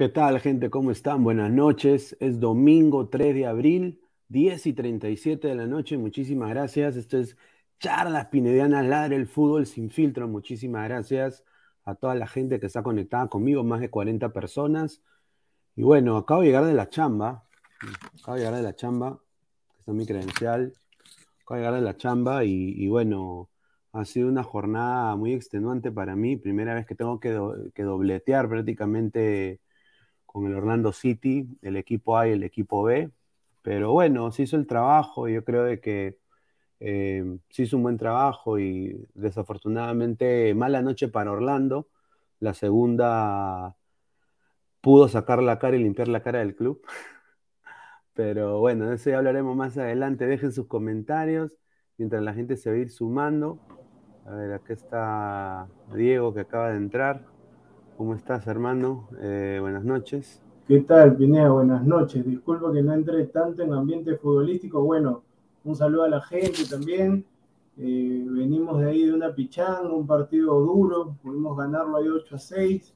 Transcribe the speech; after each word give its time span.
¿Qué 0.00 0.08
tal, 0.08 0.40
gente? 0.40 0.70
¿Cómo 0.70 0.92
están? 0.92 1.22
Buenas 1.22 1.50
noches. 1.50 2.16
Es 2.20 2.40
domingo 2.40 3.10
3 3.10 3.34
de 3.34 3.44
abril, 3.44 4.00
10 4.28 4.64
y 4.68 4.72
37 4.72 5.46
de 5.46 5.54
la 5.54 5.66
noche. 5.66 5.98
Muchísimas 5.98 6.48
gracias. 6.48 6.96
Esto 6.96 7.18
es 7.18 7.36
Charlas 7.80 8.28
Pinedianas, 8.28 8.86
Ladre 8.86 9.16
el 9.16 9.26
Fútbol 9.26 9.66
sin 9.66 9.90
filtro. 9.90 10.26
Muchísimas 10.26 10.88
gracias 10.88 11.44
a 11.84 11.96
toda 11.96 12.14
la 12.14 12.26
gente 12.26 12.58
que 12.58 12.64
está 12.64 12.82
conectada 12.82 13.28
conmigo, 13.28 13.62
más 13.62 13.80
de 13.80 13.90
40 13.90 14.32
personas. 14.32 15.02
Y 15.76 15.82
bueno, 15.82 16.16
acabo 16.16 16.40
de 16.40 16.46
llegar 16.46 16.64
de 16.64 16.72
la 16.72 16.88
chamba, 16.88 17.44
acabo 18.22 18.36
de 18.36 18.38
llegar 18.38 18.56
de 18.56 18.62
la 18.62 18.74
chamba, 18.74 19.20
esta 19.80 19.90
es 19.90 19.96
mi 19.98 20.06
credencial, 20.06 20.72
acabo 21.42 21.56
de 21.56 21.60
llegar 21.60 21.74
de 21.74 21.82
la 21.82 21.96
chamba 21.98 22.44
y, 22.44 22.88
bueno, 22.88 23.50
ha 23.92 24.06
sido 24.06 24.30
una 24.30 24.44
jornada 24.44 25.14
muy 25.16 25.34
extenuante 25.34 25.92
para 25.92 26.16
mí, 26.16 26.38
primera 26.38 26.72
vez 26.72 26.86
que 26.86 26.94
tengo 26.94 27.20
que, 27.20 27.38
que 27.74 27.82
dobletear 27.82 28.48
prácticamente 28.48 29.60
con 30.32 30.46
el 30.46 30.54
Orlando 30.54 30.92
City, 30.92 31.48
el 31.62 31.76
equipo 31.76 32.16
A 32.16 32.28
y 32.28 32.32
el 32.32 32.44
equipo 32.44 32.84
B, 32.84 33.10
pero 33.62 33.92
bueno, 33.92 34.30
se 34.30 34.44
hizo 34.44 34.56
el 34.56 34.66
trabajo 34.66 35.28
yo 35.28 35.44
creo 35.44 35.64
de 35.64 35.80
que 35.80 36.18
eh, 36.80 37.38
se 37.50 37.64
hizo 37.64 37.76
un 37.76 37.82
buen 37.82 37.98
trabajo 37.98 38.58
y 38.58 39.06
desafortunadamente 39.14 40.54
mala 40.54 40.82
noche 40.82 41.08
para 41.08 41.32
Orlando. 41.32 41.88
La 42.40 42.54
segunda 42.54 43.76
pudo 44.80 45.08
sacar 45.08 45.42
la 45.42 45.58
cara 45.58 45.76
y 45.76 45.82
limpiar 45.82 46.08
la 46.08 46.22
cara 46.22 46.40
del 46.40 46.56
club. 46.56 46.82
Pero 48.14 48.60
bueno, 48.60 48.88
de 48.88 48.96
eso 48.96 49.10
ya 49.10 49.18
hablaremos 49.18 49.56
más 49.56 49.76
adelante. 49.78 50.26
Dejen 50.26 50.52
sus 50.52 50.66
comentarios 50.66 51.58
mientras 51.98 52.22
la 52.22 52.34
gente 52.34 52.56
se 52.56 52.70
va 52.70 52.76
a 52.76 52.80
ir 52.80 52.90
sumando. 52.90 53.58
A 54.26 54.34
ver, 54.34 54.52
acá 54.52 54.72
está 54.72 55.68
Diego 55.94 56.32
que 56.32 56.40
acaba 56.40 56.70
de 56.70 56.76
entrar. 56.76 57.26
¿Cómo 58.00 58.14
estás, 58.14 58.46
hermano? 58.46 59.10
Eh, 59.20 59.58
buenas 59.60 59.84
noches. 59.84 60.40
¿Qué 60.66 60.80
tal, 60.80 61.18
Pinea? 61.18 61.50
Buenas 61.50 61.84
noches. 61.84 62.24
Disculpa 62.24 62.72
que 62.72 62.82
no 62.82 62.94
entre 62.94 63.26
tanto 63.26 63.62
en 63.62 63.74
ambiente 63.74 64.16
futbolístico. 64.16 64.80
Bueno, 64.80 65.22
un 65.64 65.76
saludo 65.76 66.04
a 66.04 66.08
la 66.08 66.22
gente 66.22 66.64
también. 66.64 67.26
Eh, 67.76 68.24
venimos 68.26 68.80
de 68.80 68.88
ahí 68.88 69.04
de 69.04 69.12
una 69.12 69.34
pichanga, 69.34 69.92
un 69.92 70.06
partido 70.06 70.58
duro, 70.60 71.14
pudimos 71.22 71.54
ganarlo 71.58 71.98
ahí 71.98 72.08
8 72.08 72.36
a 72.36 72.38
6. 72.38 72.94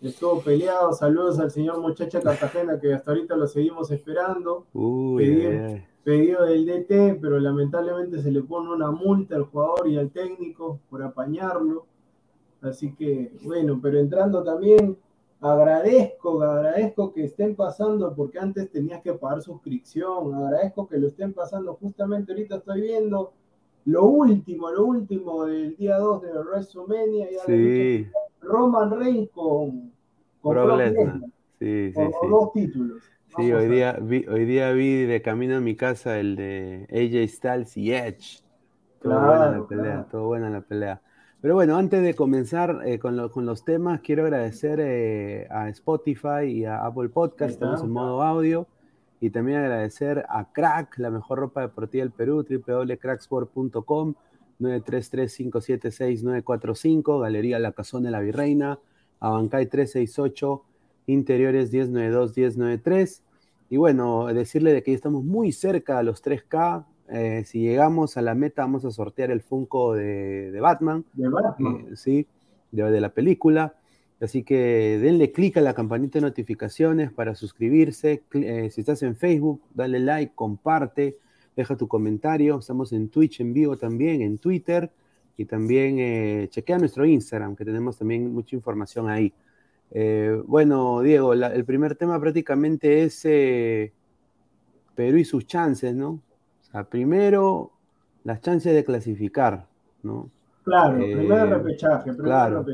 Estuvo 0.00 0.40
peleado. 0.40 0.92
Saludos 0.92 1.38
al 1.38 1.52
señor 1.52 1.80
Muchacha 1.80 2.20
Cartagena, 2.20 2.80
que 2.80 2.92
hasta 2.92 3.12
ahorita 3.12 3.36
lo 3.36 3.46
seguimos 3.46 3.92
esperando. 3.92 4.66
pedido, 6.02 6.42
del 6.46 6.66
DT, 6.66 7.20
pero 7.20 7.38
lamentablemente 7.38 8.20
se 8.20 8.32
le 8.32 8.42
pone 8.42 8.70
una 8.70 8.90
multa 8.90 9.36
al 9.36 9.44
jugador 9.44 9.86
y 9.86 9.98
al 9.98 10.10
técnico 10.10 10.80
por 10.90 11.00
apañarlo. 11.00 11.86
Así 12.62 12.94
que, 12.94 13.32
bueno, 13.42 13.78
pero 13.82 13.98
entrando 13.98 14.42
también 14.42 14.96
agradezco, 15.40 16.42
agradezco 16.42 17.12
que 17.12 17.24
estén 17.24 17.56
pasando, 17.56 18.14
porque 18.14 18.38
antes 18.38 18.70
tenías 18.70 19.02
que 19.02 19.12
pagar 19.14 19.42
suscripción, 19.42 20.34
agradezco 20.34 20.86
que 20.86 20.98
lo 20.98 21.08
estén 21.08 21.32
pasando, 21.32 21.74
justamente 21.74 22.32
ahorita 22.32 22.56
estoy 22.56 22.82
viendo 22.82 23.32
lo 23.84 24.04
último, 24.04 24.70
lo 24.70 24.84
último 24.84 25.44
del 25.46 25.76
día 25.76 25.98
2 25.98 26.22
de 26.22 26.38
WrestleMania, 26.38 27.26
sí. 27.44 28.06
Roman 28.40 28.96
Reigns 28.98 29.30
con, 29.30 29.92
con 30.40 30.56
Sí, 31.58 31.92
sí, 31.92 31.94
sí. 31.94 32.28
dos 32.28 32.52
títulos. 32.52 33.02
Sí, 33.36 33.52
hoy 33.52 33.68
día, 33.68 33.96
vi, 34.00 34.26
hoy 34.26 34.44
día 34.44 34.72
vi 34.72 35.04
de 35.04 35.22
camino 35.22 35.56
a 35.56 35.60
mi 35.60 35.76
casa 35.76 36.18
el 36.18 36.36
de 36.36 36.86
AJ 36.90 37.28
Styles 37.34 37.76
y 37.76 37.92
Edge. 37.92 38.42
Todo 39.00 39.14
buena 39.14 39.50
la 39.50 39.66
pelea, 39.66 40.06
todo 40.10 40.26
buena 40.26 40.50
la 40.50 40.60
pelea. 40.60 41.00
Pero 41.42 41.54
bueno, 41.54 41.76
antes 41.76 42.02
de 42.04 42.14
comenzar 42.14 42.82
eh, 42.86 43.00
con, 43.00 43.16
los 43.16 43.64
temas, 43.64 44.00
quiero 44.00 44.22
agradecer 44.22 44.78
eh, 44.80 45.48
a 45.50 45.68
Spotify 45.70 46.44
y 46.46 46.64
a 46.64 46.86
Apple 46.86 47.08
Podcast, 47.08 47.54
estamos 47.54 47.82
en 47.82 47.90
modo 47.90 48.22
audio, 48.22 48.68
y 49.20 49.30
también 49.30 49.58
agradecer 49.58 50.24
a 50.28 50.52
Crack, 50.52 50.98
la 50.98 51.10
mejor 51.10 51.40
ropa 51.40 51.62
deportiva 51.62 52.04
del 52.04 52.12
Perú, 52.12 52.46
www.cracksport.com, 52.48 54.14
933-576-945, 54.60 57.20
Galería 57.20 57.58
La 57.58 57.72
Cazón 57.72 58.04
de 58.04 58.12
la 58.12 58.20
Virreina, 58.20 58.78
Abancay 59.18 59.66
368, 59.66 60.62
Interiores 61.08 61.72
1092-1093. 61.72 63.22
Y 63.68 63.78
bueno, 63.78 64.26
decirle 64.26 64.72
de 64.72 64.84
que 64.84 64.94
estamos 64.94 65.24
muy 65.24 65.50
cerca 65.50 65.98
a 65.98 66.04
los 66.04 66.22
3K, 66.22 66.84
eh, 67.12 67.44
si 67.44 67.60
llegamos 67.60 68.16
a 68.16 68.22
la 68.22 68.34
meta, 68.34 68.62
vamos 68.62 68.86
a 68.86 68.90
sortear 68.90 69.30
el 69.30 69.42
Funko 69.42 69.94
de, 69.94 70.58
Batman. 70.60 71.04
De 71.12 71.28
Batman. 71.28 71.86
Eh, 71.90 71.96
sí, 71.96 72.26
de, 72.70 73.00
la 73.00 73.10
película. 73.10 73.74
Así 74.20 74.42
que 74.44 74.98
denle 74.98 75.30
clic 75.30 75.58
a 75.58 75.60
la 75.60 75.74
campanita 75.74 76.18
de 76.18 76.26
notificaciones 76.26 77.12
para 77.12 77.34
suscribirse. 77.34 78.22
Eh, 78.32 78.70
si 78.70 78.80
estás 78.80 79.02
en 79.02 79.16
Facebook, 79.16 79.60
dale 79.74 79.98
like, 80.00 80.32
comparte, 80.34 81.18
deja 81.54 81.76
tu 81.76 81.86
comentario. 81.86 82.58
Estamos 82.58 82.92
en 82.92 83.08
Twitch 83.08 83.40
en 83.40 83.52
vivo 83.52 83.76
también, 83.76 84.22
en 84.22 84.38
Twitter. 84.38 84.90
Y 85.36 85.44
también 85.44 86.48
chequea 86.50 86.78
nuestro 86.78 87.04
Instagram, 87.04 87.56
que 87.56 87.64
tenemos 87.64 87.98
también 87.98 88.32
mucha 88.32 88.54
información 88.54 89.08
ahí. 89.08 89.32
bueno, 90.46 91.00
Diego, 91.00 91.32
el 91.32 91.64
primer 91.64 91.96
tema 91.96 92.20
prácticamente 92.20 93.02
es 93.02 93.22
Perú 94.94 95.16
y 95.16 95.24
sus 95.24 95.46
chances, 95.46 95.94
¿no? 95.94 96.20
Primero, 96.88 97.72
las 98.24 98.40
chances 98.40 98.74
de 98.74 98.84
clasificar, 98.84 99.66
¿no? 100.02 100.30
Claro, 100.64 100.96
primero 100.96 101.44
el 101.44 101.52
eh, 101.52 101.54
repechaje, 101.56 102.16
claro, 102.16 102.64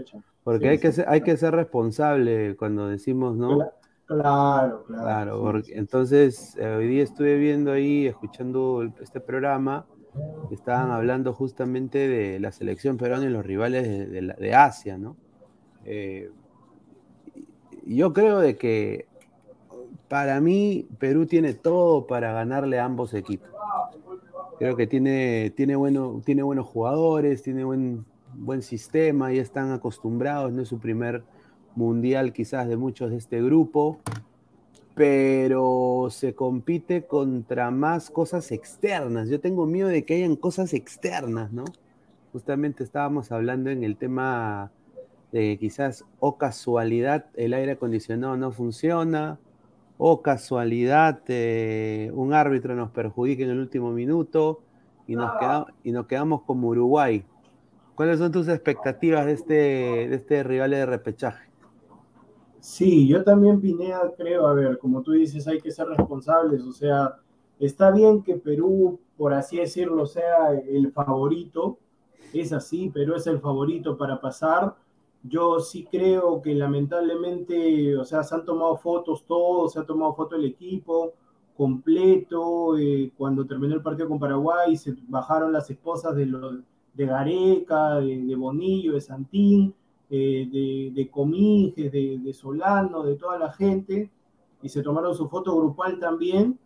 Porque 0.45 0.69
hay, 0.69 0.79
que 0.79 0.93
ser, 0.93 1.09
hay 1.09 1.23
que 1.23 1.37
ser 1.37 1.55
responsable 1.55 2.55
cuando 2.57 2.89
decimos, 2.89 3.37
¿no? 3.37 3.59
Claro, 4.07 4.85
claro. 4.85 4.85
Claro, 4.87 5.41
porque, 5.41 5.75
entonces 5.75 6.57
eh, 6.59 6.67
hoy 6.67 6.87
día 6.87 7.03
estuve 7.03 7.37
viendo 7.37 7.73
ahí, 7.73 8.07
escuchando 8.07 8.91
este 9.01 9.21
programa, 9.21 9.87
estaban 10.51 10.91
hablando 10.91 11.33
justamente 11.33 12.09
de 12.09 12.41
la 12.41 12.53
selección 12.53 12.97
peruana 12.97 13.25
y 13.25 13.31
los 13.31 13.45
rivales 13.45 14.11
de, 14.11 14.55
Asia, 14.55 14.99
¿no? 14.99 15.17
Eh, 15.85 16.31
yo 17.87 18.13
creo 18.13 18.39
de 18.39 18.57
que 18.57 19.08
para 20.09 20.41
mí 20.41 20.89
Perú 20.99 21.27
tiene 21.27 21.55
todo 21.55 22.07
para 22.07 22.33
ganarle 22.33 22.79
a 22.79 22.85
ambos 22.85 23.15
equipos. 23.15 23.49
Creo 24.59 24.75
que 24.77 24.87
tiene, 24.87 25.51
tiene, 25.51 25.77
bueno, 25.77 26.21
tiene 26.25 26.43
buenos 26.43 26.67
jugadores, 26.67 27.43
tiene 27.43 27.63
buen, 27.65 28.05
buen 28.35 28.63
sistema, 28.63 29.33
ya 29.33 29.43
están 29.43 29.71
acostumbrados, 29.71 30.53
no 30.53 30.63
es 30.63 30.69
su 30.69 30.81
primer 30.81 31.23
mundial 31.77 32.33
quizás 32.33 32.67
de 32.69 32.77
muchos 32.77 33.11
de 33.11 33.19
este 33.19 33.41
grupo, 33.41 33.99
pero 34.95 36.09
se 36.11 36.35
compite 36.35 37.07
contra 37.07 37.71
más 37.71 38.11
cosas 38.11 38.51
externas. 38.51 39.29
Yo 39.29 39.39
tengo 39.39 39.65
miedo 39.65 39.89
de 39.89 40.05
que 40.05 40.17
hayan 40.17 40.35
cosas 40.35 40.75
externas, 40.75 41.53
¿no? 41.53 41.65
Justamente 42.33 42.83
estábamos 42.83 43.31
hablando 43.31 43.71
en 43.71 43.85
el 43.85 43.97
tema 43.97 44.73
de 45.31 45.57
quizás 45.59 46.05
o 46.19 46.37
casualidad 46.37 47.27
el 47.35 47.55
aire 47.55 47.73
acondicionado 47.73 48.37
no 48.37 48.51
funciona, 48.51 49.39
o 49.99 50.23
casualidad 50.23 51.21
eh, 51.27 52.11
un 52.15 52.33
árbitro 52.33 52.75
nos 52.77 52.91
perjudique 52.91 53.43
en 53.43 53.51
el 53.51 53.59
último 53.59 53.91
minuto 53.91 54.61
y 55.09 55.17
nos, 55.17 55.33
y 55.83 55.91
nos 55.91 56.07
quedamos 56.07 56.43
como 56.43 56.69
Uruguay. 56.69 57.25
¿Cuáles 57.97 58.19
son 58.21 58.31
tus 58.31 58.47
expectativas 58.47 59.27
de 59.27 59.33
este, 59.33 59.55
de 59.55 60.15
este 60.15 60.45
rival 60.45 60.71
de 60.71 60.87
repechaje? 60.87 61.49
Sí, 62.61 63.09
yo 63.09 63.25
también, 63.25 63.61
Pinea, 63.61 64.01
creo, 64.17 64.47
a 64.47 64.55
ver, 64.55 64.79
como 64.79 65.03
tú 65.03 65.13
dices, 65.13 65.49
hay 65.49 65.61
que 65.61 65.71
ser 65.73 65.87
responsables, 65.89 66.63
o 66.63 66.73
sea, 66.73 67.17
está 67.59 67.91
bien 67.91 68.23
que 68.23 68.37
Perú, 68.37 69.01
por 69.17 69.33
así 69.33 69.57
decirlo, 69.57 70.07
sea 70.07 70.53
el 70.53 70.93
favorito, 70.93 71.79
es 72.33 72.53
así, 72.53 72.91
Perú 72.91 73.15
es 73.15 73.27
el 73.27 73.41
favorito 73.41 73.97
para 73.97 74.21
pasar, 74.21 74.75
yo 75.23 75.61
sí 75.61 75.87
creo 75.91 76.41
que 76.43 76.55
lamentablemente, 76.55 77.97
o 77.97 78.05
sea, 78.05 78.23
se 78.23 78.35
han 78.35 78.45
tomado 78.45 78.77
fotos 78.77 79.25
todos, 79.27 79.73
se 79.73 79.81
ha 79.81 79.85
tomado 79.85 80.15
foto 80.15 80.37
el 80.37 80.45
equipo 80.45 81.15
completo. 81.57 82.79
Eh, 82.79 83.13
cuando 83.17 83.47
terminó 83.47 83.75
el 83.75 83.83
partido 83.83 84.09
con 84.09 84.19
Paraguay, 84.19 84.77
se 84.77 84.95
bajaron 85.09 85.53
las 85.53 85.69
esposas 85.71 86.15
de, 86.15 86.27
los, 86.27 86.57
de 86.95 87.07
Gareca, 87.07 87.97
de, 87.97 88.37
Bonillo, 88.37 88.95
de 88.95 89.01
Santín, 89.01 89.75
eh, 90.09 90.49
de, 90.51 90.93
de 90.95 91.11
Cominges, 91.11 91.91
de, 91.93 92.19
de, 92.19 92.33
Solano, 92.33 93.03
de 93.03 93.17
toda 93.17 93.39
la 93.39 93.53
gente, 93.53 94.11
y 94.63 94.69
se 94.69 94.83
tomaron 94.83 95.15
su 95.15 95.29
foto 95.29 95.57
grupal 95.57 95.99
también. 95.99 96.59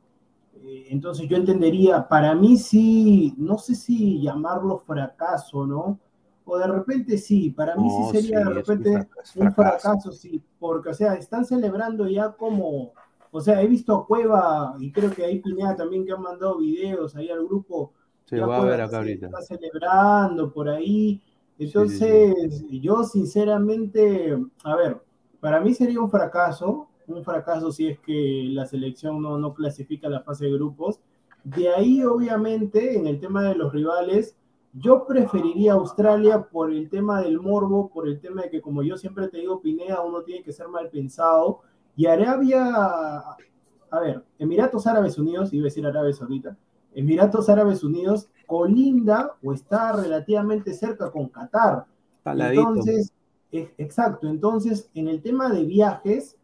Eh, 0.62 0.86
entonces 0.90 1.26
yo 1.28 1.36
entendería, 1.36 2.06
para 2.06 2.34
mí 2.34 2.56
sí, 2.56 3.34
no 3.38 3.58
sé 3.58 3.74
si 3.74 4.20
llamarlo 4.20 4.78
fracaso, 4.78 5.66
¿no? 5.66 5.98
O 6.44 6.58
de 6.58 6.66
repente 6.66 7.18
sí, 7.18 7.50
para 7.50 7.76
mí 7.76 7.88
sí 7.88 8.20
sería 8.20 8.40
de 8.40 8.50
repente 8.50 9.08
un 9.36 9.52
fracaso, 9.52 10.12
sí, 10.12 10.42
porque, 10.58 10.90
o 10.90 10.94
sea, 10.94 11.14
están 11.14 11.44
celebrando 11.44 12.08
ya 12.08 12.32
como, 12.32 12.92
o 13.30 13.40
sea, 13.40 13.62
he 13.62 13.66
visto 13.66 13.94
a 13.94 14.06
Cueva, 14.06 14.74
y 14.78 14.92
creo 14.92 15.10
que 15.10 15.24
ahí 15.24 15.38
Pineda 15.40 15.76
también 15.76 16.04
que 16.04 16.12
han 16.12 16.22
mandado 16.22 16.58
videos 16.58 17.14
ahí 17.16 17.30
al 17.30 17.44
grupo, 17.44 17.92
sí, 18.24 18.36
va 18.36 18.58
a 18.58 18.64
ver 18.64 18.80
acá 18.80 18.98
ahorita. 18.98 19.26
está 19.26 19.42
celebrando 19.42 20.52
por 20.52 20.68
ahí, 20.68 21.22
entonces 21.58 22.64
yo 22.70 23.04
sinceramente, 23.04 24.36
a 24.64 24.76
ver, 24.76 25.00
para 25.40 25.60
mí 25.60 25.74
sería 25.74 26.00
un 26.00 26.10
fracaso, 26.10 26.88
un 27.06 27.24
fracaso 27.24 27.72
si 27.72 27.88
es 27.88 27.98
que 28.00 28.46
la 28.50 28.66
selección 28.66 29.20
no, 29.20 29.38
no 29.38 29.54
clasifica 29.54 30.08
la 30.08 30.22
fase 30.22 30.46
de 30.46 30.52
grupos, 30.52 31.00
de 31.44 31.68
ahí 31.68 32.04
obviamente 32.04 32.96
en 32.96 33.06
el 33.06 33.18
tema 33.18 33.42
de 33.42 33.54
los 33.54 33.72
rivales, 33.72 34.36
Yo 34.72 35.06
preferiría 35.06 35.74
Australia 35.74 36.48
por 36.50 36.72
el 36.72 36.88
tema 36.88 37.20
del 37.20 37.38
morbo, 37.38 37.90
por 37.90 38.08
el 38.08 38.18
tema 38.20 38.42
de 38.42 38.50
que, 38.50 38.62
como 38.62 38.82
yo 38.82 38.96
siempre 38.96 39.28
te 39.28 39.38
digo, 39.38 39.60
Pinea, 39.60 40.00
uno 40.00 40.22
tiene 40.22 40.42
que 40.42 40.52
ser 40.52 40.68
mal 40.68 40.88
pensado. 40.88 41.60
Y 41.94 42.06
Arabia, 42.06 42.64
a 43.90 44.00
ver, 44.00 44.24
Emiratos 44.38 44.86
Árabes 44.86 45.18
Unidos, 45.18 45.52
iba 45.52 45.64
a 45.64 45.66
decir 45.66 45.86
Arabia 45.86 46.14
Saudita, 46.14 46.56
Emiratos 46.94 47.48
Árabes 47.50 47.84
Unidos 47.84 48.28
colinda 48.46 49.36
o 49.42 49.52
está 49.52 49.92
relativamente 49.92 50.72
cerca 50.72 51.10
con 51.10 51.28
Qatar. 51.28 51.86
Entonces, 52.24 53.12
exacto, 53.50 54.28
entonces 54.28 54.90
en 54.94 55.08
el 55.08 55.20
tema 55.20 55.50
de 55.50 55.64
viajes, 55.64 56.36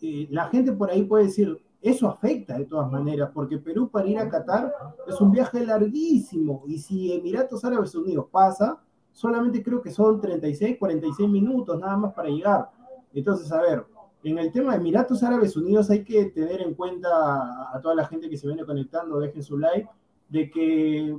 eh, 0.00 0.28
la 0.30 0.48
gente 0.48 0.72
por 0.72 0.90
ahí 0.90 1.02
puede 1.02 1.24
decir, 1.24 1.58
eso 1.90 2.08
afecta 2.08 2.58
de 2.58 2.64
todas 2.64 2.90
maneras, 2.90 3.30
porque 3.32 3.58
Perú 3.58 3.88
para 3.88 4.08
ir 4.08 4.18
a 4.18 4.28
Qatar 4.28 4.72
es 5.06 5.20
un 5.20 5.30
viaje 5.30 5.64
larguísimo, 5.64 6.64
y 6.66 6.78
si 6.78 7.12
Emiratos 7.12 7.64
Árabes 7.64 7.94
Unidos 7.94 8.26
pasa, 8.30 8.80
solamente 9.12 9.62
creo 9.62 9.80
que 9.80 9.90
son 9.90 10.20
36, 10.20 10.78
46 10.78 11.28
minutos 11.28 11.78
nada 11.78 11.96
más 11.96 12.12
para 12.12 12.28
llegar. 12.28 12.70
Entonces, 13.14 13.50
a 13.52 13.62
ver, 13.62 13.86
en 14.24 14.38
el 14.38 14.50
tema 14.50 14.72
de 14.72 14.78
Emiratos 14.78 15.22
Árabes 15.22 15.56
Unidos 15.56 15.88
hay 15.88 16.02
que 16.02 16.24
tener 16.26 16.60
en 16.60 16.74
cuenta 16.74 17.08
a 17.72 17.80
toda 17.80 17.94
la 17.94 18.06
gente 18.06 18.28
que 18.28 18.36
se 18.36 18.48
viene 18.48 18.64
conectando, 18.64 19.20
dejen 19.20 19.42
su 19.42 19.56
like, 19.56 19.88
de 20.28 20.50
que 20.50 21.16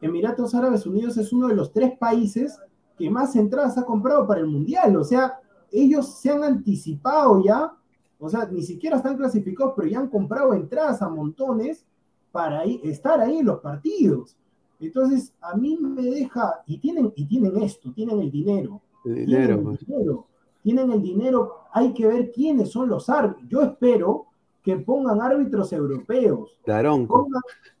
Emiratos 0.00 0.54
Árabes 0.54 0.86
Unidos 0.86 1.16
es 1.16 1.32
uno 1.32 1.48
de 1.48 1.56
los 1.56 1.72
tres 1.72 1.98
países 1.98 2.58
que 2.96 3.10
más 3.10 3.34
entradas 3.34 3.76
ha 3.76 3.84
comprado 3.84 4.26
para 4.26 4.40
el 4.40 4.46
Mundial. 4.46 4.96
O 4.96 5.02
sea, 5.04 5.40
ellos 5.72 6.20
se 6.20 6.30
han 6.30 6.44
anticipado 6.44 7.42
ya, 7.44 7.74
o 8.20 8.28
sea, 8.28 8.46
ni 8.46 8.62
siquiera 8.62 8.98
están 8.98 9.16
clasificados, 9.16 9.74
pero 9.76 9.88
ya 9.88 9.98
han 9.98 10.08
comprado 10.08 10.54
entradas 10.54 11.02
a 11.02 11.08
montones 11.08 11.84
para 12.30 12.62
estar 12.64 13.20
ahí 13.20 13.38
en 13.38 13.46
los 13.46 13.60
partidos. 13.60 14.36
Entonces, 14.78 15.34
a 15.40 15.56
mí 15.56 15.76
me 15.76 16.02
deja, 16.02 16.62
y 16.66 16.78
tienen, 16.78 17.12
y 17.16 17.26
tienen 17.26 17.60
esto, 17.62 17.92
tienen 17.92 18.20
el 18.20 18.30
dinero. 18.30 18.80
El 19.04 19.26
dinero, 19.26 19.62
pues. 19.62 19.80
dinero 19.80 20.26
tienen 20.62 20.90
el 20.90 21.02
dinero, 21.02 21.64
hay 21.72 21.92
que 21.92 22.06
ver 22.06 22.30
quiénes 22.32 22.70
son 22.70 22.88
los 22.88 23.08
árbitros. 23.08 23.48
Yo 23.48 23.62
espero 23.62 24.26
que 24.62 24.76
pongan 24.76 25.20
árbitros 25.20 25.72
europeos. 25.72 26.56
Claro. 26.64 26.98
no, 26.98 27.26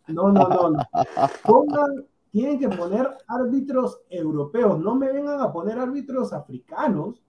no, 0.08 0.32
no, 0.32 0.70
no. 0.70 0.78
Pongan, 1.44 2.06
tienen 2.30 2.58
que 2.58 2.68
poner 2.68 3.08
árbitros 3.26 4.00
europeos. 4.08 4.78
No 4.80 4.94
me 4.94 5.12
vengan 5.12 5.40
a 5.40 5.52
poner 5.52 5.78
árbitros 5.78 6.32
africanos. 6.32 7.20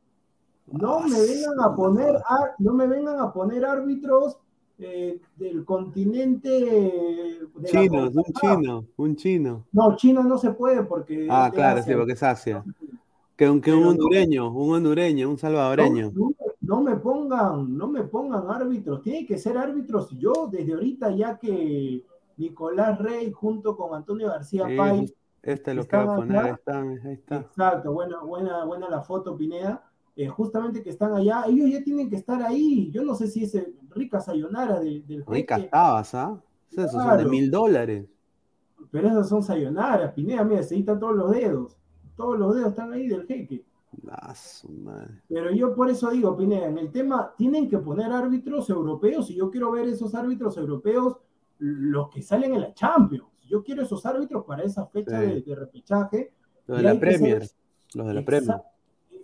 No 0.67 1.01
me 1.01 1.19
vengan 1.19 1.59
a 1.61 1.75
poner, 1.75 2.15
no 2.59 2.73
me 2.73 2.87
vengan 2.87 3.19
a 3.19 3.33
poner 3.33 3.65
árbitros 3.65 4.37
eh, 4.77 5.19
del 5.35 5.63
continente. 5.63 6.49
De 6.49 7.67
chino, 7.67 8.09
un 8.09 8.23
chino, 8.33 8.85
un 8.97 9.15
chino. 9.15 9.65
No, 9.71 9.95
chino 9.95 10.23
no 10.23 10.37
se 10.37 10.51
puede 10.51 10.83
porque. 10.83 11.27
Ah, 11.29 11.51
claro, 11.53 11.83
sí, 11.83 11.93
porque 11.93 12.13
es 12.13 12.23
Asia. 12.23 12.63
Que, 13.35 13.49
un 13.49 13.83
hondureño, 13.83 14.51
un 14.51 14.75
hondureño, 14.75 15.29
un 15.29 15.37
salvadoreño. 15.37 16.11
No, 16.61 16.81
me 16.81 16.95
pongan, 16.95 17.75
no 17.75 17.87
me 17.87 18.03
pongan 18.03 18.49
árbitros, 18.49 19.01
tiene 19.01 19.25
que 19.25 19.37
ser 19.37 19.57
árbitros. 19.57 20.09
Yo 20.17 20.47
desde 20.51 20.73
ahorita 20.73 21.11
ya 21.11 21.37
que 21.37 22.03
Nicolás 22.37 22.99
Rey 22.99 23.31
junto 23.31 23.75
con 23.75 23.95
Antonio 23.95 24.27
García 24.27 24.65
Pay. 24.65 25.13
Este 25.41 25.73
lo 25.73 25.87
que 25.87 25.97
va 25.97 26.03
a 26.03 26.15
poner, 26.17 26.37
ahí 26.37 27.13
está, 27.13 27.37
Exacto, 27.37 27.93
buena, 27.93 28.21
buena, 28.21 28.63
buena 28.63 28.89
la 28.89 29.01
foto, 29.01 29.35
Pineda. 29.35 29.90
Eh, 30.15 30.27
justamente 30.27 30.83
que 30.83 30.89
están 30.89 31.13
allá, 31.13 31.45
ellos 31.47 31.69
ya 31.69 31.83
tienen 31.83 32.09
que 32.09 32.17
estar 32.17 32.41
ahí. 32.41 32.91
Yo 32.91 33.03
no 33.03 33.15
sé 33.15 33.27
si 33.27 33.43
es 33.43 33.57
rica 33.89 34.19
sayonara 34.19 34.79
del, 34.79 35.05
del 35.07 35.25
Ricas 35.25 35.69
tabas, 35.69 36.13
¿ah? 36.15 36.41
Esos 36.69 36.91
son 36.91 37.17
de 37.17 37.25
mil 37.25 37.49
dólares. 37.49 38.07
Pero 38.91 39.07
esas 39.07 39.29
son 39.29 39.43
sayonaras, 39.43 40.13
Pineda, 40.13 40.43
mira, 40.43 40.63
se 40.63 40.77
están 40.77 40.99
todos 40.99 41.15
los 41.15 41.31
dedos 41.31 41.77
todos 42.21 42.37
los 42.37 42.55
dedos 42.55 42.69
están 42.69 42.93
ahí 42.93 43.07
del 43.07 43.25
jeque. 43.25 43.65
Pero 45.27 45.51
yo 45.51 45.75
por 45.75 45.89
eso 45.89 46.11
digo, 46.11 46.37
Pineda, 46.37 46.67
en 46.67 46.77
el 46.77 46.91
tema 46.91 47.33
tienen 47.37 47.67
que 47.67 47.77
poner 47.79 48.11
árbitros 48.11 48.69
europeos 48.69 49.29
y 49.31 49.35
yo 49.35 49.49
quiero 49.49 49.71
ver 49.71 49.87
esos 49.87 50.13
árbitros 50.15 50.55
europeos, 50.57 51.17
los 51.57 52.09
que 52.09 52.21
salen 52.21 52.53
en 52.53 52.61
la 52.61 52.73
Champions. 52.73 53.27
Yo 53.47 53.63
quiero 53.63 53.81
esos 53.81 54.05
árbitros 54.05 54.45
para 54.45 54.63
esa 54.63 54.85
fecha 54.85 55.19
de, 55.19 55.43
repechaje. 55.55 56.31
Los 56.67 56.77
de 56.77 56.83
la 56.83 56.99
Premier, 56.99 57.43
los 57.95 58.07
de 58.07 58.13
la 58.13 58.23
Premier. 58.23 58.57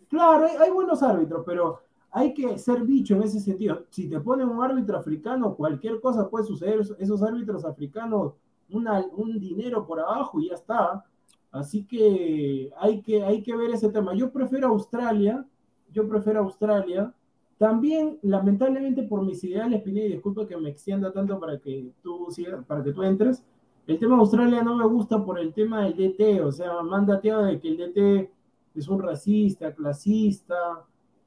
Claro, 0.09 0.47
hay, 0.59 0.71
buenos 0.71 1.03
árbitros, 1.03 1.43
pero 1.45 1.81
hay 2.11 2.33
que 2.33 2.57
ser 2.57 2.81
bicho 2.83 3.15
en 3.15 3.23
ese 3.23 3.39
sentido. 3.39 3.83
Si 3.89 4.09
te 4.09 4.19
ponen 4.19 4.47
un 4.47 4.63
árbitro 4.63 4.97
africano, 4.97 5.55
cualquier 5.55 5.99
cosa 5.99 6.29
puede 6.29 6.45
suceder. 6.45 6.79
Esos 6.99 7.21
árbitros 7.23 7.65
africanos, 7.65 8.33
un 8.69 9.39
dinero 9.39 9.85
por 9.85 9.99
abajo 9.99 10.39
y 10.39 10.49
ya 10.49 10.55
está. 10.55 11.05
Así 11.51 11.83
que 11.85 12.71
hay, 12.79 13.01
que 13.01 13.23
hay 13.23 13.41
que 13.41 13.55
ver 13.55 13.71
ese 13.71 13.89
tema. 13.89 14.13
Yo 14.13 14.31
prefiero 14.31 14.67
Australia, 14.67 15.45
yo 15.91 16.07
prefiero 16.07 16.41
Australia. 16.41 17.13
También, 17.57 18.19
lamentablemente, 18.21 19.03
por 19.03 19.23
mis 19.23 19.43
ideales, 19.43 19.81
Pineda, 19.81 20.05
y 20.05 20.11
disculpa 20.13 20.45
que 20.45 20.55
me 20.57 20.69
extienda 20.69 21.11
tanto 21.11 21.39
para 21.39 21.57
que 21.57 21.91
tú 22.03 22.27
para 22.67 22.83
que 22.83 22.93
tú 22.93 23.03
entres. 23.03 23.43
El 23.87 23.97
tema 23.97 24.15
de 24.15 24.21
Australia 24.21 24.61
no 24.61 24.75
me 24.75 24.85
gusta 24.85 25.23
por 25.23 25.39
el 25.39 25.53
tema 25.53 25.83
del 25.83 25.95
DT, 25.95 26.41
o 26.41 26.51
sea, 26.51 26.81
mandateado 26.83 27.45
de 27.45 27.59
que 27.59 27.69
el 27.69 27.77
DT 27.77 28.36
es 28.79 28.87
un 28.87 29.01
racista, 29.01 29.73
clasista, 29.73 30.85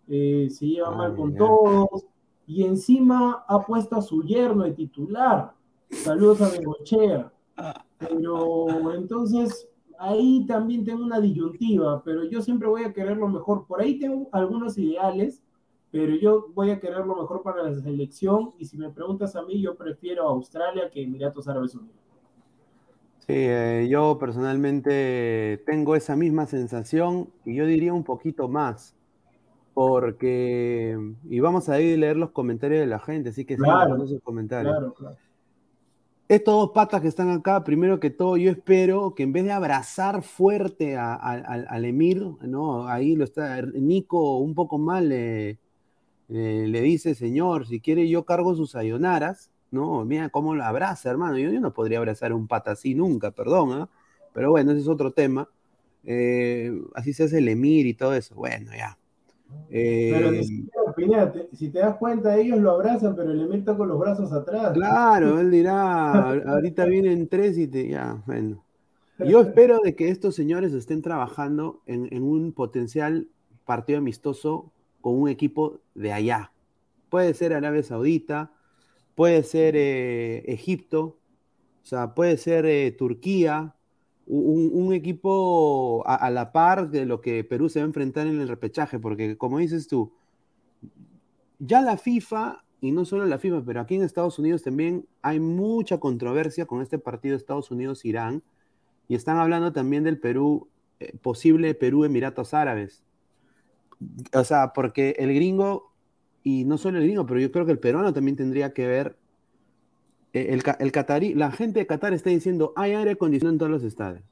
eh, 0.08 0.48
se 0.50 0.66
lleva 0.66 0.90
mal 0.90 1.14
con 1.14 1.34
todos, 1.34 2.06
y 2.46 2.64
encima 2.64 3.44
ha 3.46 3.64
puesto 3.64 3.96
a 3.96 4.02
su 4.02 4.22
yerno 4.22 4.64
de 4.64 4.72
titular. 4.72 5.52
Saludos 5.90 6.40
a 6.42 6.48
Bengochea. 6.48 7.32
Pero 7.98 8.92
entonces, 8.94 9.68
ahí 9.98 10.44
también 10.46 10.84
tengo 10.84 11.04
una 11.04 11.20
disyuntiva, 11.20 12.02
pero 12.02 12.24
yo 12.24 12.40
siempre 12.40 12.66
voy 12.66 12.84
a 12.84 12.92
querer 12.92 13.16
lo 13.16 13.28
mejor. 13.28 13.66
Por 13.66 13.80
ahí 13.80 13.98
tengo 13.98 14.28
algunos 14.32 14.78
ideales, 14.78 15.42
pero 15.90 16.14
yo 16.16 16.48
voy 16.54 16.70
a 16.70 16.80
querer 16.80 17.06
lo 17.06 17.14
mejor 17.14 17.42
para 17.42 17.62
la 17.62 17.80
selección. 17.80 18.52
Y 18.58 18.64
si 18.64 18.76
me 18.76 18.90
preguntas 18.90 19.36
a 19.36 19.42
mí, 19.42 19.60
yo 19.60 19.76
prefiero 19.76 20.26
Australia 20.28 20.90
que 20.90 21.02
Emiratos 21.02 21.46
Árabes 21.46 21.74
Unidos. 21.74 22.09
Sí, 23.30 23.36
eh, 23.36 23.86
yo 23.88 24.18
personalmente 24.18 25.62
tengo 25.64 25.94
esa 25.94 26.16
misma 26.16 26.46
sensación 26.46 27.30
y 27.44 27.54
yo 27.54 27.64
diría 27.64 27.94
un 27.94 28.02
poquito 28.02 28.48
más, 28.48 28.96
porque, 29.72 30.98
y 31.28 31.38
vamos 31.38 31.68
a 31.68 31.80
ir 31.80 31.94
a 31.94 31.98
leer 31.98 32.16
los 32.16 32.30
comentarios 32.30 32.80
de 32.80 32.88
la 32.88 32.98
gente, 32.98 33.28
así 33.28 33.44
que 33.44 33.56
claro, 33.56 34.02
esos 34.02 34.20
comentarios. 34.22 34.76
Claro, 34.76 34.94
claro 34.94 35.16
estos 36.26 36.54
dos 36.54 36.70
patas 36.70 37.00
que 37.00 37.08
están 37.08 37.30
acá, 37.30 37.64
primero 37.64 37.98
que 37.98 38.10
todo, 38.10 38.36
yo 38.36 38.52
espero 38.52 39.14
que 39.16 39.24
en 39.24 39.32
vez 39.32 39.42
de 39.44 39.50
abrazar 39.50 40.22
fuerte 40.22 40.96
al 40.96 41.84
Emir, 41.84 42.24
¿no? 42.42 42.86
Ahí 42.86 43.16
lo 43.16 43.24
está, 43.24 43.60
Nico 43.62 44.38
un 44.38 44.54
poco 44.54 44.78
mal 44.78 45.08
le 45.08 45.56
dice, 46.28 47.16
señor, 47.16 47.66
si 47.66 47.80
quiere 47.80 48.08
yo 48.08 48.24
cargo 48.24 48.54
sus 48.54 48.70
sayonaras, 48.70 49.50
¿no? 49.70 50.04
Mira 50.04 50.28
cómo 50.28 50.54
lo 50.54 50.64
abraza, 50.64 51.10
hermano. 51.10 51.38
Yo, 51.38 51.50
no 51.60 51.72
podría 51.72 51.98
abrazar 51.98 52.32
a 52.32 52.36
un 52.36 52.46
pata 52.46 52.72
así 52.72 52.94
nunca, 52.94 53.30
perdón, 53.30 53.72
¿ah? 53.72 53.88
Pero 54.32 54.50
bueno, 54.50 54.72
ese 54.72 54.80
es 54.80 54.88
otro 54.88 55.12
tema. 55.12 55.48
Eh, 56.04 56.72
así 56.94 57.12
se 57.12 57.24
hace 57.24 57.38
el 57.38 57.48
Emir 57.48 57.86
y 57.86 57.94
todo 57.94 58.14
eso. 58.14 58.34
Bueno, 58.34 58.70
ya. 58.76 58.96
Pero 59.68 60.30
eh, 60.30 60.44
si 61.52 61.70
te 61.70 61.78
das 61.78 61.96
cuenta, 61.96 62.36
ellos 62.36 62.58
lo 62.58 62.72
abrazan, 62.72 63.14
pero 63.14 63.30
el 63.30 63.40
Emir 63.40 63.64
con 63.64 63.88
los 63.88 63.98
brazos 63.98 64.32
atrás. 64.32 64.72
Claro, 64.72 65.40
él 65.40 65.50
dirá, 65.50 66.30
ahorita 66.30 66.84
vienen 66.86 67.28
tres 67.28 67.56
y 67.58 67.66
te, 67.66 67.88
ya, 67.88 68.22
bueno. 68.26 68.64
Yo 69.18 69.40
espero 69.42 69.80
de 69.80 69.94
que 69.94 70.08
estos 70.08 70.34
señores 70.34 70.72
estén 70.72 71.02
trabajando 71.02 71.82
en, 71.86 72.22
un 72.22 72.52
potencial 72.52 73.28
partido 73.64 73.98
amistoso 73.98 74.72
con 75.00 75.14
un 75.20 75.28
equipo 75.28 75.80
de 75.94 76.12
allá. 76.12 76.52
Puede 77.08 77.34
ser 77.34 77.52
Arabia 77.52 77.82
Saudita, 77.82 78.52
puede 79.20 79.42
ser 79.42 79.76
eh, 79.76 80.50
Egipto, 80.50 81.18
o 81.82 81.84
sea, 81.84 82.14
puede 82.14 82.38
ser 82.38 82.64
eh, 82.64 82.90
Turquía, 82.90 83.74
un, 84.24 84.94
equipo 84.94 86.02
a, 86.06 86.30
la 86.30 86.52
par 86.52 86.88
de 86.88 87.04
lo 87.04 87.20
que 87.20 87.44
Perú 87.44 87.68
se 87.68 87.80
va 87.80 87.84
a 87.84 87.88
enfrentar 87.88 88.26
en 88.26 88.40
el 88.40 88.48
repechaje, 88.48 88.98
porque 88.98 89.36
como 89.36 89.58
dices 89.58 89.88
tú, 89.88 90.14
ya 91.58 91.82
la 91.82 91.98
FIFA, 91.98 92.64
y 92.80 92.92
no 92.92 93.04
solo 93.04 93.26
la 93.26 93.36
FIFA, 93.36 93.62
pero 93.66 93.82
aquí 93.82 93.96
en 93.96 94.04
Estados 94.04 94.38
Unidos 94.38 94.62
también 94.62 95.06
hay 95.20 95.38
mucha 95.38 96.00
controversia 96.00 96.64
con 96.64 96.80
este 96.80 96.98
partido 96.98 97.36
Estados 97.36 97.70
Unidos-Irán, 97.70 98.42
y 99.06 99.16
están 99.16 99.36
hablando 99.36 99.70
también 99.70 100.02
del 100.02 100.18
Perú, 100.18 100.66
eh, 100.98 101.14
posible 101.20 101.74
Perú-Emiratos 101.74 102.54
Árabes. 102.54 103.02
O 104.32 104.44
sea, 104.44 104.72
porque 104.72 105.14
el 105.18 105.34
gringo, 105.34 105.89
y 106.42 106.64
no 106.64 106.78
solo 106.78 106.98
el 106.98 107.04
gringo, 107.04 107.26
pero 107.26 107.40
yo 107.40 107.50
creo 107.52 107.66
que 107.66 107.72
el 107.72 107.78
peruano 107.78 108.12
también 108.12 108.36
tendría 108.36 108.72
que 108.72 108.86
ver 108.86 109.16
eh, 110.32 110.58
el, 110.78 110.92
catarí, 110.92 111.34
la 111.34 111.50
gente 111.50 111.80
de 111.80 111.86
Qatar 111.86 112.12
está 112.12 112.30
diciendo, 112.30 112.72
hay 112.76 112.92
aire 112.92 113.12
acondicionado 113.12 113.54
en 113.54 113.58
todos 113.58 113.72
los 113.72 113.82
estadios. 113.82 114.22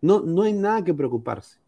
No, 0.00 0.20
no 0.20 0.42
hay 0.42 0.52
nada 0.52 0.84
que 0.84 0.92
preocuparse. 0.92 1.58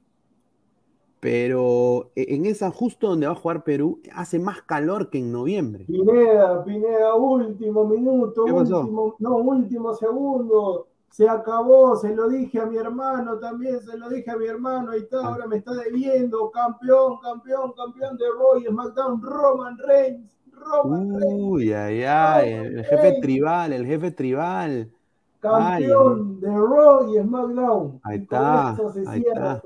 Pero 1.21 2.11
e, 2.15 2.35
en 2.35 2.47
esa, 2.47 2.71
justo 2.71 3.09
donde 3.09 3.27
va 3.27 3.33
a 3.33 3.37
jugar 3.37 3.65
Perú, 3.65 4.01
hace 4.13 4.39
más 4.39 4.63
calor 4.63 5.09
que 5.09 5.19
en 5.19 5.33
noviembre. 5.33 5.85
Pineda, 5.85 6.65
Pineda, 6.65 7.15
último 7.15 7.85
minuto, 7.85 8.45
último, 8.45 9.17
no, 9.19 9.37
último 9.37 9.95
segundo. 9.95 10.89
Se 11.17 11.27
acabó, 11.27 11.97
se 11.97 12.15
lo 12.15 12.29
dije 12.29 12.61
a 12.61 12.67
mi 12.67 12.77
hermano 12.77 13.39
también, 13.39 13.81
se 13.81 13.97
lo 13.97 14.11
dije 14.11 14.31
a 14.31 14.37
mi 14.37 14.45
hermano, 14.45 14.91
ahí 14.91 15.01
está, 15.01 15.27
ahora 15.27 15.47
me 15.47 15.57
está 15.57 15.73
debiendo, 15.73 16.51
campeón, 16.51 17.19
campeón, 17.23 17.73
campeón 17.73 18.19
de 18.19 18.25
Roy, 18.39 18.67
SmackDown, 18.67 19.23
Roman 19.23 19.79
Reigns, 19.79 20.37
Roman 20.53 21.17
Uy, 21.23 21.73
ay, 21.73 22.03
ay, 22.03 22.53
el 22.53 22.85
jefe 22.85 23.19
tribal, 23.23 23.73
el 23.73 23.87
jefe 23.87 24.11
tribal. 24.11 24.93
Campeón 25.41 26.39
de 26.39 26.49
Raw 26.49 27.11
y 27.11 27.23
SmackDown. 27.23 28.01
Ahí 28.03 28.19
está. 28.19 28.77
ahí 29.07 29.25
está. 29.27 29.63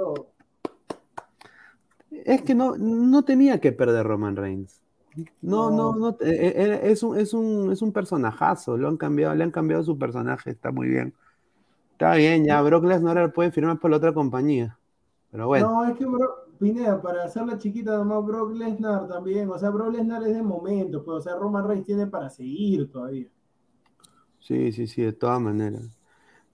Es 2.12 2.42
que 2.42 2.54
no, 2.54 2.76
no 2.78 3.25
tenía 3.25 3.61
que 3.61 3.73
perder 3.73 4.07
Roman 4.07 4.37
Reigns. 4.37 4.80
No, 5.42 5.69
no, 5.73 5.97
no, 5.97 6.16
e, 6.21 6.30
e, 6.30 6.62
e, 6.62 6.92
es, 6.92 7.02
un, 7.02 7.19
es, 7.19 7.35
un, 7.35 7.73
es 7.73 7.83
un 7.83 7.92
personajazo, 7.92 8.76
lo 8.76 8.87
han 8.87 8.97
cambiado, 8.97 9.35
le 9.35 9.42
han 9.42 9.50
cambiado 9.50 9.83
su 9.83 9.99
personaje, 9.99 10.50
está 10.50 10.71
muy 10.71 10.87
bien. 10.87 11.12
Está 12.00 12.14
bien, 12.14 12.47
ya 12.47 12.62
Brock 12.62 12.85
Lesnar 12.85 13.30
puede 13.30 13.50
firmar 13.50 13.78
por 13.78 13.90
la 13.90 13.99
otra 13.99 14.14
compañía. 14.14 14.78
Pero 15.30 15.49
bueno. 15.49 15.71
No, 15.71 15.85
es 15.85 15.99
que 15.99 16.07
Pineda, 16.59 17.02
para 17.02 17.25
hacerla 17.25 17.59
chiquita, 17.59 17.99
nomás 17.99 18.25
Brock 18.25 18.54
Lesnar 18.54 19.07
también, 19.07 19.50
o 19.50 19.59
sea, 19.59 19.69
Brock 19.69 19.92
Lesnar 19.92 20.23
es 20.23 20.33
de 20.33 20.40
momento, 20.40 21.04
pues, 21.04 21.19
o 21.19 21.21
sea, 21.21 21.35
Roman 21.37 21.69
Reigns 21.69 21.85
tiene 21.85 22.07
para 22.07 22.30
seguir 22.30 22.90
todavía. 22.90 23.26
Sí, 24.38 24.73
sí, 24.73 24.87
sí, 24.87 25.02
de 25.02 25.12
todas 25.12 25.42
maneras. 25.42 25.90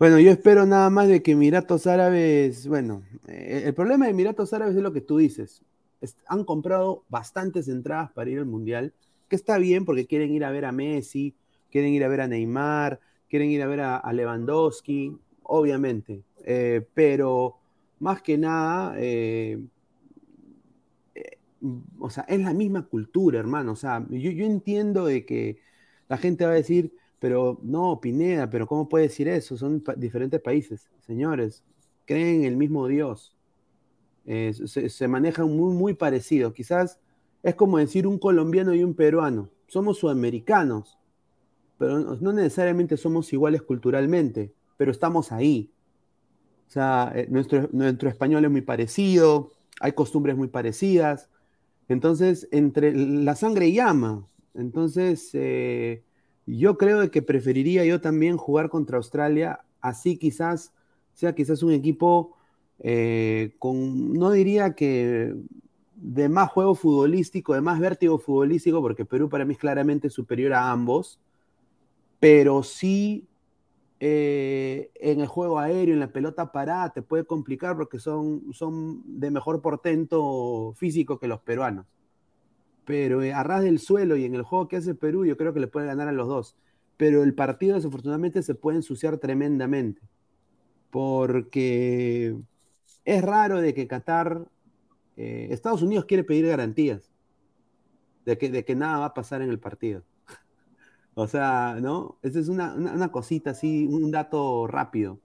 Bueno, 0.01 0.19
yo 0.19 0.33
espero 0.33 0.67
nada 0.67 0.91
más 0.91 1.07
de 1.07 1.23
que 1.23 1.31
Emiratos 1.31 1.87
Árabes, 1.87 2.67
bueno, 2.67 3.05
eh, 3.29 3.63
el 3.67 3.75
problema 3.75 4.07
de 4.07 4.11
Emiratos 4.11 4.53
Árabes 4.53 4.75
es 4.75 4.83
lo 4.83 4.93
que 4.93 5.01
tú 5.01 5.19
dices. 5.19 5.63
han 6.27 6.43
comprado 6.43 7.05
bastantes 7.09 7.69
entradas 7.69 8.11
para 8.11 8.29
ir 8.29 8.41
al 8.41 8.47
Mundial, 8.47 8.93
que 9.29 9.37
está 9.37 9.59
bien 9.59 9.85
porque 9.85 10.09
quieren 10.09 10.33
ir 10.33 10.45
a 10.45 10.51
ver 10.51 10.65
a 10.65 10.73
Messi, 10.73 11.37
quieren 11.71 11.93
ir 11.93 12.03
a 12.03 12.09
ver 12.09 12.23
a 12.23 12.27
Neymar, 12.27 12.99
quieren 13.29 13.51
ir 13.51 13.63
a 13.63 13.67
ver 13.67 13.81
a, 13.81 14.13
Lewandowski, 14.13 15.17
obviamente. 15.47 16.23
Eh, 16.45 16.87
pero 16.95 17.57
más 17.99 18.23
que 18.23 18.39
nada, 18.39 18.95
eh, 18.99 19.59
o 21.99 22.11
sea, 22.11 22.25
es 22.29 22.41
la 22.41 22.55
misma 22.55 22.87
cultura, 22.87 23.39
hermano. 23.39 23.73
O 23.73 23.77
sea, 23.77 24.05
yo, 24.11 24.31
entiendo 24.45 25.07
de 25.07 25.25
que 25.25 25.59
la 26.09 26.17
gente 26.19 26.45
va 26.45 26.53
a 26.53 26.55
decir, 26.55 26.93
pero 27.19 27.59
no, 27.63 28.01
Pineda, 28.01 28.51
pero 28.51 28.67
¿cómo 28.67 28.89
puede 28.89 29.05
decir 29.05 29.29
eso? 29.29 29.57
Son 29.57 29.83
diferentes 29.97 30.41
países. 30.41 30.89
Señores, 31.01 31.65
creen 32.05 32.41
en 32.41 32.45
el 32.45 32.57
mismo 32.57 32.87
Dios. 32.87 33.37
Eh, 34.27 34.53
se, 34.55 35.09
manejan 35.09 35.57
muy, 35.57 35.75
muy 35.75 35.95
parecido. 35.95 36.53
Quizás 36.53 37.01
es 37.43 37.55
como 37.55 37.79
decir 37.79 38.07
un 38.07 38.19
colombiano 38.19 38.75
y 38.75 38.85
un 38.85 38.95
peruano. 38.95 39.51
Somos 39.67 39.99
sudamericanos, 39.99 40.99
pero 41.79 42.17
no 42.17 42.33
necesariamente 42.33 42.97
somos 42.97 43.33
iguales 43.33 43.63
culturalmente, 43.63 44.53
pero 44.77 44.91
estamos 44.91 45.33
ahí. 45.33 45.71
O 46.69 46.71
sea, 46.71 47.13
eh, 47.15 47.27
nuestro, 47.31 47.69
nuestro 47.73 48.09
español 48.09 48.45
es 48.45 48.51
muy 48.51 48.63
parecido, 48.63 49.53
hay 49.81 49.93
costumbres 49.93 50.37
muy 50.37 50.49
parecidas. 50.49 51.29
Entonces, 51.89 52.49
entre 52.51 52.93
la 52.95 53.37
sangre 53.37 53.73
llama. 53.73 54.27
Entonces, 54.55 55.31
eh, 55.35 56.03
yo 56.47 56.77
creo 56.79 57.11
que 57.11 57.23
preferiría 57.23 57.85
yo 57.85 58.01
también 58.01 58.37
jugar 58.37 58.69
contra 58.69 58.97
Australia, 58.97 59.61
así 59.81 60.17
quizás 60.17 60.73
sea 61.17 61.35
quizás 61.35 61.63
un 61.63 61.73
equipo 61.73 62.37
eh, 62.79 63.55
con, 63.59 64.13
no 64.13 64.31
diría 64.31 64.75
que 64.75 65.35
de 65.97 66.29
más 66.29 66.51
juego 66.51 66.75
futbolístico, 66.75 67.55
de 67.55 67.63
más 67.63 67.81
vértigo 67.81 68.19
futbolístico, 68.19 68.83
porque 68.83 69.07
Perú 69.07 69.29
para 69.31 69.47
mí 69.47 69.55
es 69.55 69.59
claramente 69.59 70.11
superior 70.11 70.53
a 70.53 70.71
ambos, 70.71 71.19
pero 72.21 72.63
sí 72.63 73.25
eh, 74.01 74.91
en 74.97 75.21
el 75.21 75.27
juego 75.27 75.59
aéreo, 75.59 75.95
en 75.95 76.01
la 76.01 76.13
pelota 76.13 76.53
parada, 76.53 76.93
te 76.93 77.03
puede 77.03 77.25
complicar 77.25 77.77
porque 77.77 77.99
son, 77.99 78.53
son 78.53 79.03
de 79.21 79.31
mejor 79.31 79.63
portento 79.63 80.75
físico 80.77 81.19
que 81.19 81.29
los 81.29 81.41
peruanos 81.41 81.87
pero 82.87 83.23
eh, 83.23 83.35
a 83.35 83.43
ras 83.43 83.63
del 83.63 83.81
suelo 83.81 84.17
y 84.17 84.25
en 84.25 84.35
el 84.35 84.43
juego 84.43 84.69
que 84.69 84.77
hace 84.77 84.95
Perú, 84.95 85.27
yo 85.27 85.37
creo 85.37 85.53
que 85.53 85.61
le 85.61 85.67
puede 85.67 85.87
ganar 85.87 86.09
a 86.09 86.13
los 86.13 86.29
dos. 86.29 86.57
Pero 86.97 87.23
el 87.25 87.35
partido, 87.35 87.75
desafortunadamente, 87.75 88.43
se 88.43 88.55
puede 88.55 88.79
ensuciar 88.79 89.19
tremendamente. 89.19 90.01
Porque 90.91 92.37
es 93.05 93.23
raro 93.23 93.61
de 93.61 93.75
que 93.75 93.89
Qatar, 93.89 94.47
eh, 95.17 95.49
Estados 95.51 95.83
Unidos 95.83 96.07
quiere 96.07 96.23
pedir 96.25 96.47
garantías 96.47 97.11
de 98.25 98.39
que, 98.39 98.51
de 98.51 98.65
que 98.65 98.77
nada 98.77 99.01
va 99.01 99.07
a 99.07 99.15
pasar 99.15 99.43
en 99.43 99.51
el 99.51 99.59
partido. 99.59 100.05
O 101.19 101.27
sea, 101.27 101.79
¿no? 101.81 102.19
Esa 102.23 102.39
es 102.39 102.49
una, 102.49 102.75
una, 102.75 103.11
cosita 103.11 103.53
así, 103.53 103.87
un 103.87 104.11
dato 104.11 104.67
rápido. 104.67 105.19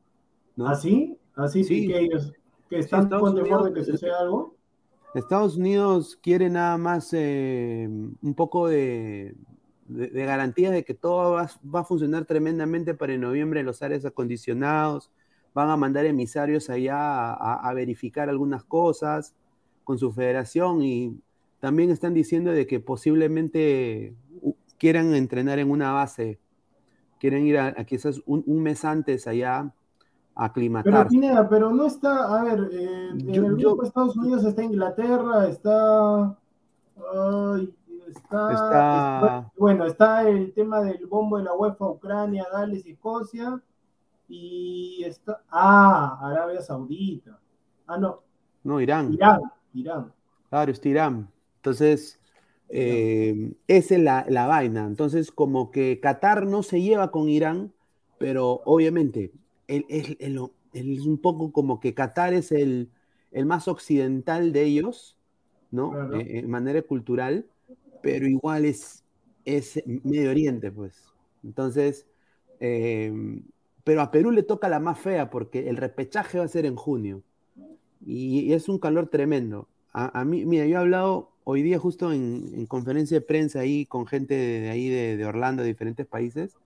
¿no? 0.56 0.68
¿Así? 0.68 1.18
¿Así 1.36 1.66
sí, 1.66 1.86
que 1.88 2.00
ellos 2.00 2.32
que 2.70 2.80
están 2.80 3.10
con 3.10 3.36
temor 3.36 3.66
de 3.66 3.74
que 3.74 3.84
suceda 3.84 4.22
algo? 4.22 4.56
Estados 5.14 5.58
Unidos 5.58 6.18
quiere 6.24 6.50
nada 6.50 6.78
más 6.78 7.10
eh, 7.12 7.90
un 8.22 8.34
poco 8.36 8.70
de, 8.70 9.36
garantía 9.90 10.72
de 10.72 10.86
que 10.86 10.94
todo 10.94 11.34
va, 11.34 11.80
a 11.80 11.84
funcionar 11.84 12.24
tremendamente 12.24 12.94
para 12.94 13.14
en 13.14 13.20
noviembre 13.20 13.62
los 13.62 13.82
áreas 13.82 14.06
acondicionados. 14.06 15.12
Van 15.54 15.70
a 15.70 15.76
mandar 15.76 16.06
emisarios 16.06 16.70
allá 16.70 17.34
a, 17.34 17.74
verificar 17.74 18.30
algunas 18.30 18.64
cosas 18.64 19.36
con 19.84 20.00
su 20.00 20.14
federación 20.14 20.82
y 20.84 21.20
también 21.60 21.90
están 21.90 22.14
diciendo 22.14 22.52
de 22.52 22.66
que 22.66 22.80
posiblemente 22.80 24.16
quieran 24.82 25.14
entrenar 25.14 25.60
en 25.60 25.70
una 25.70 25.92
base, 25.92 26.40
quieren 27.20 27.46
ir 27.46 27.60
a, 27.60 27.72
quizás 27.86 28.20
un 28.26 28.64
mes 28.64 28.84
antes 28.84 29.28
allá 29.28 29.72
aclimatar. 30.34 30.92
Pero 30.92 31.08
Pineda, 31.08 31.48
pero 31.48 31.70
no 31.70 31.86
está, 31.86 32.40
a 32.40 32.44
ver, 32.44 32.68
eh, 32.72 33.10
en 33.12 33.36
el 33.36 33.58
grupo 33.58 33.84
de 33.84 33.88
Estados 33.88 34.18
Unidos 34.18 34.44
está 34.44 34.64
Inglaterra, 34.64 35.48
está, 35.48 36.36
está, 38.08 39.52
bueno, 39.56 39.86
está 39.86 40.28
el 40.28 40.52
tema 40.52 40.82
del 40.82 41.06
bombo 41.06 41.38
de 41.38 41.44
la 41.44 41.54
UEFA, 41.54 41.86
Ucrania, 41.86 42.48
Gales 42.52 42.84
Escocia, 42.84 43.62
y 44.28 45.04
está, 45.06 45.44
ah, 45.52 46.18
Arabia 46.24 46.60
Saudita, 46.60 47.40
ah, 47.86 48.00
no. 48.00 48.24
No, 48.64 48.82
Irán. 48.82 49.14
Irán, 49.14 49.42
Irán. 49.76 50.12
Claro, 50.50 50.72
está 50.72 50.90
Irán. 50.90 51.32
Entonces, 51.58 52.20
eh, 52.72 53.54
esa 53.68 53.96
es 53.96 54.02
la, 54.02 54.26
la 54.30 54.48
vaina. 54.48 54.86
Entonces, 54.86 55.32
como 55.32 55.72
que 55.72 56.00
Qatar 56.00 56.48
no 56.48 56.64
se 56.64 56.82
lleva 56.82 57.12
con 57.12 57.30
Irán, 57.30 57.74
pero 58.18 58.62
obviamente 58.66 59.32
es 59.68 61.06
un 61.06 61.18
poco 61.18 61.52
como 61.52 61.80
que 61.80 61.94
Qatar 61.94 62.34
es 62.34 62.52
el, 62.52 62.90
más 63.46 63.68
occidental 63.68 64.52
de 64.52 64.64
ellos, 64.64 65.18
¿no? 65.72 66.14
Eh, 66.14 66.40
en 66.40 66.50
manera 66.50 66.82
cultural, 66.82 67.46
pero 68.02 68.28
igual 68.28 68.66
es, 68.66 69.04
es 69.46 69.82
Medio 69.86 70.32
Oriente, 70.32 70.72
pues. 70.72 71.12
Entonces, 71.44 72.06
em, 72.60 73.44
pero 73.84 74.02
a 74.02 74.12
Perú 74.12 74.32
le 74.32 74.44
toca 74.44 74.70
la 74.70 74.80
más 74.80 75.00
fea 75.00 75.30
porque 75.30 75.70
el 75.70 75.78
repechaje 75.78 76.38
va 76.38 76.46
a 76.46 76.50
ser 76.50 76.66
en 76.66 76.76
junio 76.76 77.24
y, 78.06 78.54
es 78.54 78.70
un 78.70 78.80
calor 78.80 79.08
tremendo. 79.08 79.68
A, 79.94 80.24
mí, 80.24 80.46
mira, 80.46 80.66
yo 80.66 80.78
he 80.78 80.78
hablado 80.78 81.31
hoy 81.44 81.62
día 81.62 81.80
justo 81.80 82.12
en, 82.12 82.66
conferencia 82.68 83.20
de 83.20 83.26
prensa 83.26 83.60
ahí 83.60 83.86
con 83.86 84.08
gente 84.08 84.36
de, 84.36 84.70
ahí 84.70 84.90
de, 84.90 85.18
de 85.18 85.26
Orlando, 85.26 85.64
de 85.64 85.70
diferentes 85.70 86.06
países, 86.06 86.58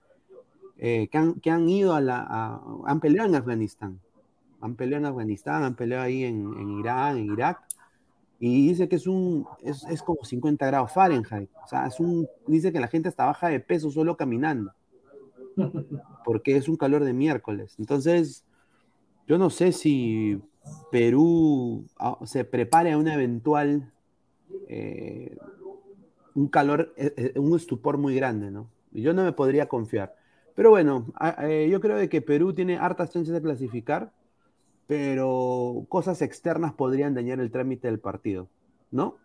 eh, 0.78 1.08
que, 1.08 1.50
han, 1.50 1.68
ido 1.68 1.94
a 1.94 2.00
la. 2.00 2.60
han 2.84 3.00
peleado 3.00 3.28
en 3.28 3.34
Afganistán. 3.34 4.00
Han 4.60 4.74
peleado 4.74 5.04
en 5.04 5.10
Afganistán, 5.10 5.62
han 5.62 5.74
peleado 5.74 6.04
ahí 6.04 6.24
en, 6.24 6.78
Irán, 6.78 7.18
en 7.18 7.32
Irak. 7.32 7.60
Y 8.38 8.68
dice 8.68 8.88
que 8.88 8.96
es 8.96 9.06
un. 9.06 9.46
Es, 9.62 10.02
como 10.02 10.22
50 10.22 10.66
grados 10.66 10.92
Fahrenheit. 10.92 11.48
O 11.64 11.66
sea, 11.66 11.86
es 11.86 11.98
un. 11.98 12.28
Dice 12.46 12.72
que 12.72 12.80
la 12.80 12.88
gente 12.88 13.08
está 13.08 13.24
baja 13.24 13.48
de 13.48 13.60
peso 13.60 13.90
solo 13.90 14.16
caminando. 14.16 14.72
Porque 16.24 16.56
es 16.56 16.68
un 16.68 16.76
calor 16.76 17.04
de 17.04 17.14
miércoles. 17.14 17.76
Entonces, 17.78 18.44
yo 19.26 19.38
no 19.38 19.48
sé 19.48 19.72
si 19.72 20.42
Perú 20.90 21.86
ah, 21.98 22.18
se 22.24 22.44
prepare 22.44 22.92
a 22.92 22.98
una 22.98 23.14
eventual. 23.14 23.92
Eh, 24.68 25.36
un 26.34 26.48
calor, 26.48 26.92
eh, 26.96 27.32
un 27.36 27.56
estupor 27.56 27.98
muy 27.98 28.14
grande, 28.14 28.50
¿no? 28.50 28.68
Yo 28.92 29.12
no 29.14 29.24
me 29.24 29.32
podría 29.32 29.68
confiar. 29.68 30.14
Pero 30.54 30.70
bueno, 30.70 31.06
eh, 31.42 31.68
yo 31.70 31.80
creo 31.80 31.96
de 31.96 32.08
que 32.08 32.22
Perú 32.22 32.54
tiene 32.54 32.78
hartas 32.78 33.10
chances 33.10 33.32
de 33.32 33.42
clasificar, 33.42 34.12
pero 34.86 35.84
cosas 35.88 36.22
externas 36.22 36.72
podrían 36.72 37.14
dañar 37.14 37.40
el 37.40 37.50
trámite 37.50 37.88
del 37.88 38.00
partido, 38.00 38.48
¿no? 38.90 39.16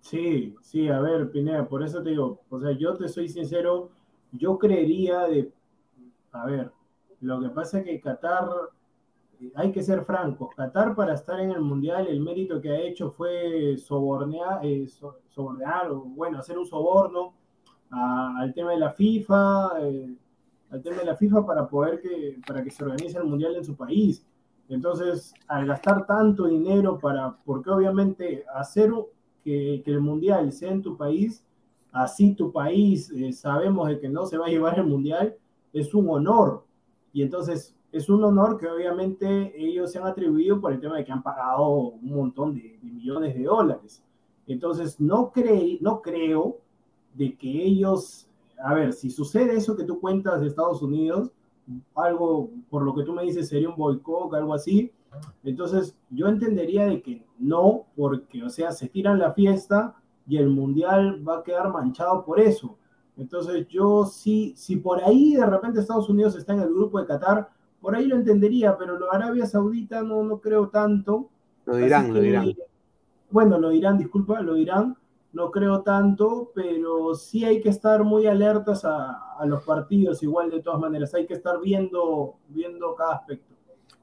Sí, 0.00 0.54
sí, 0.60 0.88
a 0.88 1.00
ver, 1.00 1.30
Pineda, 1.30 1.68
por 1.68 1.82
eso 1.82 2.02
te 2.02 2.10
digo, 2.10 2.40
o 2.50 2.60
sea, 2.60 2.72
yo 2.72 2.96
te 2.96 3.08
soy 3.08 3.28
sincero, 3.28 3.90
yo 4.32 4.58
creería 4.58 5.20
de, 5.26 5.52
a 6.32 6.46
ver, 6.46 6.72
lo 7.20 7.40
que 7.40 7.48
pasa 7.50 7.78
es 7.78 7.84
que 7.84 8.00
Qatar, 8.00 8.44
eh, 8.44 8.72
hay 9.54 9.72
que 9.72 9.82
ser 9.82 10.04
francos, 10.04 10.54
Qatar 10.54 10.94
para 10.94 11.14
estar 11.14 11.40
en 11.40 11.50
el 11.50 11.60
Mundial, 11.60 12.06
el 12.06 12.20
mérito 12.20 12.60
que 12.60 12.70
ha 12.70 12.80
hecho 12.80 13.10
fue 13.10 13.74
eh, 13.74 13.78
sobornear 13.78 14.60
o 15.90 16.00
bueno, 16.00 16.38
hacer 16.38 16.58
un 16.58 16.66
soborno 16.66 17.34
al 17.90 18.54
tema 18.54 18.70
de 18.72 18.78
la 18.78 18.90
FIFA, 18.90 19.72
eh, 19.80 20.16
al 20.70 20.82
tema 20.82 20.96
de 20.98 21.04
la 21.04 21.16
FIFA 21.16 21.44
para 21.44 21.68
poder 21.68 22.00
que, 22.00 22.40
para 22.46 22.62
que 22.64 22.70
se 22.70 22.82
organice 22.82 23.18
el 23.18 23.24
Mundial 23.24 23.56
en 23.56 23.64
su 23.64 23.76
país. 23.76 24.24
Entonces, 24.68 25.34
al 25.48 25.66
gastar 25.66 26.06
tanto 26.06 26.46
dinero 26.46 26.98
para, 26.98 27.36
porque 27.44 27.70
obviamente 27.70 28.44
hacer 28.54 28.90
que, 29.44 29.82
que 29.84 29.90
el 29.90 30.00
Mundial 30.00 30.50
sea 30.52 30.70
en 30.70 30.82
tu 30.82 30.96
país, 30.96 31.44
así 31.92 32.34
tu 32.34 32.50
país 32.50 33.10
eh, 33.10 33.32
sabemos 33.32 33.88
de 33.88 34.00
que 34.00 34.08
no 34.08 34.24
se 34.24 34.38
va 34.38 34.46
a 34.46 34.50
llevar 34.50 34.78
el 34.78 34.86
Mundial, 34.86 35.36
es 35.72 35.92
un 35.94 36.08
honor. 36.08 36.64
Y 37.12 37.22
entonces 37.22 37.76
es 37.92 38.08
un 38.08 38.24
honor 38.24 38.58
que 38.58 38.66
obviamente 38.66 39.52
ellos 39.54 39.92
se 39.92 39.98
han 39.98 40.06
atribuido 40.06 40.60
por 40.60 40.72
el 40.72 40.80
tema 40.80 40.96
de 40.96 41.04
que 41.04 41.12
han 41.12 41.22
pagado 41.22 41.68
un 41.68 42.10
montón 42.10 42.54
de, 42.54 42.78
millones 42.82 43.34
de 43.34 43.44
dólares. 43.44 44.02
Entonces, 44.46 44.98
no, 44.98 45.30
cree, 45.30 45.78
no 45.80 46.00
creo 46.00 46.58
de 47.14 47.36
que 47.36 47.48
ellos, 47.48 48.26
a 48.62 48.74
ver, 48.74 48.92
si 48.94 49.10
sucede 49.10 49.56
eso 49.56 49.76
que 49.76 49.84
tú 49.84 50.00
cuentas 50.00 50.40
de 50.40 50.46
Estados 50.48 50.82
Unidos, 50.82 51.30
algo 51.94 52.50
por 52.70 52.82
lo 52.82 52.94
que 52.94 53.04
tú 53.04 53.12
me 53.12 53.22
dices 53.22 53.48
sería 53.48 53.68
un 53.68 53.76
boicot, 53.76 54.32
algo 54.34 54.54
así, 54.54 54.90
entonces 55.44 55.94
yo 56.10 56.28
entendería 56.28 56.86
de 56.86 57.02
que 57.02 57.24
no, 57.38 57.86
porque, 57.96 58.42
o 58.42 58.48
sea, 58.48 58.72
se 58.72 58.88
tiran 58.88 59.18
la 59.18 59.32
fiesta 59.32 59.94
y 60.26 60.38
el 60.38 60.48
mundial 60.48 61.26
va 61.26 61.38
a 61.38 61.42
quedar 61.42 61.70
manchado 61.70 62.24
por 62.24 62.40
eso. 62.40 62.78
Entonces 63.16 63.66
yo 63.68 64.06
sí, 64.06 64.54
si 64.56 64.76
por 64.76 65.02
ahí 65.04 65.34
de 65.34 65.44
repente 65.44 65.80
Estados 65.80 66.08
Unidos 66.08 66.34
está 66.36 66.54
en 66.54 66.60
el 66.60 66.72
grupo 66.72 66.98
de 66.98 67.06
Qatar, 67.06 67.50
por 67.82 67.96
ahí 67.96 68.06
lo 68.06 68.16
entendería, 68.16 68.78
pero 68.78 68.96
lo 68.96 69.12
Arabia 69.12 69.44
Saudita 69.44 70.02
no, 70.02 70.22
no 70.22 70.40
creo 70.40 70.68
tanto. 70.68 71.28
Lo 71.66 71.76
dirán, 71.76 72.14
lo 72.14 72.20
dirán. 72.20 72.54
Bueno, 73.30 73.58
lo 73.58 73.70
dirán, 73.70 73.98
disculpa, 73.98 74.40
lo 74.40 74.54
dirán. 74.54 74.96
No 75.32 75.50
creo 75.50 75.82
tanto, 75.82 76.52
pero 76.54 77.14
sí 77.14 77.44
hay 77.44 77.60
que 77.60 77.70
estar 77.70 78.04
muy 78.04 78.26
alertas 78.26 78.84
a, 78.84 79.34
a 79.38 79.46
los 79.46 79.64
partidos, 79.64 80.22
igual 80.22 80.50
de 80.50 80.62
todas 80.62 80.78
maneras. 80.78 81.12
Hay 81.14 81.26
que 81.26 81.34
estar 81.34 81.60
viendo, 81.60 82.36
viendo 82.48 82.94
cada 82.94 83.16
aspecto. 83.16 83.52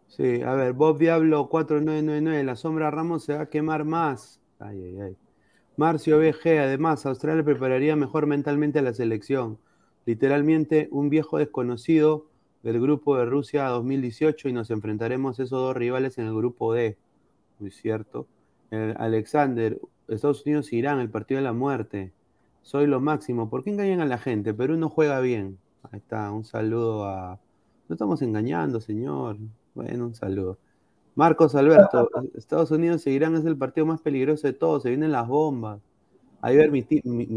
Sí, 0.07 0.41
a 0.41 0.53
ver, 0.55 0.73
Bob 0.73 0.97
Diablo 0.97 1.47
4999, 1.47 2.43
la 2.43 2.55
sombra 2.55 2.91
Ramos 2.91 3.23
se 3.23 3.35
va 3.35 3.43
a 3.43 3.49
quemar 3.49 3.85
más. 3.85 4.41
Ay, 4.57 4.83
ay, 4.83 4.99
ay. 4.99 5.17
Marcio 5.77 6.17
BG, 6.19 6.59
además, 6.59 7.05
Australia 7.05 7.45
prepararía 7.45 7.95
mejor 7.95 8.25
mentalmente 8.25 8.79
a 8.79 8.81
la 8.81 8.93
selección. 8.93 9.59
Literalmente, 10.05 10.89
un 10.91 11.09
viejo 11.09 11.37
desconocido 11.37 12.28
del 12.63 12.81
grupo 12.81 13.17
de 13.17 13.25
Rusia 13.25 13.67
2018 13.67 14.49
y 14.49 14.53
nos 14.53 14.69
enfrentaremos 14.69 15.39
a 15.39 15.43
esos 15.43 15.59
dos 15.59 15.75
rivales 15.75 16.17
en 16.17 16.25
el 16.27 16.35
grupo 16.35 16.73
D. 16.73 16.97
Muy 17.59 17.71
cierto. 17.71 18.27
Alexander, 18.71 19.79
Estados 20.07 20.45
Unidos 20.45 20.71
Irán, 20.73 20.99
el 20.99 21.09
partido 21.09 21.39
de 21.39 21.43
la 21.45 21.53
muerte. 21.53 22.11
Soy 22.61 22.87
lo 22.87 22.99
máximo. 22.99 23.49
¿Por 23.49 23.63
qué 23.63 23.71
engañan 23.71 24.01
a 24.01 24.05
la 24.05 24.17
gente? 24.17 24.53
Perú 24.53 24.77
no 24.77 24.89
juega 24.89 25.19
bien. 25.21 25.57
Ahí 25.83 25.99
está, 25.99 26.31
un 26.31 26.43
saludo 26.43 27.05
a. 27.05 27.39
No 27.87 27.93
estamos 27.93 28.21
engañando, 28.21 28.79
señor. 28.79 29.37
Bueno, 29.73 30.05
un 30.05 30.13
saludo. 30.13 30.57
Marcos 31.15 31.55
Alberto, 31.55 32.09
Estados 32.35 32.71
Unidos 32.71 33.05
y 33.07 33.11
Irán 33.11 33.35
es 33.35 33.45
el 33.45 33.57
partido 33.57 33.85
más 33.85 34.01
peligroso 34.01 34.47
de 34.47 34.53
todos. 34.53 34.83
Se 34.83 34.89
vienen 34.89 35.11
las 35.11 35.27
bombas. 35.27 35.81
Ahí 36.41 36.55
ver 36.55 36.71
mi 36.71 36.83
tío, 36.83 37.01
mi, 37.03 37.27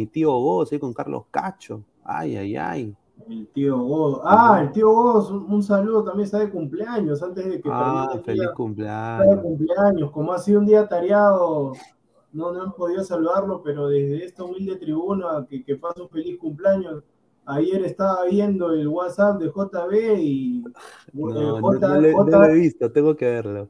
ahí 0.70 0.78
con 0.78 0.92
Carlos 0.92 1.24
Cacho. 1.30 1.82
Ay, 2.04 2.36
ay, 2.36 2.56
ay. 2.56 2.96
El 3.28 3.46
tío 3.48 3.78
Goz. 3.78 4.20
Ah, 4.24 4.60
el 4.62 4.72
tío 4.72 4.90
Goz, 4.90 5.30
un, 5.30 5.62
saludo 5.62 6.04
también 6.04 6.24
está 6.24 6.38
de 6.38 6.50
cumpleaños, 6.50 7.22
antes 7.22 7.44
de 7.46 7.60
que 7.60 7.68
Ah, 7.72 8.20
feliz 8.24 8.48
cumpleaños. 8.56 9.24
Está 9.24 9.36
de 9.36 9.42
cumpleaños. 9.42 10.10
Como 10.10 10.32
ha 10.32 10.38
sido 10.38 10.60
un 10.60 10.66
día 10.66 10.88
tareado, 10.88 11.72
no, 12.32 12.52
no 12.52 12.66
he 12.66 12.70
podido 12.70 13.04
saludarlo, 13.04 13.62
pero 13.62 13.88
desde 13.88 14.24
esta 14.24 14.44
humilde 14.44 14.76
tribuna, 14.76 15.46
que, 15.48 15.64
que 15.64 15.76
pasa 15.76 16.02
un 16.02 16.08
feliz 16.08 16.38
cumpleaños. 16.38 17.04
Ayer 17.44 17.84
estaba 17.84 18.24
viendo 18.24 18.72
el 18.72 18.86
WhatsApp 18.88 19.40
de 19.40 19.48
JB 19.48 20.18
y. 20.18 20.64
No, 21.12 21.30
eh, 21.30 22.12
no, 22.12 22.24
lo 22.24 22.44
he 22.44 22.54
visto, 22.54 22.90
tengo 22.90 23.14
que 23.14 23.26
verlo. 23.26 23.68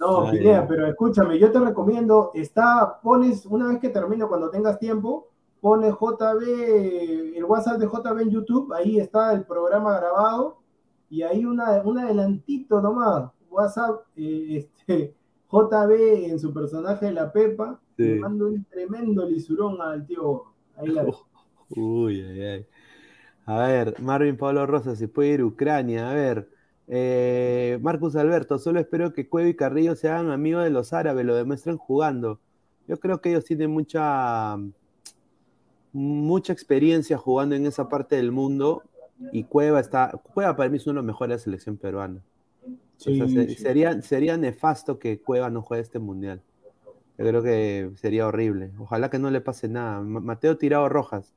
No, 0.00 0.30
Pinea, 0.30 0.66
pero 0.66 0.86
escúchame, 0.86 1.38
yo 1.38 1.52
te 1.52 1.60
recomiendo, 1.60 2.30
está, 2.34 2.98
pones, 3.02 3.44
una 3.44 3.68
vez 3.68 3.78
que 3.78 3.90
termino, 3.90 4.28
cuando 4.28 4.48
tengas 4.48 4.78
tiempo, 4.78 5.28
pone 5.60 5.90
JB, 5.90 7.36
el 7.36 7.44
WhatsApp 7.44 7.78
de 7.78 7.86
JB 7.86 8.20
en 8.20 8.30
YouTube, 8.30 8.72
ahí 8.72 8.98
está 8.98 9.32
el 9.32 9.44
programa 9.44 9.98
grabado, 9.98 10.58
y 11.08 11.22
ahí 11.22 11.44
una, 11.44 11.82
un 11.82 11.98
adelantito 11.98 12.80
nomás, 12.80 13.30
WhatsApp, 13.50 14.02
eh, 14.16 14.68
este, 14.88 15.14
JB 15.50 16.30
en 16.30 16.38
su 16.38 16.52
personaje 16.52 17.06
de 17.06 17.12
la 17.12 17.32
Pepa, 17.32 17.80
le 17.96 18.18
mando 18.18 18.46
un 18.48 18.64
tremendo 18.64 19.28
lisurón 19.28 19.80
al 19.82 20.06
tío. 20.06 20.44
Ahí 20.76 20.88
la 20.88 21.04
Uy, 21.76 22.22
ay, 22.22 22.42
ay. 22.42 22.66
A 23.46 23.66
ver, 23.66 24.00
Marvin 24.00 24.36
Pablo 24.36 24.66
Rosa, 24.66 24.96
si 24.96 25.06
puede 25.06 25.30
ir 25.30 25.40
a 25.40 25.46
Ucrania, 25.46 26.10
a 26.10 26.14
ver. 26.14 26.48
Eh, 26.86 27.78
Marcus 27.82 28.16
Alberto, 28.16 28.58
solo 28.58 28.80
espero 28.80 29.12
que 29.12 29.28
Cuevo 29.28 29.48
y 29.48 29.54
Carrillo 29.54 29.94
sean 29.94 30.30
amigos 30.30 30.64
de 30.64 30.70
los 30.70 30.92
árabes, 30.92 31.24
lo 31.24 31.34
demuestren 31.34 31.76
jugando. 31.76 32.40
Yo 32.88 32.98
creo 32.98 33.20
que 33.20 33.30
ellos 33.30 33.44
tienen 33.44 33.70
mucha, 33.70 34.56
mucha 35.92 36.52
experiencia 36.52 37.18
jugando 37.18 37.54
en 37.54 37.66
esa 37.66 37.88
parte 37.88 38.16
del 38.16 38.32
mundo 38.32 38.82
y 39.32 39.44
Cueva 39.44 39.80
está, 39.80 40.12
Cueva 40.34 40.56
para 40.56 40.70
mí 40.70 40.76
es 40.76 40.86
uno 40.86 40.94
de 40.94 40.96
los 40.96 41.04
mejores 41.06 41.30
de 41.30 41.36
la 41.36 41.44
selección 41.44 41.76
peruana. 41.76 42.22
Sería, 42.96 44.00
sería 44.02 44.36
nefasto 44.36 44.98
que 44.98 45.20
Cueva 45.20 45.50
no 45.50 45.62
juegue 45.62 45.82
este 45.82 45.98
mundial. 45.98 46.42
Yo 47.18 47.26
creo 47.26 47.42
que 47.42 47.90
sería 47.96 48.26
horrible. 48.26 48.70
Ojalá 48.78 49.10
que 49.10 49.18
no 49.18 49.30
le 49.30 49.40
pase 49.40 49.68
nada. 49.68 50.00
Mateo 50.00 50.56
Tirado 50.56 50.88
Rojas. 50.88 51.34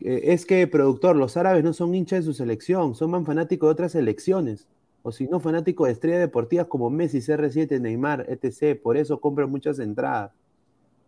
es 0.00 0.46
que, 0.46 0.66
productor, 0.66 1.16
los 1.16 1.36
árabes 1.36 1.62
no 1.64 1.72
son 1.72 1.94
hinchas 1.94 2.20
de 2.20 2.32
su 2.32 2.34
selección, 2.34 2.94
son 2.94 3.12
más 3.12 3.24
fanáticos 3.24 3.68
de 3.68 3.72
otras 3.72 3.92
selecciones. 3.92 4.66
O 5.02 5.12
si 5.12 5.26
no, 5.26 5.38
fanáticos 5.38 5.86
de 5.86 5.92
estrellas 5.92 6.20
deportivas 6.20 6.66
como 6.66 6.90
Messi, 6.90 7.18
CR7, 7.18 7.80
Neymar, 7.80 8.26
etc. 8.28 8.80
Por 8.80 8.96
eso 8.96 9.20
compran 9.20 9.50
muchas 9.50 9.78
entradas. 9.78 10.32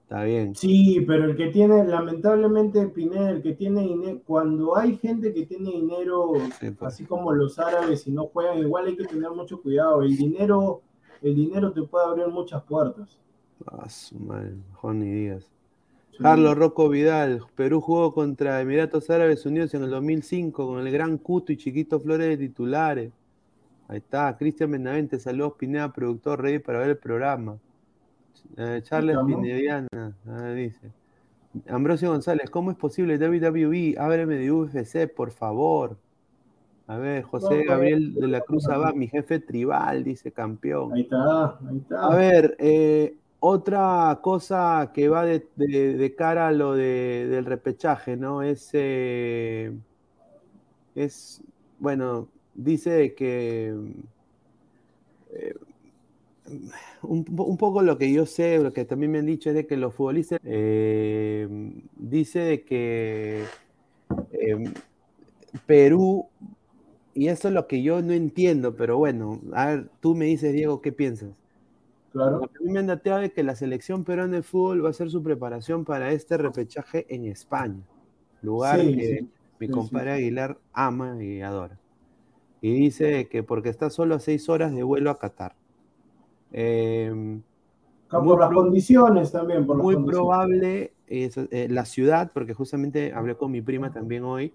Está 0.06 0.22
bien. 0.22 0.54
Sí, 0.54 1.02
pero 1.04 1.24
el 1.24 1.36
que 1.36 1.48
tiene, 1.48 1.84
lamentablemente, 1.84 2.86
Pineda, 2.86 3.30
el 3.30 3.42
que 3.42 3.54
tiene 3.54 3.82
dinero, 3.82 4.20
cuando 4.24 4.76
hay 4.76 4.96
gente 4.98 5.34
que 5.34 5.46
tiene 5.46 5.68
dinero, 5.68 6.34
pues. 6.60 6.76
así 6.82 7.04
como 7.04 7.32
los 7.32 7.58
árabes, 7.58 8.06
y 8.06 8.12
no 8.12 8.26
juegan, 8.26 8.58
igual 8.58 8.86
hay 8.86 8.96
que 8.96 9.04
tener 9.04 9.30
mucho 9.32 9.60
cuidado. 9.60 10.02
El 10.02 10.16
dinero, 10.16 10.82
el 11.22 11.34
dinero 11.34 11.72
te 11.72 11.82
puede 11.82 12.06
abrir 12.06 12.28
muchas 12.28 12.62
puertas. 12.62 13.18
Ah, 13.66 13.88
su 13.88 14.16
madre, 14.20 14.52
mejor 14.70 14.94
ni 14.94 15.10
digas. 15.10 15.50
Carlos 16.20 16.56
Rocco 16.56 16.88
Vidal, 16.88 17.42
Perú 17.56 17.80
jugó 17.80 18.14
contra 18.14 18.60
Emiratos 18.60 19.10
Árabes 19.10 19.44
Unidos 19.44 19.74
en 19.74 19.82
el 19.82 19.90
2005 19.90 20.68
con 20.68 20.86
el 20.86 20.92
gran 20.92 21.18
Cuto 21.18 21.52
y 21.52 21.56
Chiquito 21.56 21.98
Flores 21.98 22.28
de 22.28 22.36
titulares. 22.36 23.12
Ahí 23.88 23.98
está, 23.98 24.36
Cristian 24.36 24.70
Benavente, 24.70 25.18
saludos 25.18 25.54
Pineda, 25.58 25.92
productor, 25.92 26.40
ready 26.40 26.60
para 26.60 26.78
ver 26.78 26.90
el 26.90 26.96
programa. 26.96 27.58
Eh, 28.56 28.80
Charles 28.82 29.16
Pinediana, 29.26 29.88
dice. 30.54 30.92
Ambrosio 31.68 32.10
González, 32.10 32.50
¿cómo 32.50 32.70
es 32.70 32.76
posible 32.76 33.16
WWE? 33.16 33.96
Ábreme 33.98 34.36
de 34.36 34.52
UFC, 34.52 35.08
por 35.08 35.30
favor. 35.30 35.96
A 36.86 36.98
ver, 36.98 37.24
José 37.24 37.64
Gabriel 37.64 38.14
de 38.14 38.28
la 38.28 38.40
Cruz 38.40 38.68
Abad, 38.68 38.94
mi 38.94 39.08
jefe 39.08 39.40
tribal, 39.40 40.04
dice 40.04 40.30
campeón. 40.30 40.92
Ahí 40.92 41.02
está, 41.02 41.58
ahí 41.68 41.78
está. 41.78 42.06
A 42.06 42.14
ver, 42.14 42.56
eh, 42.60 43.16
otra 43.40 44.20
cosa 44.22 44.92
que 44.94 45.08
va 45.08 45.24
de, 45.24 46.14
cara 46.16 46.48
a 46.48 46.52
lo 46.52 46.74
del 46.74 47.44
repechaje, 47.44 48.16
¿no? 48.16 48.42
Es, 48.42 48.70
eh, 48.72 49.76
es, 50.94 51.42
bueno, 51.78 52.28
dice 52.54 53.14
que 53.14 53.74
un, 57.02 57.56
poco 57.56 57.82
lo 57.82 57.98
que 57.98 58.12
yo 58.12 58.26
sé, 58.26 58.58
lo 58.58 58.72
que 58.72 58.84
también 58.84 59.12
me 59.12 59.18
han 59.18 59.26
dicho 59.26 59.50
es 59.50 59.54
de 59.54 59.66
que 59.66 59.76
los 59.76 59.94
futbolistas 59.94 60.40
eh, 60.44 61.48
dice 61.96 62.40
de 62.40 62.62
que 62.62 63.44
em, 64.32 64.72
Perú, 65.66 66.26
y 67.14 67.28
eso 67.28 67.48
es 67.48 67.54
lo 67.54 67.66
que 67.66 67.82
yo 67.82 68.02
no 68.02 68.12
entiendo, 68.12 68.76
pero 68.76 68.98
bueno, 68.98 69.40
a 69.52 69.66
ver, 69.66 69.88
tú 70.00 70.14
me 70.14 70.26
dices, 70.26 70.52
Diego, 70.52 70.80
¿qué 70.80 70.92
piensas? 70.92 71.30
Claro. 72.12 72.44
A 72.44 72.62
mí 72.62 72.72
me 72.72 72.78
han 72.78 72.86
dateado 72.86 73.20
de 73.20 73.30
que 73.30 73.42
la 73.42 73.56
selección 73.56 74.04
peruana 74.04 74.36
de 74.36 74.42
fútbol 74.42 74.82
va 74.82 74.88
a 74.88 74.90
hacer 74.90 75.10
su 75.10 75.22
preparación 75.22 75.84
para 75.84 76.12
este 76.12 76.36
repechaje 76.36 77.06
en 77.08 77.26
España, 77.26 77.82
lugar 78.42 78.80
que 78.80 79.26
mi 79.58 79.68
compadre 79.68 80.12
Aguilar 80.12 80.58
ama 80.72 81.22
y 81.22 81.42
adora. 81.42 81.78
Y 82.60 82.72
dice 82.72 83.28
que 83.28 83.42
porque 83.42 83.68
está 83.68 83.90
solo 83.90 84.14
a 84.14 84.20
seis 84.20 84.48
horas 84.48 84.74
de 84.74 84.82
vuelo 84.82 85.10
a 85.10 85.18
Qatar. 85.18 85.54
Eh, 86.52 87.40
por 88.08 88.40
las 88.40 88.52
condiciones 88.52 89.32
también. 89.32 89.66
Por 89.66 89.76
muy 89.78 89.96
probable 90.04 90.92
eh, 91.08 91.68
la 91.70 91.84
ciudad, 91.84 92.30
porque 92.32 92.54
justamente 92.54 93.12
hablé 93.12 93.36
con 93.36 93.50
mi 93.50 93.60
prima 93.60 93.92
también 93.92 94.24
hoy, 94.24 94.52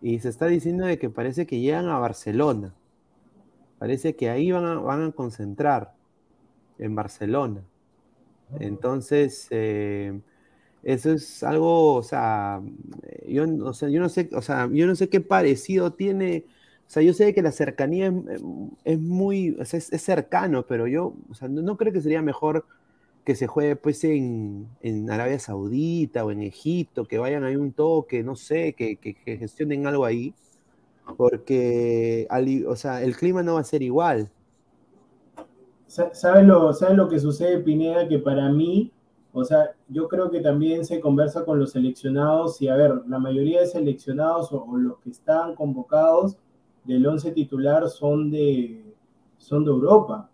y 0.00 0.18
se 0.18 0.28
está 0.28 0.46
diciendo 0.46 0.84
de 0.86 0.98
que 0.98 1.10
parece 1.10 1.46
que 1.46 1.60
llegan 1.60 1.88
a 1.88 1.98
Barcelona. 1.98 2.74
Parece 3.78 4.14
que 4.14 4.30
ahí 4.30 4.52
van 4.52 4.64
a, 4.64 4.74
van 4.74 5.04
a 5.04 5.12
concentrar, 5.12 5.94
en 6.78 6.94
Barcelona. 6.94 7.62
Entonces, 8.58 9.46
eh, 9.50 10.20
Eso 10.82 11.12
es 11.12 11.42
algo, 11.44 11.94
o 11.94 12.02
sea, 12.02 12.60
yo, 13.26 13.44
o 13.64 13.72
sea, 13.72 13.88
yo 13.88 14.00
no 14.00 14.08
sé, 14.08 14.28
o 14.34 14.42
sea, 14.42 14.68
yo 14.72 14.86
no 14.86 14.96
sé 14.96 15.08
qué 15.08 15.20
parecido 15.20 15.92
tiene. 15.92 16.44
O 16.86 16.90
sea, 16.92 17.02
yo 17.02 17.14
sé 17.14 17.32
que 17.32 17.42
la 17.42 17.52
cercanía 17.52 18.12
es, 18.84 18.98
muy, 18.98 19.56
o 19.58 19.64
sea, 19.64 19.78
es, 19.78 20.02
cercano, 20.02 20.66
pero 20.66 20.86
yo, 20.86 21.14
o 21.30 21.34
sea, 21.34 21.48
no, 21.48 21.76
creo 21.76 21.92
que 21.92 22.02
sería 22.02 22.22
mejor 22.22 22.66
que 23.24 23.34
se 23.34 23.46
juegue 23.46 23.76
pues 23.76 24.04
en, 24.04 24.68
Arabia 25.10 25.38
Saudita 25.38 26.24
o 26.24 26.30
en 26.30 26.42
Egipto, 26.42 27.04
que 27.06 27.18
vayan 27.18 27.44
ahí 27.44 27.56
un 27.56 27.72
toque, 27.72 28.22
no 28.22 28.36
sé, 28.36 28.74
que, 28.74 28.96
que, 28.96 29.14
gestionen 29.38 29.86
algo 29.86 30.04
ahí, 30.04 30.34
porque, 31.16 32.28
o 32.66 32.76
sea, 32.76 33.02
el 33.02 33.16
clima 33.16 33.42
no 33.42 33.54
va 33.54 33.60
a 33.60 33.64
ser 33.64 33.82
igual. 33.82 34.28
¿Sabes 35.86 36.46
lo, 36.46 36.72
¿Sabes 36.72 36.96
lo 36.96 37.08
que 37.08 37.18
sucede, 37.18 37.58
Pineda? 37.58 38.08
Que 38.08 38.18
para 38.18 38.50
mí 38.50 38.92
o 39.32 39.44
sea, 39.44 39.74
yo 39.88 40.08
creo 40.08 40.30
que 40.30 40.40
también 40.40 40.84
se 40.84 41.00
conversa 41.00 41.44
con 41.44 41.58
los 41.58 41.72
seleccionados 41.72 42.60
y, 42.60 42.68
a 42.68 42.76
ver, 42.76 43.02
la 43.08 43.18
mayoría 43.18 43.60
de 43.60 43.66
seleccionados 43.66 44.52
o, 44.52 44.76
los 44.76 44.98
que 44.98 45.10
están 45.10 45.54
convocados 45.54 46.36
del 46.84 47.06
11 47.06 47.32
titular 47.32 47.88
son 47.88 48.30
de, 48.30 48.94
son 49.38 49.64
de 49.64 49.70
Europa. 49.70 50.28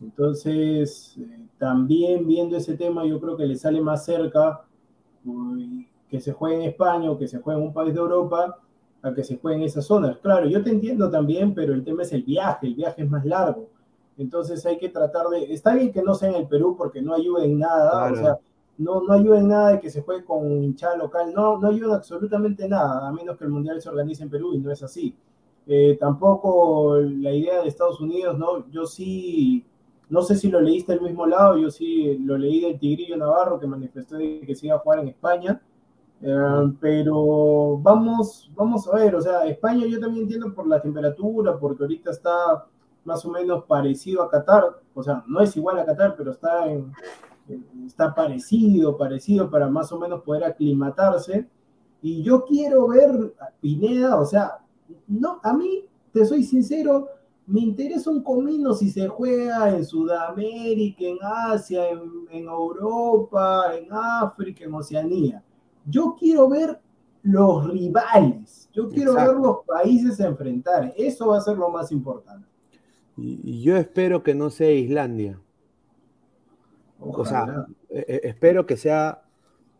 Entonces, 0.00 1.16
eh, 1.18 1.46
también 1.58 2.26
viendo 2.26 2.56
ese 2.56 2.76
tema, 2.76 3.04
yo 3.04 3.20
creo 3.20 3.36
que 3.36 3.46
le 3.46 3.56
sale 3.56 3.80
más 3.80 4.04
cerca 4.04 4.64
que 6.08 6.20
se 6.20 6.32
juegue 6.32 6.56
en 6.56 6.62
España 6.70 7.10
o 7.10 7.18
que 7.18 7.28
se 7.28 7.38
juegue 7.38 7.60
en 7.60 7.66
un 7.66 7.72
país 7.72 7.94
de 7.94 8.00
Europa 8.00 8.58
a 9.02 9.14
que 9.14 9.22
se 9.22 9.38
juegue 9.38 9.58
en 9.58 9.64
esas 9.64 9.86
zonas. 9.86 10.18
Claro, 10.18 10.48
yo 10.48 10.62
te 10.62 10.70
entiendo 10.70 11.10
también, 11.10 11.54
pero 11.54 11.72
el 11.72 11.84
tema 11.84 12.02
es 12.02 12.12
el 12.12 12.22
viaje, 12.22 12.66
el 12.66 12.74
viaje 12.74 13.02
es 13.02 13.10
más 13.10 13.24
largo. 13.24 13.68
Entonces 14.18 14.64
hay 14.66 14.78
que 14.78 14.88
tratar 14.88 15.28
de, 15.28 15.52
está 15.52 15.74
bien 15.74 15.92
que 15.92 16.02
no 16.02 16.14
sea 16.14 16.30
en 16.30 16.36
el 16.36 16.48
Perú 16.48 16.74
porque 16.76 17.00
no 17.00 17.14
ayuda 17.14 17.44
en 17.44 17.58
nada, 17.58 18.12
o 18.12 18.16
sea, 18.16 18.38
no, 18.76 19.02
no 19.02 19.12
ayuda 19.14 19.38
en 19.38 19.48
nada 19.48 19.70
de 19.70 19.80
que 19.80 19.90
se 19.90 20.02
juegue 20.02 20.24
con 20.24 20.62
hinchada 20.62 20.96
local, 20.96 21.32
no, 21.34 21.58
no 21.58 21.68
ayuda 21.68 21.96
absolutamente 21.96 22.68
nada, 22.68 23.08
a 23.08 23.12
menos 23.12 23.38
que 23.38 23.44
el 23.44 23.50
Mundial 23.50 23.80
se 23.80 23.88
organice 23.88 24.22
en 24.22 24.30
Perú 24.30 24.52
y 24.54 24.58
no 24.58 24.70
es 24.70 24.82
así. 24.82 25.14
Eh, 25.72 25.96
tampoco 26.00 26.96
la 26.98 27.32
idea 27.32 27.62
de 27.62 27.68
Estados 27.68 28.00
Unidos, 28.00 28.36
¿no? 28.36 28.68
Yo 28.72 28.86
sí, 28.86 29.64
no 30.08 30.20
sé 30.22 30.34
si 30.34 30.48
lo 30.50 30.60
leíste 30.60 30.94
del 30.94 31.02
mismo 31.02 31.26
lado, 31.26 31.56
yo 31.58 31.70
sí 31.70 32.18
lo 32.18 32.36
leí 32.36 32.60
del 32.62 32.76
Tigrillo 32.76 33.16
Navarro 33.16 33.60
que 33.60 33.68
manifestó 33.68 34.18
que 34.18 34.52
se 34.56 34.66
iba 34.66 34.74
a 34.74 34.80
jugar 34.80 34.98
en 34.98 35.08
España, 35.10 35.62
eh, 36.22 36.72
pero 36.80 37.78
vamos, 37.78 38.50
vamos 38.56 38.88
a 38.88 38.96
ver, 38.96 39.14
o 39.14 39.20
sea, 39.20 39.44
España 39.44 39.86
yo 39.86 40.00
también 40.00 40.24
entiendo 40.24 40.52
por 40.52 40.66
la 40.66 40.82
temperatura, 40.82 41.56
porque 41.56 41.84
ahorita 41.84 42.10
está 42.10 42.66
más 43.04 43.24
o 43.24 43.30
menos 43.30 43.62
parecido 43.66 44.24
a 44.24 44.28
Qatar, 44.28 44.64
o 44.92 45.04
sea, 45.04 45.22
no 45.28 45.40
es 45.40 45.56
igual 45.56 45.78
a 45.78 45.84
Qatar, 45.84 46.16
pero 46.16 46.32
está, 46.32 46.64
está 47.86 48.12
parecido, 48.12 48.96
parecido 48.96 49.48
para 49.48 49.68
más 49.68 49.92
o 49.92 50.00
menos 50.00 50.22
poder 50.22 50.42
aclimatarse. 50.42 51.48
Y 52.02 52.24
yo 52.24 52.44
quiero 52.44 52.88
ver 52.88 53.34
a 53.38 53.50
Pineda, 53.60 54.18
o 54.18 54.24
sea, 54.24 54.59
no, 55.10 55.40
a 55.42 55.52
mí, 55.52 55.84
te 56.12 56.24
soy 56.24 56.44
sincero, 56.44 57.08
me 57.46 57.60
interesa 57.60 58.10
un 58.10 58.22
comino 58.22 58.74
si 58.74 58.90
se 58.90 59.08
juega 59.08 59.74
en 59.74 59.84
Sudamérica, 59.84 61.04
en 61.04 61.18
Asia, 61.20 61.88
en, 61.90 62.00
en 62.30 62.44
Europa, 62.44 63.76
en 63.76 63.88
África, 63.90 64.64
en 64.64 64.72
Oceanía. 64.72 65.42
Yo 65.84 66.14
quiero 66.16 66.48
ver 66.48 66.80
los 67.22 67.68
rivales, 67.68 68.70
yo 68.72 68.88
quiero 68.88 69.14
ver 69.14 69.34
los 69.34 69.58
países 69.66 70.20
enfrentar, 70.20 70.94
eso 70.96 71.28
va 71.28 71.38
a 71.38 71.40
ser 71.40 71.58
lo 71.58 71.68
más 71.70 71.90
importante. 71.90 72.46
Y, 73.16 73.62
yo 73.62 73.76
espero 73.76 74.22
que 74.22 74.34
no 74.34 74.48
sea 74.50 74.70
Islandia. 74.70 75.40
O 77.00 77.24
sea, 77.24 77.66
e, 77.88 77.98
e, 78.06 78.20
espero 78.28 78.64
que 78.64 78.76
sea. 78.76 79.22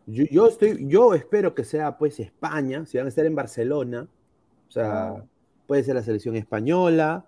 Yo, 0.05 0.47
estoy, 0.47 0.87
yo 0.87 1.13
espero 1.13 1.55
que 1.55 1.63
sea 1.63 1.97
pues 1.97 2.19
España, 2.19 2.85
si 2.85 2.97
van 2.97 3.05
a 3.05 3.09
estar 3.09 3.25
en 3.25 3.35
Barcelona. 3.35 4.09
O 4.71 4.73
sea, 4.73 5.25
puede 5.67 5.83
ser 5.83 5.95
la 5.95 6.01
selección 6.01 6.37
española. 6.37 7.25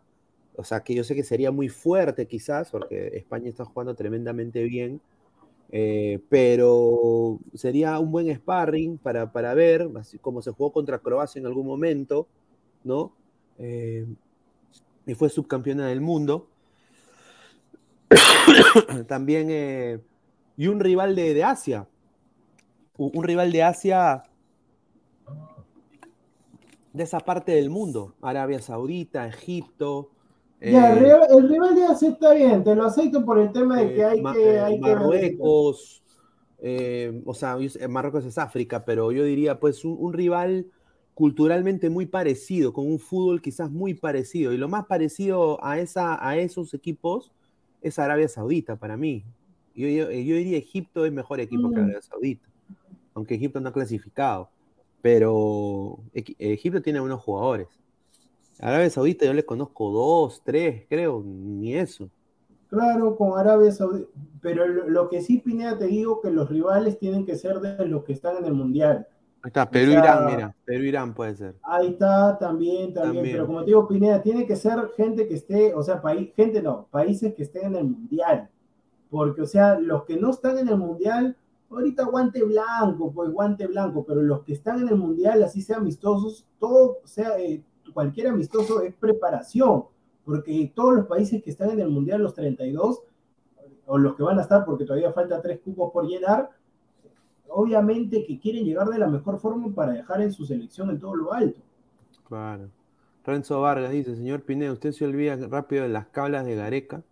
O 0.56 0.64
sea, 0.64 0.80
que 0.80 0.96
yo 0.96 1.04
sé 1.04 1.14
que 1.14 1.24
sería 1.24 1.52
muy 1.52 1.68
fuerte 1.68 2.26
quizás, 2.26 2.72
porque 2.72 3.18
España 3.18 3.50
está 3.50 3.66
jugando 3.66 3.96
tremendamente 3.96 4.64
bien. 4.64 5.02
Eh, 5.70 6.22
pero 6.30 7.40
sería 7.54 8.00
un 8.00 8.14
buen 8.14 8.34
sparring 8.34 8.98
para, 8.98 9.30
para 9.34 9.54
ver, 9.56 9.90
así 10.00 10.20
como 10.20 10.42
se 10.42 10.52
jugó 10.52 10.72
contra 10.72 11.00
Croacia 11.00 11.38
en 11.38 11.46
algún 11.46 11.68
momento, 11.68 12.28
¿no? 12.86 13.12
Eh, 13.58 14.06
y 15.06 15.14
fue 15.14 15.28
subcampeona 15.28 15.88
del 15.88 16.00
mundo. 16.00 16.48
También, 19.10 19.48
eh, 19.50 20.00
y 20.56 20.68
un 20.68 20.80
rival 20.80 21.14
de, 21.14 21.44
Asia, 21.44 21.90
un 22.96 23.22
rival 23.22 23.52
de 23.52 23.64
Asia 23.64 24.24
de 26.94 27.04
esa 27.04 27.20
parte 27.20 27.52
del 27.54 27.70
mundo, 27.70 28.16
Arabia 28.22 28.62
Saudita, 28.62 29.28
Egipto. 29.28 30.12
Ya, 30.62 30.94
el, 30.94 31.06
eh, 31.06 31.48
rival, 31.48 31.76
de 31.76 31.86
Asia 31.86 32.10
está 32.10 32.34
bien, 32.34 32.64
te 32.64 32.74
lo 32.74 32.86
acepto 32.86 33.26
por 33.26 33.38
el 33.40 33.52
tema 33.52 33.82
de 33.82 33.94
que 33.94 34.02
eh, 34.02 34.06
hay 34.06 34.24
que... 34.24 34.60
Hay 34.60 34.80
Marruecos, 34.80 36.04
o 37.26 37.34
sea, 37.34 37.58
Marruecos 37.90 38.26
es 38.26 38.38
África, 38.38 38.86
pero 38.86 39.12
yo 39.12 39.26
diría 39.26 39.60
pues 39.60 39.84
un 39.84 40.14
rival 40.14 40.68
culturalmente 41.14 41.90
muy 41.90 42.06
parecido, 42.06 42.74
con 42.74 42.88
un 42.88 43.00
fútbol 43.00 43.42
quizás 43.42 43.70
muy 43.70 43.94
parecido. 43.94 44.54
Y 44.54 44.58
lo 44.58 44.68
más 44.68 44.86
parecido 44.86 45.64
a, 45.64 45.80
esa, 45.80 46.26
a 46.28 46.38
esos 46.38 46.74
equipos 46.74 47.32
es 47.82 48.00
Arabia 48.00 48.28
Saudita 48.28 48.76
para 48.78 48.98
mí. 48.98 49.24
Yo, 49.76 49.88
yo, 49.88 50.08
diría 50.08 50.58
Egipto 50.58 51.06
es 51.06 51.12
mejor 51.12 51.40
equipo 51.40 51.70
que 51.72 51.78
mm. 51.78 51.84
Arabia 51.84 52.02
Saudita, 52.02 52.48
aunque 53.14 53.36
Egipto 53.36 53.60
no 53.60 53.70
ha 53.70 53.74
clasificado. 53.74 54.50
Pero 55.04 56.00
Egipto 56.14 56.82
tiene 56.82 57.02
buenos 57.02 57.22
jugadores. 57.22 57.68
Arabia 58.58 58.90
Saudita 58.90 59.26
yo 59.26 59.34
le 59.34 59.44
conozco 59.44 59.92
dos, 59.92 60.42
tres, 60.46 60.86
creo, 60.88 61.22
ni 61.26 61.76
eso. 61.76 62.10
Claro, 62.70 63.18
con 63.18 63.38
Arabia 63.38 63.70
Saudita. 63.74 64.08
Pero 64.42 64.66
lo, 64.66 65.10
que 65.10 65.22
sí, 65.22 65.40
Pineda, 65.40 65.78
te 65.78 65.88
digo 65.88 66.22
que 66.22 66.32
los 66.32 66.50
rivales 66.50 66.98
tienen 67.00 67.26
que 67.26 67.36
ser 67.36 67.60
de 67.60 67.86
los 67.86 68.06
que 68.06 68.14
están 68.14 68.38
en 68.38 68.46
el 68.46 68.54
Mundial. 68.54 69.06
Ahí 69.42 69.50
está, 69.50 69.70
Perú-Irán, 69.70 70.26
mira, 70.26 70.56
Perú-Irán 70.64 71.14
puede 71.14 71.36
ser. 71.36 71.56
Ahí 71.64 71.90
está, 71.90 72.38
también, 72.38 72.94
también, 72.94 73.26
pero 73.26 73.46
como 73.46 73.60
te 73.60 73.66
digo, 73.66 73.86
Pineda, 73.86 74.22
tiene 74.22 74.48
que 74.48 74.56
ser 74.56 74.90
gente 74.96 75.28
que 75.28 75.34
esté, 75.34 75.74
o 75.74 75.84
sea, 75.84 76.02
país, 76.02 76.32
gente 76.34 76.62
no, 76.62 76.88
países 76.90 77.34
que 77.34 77.44
estén 77.44 77.66
en 77.66 77.76
el 77.76 77.84
Mundial, 77.84 78.50
porque, 79.10 79.42
o 79.42 79.46
sea, 79.46 79.78
los 79.78 80.06
que 80.06 80.16
no 80.16 80.30
están 80.30 80.60
en 80.60 80.70
el 80.70 80.78
Mundial, 80.78 81.36
ahorita 81.76 82.06
guante 82.06 82.44
blanco, 82.44 83.12
pues 83.12 83.32
guante 83.32 83.68
blanco, 83.68 84.06
pero 84.06 84.22
los 84.22 84.44
que 84.44 84.54
están 84.54 84.82
en 84.82 84.90
el 84.90 84.96
Mundial, 84.96 85.44
así 85.44 85.62
sea 85.62 85.78
amistosos, 85.78 86.46
todo, 86.60 87.00
sea, 87.04 87.38
eh, 87.40 87.64
cualquier 87.94 88.28
amistoso 88.28 88.82
es 88.82 88.94
preparación, 88.96 89.86
porque 90.26 90.72
todos 90.76 90.96
los 90.96 91.08
países 91.08 91.44
que 91.44 91.50
están 91.50 91.72
en 91.72 91.80
el 91.80 91.90
Mundial, 91.90 92.22
los 92.22 92.34
32, 92.34 93.04
o 93.86 93.98
los 93.98 94.16
que 94.16 94.24
van 94.24 94.40
a 94.40 94.44
estar, 94.44 94.66
porque 94.66 94.86
todavía 94.86 95.12
falta 95.12 95.42
tres 95.42 95.60
cupos 95.60 95.92
por 95.92 96.08
llenar, 96.08 96.50
obviamente 97.50 98.26
que 98.26 98.40
quieren 98.40 98.66
llegar 98.66 98.88
de 98.88 98.98
la 98.98 99.08
mejor 99.08 99.40
forma 99.40 99.74
para 99.74 99.94
dejar 99.94 100.22
en 100.22 100.32
su 100.32 100.46
selección 100.46 100.90
en 100.90 101.00
todo 101.00 101.16
lo 101.16 101.34
alto. 101.34 101.62
Claro. 102.28 102.70
Renzo 103.26 103.62
Vargas 103.62 103.92
dice, 103.92 104.16
señor 104.16 104.42
Pineda, 104.42 104.72
usted 104.74 104.92
se 104.92 105.06
olvida 105.06 105.36
rápido 105.48 105.84
de 105.84 105.90
las 105.90 106.08
cablas 106.08 106.46
de 106.46 106.56
Gareca. 106.56 107.04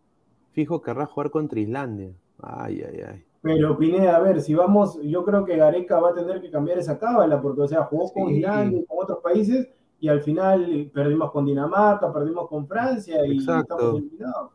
Fijo 0.52 0.82
querrá 0.82 1.06
jugar 1.06 1.32
contra 1.32 1.60
Islandia. 1.60 2.12
Ay, 2.42 2.82
ay, 2.82 3.02
ay. 3.08 3.26
Pero 3.42 3.78
Pineda, 3.78 4.18
a 4.18 4.20
ver, 4.20 4.42
si 4.42 4.54
vamos, 4.54 5.00
yo 5.02 5.26
creo 5.26 5.44
que 5.46 5.58
Gareca 5.58 6.00
va 6.00 6.12
a 6.12 6.14
tener 6.14 6.42
que 6.42 6.52
cambiar 6.52 6.78
esa 6.78 7.00
cábala, 7.00 7.42
porque, 7.42 7.62
o 7.62 7.68
sea, 7.68 7.84
jugó 7.86 8.14
con 8.14 8.30
Islandia 8.30 8.80
y 8.80 8.86
con 8.86 8.98
otros 9.02 9.20
países, 9.20 9.68
y 10.00 10.10
al 10.10 10.22
final 10.22 10.92
perdimos 10.94 11.32
con 11.32 11.46
Dinamarca, 11.46 12.14
perdimos 12.14 12.48
con 12.48 12.68
Francia 12.68 13.26
y 13.26 13.38
estamos 13.38 13.96
eliminados. 13.96 14.52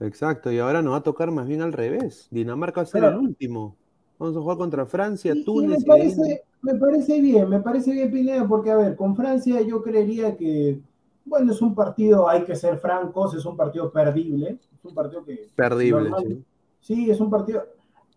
Exacto, 0.00 0.52
y 0.52 0.58
ahora 0.58 0.82
nos 0.82 0.94
va 0.94 0.98
a 0.98 1.02
tocar 1.02 1.30
más 1.30 1.46
bien 1.46 1.62
al 1.62 1.72
revés. 1.72 2.28
Dinamarca 2.30 2.80
va 2.80 2.82
a 2.82 2.86
ser 2.86 3.04
el 3.04 3.16
último. 3.16 3.76
Vamos 4.18 4.36
a 4.36 4.40
jugar 4.40 4.56
contra 4.56 4.86
Francia, 4.86 5.34
Túnez. 5.44 5.80
me, 5.80 5.84
parece, 5.84 6.42
me 6.62 6.74
parece 6.76 7.20
bien, 7.20 7.48
me 7.48 7.60
parece 7.60 7.90
bien 7.90 8.10
Pineda, 8.10 8.46
porque 8.46 8.70
a 8.70 8.76
ver, 8.76 8.94
con 8.94 9.16
Francia 9.16 9.60
yo 9.62 9.82
creería 9.82 10.36
que, 10.36 10.80
bueno, 11.24 11.50
es 11.50 11.60
un 11.60 11.74
partido, 11.74 12.28
hay 12.28 12.44
que 12.44 12.54
ser 12.54 12.78
francos, 12.78 13.34
es 13.34 13.44
un 13.44 13.56
partido 13.56 13.90
perdible, 13.90 14.58
es 14.72 14.84
un 14.84 14.94
partido 14.94 15.24
que... 15.24 15.48
Perdible, 15.56 16.10
sí. 16.20 16.44
Sí, 16.80 17.10
es 17.10 17.20
un 17.20 17.30
partido... 17.30 17.62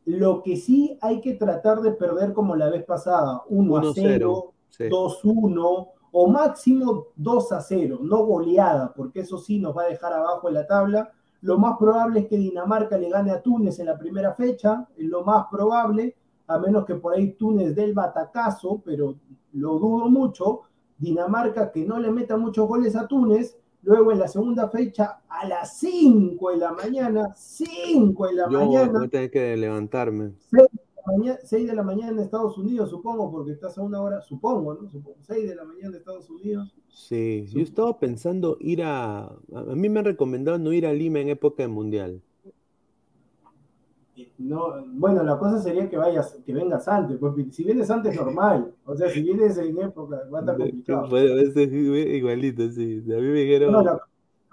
Lo 0.05 0.41
que 0.43 0.55
sí 0.57 0.97
hay 1.01 1.19
que 1.21 1.33
tratar 1.33 1.81
de 1.81 1.91
perder 1.91 2.33
como 2.33 2.55
la 2.55 2.69
vez 2.69 2.85
pasada, 2.85 3.43
1 3.49 3.77
a 3.77 3.81
0, 3.93 4.53
2 4.89 5.19
1 5.25 5.87
o 6.11 6.27
máximo 6.27 7.07
2 7.15 7.51
a 7.51 7.61
0, 7.61 7.99
no 8.01 8.25
goleada, 8.25 8.93
porque 8.93 9.21
eso 9.21 9.37
sí 9.37 9.59
nos 9.59 9.75
va 9.75 9.83
a 9.83 9.89
dejar 9.89 10.13
abajo 10.13 10.47
en 10.47 10.53
la 10.53 10.67
tabla 10.67 11.11
lo 11.45 11.59
más 11.59 11.77
probable 11.77 12.21
es 12.21 12.27
que 12.27 12.37
Dinamarca 12.37 12.97
le 12.97 13.07
gane 13.07 13.29
a 13.29 13.39
Túnez 13.39 13.77
en 13.79 13.85
la 13.85 13.99
primera 13.99 14.33
fecha, 14.33 14.87
es 14.97 15.05
lo 15.05 15.23
más 15.23 15.45
probable, 15.51 16.15
a 16.47 16.57
menos 16.57 16.85
que 16.85 16.95
por 16.95 17.13
ahí 17.13 17.33
Túnez 17.33 17.75
dé 17.75 17.83
el 17.83 17.93
batacazo, 17.93 18.81
pero 18.83 19.13
lo 19.53 19.77
dudo 19.77 20.09
mucho. 20.09 20.61
Dinamarca 20.97 21.71
que 21.71 21.85
no 21.85 21.99
le 21.99 22.09
meta 22.09 22.35
muchos 22.35 22.67
goles 22.67 22.95
a 22.95 23.07
Túnez, 23.07 23.59
luego 23.85 24.11
en 24.11 24.19
la 24.19 24.27
segunda 24.27 24.69
fecha 24.69 25.21
a 25.29 25.47
las 25.47 25.77
5 25.77 26.51
de 26.51 26.57
la 26.57 26.73
mañana, 26.73 27.33
5 27.35 28.27
de 28.27 28.33
la 28.33 28.47
mañana. 28.47 28.91
Voy 28.91 29.05
a 29.05 29.09
tener 29.09 29.31
que 29.31 29.55
levantarme. 29.55 30.33
mañana, 31.05 31.39
6 31.43 31.67
de 31.67 31.75
la 31.75 31.83
mañana 31.83 32.11
en 32.11 32.19
Estados 32.19 32.57
Unidos, 32.57 32.89
supongo, 32.89 33.31
porque 33.31 33.51
estás 33.51 33.77
a 33.77 33.83
una 33.83 34.01
hora, 34.01 34.21
supongo, 34.21 34.73
¿no? 34.73 34.89
Supongo, 34.89 35.17
6 35.21 35.47
de 35.47 35.55
la 35.55 35.63
mañana 35.63 35.89
en 35.89 35.95
Estados 35.95 36.29
Unidos. 36.29 36.75
Sí, 36.89 37.45
yo 37.53 37.61
estaba 37.61 37.99
pensando 37.99 38.57
ir 38.59 38.83
a. 38.83 39.25
A 39.25 39.75
mí 39.75 39.89
me 39.89 39.99
han 39.99 40.05
recomendado 40.05 40.57
no 40.57 40.73
ir 40.73 40.87
a 40.87 40.93
Lima 40.93 41.19
en 41.19 41.29
época 41.29 41.63
de 41.63 41.69
mundial. 41.69 42.21
No, 44.37 44.85
bueno, 44.93 45.23
la 45.23 45.37
cosa 45.37 45.61
sería 45.61 45.89
que 45.89 45.97
vayas, 45.97 46.39
que 46.45 46.53
vengas 46.53 46.87
antes, 46.87 47.17
pues 47.17 47.33
si 47.53 47.63
vienes 47.63 47.89
antes 47.89 48.15
normal, 48.19 48.73
o 48.85 48.95
sea, 48.95 49.09
si 49.09 49.21
vienes 49.21 49.57
en 49.57 49.77
época 49.77 50.21
va 50.33 50.39
a 50.39 50.41
estar 50.41 50.57
complicado. 50.57 51.09
Bueno, 51.09 51.35
es 51.35 51.55
igualito, 51.57 52.69
sí. 52.69 53.03
A 53.05 53.19
mí 53.19 53.27
me 53.27 53.39
dijeron, 53.41 53.73
no, 53.73 53.83
la, 53.83 53.99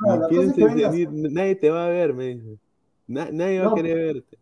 no, 0.01 0.17
la 0.17 0.29
cosa 0.29 0.43
es 0.43 0.53
que 0.55 0.65
vengas... 0.65 1.13
nadie 1.33 1.55
te 1.57 1.71
va 1.71 1.87
a 1.87 1.89
ver, 1.89 2.15
me 2.15 2.35
dice. 2.35 2.59
nadie 3.07 3.61
va 3.61 3.71
a 3.71 3.75
querer 3.75 3.97
verte. 4.15 4.39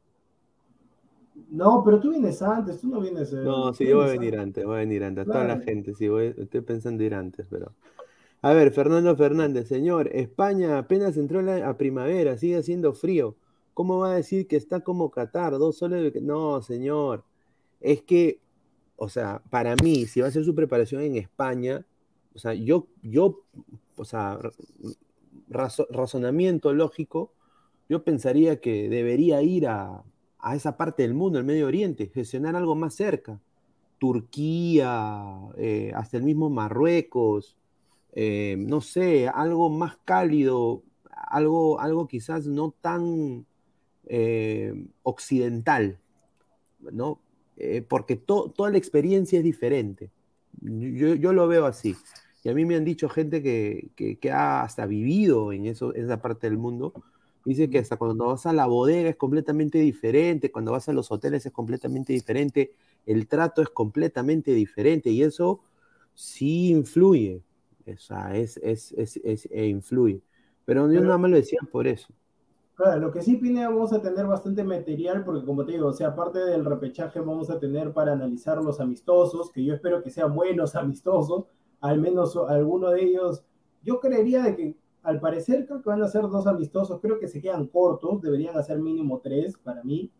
No, 1.50 1.82
pero 1.84 1.98
tú 2.00 2.10
vienes 2.10 2.40
antes, 2.42 2.80
tú 2.80 2.88
no 2.88 3.00
vienes. 3.00 3.32
Eh, 3.32 3.42
no, 3.42 3.74
sí, 3.74 3.84
yo 3.86 3.96
voy 3.96 4.08
a 4.08 4.12
venir 4.12 4.38
antes, 4.38 4.64
voy 4.64 4.76
a 4.76 4.78
venir 4.78 5.02
antes. 5.02 5.26
Toda 5.26 5.44
la 5.44 5.58
gente, 5.58 5.94
sí, 5.94 6.08
voy, 6.08 6.34
estoy 6.36 6.60
pensando 6.60 7.02
ir 7.02 7.14
antes, 7.14 7.46
pero. 7.50 7.72
A 8.42 8.54
ver, 8.54 8.70
Fernando 8.72 9.14
Fernández, 9.16 9.68
señor, 9.68 10.08
España 10.14 10.78
apenas 10.78 11.16
entró 11.18 11.40
a 11.40 11.76
primavera, 11.76 12.38
sigue 12.38 12.56
haciendo 12.56 12.94
frío. 12.94 13.36
¿Cómo 13.80 14.00
va 14.00 14.12
a 14.12 14.16
decir 14.16 14.46
que 14.46 14.56
está 14.56 14.80
como 14.80 15.10
Qatar? 15.10 15.52
Dos 15.52 15.78
soles. 15.78 16.12
No, 16.20 16.60
señor. 16.60 17.24
Es 17.80 18.02
que, 18.02 18.38
o 18.96 19.08
sea, 19.08 19.40
para 19.48 19.74
mí, 19.76 20.04
si 20.04 20.20
va 20.20 20.26
a 20.26 20.28
hacer 20.28 20.44
su 20.44 20.54
preparación 20.54 21.00
en 21.00 21.16
España, 21.16 21.86
o 22.34 22.38
sea, 22.38 22.52
yo, 22.52 22.88
yo, 23.02 23.40
o 23.96 24.04
sea, 24.04 24.38
razonamiento 25.48 26.74
lógico, 26.74 27.32
yo 27.88 28.04
pensaría 28.04 28.60
que 28.60 28.90
debería 28.90 29.40
ir 29.40 29.66
a, 29.66 30.04
a 30.40 30.56
esa 30.56 30.76
parte 30.76 31.02
del 31.02 31.14
mundo, 31.14 31.38
el 31.38 31.46
Medio 31.46 31.66
Oriente, 31.66 32.10
gestionar 32.12 32.56
algo 32.56 32.74
más 32.74 32.94
cerca. 32.94 33.40
Turquía, 33.98 35.38
eh, 35.56 35.90
hasta 35.94 36.18
el 36.18 36.24
mismo 36.24 36.50
Marruecos, 36.50 37.56
eh, 38.12 38.56
no 38.58 38.82
sé, 38.82 39.26
algo 39.28 39.70
más 39.70 39.96
cálido, 40.04 40.82
algo, 41.10 41.80
algo 41.80 42.06
quizás 42.08 42.46
no 42.46 42.74
tan 42.82 43.46
eh, 44.12 44.74
occidental, 45.02 45.98
¿no? 46.80 47.20
porque 47.88 48.16
toda 48.16 48.70
la 48.70 48.78
experiencia 48.78 49.38
es 49.38 49.44
diferente. 49.44 50.10
Yo, 50.62 51.32
lo 51.34 51.46
veo 51.46 51.66
así. 51.66 51.94
Y 52.42 52.48
a 52.48 52.54
mí 52.54 52.64
me 52.64 52.74
han 52.74 52.86
dicho 52.86 53.06
gente 53.10 53.42
que, 53.42 53.90
que, 54.18 54.32
ha 54.32 54.62
hasta 54.62 54.86
vivido 54.86 55.52
en, 55.52 55.66
eso, 55.66 55.94
en 55.94 56.06
esa 56.06 56.22
parte 56.22 56.48
del 56.48 56.56
mundo 56.56 56.94
Dice 57.44 57.70
que 57.70 57.78
hasta 57.78 57.96
cuando 57.96 58.26
vas 58.26 58.44
a 58.44 58.52
la 58.52 58.66
bodega 58.66 59.08
es 59.08 59.16
completamente 59.16 59.78
diferente, 59.78 60.52
cuando 60.52 60.72
vas 60.72 60.88
a 60.88 60.92
los 60.92 61.10
hoteles 61.10 61.46
es 61.46 61.52
completamente 61.52 62.12
diferente, 62.12 62.74
el 63.06 63.26
trato 63.28 63.62
es 63.62 63.70
completamente 63.70 64.52
diferente 64.52 65.10
y 65.10 65.22
eso 65.22 65.60
sí 66.14 66.68
influye, 66.68 67.42
o 67.86 67.98
sea, 67.98 68.36
es, 68.36 68.58
es, 68.58 68.92
es, 68.92 69.48
e 69.50 69.66
influye. 69.66 70.20
Pero 70.66 70.92
yo 70.92 71.00
nada 71.00 71.16
más 71.16 71.30
lo 71.30 71.38
decía 71.38 71.60
por 71.72 71.86
eso. 71.86 72.12
Claro, 72.80 72.98
lo 72.98 73.12
que 73.12 73.20
sí, 73.20 73.36
Pinea, 73.36 73.68
vamos 73.68 73.92
a 73.92 74.00
tener 74.00 74.26
bastante 74.26 74.64
material, 74.64 75.22
porque 75.22 75.44
como 75.44 75.66
te 75.66 75.72
digo, 75.72 75.88
o 75.88 75.92
sea, 75.92 76.08
aparte 76.08 76.38
del 76.38 76.64
repechaje, 76.64 77.20
vamos 77.20 77.50
a 77.50 77.58
tener 77.58 77.92
para 77.92 78.12
analizar 78.12 78.56
los 78.56 78.80
amistosos, 78.80 79.52
que 79.52 79.62
yo 79.62 79.74
espero 79.74 80.02
que 80.02 80.08
sean 80.08 80.34
buenos 80.34 80.74
amistosos, 80.76 81.44
al 81.82 82.00
menos 82.00 82.34
alguno 82.48 82.88
de 82.88 83.02
ellos. 83.02 83.44
Yo 83.82 84.00
creería 84.00 84.42
de 84.42 84.56
que 84.56 84.76
al 85.02 85.20
parecer 85.20 85.66
creo 85.66 85.82
que 85.82 85.90
van 85.90 86.02
a 86.02 86.08
ser 86.08 86.22
dos 86.22 86.46
amistosos, 86.46 87.02
creo 87.02 87.18
que 87.18 87.28
se 87.28 87.42
quedan 87.42 87.66
cortos, 87.66 88.22
deberían 88.22 88.56
hacer 88.56 88.78
mínimo 88.78 89.20
tres 89.22 89.58
para 89.58 89.84
mí, 89.84 90.10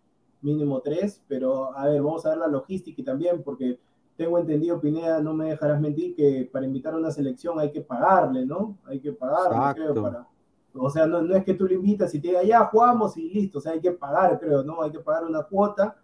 mínimo 0.42 0.83
tres, 0.83 1.23
pero 1.29 1.75
a 1.75 1.88
ver, 1.88 2.03
vamos 2.03 2.27
a 2.27 2.29
ver 2.29 2.38
la 2.40 2.49
logística 2.49 3.01
y 3.01 3.05
también, 3.05 3.42
porque 3.42 3.81
tengo 4.18 4.38
entendido, 4.38 4.79
Pineda, 4.79 5.23
no 5.23 5.33
me 5.33 5.49
dejarás 5.49 5.81
mentir, 5.81 6.14
que 6.14 6.46
para 6.53 6.66
invitar 6.66 6.92
a 6.92 6.99
una 6.99 7.11
selección 7.11 7.59
hay 7.59 7.73
que 7.73 7.81
pagarle, 7.81 8.44
¿no? 8.44 8.77
Hay 8.85 9.01
que 9.01 9.12
pagarle, 9.12 9.83
creo, 9.83 10.03
para... 10.03 10.29
O 10.74 10.90
sea, 10.90 11.06
no, 11.06 11.22
no, 11.22 11.35
es 11.35 11.44
que 11.44 11.54
tú 11.54 11.66
le 11.66 11.74
invitas 11.74 12.14
y 12.14 12.20
te 12.20 12.28
diga, 12.28 12.42
ya 12.42 12.64
jugamos 12.66 13.16
y 13.16 13.28
listo, 13.30 13.59
o 13.59 13.61
sea, 13.61 13.72
hay 13.72 13.80
que 13.80 13.92
pagar, 13.92 14.38
creo, 14.38 14.62
¿no? 14.62 14.83
Hay 14.83 14.90
que 14.90 15.00
pagar 15.00 15.24
una 15.24 15.42
cuota. 15.42 15.96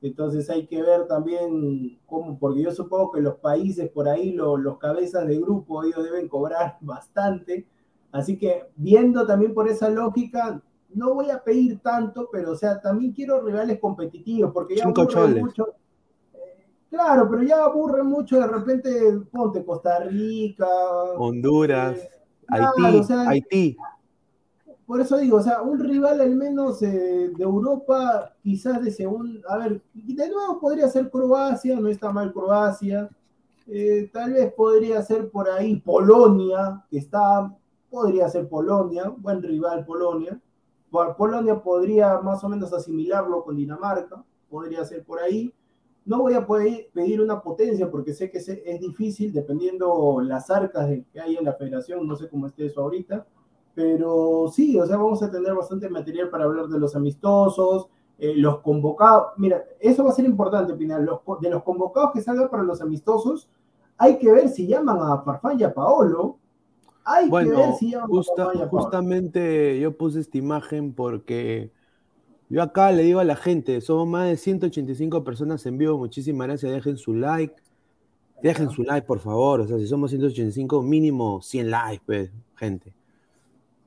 Entonces 0.00 0.48
hay 0.50 0.66
que 0.66 0.80
ver 0.82 1.06
también 1.06 1.98
cómo, 2.06 2.38
porque 2.38 2.62
yo 2.62 2.70
supongo 2.70 3.10
que 3.12 3.20
los 3.20 3.36
países 3.36 3.90
por 3.90 4.08
ahí, 4.08 4.32
los 4.32 4.78
cabezas 4.78 5.26
de 5.26 5.38
grupo, 5.38 5.82
ellos 5.82 6.04
deben 6.04 6.28
cobrar 6.28 6.78
bastante 6.80 7.66
Así 8.12 8.38
que 8.38 8.70
viendo 8.76 9.26
también 9.26 9.52
por 9.52 9.68
esa 9.68 9.90
lógica, 9.90 10.62
no 10.94 11.14
voy 11.14 11.30
a 11.30 11.42
pedir 11.42 11.80
tanto, 11.80 12.28
pero 12.32 12.52
o 12.52 12.56
sea, 12.56 12.80
también 12.80 13.12
quiero 13.12 13.42
rivales 13.42 13.78
competitivos, 13.78 14.52
porque 14.52 14.76
ya 14.76 14.84
aburre 14.84 15.40
mucho. 15.40 15.74
Eh, 16.32 16.66
claro, 16.88 17.28
pero 17.30 17.42
ya 17.42 17.64
aburre 17.64 18.02
mucho 18.02 18.40
de 18.40 18.46
repente, 18.46 18.90
ponte 19.30 19.64
Costa 19.64 20.00
Rica, 20.00 20.66
Honduras, 21.18 21.98
eh, 21.98 22.10
Haití, 22.48 23.12
Haití. 23.12 23.76
Por 24.88 25.02
eso 25.02 25.18
digo, 25.18 25.36
o 25.36 25.42
sea, 25.42 25.60
un 25.60 25.78
rival 25.78 26.18
al 26.18 26.34
menos 26.34 26.80
eh, 26.80 27.30
de 27.36 27.44
Europa, 27.44 28.34
quizás 28.42 28.82
de 28.82 28.90
segundo, 28.90 29.38
a 29.46 29.58
ver, 29.58 29.82
de 29.92 30.30
nuevo 30.30 30.58
podría 30.58 30.88
ser 30.88 31.10
Croacia, 31.10 31.78
no 31.78 31.88
está 31.88 32.10
mal 32.10 32.32
Croacia, 32.32 33.10
tal 34.14 34.32
vez 34.32 34.50
podría 34.54 35.02
ser 35.02 35.30
por 35.30 35.46
ahí 35.50 35.76
Polonia, 35.76 36.86
que 36.90 36.96
está 36.96 37.54
podría 37.90 38.30
ser 38.30 38.48
Polonia, 38.48 39.12
buen 39.14 39.42
rival 39.42 39.84
Polonia. 39.84 40.40
Polonia 41.18 41.62
podría 41.62 42.18
más 42.20 42.42
o 42.44 42.48
menos 42.48 42.72
asimilarlo 42.72 43.44
con 43.44 43.56
Dinamarca, 43.56 44.24
podría 44.48 44.86
ser 44.86 45.04
por 45.04 45.20
ahí. 45.20 45.52
No 46.06 46.22
voy 46.22 46.32
a 46.32 46.46
poder 46.46 46.88
pedir 46.94 47.20
una 47.20 47.42
potencia 47.42 47.90
porque 47.90 48.14
sé 48.14 48.30
que 48.30 48.38
es 48.38 48.80
difícil 48.80 49.34
dependiendo 49.34 50.22
las 50.22 50.48
arcas 50.48 50.88
que 51.12 51.20
hay 51.20 51.36
en 51.36 51.44
la 51.44 51.52
federación, 51.52 52.08
no 52.08 52.16
sé 52.16 52.30
cómo 52.30 52.46
esté 52.46 52.64
eso 52.64 52.80
ahorita, 52.80 53.26
pero 53.78 54.50
sí, 54.52 54.76
o 54.76 54.84
sea, 54.84 54.96
vamos 54.96 55.22
a 55.22 55.30
tener 55.30 55.54
bastante 55.54 55.88
material 55.88 56.30
para 56.30 56.46
hablar 56.46 56.66
de 56.66 56.80
los 56.80 56.96
amistosos, 56.96 57.86
eh, 58.18 58.34
los 58.34 58.58
convocados. 58.58 59.28
Mira, 59.36 59.64
eso 59.78 60.02
va 60.02 60.10
a 60.10 60.14
ser 60.14 60.24
importante, 60.24 60.74
Pinal, 60.74 61.04
los, 61.04 61.20
de 61.40 61.48
los 61.48 61.62
convocados 61.62 62.10
que 62.12 62.20
salgan 62.20 62.50
para 62.50 62.64
los 62.64 62.82
amistosos, 62.82 63.48
hay 63.96 64.18
que 64.18 64.32
ver 64.32 64.48
si 64.48 64.66
llaman 64.66 64.98
a 65.00 65.22
Farfán 65.22 65.60
y 65.60 65.62
a 65.62 65.72
Paolo, 65.72 66.38
bueno, 67.30 67.78
justamente 68.68 69.78
yo 69.78 69.96
puse 69.96 70.18
esta 70.18 70.38
imagen 70.38 70.92
porque 70.92 71.70
yo 72.48 72.60
acá 72.60 72.90
le 72.90 73.04
digo 73.04 73.20
a 73.20 73.24
la 73.24 73.36
gente, 73.36 73.80
somos 73.80 74.08
más 74.08 74.26
de 74.26 74.36
185 74.38 75.22
personas 75.22 75.64
en 75.66 75.78
vivo, 75.78 75.96
muchísimas 75.98 76.48
gracias, 76.48 76.72
dejen 76.72 76.96
su 76.96 77.14
like, 77.14 77.54
dejen 78.42 78.70
su 78.70 78.82
like 78.82 79.06
por 79.06 79.20
favor, 79.20 79.60
o 79.60 79.68
sea, 79.68 79.78
si 79.78 79.86
somos 79.86 80.10
185, 80.10 80.82
mínimo 80.82 81.40
100 81.40 81.70
likes, 81.70 82.02
pues, 82.04 82.32
gente. 82.56 82.97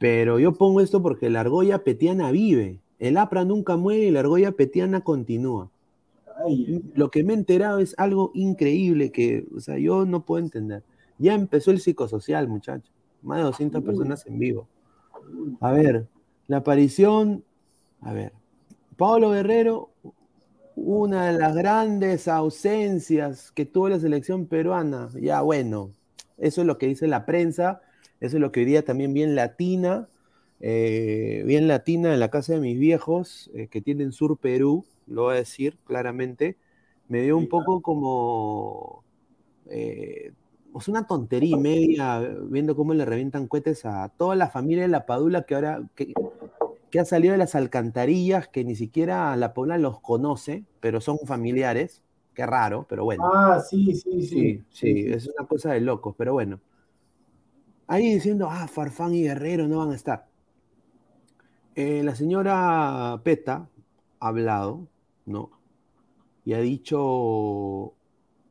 Pero 0.01 0.39
yo 0.39 0.51
pongo 0.53 0.81
esto 0.81 1.01
porque 1.01 1.29
la 1.29 1.41
argolla 1.41 1.83
petiana 1.83 2.31
vive, 2.31 2.81
el 2.99 3.17
APRA 3.17 3.45
nunca 3.45 3.77
muere 3.77 4.05
y 4.05 4.11
la 4.11 4.21
argolla 4.21 4.51
petiana 4.51 5.01
continúa. 5.01 5.69
Lo 6.95 7.11
que 7.11 7.23
me 7.23 7.33
he 7.33 7.37
enterado 7.37 7.79
es 7.79 7.93
algo 7.97 8.31
increíble 8.33 9.11
que, 9.11 9.45
o 9.55 9.59
sea, 9.59 9.77
yo 9.77 10.05
no 10.05 10.25
puedo 10.25 10.43
entender. 10.43 10.83
Ya 11.19 11.35
empezó 11.35 11.69
el 11.69 11.79
psicosocial, 11.79 12.47
muchachos 12.47 12.91
más 13.21 13.37
de 13.37 13.43
200 13.43 13.83
personas 13.83 14.25
en 14.25 14.39
vivo. 14.39 14.67
A 15.59 15.71
ver, 15.71 16.07
la 16.47 16.57
aparición, 16.57 17.43
a 18.01 18.13
ver, 18.13 18.33
Pablo 18.97 19.31
Guerrero, 19.31 19.91
una 20.75 21.27
de 21.27 21.37
las 21.37 21.55
grandes 21.55 22.27
ausencias 22.27 23.51
que 23.51 23.65
tuvo 23.65 23.89
la 23.89 23.99
selección 23.99 24.47
peruana. 24.47 25.09
Ya 25.21 25.41
bueno, 25.41 25.91
eso 26.37 26.61
es 26.61 26.67
lo 26.67 26.77
que 26.77 26.87
dice 26.87 27.07
la 27.07 27.25
prensa, 27.25 27.81
eso 28.21 28.37
es 28.37 28.41
lo 28.41 28.51
que 28.51 28.61
diría 28.61 28.85
también 28.85 29.13
bien 29.13 29.35
latina, 29.35 30.07
eh, 30.59 31.43
bien 31.45 31.67
latina 31.67 32.13
en 32.13 32.19
la 32.19 32.29
casa 32.29 32.53
de 32.53 32.59
mis 32.59 32.79
viejos, 32.79 33.49
eh, 33.55 33.67
que 33.67 33.81
tienen 33.81 34.11
Sur 34.11 34.37
Perú, 34.37 34.85
lo 35.07 35.23
voy 35.23 35.33
a 35.33 35.37
decir 35.37 35.77
claramente, 35.85 36.55
me 37.07 37.23
dio 37.23 37.35
un 37.35 37.49
poco 37.49 37.81
como 37.81 39.03
eh, 39.65 40.33
es 40.79 40.87
una 40.87 41.07
tontería 41.07 41.57
y 41.57 41.59
media 41.59 42.19
viendo 42.43 42.75
cómo 42.75 42.93
le 42.93 43.05
revientan 43.05 43.47
cohetes 43.47 43.85
a 43.85 44.09
toda 44.09 44.35
la 44.35 44.49
familia 44.49 44.83
de 44.83 44.89
la 44.89 45.05
Padula 45.07 45.43
que 45.43 45.55
ahora 45.55 45.81
que, 45.95 46.13
ha 46.99 47.05
salido 47.05 47.31
de 47.31 47.37
las 47.39 47.55
alcantarillas, 47.55 48.47
que 48.47 48.63
ni 48.63 48.75
siquiera 48.75 49.35
la 49.35 49.53
Paula 49.53 49.77
los 49.77 49.99
conoce, 49.99 50.63
pero 50.79 51.01
son 51.01 51.17
familiares. 51.25 52.03
Qué 52.33 52.45
raro, 52.45 52.85
pero 52.87 53.03
bueno. 53.03 53.29
Ah, 53.33 53.59
sí, 53.59 53.93
sí, 53.95 54.21
sí. 54.21 54.63
Sí, 54.69 55.05
es 55.07 55.27
una 55.27 55.47
cosa 55.47 55.73
de 55.73 55.81
locos, 55.81 56.15
pero 56.17 56.33
bueno. 56.33 56.59
Ahí 57.91 58.13
diciendo, 58.13 58.47
ah, 58.49 58.69
Farfán 58.69 59.13
y 59.13 59.23
Guerrero 59.23 59.67
no 59.67 59.79
van 59.79 59.91
a 59.91 59.95
estar. 59.95 60.25
Eh, 61.75 62.01
la 62.05 62.15
señora 62.15 63.19
Peta 63.21 63.67
ha 64.21 64.27
hablado, 64.29 64.87
¿no? 65.25 65.49
Y 66.45 66.53
ha 66.53 66.59
dicho, 66.59 67.93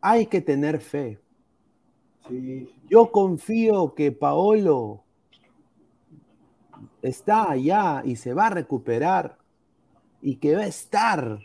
hay 0.03 0.27
que 0.27 0.43
tener 0.43 0.79
fe. 0.83 1.19
Yo 2.91 3.11
confío 3.11 3.95
que 3.95 4.13
Paolo 4.13 5.05
está 7.01 7.51
allá 7.51 8.03
y 8.05 8.17
se 8.17 8.35
va 8.35 8.49
a 8.49 8.51
recuperar 8.51 9.39
y 10.21 10.37
que 10.37 10.55
va 10.55 10.65
a 10.65 10.67
estar 10.67 11.39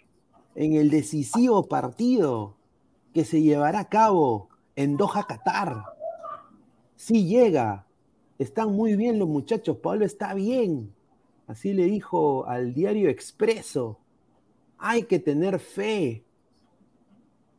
en 0.53 0.73
el 0.73 0.89
decisivo 0.89 1.69
partido 1.69 2.57
que 3.13 3.23
se 3.23 3.41
llevará 3.41 3.79
a 3.79 3.89
cabo 3.89 4.49
en 4.75 4.97
Doha, 4.97 5.25
Qatar. 5.25 5.94
Sí 7.05 7.27
llega. 7.27 7.85
Están 8.39 8.75
muy 8.75 8.95
bien 8.95 9.19
los 9.19 9.27
muchachos. 9.27 9.77
Pablo 9.77 10.05
está 10.05 10.33
bien. 10.33 10.91
Así 11.45 11.71
le 11.71 11.83
dijo 11.83 12.47
al 12.47 12.73
diario 12.73 13.09
Expreso. 13.09 13.99
Hay 14.79 15.03
que 15.03 15.19
tener 15.19 15.59
fe. 15.59 16.23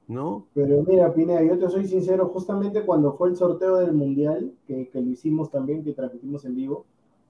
¿No? 0.09 0.49
Pero 0.53 0.83
mira, 0.83 1.15
Pineda, 1.15 1.45
yo 1.45 1.57
te 1.61 1.71
soy 1.71 1.87
sincero, 1.87 2.27
justamente 2.35 2.85
cuando 2.85 3.17
fue 3.17 3.29
el 3.29 3.37
sorteo 3.37 3.77
del 3.77 3.93
Mundial, 3.93 4.53
que, 4.67 4.89
que 4.89 5.01
lo 5.01 5.11
hicimos 5.11 5.49
también, 5.49 5.85
que 5.85 5.93
transmitimos 5.93 6.45
en 6.45 6.57
vivo, 6.57 6.85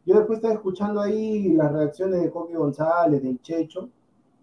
yo 0.07 0.17
después 0.17 0.39
estaba 0.39 0.55
escuchando 0.55 1.03
ahí 1.03 1.53
las 1.53 1.71
reacciones 1.71 2.23
de 2.23 2.31
Coque 2.31 2.57
González, 2.57 3.23
del 3.23 3.43
Checho, 3.43 3.91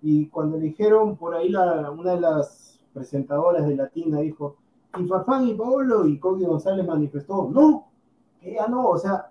y 0.03 0.27
cuando 0.27 0.59
dijeron 0.59 1.17
por 1.17 1.33
ahí 1.33 1.49
la, 1.49 1.89
una 1.89 2.13
de 2.13 2.21
las 2.21 2.79
presentadoras 2.93 3.67
de 3.67 3.75
Latina 3.75 4.19
dijo, 4.19 4.57
y 4.99 5.05
Farfán 5.05 5.47
y 5.47 5.53
Paolo, 5.53 6.07
y 6.07 6.19
Coque 6.19 6.45
González 6.45 6.85
manifestó, 6.85 7.49
no, 7.51 7.87
que 8.39 8.53
ya 8.53 8.67
no, 8.67 8.89
o 8.89 8.97
sea, 8.97 9.29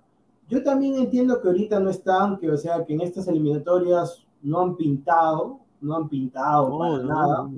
yo 0.49 0.63
también 0.63 0.95
entiendo 0.97 1.41
que 1.41 1.49
ahorita 1.49 1.81
no 1.81 1.91
están, 1.91 2.39
que 2.39 2.51
o 2.51 2.57
sea, 2.57 2.85
que 2.85 2.95
en 2.95 3.01
estas 3.03 3.29
eliminatorias 3.29 4.27
no 4.43 4.61
han 4.61 4.77
pintado, 4.77 5.61
no 5.81 5.97
han 5.97 6.09
pintado 6.09 6.79
para 6.79 6.99
nada, 6.99 7.49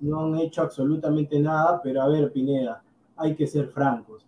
no 0.00 0.20
han 0.20 0.36
hecho 0.36 0.62
absolutamente 0.62 1.38
nada, 1.40 1.80
pero 1.82 2.02
a 2.02 2.08
ver, 2.08 2.32
Pineda, 2.32 2.82
hay 3.16 3.34
que 3.34 3.46
ser 3.46 3.68
francos. 3.68 4.26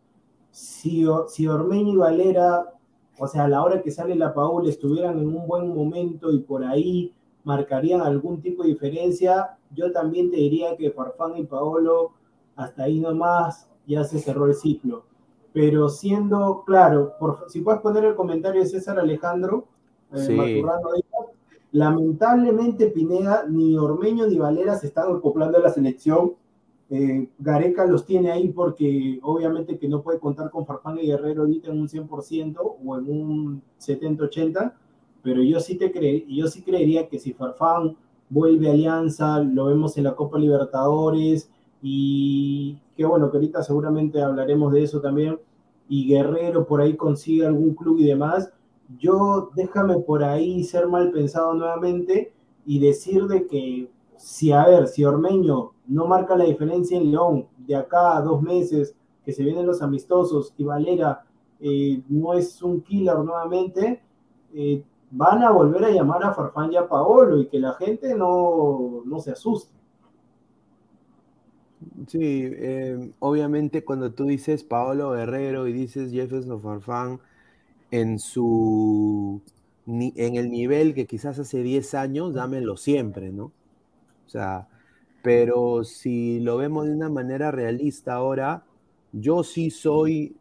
Si, 0.50 1.04
si 1.28 1.46
Ormeño 1.46 1.94
y 1.94 1.96
Valera, 1.96 2.72
o 3.18 3.26
sea, 3.26 3.44
a 3.44 3.48
la 3.48 3.62
hora 3.62 3.82
que 3.82 3.90
sale 3.90 4.14
la 4.14 4.32
Paula, 4.32 4.68
estuvieran 4.68 5.18
en 5.18 5.28
un 5.28 5.46
buen 5.46 5.74
momento 5.74 6.30
y 6.30 6.38
por 6.38 6.64
ahí 6.64 7.12
marcarían 7.42 8.00
algún 8.00 8.40
tipo 8.40 8.62
de 8.62 8.70
diferencia, 8.70 9.56
yo 9.74 9.92
también 9.92 10.30
te 10.30 10.36
diría 10.36 10.76
que 10.76 10.90
Farfán 10.90 11.36
y 11.36 11.44
Paolo, 11.44 12.12
hasta 12.56 12.84
ahí 12.84 13.00
nomás, 13.00 13.68
ya 13.86 14.04
se 14.04 14.18
cerró 14.18 14.46
el 14.46 14.54
ciclo. 14.54 15.04
Pero 15.52 15.88
siendo 15.88 16.64
claro, 16.66 17.12
por, 17.18 17.44
si 17.48 17.60
puedes 17.60 17.80
poner 17.80 18.04
el 18.04 18.16
comentario 18.16 18.60
de 18.60 18.66
César 18.66 18.98
Alejandro, 18.98 19.66
eh, 20.12 20.62
lamentablemente 21.72 22.88
Pineda, 22.88 23.44
ni 23.48 23.76
Ormeño 23.76 24.26
ni 24.26 24.38
Valera 24.38 24.76
se 24.76 24.88
están 24.88 25.14
acoplando 25.14 25.58
a 25.58 25.60
la 25.60 25.70
selección. 25.70 26.34
Eh, 26.90 27.28
Gareca 27.38 27.86
los 27.86 28.04
tiene 28.04 28.30
ahí 28.30 28.48
porque 28.48 29.18
obviamente 29.22 29.78
que 29.78 29.88
no 29.88 30.02
puede 30.02 30.18
contar 30.18 30.50
con 30.50 30.66
Farfán 30.66 30.98
y 30.98 31.06
Guerrero 31.06 31.42
ahorita 31.42 31.70
en 31.70 31.80
un 31.80 31.88
100% 31.88 32.56
o 32.84 32.98
en 32.98 33.10
un 33.10 33.62
70-80, 33.80 34.72
pero 35.22 35.42
yo 35.42 35.60
sí, 35.60 35.76
te 35.76 35.90
cre 35.90 36.26
yo 36.28 36.46
sí 36.46 36.62
creería 36.62 37.08
que 37.08 37.18
si 37.18 37.32
Farfán 37.32 37.96
vuelve 38.28 38.68
a 38.68 38.72
Alianza, 38.72 39.40
lo 39.40 39.66
vemos 39.66 39.96
en 39.96 40.04
la 40.04 40.14
Copa 40.14 40.38
Libertadores 40.38 41.50
y 41.86 42.80
qué 42.96 43.04
bueno 43.04 43.30
que 43.30 43.36
ahorita 43.36 43.62
seguramente 43.62 44.22
hablaremos 44.22 44.72
de 44.72 44.84
eso 44.84 45.02
también 45.02 45.38
y 45.86 46.08
Guerrero 46.08 46.66
por 46.66 46.80
ahí 46.80 46.96
consigue 46.96 47.46
algún 47.46 47.74
club 47.74 47.98
y 47.98 48.06
demás, 48.06 48.50
yo 48.98 49.50
déjame 49.54 49.98
por 49.98 50.24
ahí 50.24 50.64
ser 50.64 50.88
mal 50.88 51.12
pensado 51.12 51.52
nuevamente 51.52 52.32
y 52.64 52.78
decir 52.78 53.26
de 53.26 53.46
que 53.46 53.90
si, 54.16 54.50
a 54.50 54.64
ver, 54.64 54.88
si 54.88 55.04
Ormeño 55.04 55.72
no 55.86 56.06
marca 56.06 56.34
la 56.34 56.44
diferencia 56.44 56.96
en 56.96 57.10
León 57.10 57.48
de 57.58 57.76
acá 57.76 58.16
a 58.16 58.22
dos 58.22 58.40
meses 58.40 58.96
que 59.22 59.32
se 59.32 59.42
vienen 59.42 59.66
los 59.66 59.82
amistosos 59.82 60.54
y 60.56 60.64
Valera 60.64 61.22
eh, 61.60 62.02
no 62.08 62.32
es 62.32 62.62
un 62.62 62.80
killer 62.80 63.18
nuevamente, 63.18 64.02
eh, 64.54 64.82
van 65.10 65.42
a 65.42 65.50
volver 65.50 65.84
a 65.84 65.90
llamar 65.90 66.24
a 66.24 66.32
Farfán 66.32 66.72
y 66.72 66.76
a 66.76 66.88
Paolo 66.88 67.40
y 67.40 67.46
que 67.48 67.58
la 67.58 67.74
gente 67.74 68.14
no, 68.14 69.02
no 69.04 69.20
se 69.20 69.32
asuste. 69.32 69.83
Sí, 72.08 72.20
eh, 72.22 73.10
obviamente 73.20 73.84
cuando 73.84 74.12
tú 74.12 74.26
dices 74.26 74.64
Paolo 74.64 75.12
Guerrero 75.12 75.66
y 75.68 75.72
dices 75.72 76.12
Jefferson 76.12 76.60
Farfán 76.60 77.20
en 77.90 78.18
su 78.18 79.42
en 79.86 80.36
el 80.36 80.50
nivel 80.50 80.94
que 80.94 81.06
quizás 81.06 81.38
hace 81.38 81.62
10 81.62 81.94
años, 81.94 82.34
dámelo 82.34 82.76
siempre, 82.76 83.30
¿no? 83.32 83.46
O 84.26 84.28
sea, 84.28 84.68
pero 85.22 85.84
si 85.84 86.40
lo 86.40 86.56
vemos 86.58 86.86
de 86.86 86.92
una 86.94 87.10
manera 87.10 87.50
realista 87.50 88.14
ahora, 88.14 88.64
yo 89.12 89.44
sí 89.44 89.70
soy, 89.70 90.36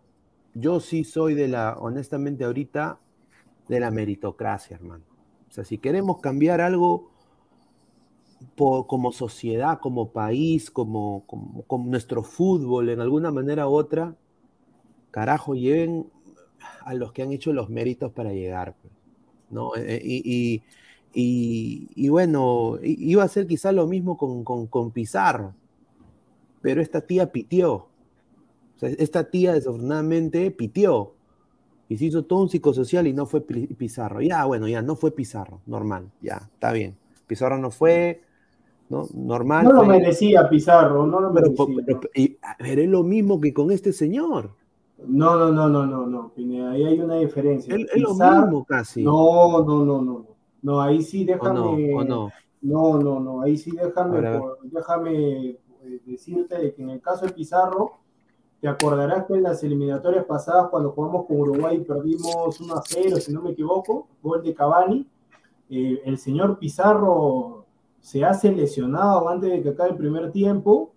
yo 0.54 0.80
sí 0.80 1.04
soy 1.04 1.36
de 1.36 1.48
la, 1.48 1.78
honestamente 1.80 2.46
ahorita, 2.46 3.00
de 3.68 3.80
la 3.80 3.92
meritocracia, 3.92 4.76
hermano. 4.78 5.04
O 5.50 5.54
sea, 5.54 5.64
si 5.64 5.78
queremos 5.78 6.20
cambiar 6.22 6.62
algo 6.62 7.13
como 8.56 9.12
sociedad, 9.12 9.80
como 9.80 10.12
país, 10.12 10.72
como, 10.72 11.24
como, 11.28 11.86
nuestro 11.86 12.24
fútbol, 12.24 12.90
en 12.90 13.00
alguna 13.00 13.32
manera 13.32 13.68
u 13.68 13.74
otra, 13.74 14.16
carajo, 15.12 15.56
lleven 15.56 16.08
a 16.82 16.94
los 16.94 17.12
que 17.14 17.24
han 17.24 17.32
hecho 17.32 17.54
los 17.54 17.70
méritos 17.70 18.12
para 18.12 18.34
llegar. 18.34 18.76
Pues, 18.82 18.94
¿no? 19.50 19.76
Eh, 19.76 20.02
y, 20.04 20.64
y, 21.14 21.90
y, 21.96 22.10
bueno, 22.10 22.78
iba 22.82 23.24
a 23.24 23.28
ser 23.28 23.48
quizás 23.48 23.74
lo 23.74 23.88
mismo 23.88 24.18
con, 24.18 24.44
con, 24.44 24.68
con 24.68 24.92
Pizarro, 24.92 25.54
pero 26.62 26.82
esta 26.82 27.02
tía 27.02 27.32
pitió. 27.32 27.74
O 27.74 28.80
sea, 28.80 28.90
esta 28.90 29.30
tía 29.30 29.54
desafortunadamente 29.54 30.50
pitió 30.52 31.14
y 31.88 31.98
se 31.98 32.06
hizo 32.06 32.24
todo 32.24 32.42
un 32.42 32.50
psicosocial 32.50 33.06
y 33.06 33.14
no 33.14 33.26
fue 33.26 33.42
Pizarro. 33.42 34.22
Ya, 34.22 34.46
bueno, 34.46 34.68
ya, 34.68 34.82
no 34.82 34.96
fue 34.96 35.12
Pizarro, 35.12 35.62
normal, 35.66 36.12
ya, 36.22 36.50
está 36.54 36.72
bien. 36.72 36.98
Pizarro 37.28 37.58
no 37.58 37.70
fue, 37.70 38.22
¿no? 38.90 39.08
Normal. 39.14 39.66
No 39.66 39.74
lo 39.74 39.86
merecía 39.86 40.48
Pizarro, 40.50 41.06
no 41.06 41.20
lo 41.20 41.32
merecía. 41.32 41.66
y, 42.16 42.38
es 42.60 42.90
lo 42.90 43.04
mismo 43.04 43.40
que 43.40 43.54
con 43.54 43.72
este 43.72 43.94
señor. 43.94 44.52
No, 45.06 45.36
no, 45.36 45.52
no, 45.52 45.68
no, 45.68 45.86
no, 45.86 46.06
no, 46.06 46.32
ahí 46.70 46.86
hay 46.86 47.00
una 47.00 47.16
diferencia. 47.16 47.76
Es 47.76 48.02
lo 48.02 48.14
mismo 48.14 48.64
casi. 48.66 49.04
No, 49.04 49.64
no, 49.66 49.84
no, 49.84 50.02
no. 50.02 50.26
No, 50.62 50.82
ahí 50.82 51.02
sí 51.02 51.26
déjame. 51.26 51.92
no, 52.06 52.30
no, 52.62 52.98
no, 52.98 53.20
no, 53.20 53.42
ahí 53.42 53.58
sí 53.58 53.72
déjame, 53.72 54.40
déjame 54.64 55.50
eh, 55.50 56.00
decirte 56.06 56.74
que 56.74 56.82
en 56.82 56.92
el 56.92 57.02
caso 57.02 57.26
de 57.26 57.34
Pizarro, 57.34 58.00
te 58.62 58.70
acordarás 58.70 59.26
que 59.26 59.34
en 59.34 59.44
las 59.44 59.62
eliminatorias 59.62 60.24
pasadas, 60.24 60.70
cuando 60.70 60.92
jugamos 60.92 61.26
con 61.26 61.38
Uruguay, 61.38 61.80
perdimos 61.80 62.62
1 62.62 62.74
a 62.74 62.82
0, 62.86 63.18
si 63.18 63.34
no 63.34 63.42
me 63.42 63.52
equivoco, 63.52 64.08
gol 64.22 64.42
de 64.42 64.54
Cavani. 64.54 65.06
Eh, 65.70 66.02
el 66.06 66.18
señor 66.18 66.58
Pizarro 66.60 67.63
se 68.04 68.26
hace 68.26 68.52
lesionado 68.52 69.30
antes 69.30 69.50
de 69.50 69.64
que 69.64 69.70
acabe 69.70 69.92
el 69.92 69.96
primer 69.96 70.32
tiempo. 70.32 70.94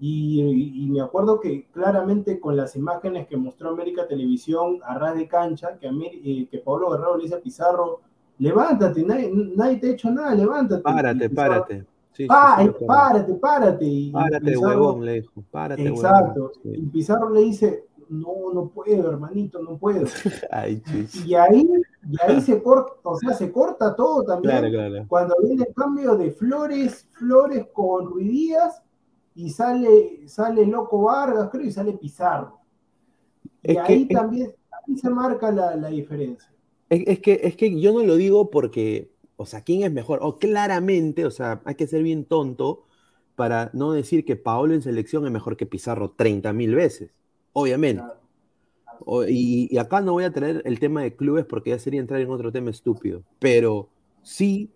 Y, 0.00 0.86
me 0.88 1.00
acuerdo 1.00 1.40
que 1.40 1.66
claramente 1.72 2.38
con 2.38 2.56
las 2.56 2.76
imágenes 2.76 3.26
que 3.26 3.36
mostró 3.36 3.70
América 3.70 4.06
Televisión 4.06 4.78
a 4.84 4.96
ras 4.96 5.16
de 5.16 5.26
cancha, 5.26 5.76
que, 5.80 5.88
eh, 5.88 6.48
que 6.48 6.58
Pablo 6.58 6.90
Guerrero 6.90 7.16
le 7.16 7.24
dice 7.24 7.34
a 7.34 7.40
Pizarro, 7.40 8.02
levántate, 8.38 9.02
nadie, 9.02 9.32
nadie 9.56 9.78
te 9.78 9.88
ha 9.88 9.90
hecho 9.90 10.10
nada, 10.12 10.32
levántate. 10.36 10.82
Párate, 10.82 11.28
párate. 11.28 11.86
Sí, 12.12 12.26
párate, 12.28 13.34
párate. 13.34 13.84
Y 13.84 14.12
párate, 14.12 14.56
huevón, 14.56 15.04
le 15.04 15.14
dijo. 15.14 15.42
Párate, 15.50 15.88
exacto. 15.88 16.52
Y 16.62 16.86
Pizarro 16.86 17.30
le 17.30 17.40
dice, 17.40 17.88
no, 18.08 18.52
no 18.54 18.68
puedo, 18.68 19.10
hermanito, 19.10 19.60
no 19.60 19.76
puedo. 19.76 20.06
y 21.26 21.34
ahí, 21.34 21.68
y 22.10 22.16
ahí 22.22 22.40
se 22.40 22.62
corta, 22.62 22.92
o 23.02 23.16
sea, 23.18 23.34
se 23.34 23.52
corta 23.52 23.94
todo 23.94 24.24
también. 24.24 25.06
Cuando 25.06 25.36
viene 25.42 25.64
el 25.68 25.74
cambio 25.74 26.16
de 26.16 26.30
Flores, 26.30 27.06
Flores 27.12 27.66
con 27.72 28.06
Ruidías, 28.06 28.82
y 29.34 29.50
sale, 29.50 30.26
sale 30.26 30.66
Loco 30.66 31.02
Vargas, 31.02 31.48
creo, 31.50 31.64
y 31.64 31.70
sale 31.70 31.92
Pizarro. 31.92 32.58
Y 33.62 33.76
ahí 33.76 34.08
también, 34.08 34.52
ahí 34.72 34.96
se 34.96 35.10
marca 35.10 35.52
la, 35.52 35.76
la 35.76 35.88
diferencia. 35.88 36.50
Es, 36.88 37.20
que, 37.20 37.40
es 37.44 37.56
que 37.56 37.78
yo 37.80 37.92
no 37.92 38.02
lo 38.02 38.16
digo 38.16 38.50
porque, 38.50 39.12
o 39.36 39.46
sea, 39.46 39.60
¿quién 39.60 39.82
es 39.82 39.92
mejor? 39.92 40.18
O 40.22 40.38
claramente, 40.38 41.24
o 41.24 41.30
sea, 41.30 41.60
hay 41.64 41.74
que 41.74 41.86
ser 41.86 42.02
bien 42.02 42.24
tonto 42.24 42.86
para 43.36 43.70
no 43.74 43.92
decir 43.92 44.24
que 44.24 44.34
Paolo 44.34 44.74
en 44.74 44.82
selección 44.82 45.24
es 45.24 45.30
mejor 45.30 45.56
que 45.56 45.66
Pizarro 45.66 46.10
30 46.10 46.52
mil 46.52 46.74
veces, 46.74 47.12
obviamente. 47.52 48.02
Y, 49.28 49.76
acá 49.78 50.00
no 50.00 50.12
voy 50.12 50.24
a 50.24 50.32
traer 50.32 50.62
el 50.64 50.78
tema 50.78 51.02
de 51.02 51.14
clubes 51.14 51.44
porque 51.44 51.70
ya 51.70 51.78
sería 51.78 52.00
entrar 52.00 52.20
en 52.20 52.30
otro 52.30 52.52
tema 52.52 52.70
estúpido, 52.70 53.22
pero 53.38 53.88
sí 54.22 54.70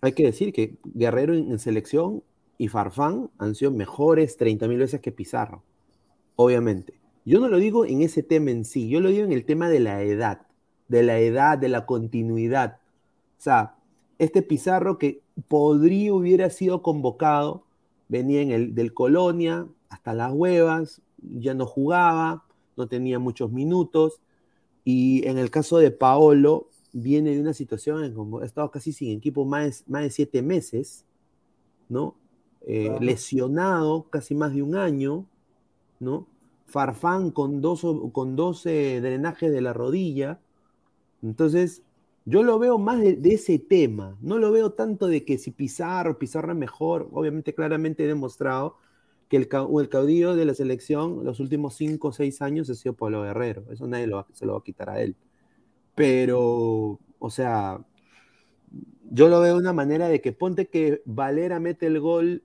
hay 0.00 0.12
que 0.12 0.24
decir 0.24 0.52
que 0.52 0.76
Guerrero 0.94 1.34
en, 1.34 1.58
selección 1.58 2.22
y 2.58 2.68
Farfán 2.68 3.30
han 3.38 3.54
sido 3.54 3.70
mejores 3.70 4.36
30 4.36 4.68
mil 4.68 4.78
veces 4.78 5.00
que 5.00 5.12
Pizarro, 5.12 5.62
obviamente. 6.36 6.94
Yo 7.24 7.38
no 7.38 7.48
lo 7.48 7.58
digo 7.58 7.84
en 7.84 8.02
ese 8.02 8.22
tema 8.22 8.50
en 8.50 8.64
sí, 8.64 8.88
yo 8.88 9.00
lo 9.00 9.10
digo 9.10 9.24
en 9.24 9.32
el 9.32 9.44
tema 9.44 9.68
de 9.68 9.80
la 9.80 10.02
edad 10.02 10.46
de 10.90 11.04
la 11.04 11.20
edad, 11.20 11.56
de 11.56 11.68
la 11.68 11.86
continuidad. 11.86 12.78
O 13.38 13.42
sea, 13.42 13.76
este 14.18 14.42
Pizarro 14.42 14.98
que 14.98 15.22
podría 15.46 16.12
hubiera 16.12 16.50
sido 16.50 16.82
convocado, 16.82 17.64
venía 18.08 18.42
en 18.42 18.50
el 18.50 18.74
del 18.74 18.92
Colonia 18.92 19.68
hasta 19.88 20.14
las 20.14 20.32
huevas, 20.32 21.00
ya 21.22 21.54
no 21.54 21.64
jugaba, 21.64 22.44
no 22.80 22.88
tenía 22.88 23.18
muchos 23.18 23.52
minutos. 23.52 24.20
Y 24.84 25.26
en 25.26 25.38
el 25.38 25.50
caso 25.50 25.78
de 25.78 25.90
Paolo, 25.90 26.68
viene 26.92 27.34
de 27.34 27.40
una 27.40 27.52
situación 27.52 28.04
en 28.04 28.14
como 28.14 28.40
ha 28.40 28.44
estado 28.44 28.70
casi 28.70 28.92
sin 28.92 29.16
equipo 29.16 29.44
más, 29.44 29.84
más 29.86 30.02
de 30.02 30.10
siete 30.10 30.42
meses, 30.42 31.04
¿no? 31.88 32.16
Eh, 32.62 32.96
lesionado 33.00 34.04
casi 34.10 34.34
más 34.34 34.54
de 34.54 34.62
un 34.62 34.76
año, 34.76 35.26
¿no? 35.98 36.26
Farfán 36.66 37.30
con 37.30 37.60
dos, 37.60 37.84
con 38.12 38.36
12 38.36 39.00
drenajes 39.00 39.50
de 39.52 39.60
la 39.60 39.72
rodilla. 39.72 40.40
Entonces, 41.22 41.82
yo 42.24 42.42
lo 42.42 42.58
veo 42.58 42.78
más 42.78 43.00
de, 43.00 43.18
ese 43.24 43.58
tema, 43.58 44.16
no 44.20 44.38
lo 44.38 44.52
veo 44.52 44.72
tanto 44.72 45.06
de 45.06 45.24
que 45.24 45.38
si 45.38 45.50
Pizarro, 45.50 46.18
es 46.20 46.36
mejor, 46.54 47.08
obviamente 47.12 47.54
claramente 47.54 48.06
demostrado 48.06 48.76
que 49.30 49.36
el, 49.36 49.48
caudillo 49.48 50.34
de 50.34 50.44
la 50.44 50.54
selección 50.54 51.24
los 51.24 51.38
últimos 51.38 51.74
5 51.76 52.08
o 52.08 52.12
6 52.12 52.42
años 52.42 52.68
ha 52.68 52.74
sido 52.74 52.94
Pablo 52.94 53.22
Guerrero, 53.22 53.64
eso 53.70 53.86
nadie 53.86 54.10
se 54.32 54.44
lo 54.44 54.54
va 54.54 54.58
a 54.58 54.64
quitar 54.64 54.90
a 54.90 55.00
él. 55.00 55.16
Pero, 55.94 56.98
o 57.18 57.30
sea, 57.30 57.80
yo 59.10 59.28
lo 59.28 59.40
veo 59.40 59.54
de 59.54 59.60
una 59.60 59.72
manera 59.72 60.08
de 60.08 60.20
que 60.20 60.32
ponte 60.32 60.66
que 60.66 61.02
Valera 61.04 61.60
mete 61.60 61.86
el 61.86 62.00
gol, 62.00 62.42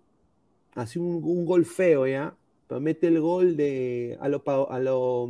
así 0.75 0.99
un, 0.99 1.45
gol 1.45 1.65
feo, 1.65 2.05
¿ya? 2.07 2.35
Pero 2.67 2.79
mete 2.81 3.07
el 3.07 3.19
gol 3.19 3.57
de, 3.57 4.17
a 4.21 4.29
lo, 4.29 4.43
a 4.69 4.79
lo 4.79 5.29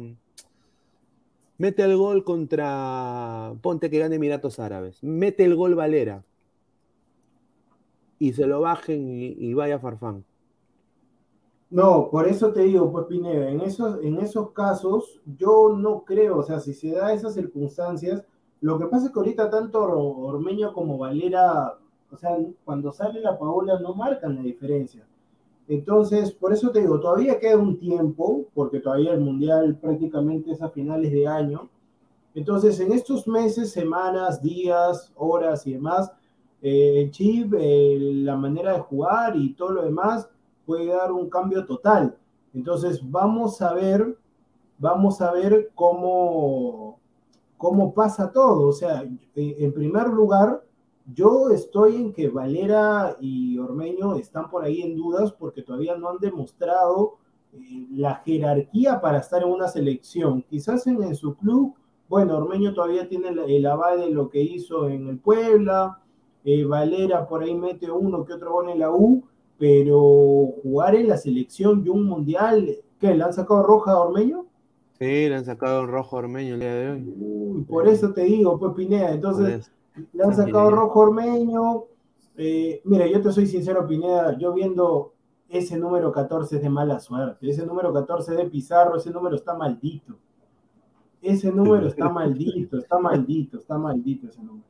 mete 1.57 1.83
el 1.83 1.95
gol 1.95 2.25
contra, 2.25 3.53
ponte 3.61 3.89
que 3.89 3.99
gane 3.99 4.15
Emiratos 4.17 4.59
Árabes, 4.59 5.01
mete 5.03 5.45
el 5.45 5.55
gol 5.55 5.75
Valera 5.75 6.25
y 8.19 8.33
se 8.33 8.45
lo 8.45 8.59
bajen 8.59 9.07
y, 9.09 9.53
vaya 9.53 9.79
Farfán. 9.79 10.25
No, 11.75 12.09
por 12.09 12.25
eso 12.25 12.53
te 12.53 12.61
digo, 12.61 12.89
pues 12.89 13.05
Pineda, 13.07 13.49
en 13.49 13.59
esos, 13.59 14.01
en 14.01 14.17
esos 14.21 14.51
casos 14.51 15.19
yo 15.37 15.75
no 15.77 16.05
creo, 16.05 16.37
o 16.37 16.41
sea, 16.43 16.61
si 16.61 16.73
se 16.73 16.91
da 16.91 17.11
esas 17.11 17.33
circunstancias, 17.33 18.23
lo 18.61 18.79
que 18.79 18.85
pasa 18.85 19.07
es 19.07 19.11
que 19.11 19.19
ahorita 19.19 19.49
tanto 19.49 19.83
Ormeño 19.83 20.71
como 20.71 20.97
Valera, 20.97 21.77
o 22.09 22.15
sea, 22.15 22.37
cuando 22.63 22.93
sale 22.93 23.19
la 23.19 23.37
Paola 23.37 23.77
no 23.81 23.93
marcan 23.93 24.35
la 24.37 24.43
diferencia. 24.43 25.05
Entonces, 25.67 26.31
por 26.31 26.53
eso 26.53 26.71
te 26.71 26.79
digo, 26.79 26.97
todavía 26.97 27.41
queda 27.41 27.57
un 27.57 27.77
tiempo, 27.77 28.45
porque 28.53 28.79
todavía 28.79 29.11
el 29.11 29.19
Mundial 29.19 29.75
prácticamente 29.75 30.51
es 30.51 30.61
a 30.61 30.69
finales 30.69 31.11
de 31.11 31.27
año. 31.27 31.67
Entonces, 32.35 32.79
en 32.79 32.93
estos 32.93 33.27
meses, 33.27 33.73
semanas, 33.73 34.41
días, 34.41 35.11
horas 35.17 35.67
y 35.67 35.73
demás, 35.73 36.09
eh, 36.61 37.01
el 37.01 37.11
chip, 37.11 37.53
eh, 37.59 37.97
la 37.99 38.37
manera 38.37 38.71
de 38.71 38.79
jugar 38.79 39.35
y 39.35 39.53
todo 39.55 39.71
lo 39.71 39.83
demás 39.83 40.29
puede 40.65 40.87
dar 40.87 41.11
un 41.11 41.29
cambio 41.29 41.65
total. 41.65 42.17
Entonces, 42.53 42.99
vamos 43.03 43.61
a 43.61 43.73
ver, 43.73 44.17
vamos 44.77 45.21
a 45.21 45.31
ver 45.31 45.71
cómo, 45.75 46.99
cómo 47.57 47.93
pasa 47.93 48.31
todo. 48.31 48.67
O 48.67 48.73
sea, 48.73 49.03
en 49.35 49.73
primer 49.73 50.07
lugar, 50.07 50.65
yo 51.13 51.49
estoy 51.51 51.97
en 51.97 52.13
que 52.13 52.29
Valera 52.29 53.15
y 53.19 53.57
Ormeño 53.59 54.15
están 54.15 54.49
por 54.49 54.63
ahí 54.63 54.81
en 54.81 54.95
dudas 54.95 55.31
porque 55.33 55.61
todavía 55.61 55.95
no 55.95 56.09
han 56.09 56.17
demostrado 56.17 57.17
eh, 57.53 57.87
la 57.91 58.15
jerarquía 58.15 58.99
para 59.01 59.19
estar 59.19 59.43
en 59.43 59.49
una 59.49 59.67
selección. 59.67 60.41
Quizás 60.49 60.87
en, 60.87 61.15
su 61.15 61.35
club, 61.35 61.75
bueno, 62.09 62.37
Ormeño 62.37 62.73
todavía 62.73 63.07
tiene 63.07 63.29
el, 63.29 63.65
aval 63.67 63.99
de 63.99 64.09
lo 64.09 64.29
que 64.29 64.41
hizo 64.41 64.89
en 64.89 65.07
el 65.07 65.19
Puebla, 65.19 65.99
eh, 66.43 66.65
Valera 66.65 67.27
por 67.27 67.43
ahí 67.43 67.53
mete 67.53 67.89
uno 67.89 68.25
que 68.25 68.33
otro 68.33 68.51
gol 68.51 68.69
en 68.69 68.79
la 68.79 68.91
U, 68.91 69.23
pero 69.57 69.99
jugar 70.63 70.95
en 70.95 71.07
la 71.07 71.17
selección 71.17 71.83
y 71.85 71.89
un 71.89 72.03
mundial, 72.05 72.77
¿qué? 72.99 73.13
¿Le 73.13 73.23
han 73.23 73.33
sacado 73.33 73.63
roja 73.63 73.93
a 73.93 73.99
Ormeño? 73.99 74.45
Sí, 74.99 75.29
le 75.29 75.35
han 75.35 75.45
sacado 75.45 75.85
rojo 75.85 76.15
a 76.15 76.19
Ormeño 76.19 76.55
el 76.55 76.59
día 76.59 76.73
de 76.73 76.91
hoy. 76.91 77.65
por 77.67 77.87
eso 77.87 78.13
te 78.13 78.21
digo, 78.21 78.57
pues 78.59 78.73
Pineda, 78.73 79.11
entonces 79.11 79.71
le 80.13 80.23
han 80.23 80.35
sacado 80.35 80.71
Rojo 80.71 80.99
Ormeño. 80.99 81.85
Eh, 82.37 82.81
mira, 82.83 83.07
yo 83.07 83.21
te 83.21 83.31
soy 83.31 83.47
sincero, 83.47 83.87
Pineda, 83.87 84.37
yo 84.37 84.53
viendo 84.53 85.13
ese 85.49 85.77
número 85.77 86.11
14 86.11 86.57
es 86.57 86.61
de 86.61 86.69
mala 86.69 86.99
suerte. 86.99 87.49
Ese 87.49 87.65
número 87.65 87.93
14 87.93 88.33
de 88.33 88.45
Pizarro, 88.45 88.97
ese 88.97 89.11
número 89.11 89.35
está 89.35 89.53
maldito. 89.53 90.17
Ese 91.21 91.51
número 91.51 91.87
está 91.87 92.09
maldito, 92.09 92.77
está 92.77 92.99
maldito, 92.99 93.57
está 93.57 93.77
maldito 93.77 94.27
ese 94.27 94.43
número. 94.43 94.65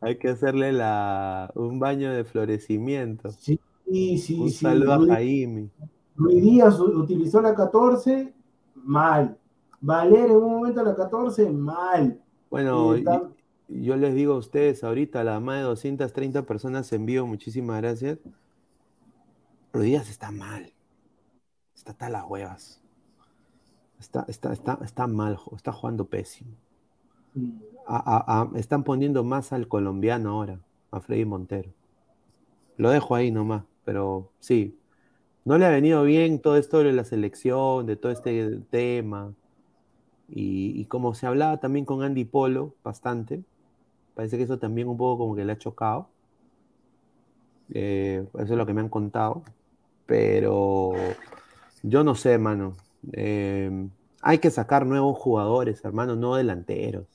Hay 0.00 0.18
que 0.18 0.30
hacerle 0.30 0.72
la, 0.72 1.52
un 1.54 1.78
baño 1.78 2.12
de 2.12 2.24
florecimiento. 2.24 3.30
Sí, 3.30 3.60
sí, 3.92 4.18
sí. 4.18 4.40
Un 4.40 4.50
saludo 4.50 4.92
a 4.92 5.06
Jaime. 5.14 5.70
Luis 6.16 6.42
Díaz 6.42 6.78
utilizó 6.80 7.40
la 7.40 7.54
14, 7.54 8.32
mal. 8.74 9.38
Valer 9.80 10.30
en 10.30 10.36
un 10.36 10.52
momento 10.52 10.82
la 10.82 10.94
14, 10.94 11.50
mal. 11.50 12.20
Bueno, 12.50 12.94
eh, 12.94 13.04
yo 13.68 13.96
les 13.96 14.14
digo 14.14 14.34
a 14.34 14.38
ustedes 14.38 14.84
ahorita, 14.84 15.24
la 15.24 15.40
más 15.40 15.58
de 15.58 15.62
230 15.62 16.42
personas 16.44 16.92
en 16.92 17.06
vivo, 17.06 17.26
muchísimas 17.26 17.80
gracias. 17.80 18.18
Rodríguez 19.72 20.08
está 20.10 20.30
mal. 20.30 20.72
Está 21.74 21.94
tal 21.94 22.12
las 22.12 22.24
huevas. 22.28 22.80
Está, 23.98 24.24
está, 24.28 24.52
está, 24.52 24.78
está 24.82 25.06
mal, 25.06 25.38
está 25.54 25.72
jugando 25.72 26.04
pésimo. 26.06 26.50
están 28.54 28.84
poniendo 28.84 29.24
más 29.24 29.52
al 29.52 29.68
colombiano 29.68 30.30
ahora, 30.30 30.60
a 30.90 31.00
Freddy 31.00 31.24
Montero. 31.24 31.72
Lo 32.76 32.90
dejo 32.90 33.14
ahí 33.14 33.30
nomás, 33.30 33.64
pero 33.84 34.30
sí. 34.40 34.78
No 35.44 35.58
le 35.58 35.66
ha 35.66 35.70
venido 35.70 36.04
bien 36.04 36.40
todo 36.40 36.56
esto 36.56 36.78
de 36.82 36.92
la 36.92 37.04
selección, 37.04 37.86
de 37.86 37.96
todo 37.96 38.12
este 38.12 38.60
tema. 38.70 39.34
Y, 40.28 40.84
como 40.86 41.14
se 41.14 41.26
hablaba 41.26 41.58
también 41.60 41.84
con 41.84 42.02
Andy 42.02 42.24
Polo 42.24 42.74
bastante, 42.82 43.42
Parece 44.14 44.36
que 44.36 44.44
eso 44.44 44.58
también 44.58 44.88
un 44.88 44.98
poco 44.98 45.18
como 45.24 45.34
que 45.34 45.44
le 45.44 45.52
ha 45.52 45.58
chocado. 45.58 46.08
Eh, 47.72 48.26
eso 48.34 48.42
es 48.42 48.50
lo 48.50 48.66
que 48.66 48.74
me 48.74 48.82
han 48.82 48.90
contado. 48.90 49.42
Pero 50.06 50.92
yo 51.82 52.04
no 52.04 52.14
sé, 52.14 52.32
hermano. 52.32 52.74
Eh, 53.12 53.88
hay 54.22 54.38
que 54.38 54.50
sacar 54.50 54.86
nuevos 54.86 55.18
jugadores, 55.18 55.84
hermano, 55.84 56.14
no 56.14 56.36
delanteros. 56.36 57.06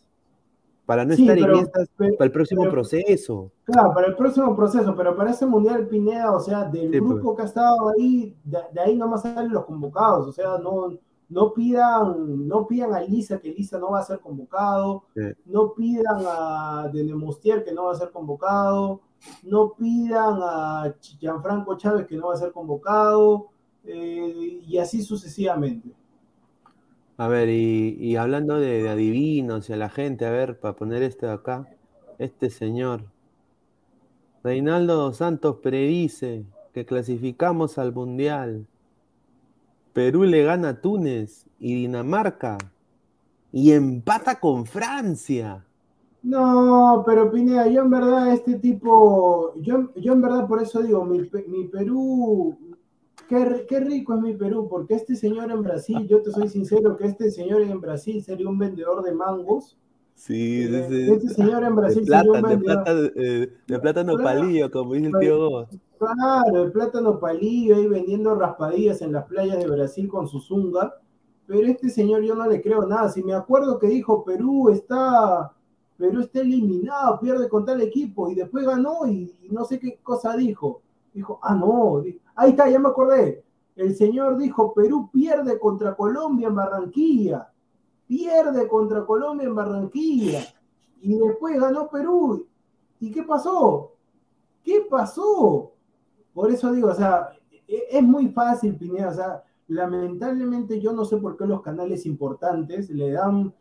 Para 0.88 1.06
no 1.06 1.14
estar 1.14 1.38
en 1.38 1.56
estas, 1.58 1.90
para 1.90 2.26
el 2.26 2.32
próximo 2.32 2.64
proceso. 2.70 3.52
Claro, 3.66 3.94
para 3.94 4.08
el 4.08 4.16
próximo 4.16 4.56
proceso, 4.56 4.96
pero 4.96 5.16
para 5.16 5.32
ese 5.32 5.46
Mundial 5.46 5.86
Pineda, 5.88 6.32
o 6.32 6.40
sea, 6.40 6.64
del 6.64 6.90
pues. 6.90 7.02
grupo 7.02 7.36
que 7.36 7.42
ha 7.44 7.46
estado 7.46 7.90
ahí, 7.90 8.36
de, 8.44 8.58
de 8.74 8.82
ahí 8.82 8.96
nomás 8.96 9.22
salen 9.22 9.52
los 9.52 9.66
convocados, 9.66 10.28
o 10.28 10.32
sea, 10.32 10.58
no, 10.58 10.98
no 11.30 11.54
pidan, 11.54 12.48
no 12.48 12.66
pidan 12.66 12.94
a 12.96 13.02
Lisa 13.02 13.40
que 13.40 13.52
Lisa 13.52 13.78
no 13.78 13.92
va 13.92 14.00
a 14.00 14.04
ser 14.04 14.20
convocado, 14.20 15.04
no 15.46 15.74
pidan 15.74 16.24
a 16.26 16.90
Denemostier 16.94 17.66
que 17.66 17.74
no 17.74 17.86
va 17.86 17.92
a 17.92 17.96
ser 17.96 18.12
convocado, 18.12 19.02
no 19.44 19.74
pidan 19.74 20.40
a 20.42 20.96
Gianfranco 21.20 21.76
Chávez 21.76 22.08
que 22.08 22.16
no 22.16 22.28
va 22.28 22.36
a 22.36 22.38
ser 22.38 22.54
convocado, 22.54 23.50
eh, 23.84 24.62
y 24.66 24.78
así 24.78 25.02
sucesivamente. 25.02 25.94
A 27.18 27.28
ver, 27.28 27.50
y, 27.50 28.16
hablando 28.16 28.60
de, 28.60 28.88
adivinos 28.90 29.70
y 29.70 29.74
a 29.74 29.78
la 29.78 29.90
gente, 29.90 30.26
a 30.26 30.32
ver, 30.32 30.60
para 30.60 30.76
poner 30.76 31.02
este 31.04 31.26
de 31.26 31.34
acá, 31.34 31.68
este 32.20 32.50
señor, 32.50 33.06
Reinaldo 34.44 35.12
Santos 35.14 35.58
predice 35.62 36.46
que 36.74 36.86
clasificamos 36.86 37.78
al 37.78 37.94
Mundial 37.94 38.68
Perú 39.98 40.26
le 40.26 40.44
gana 40.44 40.70
a 40.70 40.80
Túnez 40.80 41.48
y 41.58 41.74
Dinamarca 41.74 42.60
y 43.52 43.72
empata 43.72 44.40
con 44.40 44.68
Francia. 44.68 45.66
No, 46.22 47.02
pero 47.04 47.32
Pineda, 47.32 47.68
yo 47.68 47.82
en 47.82 47.90
verdad 47.90 48.32
este 48.32 48.60
tipo, 48.60 49.56
yo, 49.56 49.92
yo 49.96 50.14
en 50.14 50.22
verdad 50.22 50.48
por 50.48 50.62
eso 50.62 50.84
digo, 50.84 51.04
mi, 51.04 51.24
Perú, 51.72 52.56
qué, 53.28 53.66
qué, 53.68 53.80
rico 53.80 54.14
es 54.16 54.22
mi 54.22 54.34
Perú, 54.34 54.68
porque 54.70 54.96
este 54.96 55.16
señor 55.16 55.52
en 55.52 55.64
Brasil, 55.64 56.08
yo 56.08 56.22
te 56.22 56.32
soy 56.32 56.50
sincero 56.50 56.98
que 56.98 57.06
este 57.06 57.32
señor 57.32 57.62
en 57.62 57.80
Brasil 57.82 58.24
sería 58.24 58.50
un 58.50 58.58
vendedor 58.58 59.04
de 59.04 59.14
mangos 59.14 59.78
Sí, 60.18 60.64
eh, 60.64 61.10
este 61.14 61.30
señor 61.30 61.64
en 61.64 61.76
Brasil 61.76 62.04
de, 62.04 62.10
plata, 62.10 62.50
de, 62.50 62.58
plata, 62.58 62.92
eh, 63.16 63.54
de, 63.68 63.80
plátano 63.80 64.18
palillo, 64.18 64.72
como 64.72 64.94
dice 64.96 65.12
el 65.14 65.20
tío 65.20 65.38
Gómez. 65.38 65.70
Claro, 66.00 66.64
el 66.64 66.72
plátano 66.72 67.20
palillo 67.20 67.76
ahí 67.76 67.88
vendiendo 67.88 68.34
raspadillas 68.34 69.04
en 69.04 69.12
las 69.12 69.26
playas 69.26 69.60
de 69.60 69.68
Brasil 69.68 70.08
con 70.10 70.28
su 70.28 70.40
zunga. 70.40 70.96
Pero 71.46 71.68
este 71.68 71.90
señor 71.90 72.24
yo 72.24 72.34
no 72.34 72.48
le 72.48 72.64
creo 72.64 72.88
nada. 72.88 73.10
Si 73.10 73.24
me 73.24 73.36
acuerdo 73.36 73.78
que 73.78 73.88
dijo 73.88 74.26
Perú 74.26 74.70
está, 74.70 75.54
Perú 75.98 76.22
está 76.22 76.42
eliminado, 76.42 77.20
pierde 77.20 77.48
con 77.48 77.64
tal 77.64 77.80
equipo 77.82 78.32
y 78.32 78.34
después 78.34 78.66
ganó 78.66 79.06
y, 79.06 79.38
y 79.44 79.50
no 79.50 79.66
sé 79.66 79.80
qué 79.80 80.00
cosa 80.02 80.36
dijo. 80.36 80.82
Dijo, 81.14 81.40
ah, 81.44 81.54
no, 81.54 82.04
ahí 82.38 82.52
está, 82.52 82.70
ya 82.70 82.80
me 82.80 82.90
acordé. 82.90 83.44
El 83.76 83.96
señor 83.96 84.38
dijo, 84.38 84.74
Perú 84.74 85.10
pierde 85.12 85.60
contra 85.60 85.96
Colombia 85.96 86.48
en 86.48 86.56
Barranquilla 86.56 87.52
pierde 88.08 88.68
contra 88.68 89.06
Colombia 89.06 89.48
en 89.48 89.56
Barranquilla 89.56 90.42
y 91.02 91.16
después 91.16 91.60
ganó 91.60 91.90
Perú. 91.90 92.48
¿Y 93.00 93.12
qué 93.12 93.24
pasó? 93.24 93.92
¿Qué 94.64 94.88
pasó? 94.90 95.74
Por 96.34 96.52
eso 96.52 96.72
digo, 96.72 96.90
o 96.90 96.96
sea, 96.96 97.30
e-, 97.68 97.84
es 97.92 98.04
muy 98.04 98.30
fácil, 98.30 98.76
Pineda, 98.76 99.10
o 99.10 99.14
sea, 99.14 99.44
lamentablemente 99.68 100.80
yo 100.80 100.94
no 100.94 101.06
sé 101.06 101.18
por 101.18 101.38
qué 101.38 101.46
los 101.46 101.62
canales 101.62 102.06
importantes 102.06 102.90
le 102.90 103.12
dan, 103.12 103.54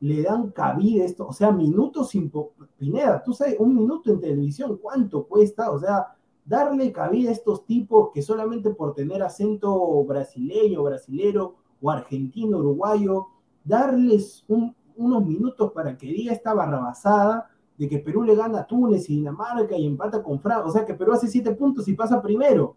le 0.00 0.22
dan 0.22 0.50
cabida 0.52 1.04
esto, 1.04 1.26
o 1.26 1.32
sea, 1.32 1.50
minutos 1.50 2.10
sin... 2.10 2.32
Pineda, 2.78 3.22
tú 3.22 3.32
sabes, 3.32 3.56
un 3.58 3.74
minuto 3.74 4.10
en 4.10 4.20
televisión, 4.20 4.78
¿cuánto 4.80 5.26
cuesta? 5.26 5.70
O 5.70 5.78
sea, 5.78 6.16
darle 6.48 6.92
cabida 6.92 7.28
a 7.28 7.32
estos 7.32 7.66
tipos 7.66 8.10
que 8.12 8.22
solamente 8.22 8.70
por 8.70 8.94
tener 8.94 9.22
acento 9.22 10.02
brasileño, 10.04 10.82
brasilero 10.82 11.56
o 11.80 11.90
argentino, 11.90 12.58
uruguayo, 12.58 13.26
darles 13.62 14.44
unos 14.48 15.26
minutos 15.26 15.72
para 15.72 15.96
que 15.96 16.06
diga 16.06 16.32
esta 16.32 16.54
barrabasada 16.54 17.50
de 17.76 17.88
que 17.88 17.98
Perú 17.98 18.22
le 18.22 18.34
gana 18.34 18.60
a 18.60 18.66
Túnez 18.66 19.08
y 19.10 19.16
Dinamarca 19.16 19.76
y 19.76 19.86
empata 19.86 20.22
con 20.22 20.40
Francia, 20.40 20.66
o 20.66 20.70
sea 20.70 20.86
que 20.86 20.94
Perú 20.94 21.12
hace 21.12 21.28
siete 21.28 21.54
puntos 21.54 21.86
y 21.86 21.94
pasa 21.94 22.20
primero. 22.20 22.74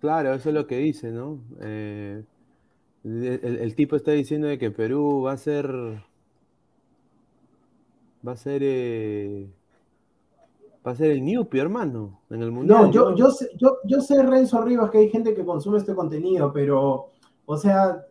Claro, 0.00 0.34
eso 0.34 0.50
es 0.50 0.54
lo 0.54 0.66
que 0.66 0.76
dice, 0.76 1.10
¿no? 1.10 1.40
Eh, 1.60 2.22
el, 3.02 3.74
tipo 3.74 3.96
está 3.96 4.12
diciendo 4.12 4.46
de 4.46 4.58
que 4.58 4.70
Perú 4.70 5.22
va 5.22 5.32
a 5.32 5.36
ser. 5.38 5.66
Va 8.26 8.32
a 8.32 8.36
ser. 8.36 8.60
Eh, 8.62 9.48
va 10.88 10.92
a 10.92 10.96
ser 10.96 11.10
el 11.10 11.24
Newpie, 11.24 11.60
hermano, 11.60 12.20
en 12.30 12.42
el 12.42 12.50
mundial. 12.50 12.84
No, 12.84 12.90
yo, 12.90 13.14
yo, 13.14 13.30
sé, 13.30 13.50
yo, 13.56 13.78
yo 13.84 14.00
sé, 14.00 14.22
Renzo 14.22 14.62
Rivas, 14.62 14.90
que 14.90 14.98
hay 14.98 15.10
gente 15.10 15.34
que 15.34 15.44
consume 15.44 15.78
este 15.78 15.94
contenido, 15.94 16.52
pero, 16.52 17.06
o 17.46 17.56
sea, 17.56 18.04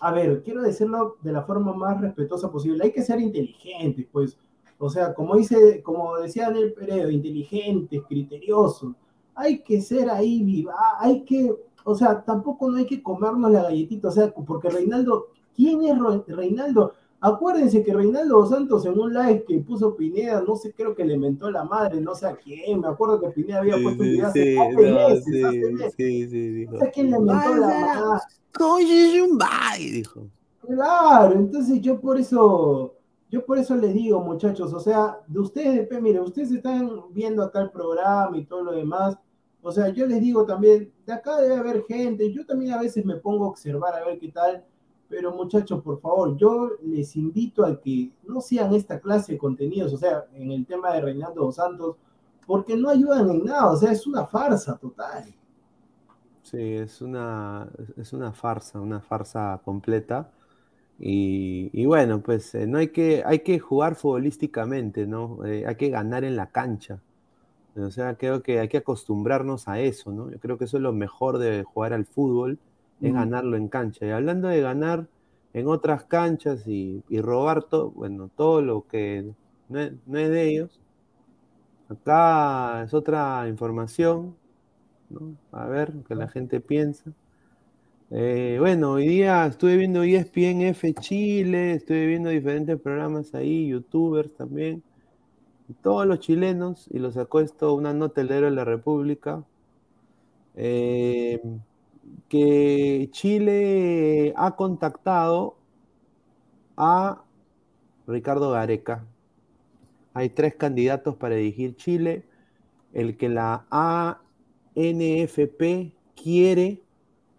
a 0.00 0.12
ver, 0.12 0.42
quiero 0.42 0.62
decirlo 0.62 1.16
de 1.22 1.32
la 1.32 1.42
forma 1.42 1.72
más 1.72 2.00
respetuosa 2.00 2.50
posible. 2.50 2.84
Hay 2.84 2.92
que 2.92 3.02
ser 3.02 3.20
inteligentes, 3.20 4.06
pues. 4.10 4.38
O 4.78 4.88
sea, 4.88 5.12
como 5.12 5.36
dice, 5.36 5.82
como 5.82 6.16
decía 6.16 6.46
Daniel 6.46 6.72
Peredo, 6.72 7.10
inteligentes, 7.10 8.00
criteriosos. 8.08 8.94
Hay 9.34 9.62
que 9.62 9.80
ser 9.80 10.08
ahí 10.08 10.42
viva, 10.42 10.74
hay 10.98 11.22
que 11.24 11.54
o 11.84 11.94
sea, 11.94 12.22
tampoco 12.22 12.70
no 12.70 12.78
hay 12.78 12.86
que 12.86 13.02
comernos 13.02 13.50
la 13.50 13.62
galletita, 13.62 14.08
o 14.08 14.10
sea, 14.10 14.32
porque 14.32 14.68
Reinaldo, 14.68 15.28
¿quién 15.54 15.82
es 15.84 15.98
Reinaldo? 16.26 16.94
Acuérdense 17.22 17.84
que 17.84 17.92
Reinaldo 17.92 18.46
Santos 18.46 18.86
en 18.86 18.98
un 18.98 19.12
live 19.12 19.44
que 19.46 19.58
puso 19.58 19.94
Pineda, 19.94 20.42
no 20.46 20.56
sé, 20.56 20.72
creo 20.72 20.94
que 20.94 21.04
le 21.04 21.18
mentó 21.18 21.50
la 21.50 21.64
madre, 21.64 22.00
no 22.00 22.14
sé 22.14 22.26
a 22.26 22.34
quién, 22.34 22.80
me 22.80 22.88
acuerdo 22.88 23.20
que 23.20 23.28
Pineda 23.28 23.58
había 23.58 23.74
puesto 23.74 24.02
un 24.02 24.08
video 24.08 24.26
hace 24.26 24.56
meses, 24.80 25.94
sí, 25.96 26.28
sí, 26.28 26.48
dijo. 26.48 26.72
No 26.72 26.80
sé 26.80 26.90
quién 26.94 27.10
le 27.10 27.18
mentó 27.18 27.54
la 27.56 27.66
madre. 27.66 28.20
Bye, 28.58 29.90
dijo. 29.90 30.26
Claro, 30.66 31.34
entonces 31.34 31.80
yo 31.82 32.00
por 32.00 32.18
eso, 32.18 32.94
yo 33.30 33.44
por 33.44 33.58
eso 33.58 33.76
les 33.76 33.92
digo, 33.92 34.20
muchachos, 34.20 34.72
o 34.72 34.80
sea, 34.80 35.18
de 35.26 35.40
ustedes, 35.40 35.88
mire, 36.00 36.20
ustedes 36.20 36.50
están 36.52 37.02
viendo 37.10 37.42
acá 37.42 37.60
el 37.60 37.70
programa 37.70 38.34
y 38.38 38.46
todo 38.46 38.64
lo 38.64 38.72
demás, 38.72 39.18
o 39.60 39.70
sea, 39.70 39.90
yo 39.90 40.06
les 40.06 40.20
digo 40.20 40.46
también, 40.46 40.90
de 41.04 41.12
acá 41.12 41.38
debe 41.38 41.56
haber 41.56 41.84
gente, 41.84 42.32
yo 42.32 42.46
también 42.46 42.72
a 42.72 42.80
veces 42.80 43.04
me 43.04 43.16
pongo 43.16 43.44
a 43.44 43.48
observar 43.48 43.94
a 43.94 44.06
ver 44.06 44.18
qué 44.18 44.28
tal, 44.28 44.64
pero 45.10 45.34
muchachos, 45.34 45.82
por 45.82 46.00
favor, 46.00 46.36
yo 46.36 46.70
les 46.84 47.16
invito 47.16 47.66
a 47.66 47.80
que 47.80 48.12
no 48.28 48.40
sean 48.40 48.72
esta 48.72 49.00
clase 49.00 49.32
de 49.32 49.38
contenidos, 49.38 49.92
o 49.92 49.96
sea, 49.96 50.24
en 50.34 50.52
el 50.52 50.64
tema 50.64 50.92
de 50.92 51.00
Reinaldo 51.00 51.46
dos 51.46 51.56
Santos, 51.56 51.96
porque 52.46 52.76
no 52.76 52.88
ayudan 52.88 53.28
en 53.28 53.44
nada, 53.44 53.72
o 53.72 53.76
sea, 53.76 53.90
es 53.90 54.06
una 54.06 54.24
farsa 54.24 54.78
total. 54.78 55.24
Sí, 56.44 56.74
es 56.74 57.02
una, 57.02 57.68
es 57.96 58.12
una 58.12 58.32
farsa, 58.32 58.80
una 58.80 59.00
farsa 59.00 59.60
completa. 59.64 60.30
Y, 61.02 61.86
bueno, 61.86 62.20
pues 62.20 62.54
eh, 62.54 62.66
no 62.66 62.78
hay 62.78 62.88
que, 62.88 63.22
hay 63.24 63.40
que 63.40 63.58
jugar 63.58 63.94
futbolísticamente, 63.94 65.06
¿no? 65.06 65.44
Eh, 65.46 65.66
hay 65.66 65.76
que 65.76 65.88
ganar 65.88 66.24
en 66.24 66.36
la 66.36 66.50
cancha. 66.50 67.00
O 67.76 67.90
sea, 67.90 68.16
creo 68.16 68.42
que 68.42 68.60
hay 68.60 68.68
que 68.68 68.78
acostumbrarnos 68.78 69.66
a 69.66 69.80
eso, 69.80 70.12
¿no? 70.12 70.30
Yo 70.30 70.38
creo 70.38 70.58
que 70.58 70.66
eso 70.66 70.76
es 70.76 70.82
lo 70.82 70.92
mejor 70.92 71.38
de 71.38 71.64
jugar 71.64 71.94
al 71.94 72.04
fútbol, 72.04 72.58
es 73.00 73.12
ganarlo 73.12 73.56
en 73.56 73.68
cancha. 73.68 74.06
Y 74.06 74.10
hablando 74.10 74.48
de 74.48 74.60
ganar 74.60 75.06
en 75.52 75.66
otras 75.68 76.04
canchas 76.04 76.66
y, 76.66 77.02
robar 77.20 77.64
todo, 77.64 77.90
bueno, 77.90 78.30
todo 78.36 78.62
lo 78.62 78.86
que 78.86 79.32
no 79.68 79.80
es, 79.80 79.92
de 80.06 80.48
ellos, 80.48 80.80
acá 81.88 82.82
es 82.84 82.94
otra 82.94 83.46
información, 83.48 84.36
¿no? 85.08 85.36
A 85.52 85.66
ver, 85.66 85.92
que 86.06 86.14
la 86.14 86.28
gente 86.28 86.60
piensa. 86.60 87.12
Eh, 88.10 88.56
bueno, 88.58 88.92
hoy 88.92 89.06
día 89.06 89.46
estuve 89.46 89.76
viendo 89.76 90.02
ESPN 90.02 90.62
F 90.62 90.94
Chile, 90.94 91.72
estuve 91.72 92.06
viendo 92.06 92.28
diferentes 92.28 92.80
programas 92.80 93.34
ahí, 93.34 93.68
youtubers 93.68 94.34
también 94.34 94.82
todos 95.82 96.06
los 96.06 96.20
chilenos, 96.20 96.88
y 96.90 96.98
lo 96.98 97.10
sacó 97.12 97.40
esto 97.40 97.74
una 97.74 97.92
nota 97.94 98.22
del 98.22 98.28
de 98.28 98.50
la 98.50 98.64
República, 98.64 99.44
eh, 100.56 101.40
que 102.28 103.08
Chile 103.12 104.32
ha 104.36 104.56
contactado 104.56 105.56
a 106.76 107.24
Ricardo 108.06 108.50
Gareca. 108.50 109.04
Hay 110.14 110.30
tres 110.30 110.54
candidatos 110.54 111.16
para 111.16 111.34
dirigir 111.36 111.76
Chile. 111.76 112.24
El 112.92 113.16
que 113.16 113.28
la 113.28 113.66
ANFP 114.74 115.92
quiere 116.16 116.82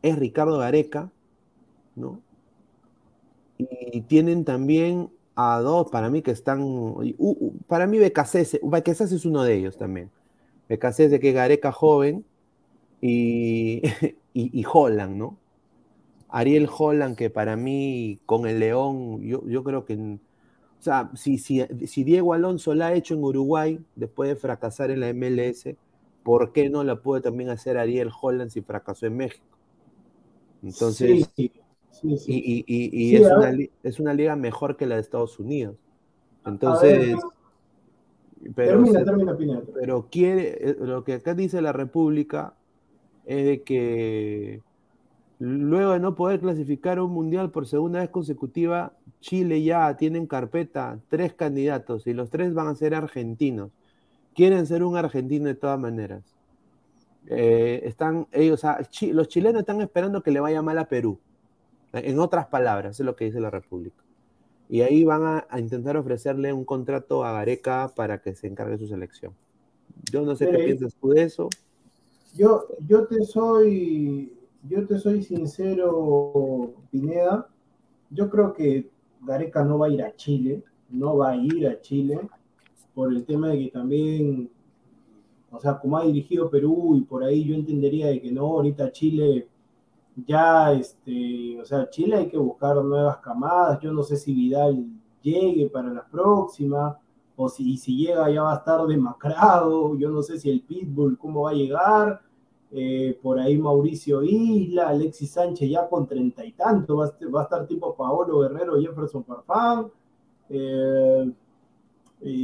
es 0.01 0.17
Ricardo 0.17 0.57
Gareca, 0.57 1.11
¿no? 1.95 2.21
Y 3.57 4.01
tienen 4.01 4.45
también 4.45 5.11
a 5.35 5.59
dos 5.59 5.89
para 5.91 6.09
mí 6.09 6.21
que 6.21 6.31
están. 6.31 6.95
para 7.67 7.87
mí, 7.87 7.97
Becasese, 7.97 8.59
Becasese 8.63 9.15
es 9.15 9.25
uno 9.25 9.43
de 9.43 9.55
ellos 9.55 9.77
también. 9.77 10.09
Becasese, 10.69 11.19
que 11.19 11.31
Gareca 11.33 11.71
joven, 11.71 12.25
y, 13.01 13.81
y, 14.33 14.65
Holland, 14.71 15.15
¿no? 15.15 15.37
Ariel 16.29 16.69
Holland, 16.75 17.17
que 17.17 17.29
para 17.29 17.55
mí, 17.55 18.19
con 18.25 18.47
el 18.47 18.59
León, 18.59 19.21
yo, 19.21 19.45
yo 19.47 19.63
creo 19.63 19.85
que. 19.85 19.95
O 19.95 20.83
sea, 20.83 21.11
si, 21.15 21.37
si, 21.37 21.61
si 21.85 22.03
Diego 22.03 22.33
Alonso 22.33 22.73
la 22.73 22.87
ha 22.87 22.93
hecho 22.93 23.13
en 23.13 23.23
Uruguay 23.23 23.79
después 23.95 24.29
de 24.29 24.35
fracasar 24.35 24.91
en 24.91 25.01
la 25.01 25.13
MLS, 25.13 25.75
¿por 26.23 26.53
qué 26.53 26.69
no 26.69 26.83
la 26.83 27.01
puede 27.01 27.21
también 27.21 27.49
hacer 27.49 27.77
Ariel 27.77 28.09
Holland 28.19 28.51
si 28.51 28.61
fracasó 28.61 29.05
en 29.05 29.17
México? 29.17 29.45
Entonces, 30.63 31.29
y, 32.03 33.15
es, 33.83 33.99
una, 33.99 34.13
liga 34.13 34.35
mejor 34.35 34.77
que 34.77 34.85
la 34.85 34.95
de 34.95 35.01
Estados 35.01 35.39
Unidos. 35.39 35.75
Entonces, 36.45 37.17
pero, 38.55 38.83
termina, 38.83 39.03
termina, 39.03 39.61
pero 39.73 40.07
quiere, 40.09 40.69
eh, 40.69 40.75
lo 40.79 41.03
que 41.03 41.13
acá 41.13 41.35
dice 41.35 41.61
la 41.61 41.73
República 41.73 42.55
es 43.25 43.45
de 43.45 43.61
que 43.63 44.61
luego 45.39 45.93
de 45.93 45.99
no 45.99 46.15
poder 46.15 46.39
clasificar 46.39 46.99
un 46.99 47.11
mundial 47.11 47.49
por 47.51 47.67
segunda 47.67 47.99
vez 47.99 48.09
consecutiva, 48.09 48.93
Chile 49.21 49.63
ya 49.63 49.95
tiene 49.97 50.19
en 50.19 50.27
carpeta 50.27 50.99
tres 51.09 51.33
candidatos 51.33 52.05
y 52.07 52.13
los 52.13 52.29
tres 52.29 52.53
van 52.53 52.67
a 52.67 52.75
ser 52.75 52.93
argentinos. 52.93 53.71
Quieren 54.35 54.65
ser 54.65 54.83
un 54.83 54.95
argentino 54.97 55.45
de 55.45 55.55
todas 55.55 55.79
maneras. 55.79 56.23
Eh, 57.27 57.81
están 57.85 58.27
ellos, 58.31 58.61
los 59.11 59.27
chilenos 59.27 59.61
están 59.61 59.81
esperando 59.81 60.21
que 60.23 60.31
le 60.31 60.39
vaya 60.39 60.61
mal 60.61 60.77
a 60.77 60.85
Perú. 60.85 61.19
En 61.93 62.19
otras 62.19 62.47
palabras, 62.47 62.99
es 62.99 63.05
lo 63.05 63.15
que 63.15 63.25
dice 63.25 63.39
la 63.39 63.49
República. 63.49 64.03
Y 64.69 64.81
ahí 64.81 65.03
van 65.03 65.43
a, 65.49 65.59
intentar 65.59 65.97
ofrecerle 65.97 66.53
un 66.53 66.63
contrato 66.63 67.25
a 67.25 67.33
Gareca 67.33 67.91
para 67.93 68.21
que 68.21 68.35
se 68.35 68.47
encargue 68.47 68.73
de 68.73 68.79
su 68.79 68.87
selección. 68.87 69.33
Yo 70.09 70.23
no 70.23 70.35
sé 70.35 70.49
qué 70.49 70.59
piensas 70.59 70.95
tú 70.95 71.09
de 71.09 71.23
eso. 71.23 71.49
Yo, 72.33 72.65
yo 72.87 73.05
te 73.07 73.23
soy, 73.25 74.33
yo 74.67 74.87
te 74.87 74.97
soy 74.97 75.21
sincero, 75.23 76.73
Pineda. 76.89 77.47
Yo 78.09 78.29
creo 78.29 78.53
que 78.53 78.89
Gareca 79.21 79.63
no 79.63 79.79
va 79.79 79.87
a 79.87 79.89
ir 79.89 80.03
a 80.03 80.15
Chile, 80.15 80.63
no 80.89 81.17
va 81.17 81.31
a 81.31 81.35
ir 81.35 81.67
a 81.67 81.79
Chile 81.81 82.19
por 82.93 83.13
el 83.13 83.25
tema 83.25 83.49
de 83.49 83.59
que 83.59 83.71
también, 83.71 84.49
o 85.51 85.59
sea, 85.59 85.77
como 85.79 85.97
ha 85.97 86.05
dirigido 86.05 86.49
Perú 86.49 86.95
y 86.95 87.01
por 87.01 87.23
ahí 87.23 87.43
yo 87.43 87.55
entendería 87.55 88.07
de 88.07 88.21
que 88.21 88.31
no, 88.31 88.45
ahorita 88.45 88.91
Chile 88.91 89.47
ya, 90.15 90.73
este, 90.73 91.59
o 91.59 91.65
sea, 91.65 91.89
Chile 91.89 92.15
hay 92.17 92.27
que 92.29 92.37
buscar 92.37 92.75
nuevas 92.83 93.17
camadas. 93.17 93.79
Yo 93.79 93.91
no 93.93 94.03
sé 94.03 94.17
si 94.17 94.33
Vidal 94.33 94.85
llegue 95.21 95.69
para 95.69 95.91
la 95.91 96.05
próxima, 96.05 96.99
o 97.35 97.49
si, 97.49 97.77
si 97.77 97.95
llega 97.95 98.29
ya 98.29 98.43
va 98.43 98.53
a 98.53 98.57
estar 98.57 98.85
demacrado. 98.85 99.95
Yo 99.95 100.09
no 100.09 100.21
sé 100.21 100.39
si 100.39 100.49
el 100.49 100.61
Pitbull 100.61 101.17
cómo 101.17 101.43
va 101.43 101.51
a 101.51 101.53
llegar. 101.53 102.21
Eh, 102.73 103.19
por 103.21 103.37
ahí 103.37 103.57
Mauricio 103.57 104.23
Isla, 104.23 104.89
Alexis 104.89 105.31
Sánchez 105.31 105.69
ya 105.69 105.89
con 105.89 106.07
treinta 106.07 106.45
y 106.45 106.53
tanto, 106.53 106.95
va, 106.95 107.05
a 107.05 107.43
estar 107.43 107.67
tipo 107.67 107.93
Paolo 107.95 108.39
Guerrero, 108.39 108.79
Jefferson 108.79 109.25
Farfán. 109.25 109.91
Eh, 110.49 111.31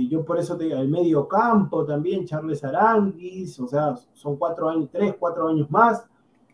yo 0.09 0.25
por 0.25 0.39
eso 0.39 0.57
te 0.57 0.65
digo, 0.65 0.77
el 0.77 0.89
medio 0.89 1.27
campo 1.27 1.85
también, 1.85 2.25
Charles 2.25 2.63
Aranguis, 2.63 3.59
o 3.59 3.67
sea, 3.67 3.95
son 4.13 4.35
cuatro 4.35 4.67
años, 4.67 4.89
tres, 4.91 5.15
cuatro 5.17 5.47
años 5.47 5.69
más. 5.69 6.05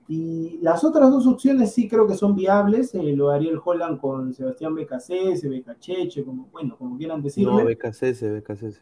Y 0.07 0.59
las 0.61 0.83
otras 0.83 1.09
dos 1.11 1.25
opciones 1.25 1.73
sí 1.73 1.87
creo 1.87 2.05
que 2.07 2.15
son 2.15 2.35
viables, 2.35 2.93
eh, 2.93 3.13
lo 3.15 3.29
haría 3.29 3.51
el 3.51 3.59
Holland 3.63 3.99
con 3.99 4.33
Sebastián 4.33 4.75
Becasese, 4.75 5.47
Becacheche, 5.47 6.25
como, 6.25 6.47
bueno, 6.51 6.75
como 6.77 6.97
quieran 6.97 7.21
decirlo. 7.21 7.59
No, 7.59 7.65
Becasese, 7.65 8.29
Becasese. 8.29 8.81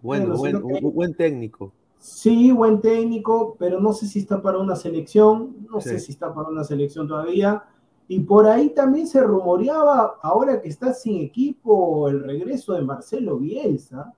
Bueno, 0.00 0.36
buen, 0.36 0.60
buen 0.60 1.14
técnico. 1.14 1.72
Sí, 1.98 2.50
buen 2.50 2.80
técnico, 2.80 3.54
pero 3.58 3.78
no 3.80 3.92
sé 3.92 4.06
si 4.08 4.18
está 4.18 4.42
para 4.42 4.58
una 4.58 4.74
selección, 4.74 5.54
no 5.70 5.80
sé 5.80 6.00
si 6.00 6.10
está 6.10 6.34
para 6.34 6.48
una 6.48 6.64
selección 6.64 7.06
todavía. 7.06 7.62
Y 8.08 8.20
por 8.20 8.46
ahí 8.46 8.70
también 8.70 9.06
se 9.06 9.22
rumoreaba, 9.22 10.18
ahora 10.20 10.60
que 10.60 10.68
está 10.68 10.92
sin 10.92 11.20
equipo, 11.20 12.08
el 12.08 12.24
regreso 12.24 12.72
de 12.72 12.82
Marcelo 12.82 13.38
Bielsa. 13.38 14.12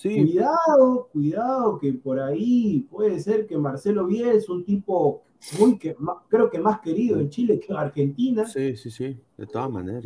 Cuidado, 0.00 1.08
cuidado, 1.12 1.78
que 1.78 1.92
por 1.92 2.20
ahí 2.20 2.86
puede 2.90 3.18
ser 3.18 3.46
que 3.46 3.58
Marcelo 3.58 4.06
Biel 4.06 4.36
es 4.36 4.48
un 4.48 4.64
tipo 4.64 5.22
muy 5.58 5.78
que 5.78 5.96
creo 6.28 6.50
que 6.50 6.58
más 6.58 6.80
querido 6.80 7.18
en 7.18 7.30
Chile 7.30 7.58
que 7.58 7.72
en 7.72 7.78
Argentina. 7.78 8.46
Sí, 8.46 8.76
sí, 8.76 8.90
sí, 8.90 9.18
de 9.36 9.46
todas 9.46 9.70
maneras. 9.70 10.04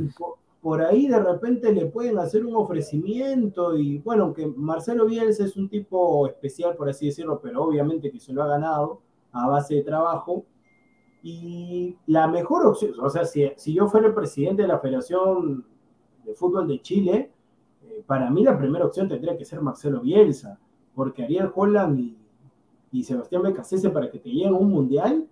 Por, 0.61 0.81
ahí 0.81 1.09
de 1.09 1.19
repente 1.19 1.73
le 1.73 1.87
pueden 1.87 2.19
hacer 2.19 2.47
un 2.47 2.57
ofrecimiento 2.57 3.77
y 3.77 3.99
bueno, 3.99 4.25
aunque 4.25 4.47
Marcelo 4.47 5.05
Bielsa 5.05 5.45
es 5.45 5.57
un 5.57 5.69
tipo 5.69 6.27
especial, 6.27 6.75
por 6.77 6.89
así 6.89 7.07
decirlo, 7.07 7.41
pero 7.43 7.65
obviamente 7.65 8.11
que 8.11 8.19
se 8.19 8.33
lo 8.33 8.43
ha 8.43 8.49
ganado 8.49 9.03
a 9.33 9.47
base 9.47 9.75
de 9.75 9.83
trabajo. 9.83 10.45
Y 11.23 11.97
la 12.07 12.29
mejor 12.29 12.67
opción, 12.67 12.93
o 13.01 13.11
sea, 13.11 13.25
si, 13.25 13.51
si 13.57 13.75
yo 13.75 13.89
fuera 13.89 14.07
el 14.07 14.15
presidente 14.15 14.63
de 14.63 14.69
la 14.69 14.79
Federación 14.79 15.65
de 16.25 16.35
Fútbol 16.35 16.69
de 16.69 16.81
Chile, 16.81 17.31
para 18.07 18.31
mí 18.31 18.43
la 18.43 18.59
primera 18.59 18.85
opción 18.85 19.09
tendría 19.09 19.37
que 19.37 19.45
ser 19.45 19.61
Marcelo 19.61 20.01
Bielsa, 20.01 20.59
porque 20.95 21.25
Ariel 21.25 21.51
Holland 21.55 21.99
y, 21.99 22.17
y 22.95 23.03
Sebastián 23.03 23.43
Becasese 23.43 23.91
para 23.91 24.09
que 24.09 24.21
te 24.21 24.31
lleguen 24.31 24.55
un 24.55 24.71
mundial, 24.71 25.27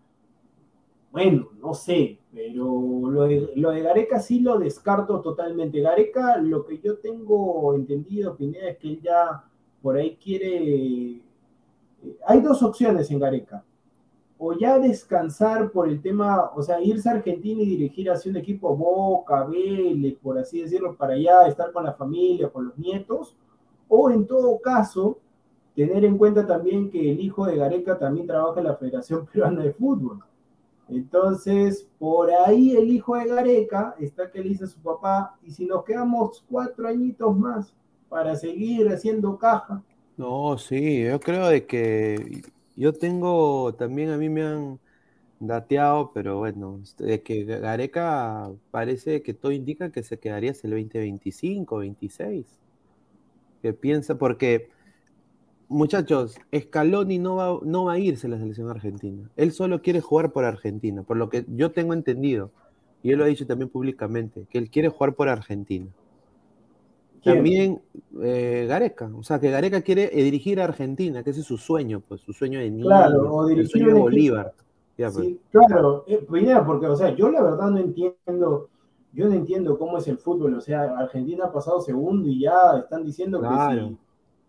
bueno, 1.13 1.51
no 1.61 1.75
sé, 1.75 2.19
pero 2.35 3.09
lo 3.09 3.23
de, 3.23 3.53
lo 3.55 3.71
de, 3.71 3.83
Gareca 3.83 4.19
sí 4.19 4.41
lo 4.41 4.59
descarto 4.59 5.21
totalmente. 5.21 5.81
Gareca, 5.81 6.39
lo 6.39 6.65
que 6.65 6.81
yo 6.81 6.99
tengo 6.99 7.75
entendido, 7.77 8.35
Pineda, 8.35 8.71
es 8.71 8.79
que 8.79 8.89
él 8.89 9.01
ya 9.01 9.45
por 9.81 9.97
ahí 9.97 10.17
quiere... 10.17 10.57
Eh, 10.57 11.23
hay 12.27 12.41
dos 12.41 12.65
opciones 12.65 13.09
en 13.13 13.21
Gareca 13.21 13.63
o 14.39 14.55
ya 14.59 14.81
descansar 14.81 15.71
por 15.71 15.89
el 15.89 16.03
tema, 16.03 16.51
o 16.57 16.63
sea, 16.63 16.83
irse 16.83 17.09
a 17.09 17.13
Argentina 17.13 17.63
y 17.63 17.67
dirigir 17.67 18.11
así 18.11 18.29
un 18.29 18.39
equipo 18.39 18.77
Boca, 18.77 19.45
Vélez, 19.45 20.17
por 20.21 20.37
así 20.37 20.63
decirlo, 20.63 20.97
para 20.97 21.15
allá 21.15 21.47
estar 21.47 21.71
con 21.71 21.85
la 21.85 21.93
familia, 21.93 22.51
con 22.51 22.67
los 22.67 22.77
nietos, 22.77 23.37
o 23.87 24.11
en 24.11 24.27
todo 24.27 24.59
caso, 24.61 25.21
tener 25.75 26.05
en 26.05 26.18
cuenta 26.18 26.47
también 26.47 26.91
que 26.91 27.12
el 27.12 27.20
hijo 27.20 27.47
de 27.47 27.57
Gareca 27.57 27.99
también 27.99 28.27
trabaja 28.27 28.61
en 28.61 28.66
la 28.66 28.77
Federación 28.77 29.27
Peruana 29.33 29.62
de 29.62 29.73
Fútbol. 29.73 30.20
Entonces, 30.89 31.89
por 31.99 32.31
ahí 32.31 32.77
el 32.77 32.91
hijo 32.91 33.16
de 33.16 33.27
Gareca 33.27 33.95
está 33.99 34.31
que 34.31 34.43
le 34.43 34.51
dice 34.51 34.64
a 34.64 34.68
su 34.68 34.79
papá, 34.81 35.39
y 35.43 35.51
si 35.51 35.64
nos 35.64 35.85
quedamos 35.85 36.45
cuatro 36.51 36.87
añitos 36.87 37.37
más 37.37 37.75
para 38.09 38.37
seguir 38.37 38.89
haciendo 38.89 39.39
caja. 39.39 39.83
No, 40.18 40.59
sí, 40.59 41.05
yo 41.05 41.18
creo 41.18 41.49
de 41.49 41.64
que 41.64 42.43
yo 42.77 42.93
tengo, 42.93 43.75
también 43.75 44.11
a 44.11 44.18
mí 44.18 44.29
me 44.29 44.43
han 44.43 44.79
dateado, 45.41 46.12
pero 46.12 46.39
bueno, 46.39 46.81
de 46.99 47.23
que 47.23 47.45
Gareca 47.45 48.51
parece 48.70 49.23
que 49.23 49.35
todo 49.35 49.53
indica 49.53 49.91
que 49.91 50.03
se 50.03 50.18
quedaría 50.18 50.51
hasta 50.53 50.68
el 50.68 50.75
2025, 50.75 51.79
26. 51.79 52.47
Que 53.61 53.73
piensa, 53.73 54.16
porque, 54.18 54.70
muchachos, 55.73 56.37
Scaloni 56.57 57.18
no 57.18 57.37
va, 57.37 57.59
no 57.62 57.85
va 57.85 57.95
a 57.95 57.99
irse 57.99 58.27
a 58.27 58.31
la 58.31 58.39
selección 58.39 58.68
argentina. 58.70 59.29
Él 59.37 59.53
solo 59.53 59.83
quiere 59.83 60.01
jugar 60.01 60.33
por 60.33 60.45
Argentina, 60.45 61.03
por 61.03 61.16
lo 61.16 61.29
que 61.29 61.45
yo 61.49 61.73
tengo 61.73 61.95
entendido, 61.95 62.51
y 63.03 63.11
él 63.11 63.18
lo 63.18 63.25
ha 63.25 63.29
dicho 63.29 63.47
también 63.47 63.68
públicamente, 63.68 64.47
que 64.51 64.59
él 64.59 64.70
quiere 64.70 64.89
jugar 64.89 65.14
por 65.14 65.29
Argentina. 65.29 65.87
También 67.25 67.81
eh, 68.20 68.66
Gareca, 68.68 69.11
o 69.16 69.23
sea, 69.23 69.39
que 69.39 69.51
Gareca 69.51 69.83
quiere 69.83 70.11
eh, 70.12 70.25
dirigir 70.25 70.61
a 70.61 70.64
Argentina, 70.64 71.23
que 71.23 71.31
ese 71.31 71.41
es 71.41 71.47
su 71.47 71.57
sueño, 71.57 72.01
pues 72.07 72.20
su 72.20 72.33
sueño 72.33 72.59
de 72.59 72.70
niño, 72.70 72.87
claro, 72.87 73.33
o 73.33 73.47
dirigir 73.47 73.64
el 73.64 73.70
sueño 73.70 73.95
de 73.95 74.01
Bolívar. 74.01 74.53
Pues. 74.97 75.14
sí, 75.14 75.41
claro, 75.51 76.05
eh, 76.07 76.27
porque, 76.66 76.87
o 76.87 76.97
sea, 76.97 77.14
yo 77.14 77.31
la 77.31 77.43
verdad 77.43 77.70
no 77.70 77.79
entiendo, 77.79 78.68
yo 79.12 79.29
no 79.29 79.35
entiendo 79.35 79.79
cómo 79.79 79.99
es 79.99 80.09
el 80.09 80.18
fútbol, 80.18 80.55
o 80.55 80.61
sea, 80.61 80.83
Argentina 80.99 81.47
ha 81.47 81.53
pasado 81.53 81.81
segundo 81.81 82.29
y 82.29 82.41
ya 82.41 82.79
están 82.79 83.05
diciendo 83.05 83.41
que, 83.41 83.49
si, 83.49 83.97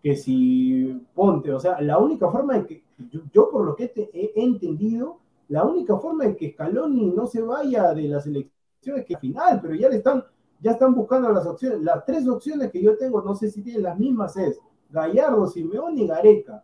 que 0.04 0.16
si 0.16 1.00
ponte, 1.14 1.50
o 1.50 1.58
sea, 1.58 1.80
la 1.80 1.96
única 1.96 2.30
forma 2.30 2.58
en 2.58 2.66
que, 2.66 2.84
yo, 3.32 3.48
por 3.50 3.64
lo 3.64 3.74
que 3.74 3.90
he, 4.12 4.32
entendido, 4.36 5.18
la 5.48 5.64
única 5.64 5.96
forma 5.96 6.26
en 6.26 6.36
que 6.36 6.52
Scaloni 6.52 7.06
no 7.06 7.26
se 7.26 7.40
vaya 7.40 7.94
de 7.94 8.02
las 8.02 8.26
elecciones 8.26 8.52
es 9.00 9.06
que 9.06 9.14
al 9.14 9.20
final, 9.22 9.60
pero 9.62 9.74
ya 9.74 9.88
le 9.88 9.96
están 9.96 10.22
ya 10.60 10.72
están 10.72 10.94
buscando 10.94 11.30
las 11.32 11.46
opciones. 11.46 11.80
Las 11.80 12.04
tres 12.04 12.28
opciones 12.28 12.70
que 12.70 12.82
yo 12.82 12.98
tengo, 12.98 13.22
no 13.22 13.34
sé 13.34 13.50
si 13.50 13.62
tienen 13.62 13.82
las 13.82 13.98
mismas, 13.98 14.36
es 14.36 14.58
Gallardo, 14.90 15.46
Simeón 15.46 15.98
y 15.98 16.06
Gareca. 16.06 16.62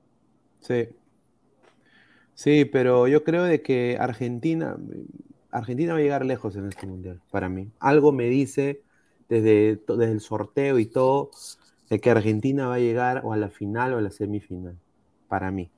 Sí. 0.61 0.89
Sí, 2.35 2.67
pero 2.67 3.09
yo 3.09 3.25
creo 3.25 3.45
de 3.45 3.63
que 3.63 3.97
Argentina, 3.99 4.77
Argentina 5.51 5.95
va 5.95 5.99
a 5.99 6.03
llegar 6.03 6.27
lejos 6.27 6.57
en 6.57 6.67
este 6.67 6.87
mundial, 6.87 7.23
para 7.31 7.49
mí. 7.49 7.71
Algo 7.79 8.13
me 8.13 8.29
dice 8.29 8.83
desde, 9.31 9.83
desde 9.89 10.13
el 10.13 10.21
sorteo 10.21 10.79
y 10.79 10.85
todo, 10.85 11.31
de 11.91 12.01
que 12.01 12.11
Argentina 12.11 12.69
va 12.69 12.75
a 12.75 12.79
llegar 12.79 13.21
o 13.25 13.33
a 13.33 13.37
la 13.37 13.51
final 13.51 13.93
o 13.93 13.99
a 13.99 14.01
la 14.01 14.11
semifinal, 14.11 14.79
para 15.29 15.51
mí. 15.51 15.71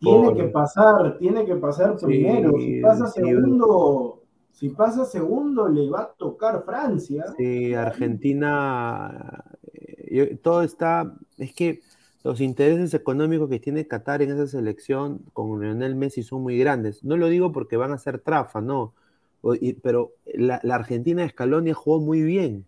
Tiene 0.00 0.34
que 0.34 0.44
pasar, 0.44 1.16
tiene 1.18 1.46
que 1.46 1.56
pasar 1.56 1.96
primero. 1.96 2.52
si 2.58 2.80
pasa 2.80 3.06
segundo, 3.06 4.22
si 4.52 4.68
pasa 4.70 5.04
segundo, 5.04 5.68
le 5.68 5.88
va 5.88 6.02
a 6.02 6.12
tocar 6.12 6.64
Francia. 6.64 7.24
Sí, 7.36 7.74
Argentina, 7.74 9.44
eh, 9.72 10.38
todo 10.42 10.62
está, 10.62 11.14
es 11.36 11.54
que 11.54 11.80
los 12.24 12.40
intereses 12.40 12.92
económicos 12.94 13.48
que 13.48 13.60
tiene 13.60 13.86
Qatar 13.86 14.22
en 14.22 14.30
esa 14.30 14.46
selección 14.46 15.20
con 15.32 15.60
Lionel 15.60 15.94
Messi 15.94 16.22
son 16.22 16.42
muy 16.42 16.58
grandes. 16.58 17.02
No 17.04 17.16
lo 17.16 17.28
digo 17.28 17.52
porque 17.52 17.76
van 17.76 17.92
a 17.92 17.98
ser 17.98 18.18
trafa, 18.18 18.60
no. 18.60 18.94
pero 19.82 20.12
la, 20.26 20.60
Argentina 20.70 21.22
de 21.22 21.28
Scaloni 21.30 21.72
jugó 21.72 22.00
muy 22.00 22.22
bien. 22.22 22.66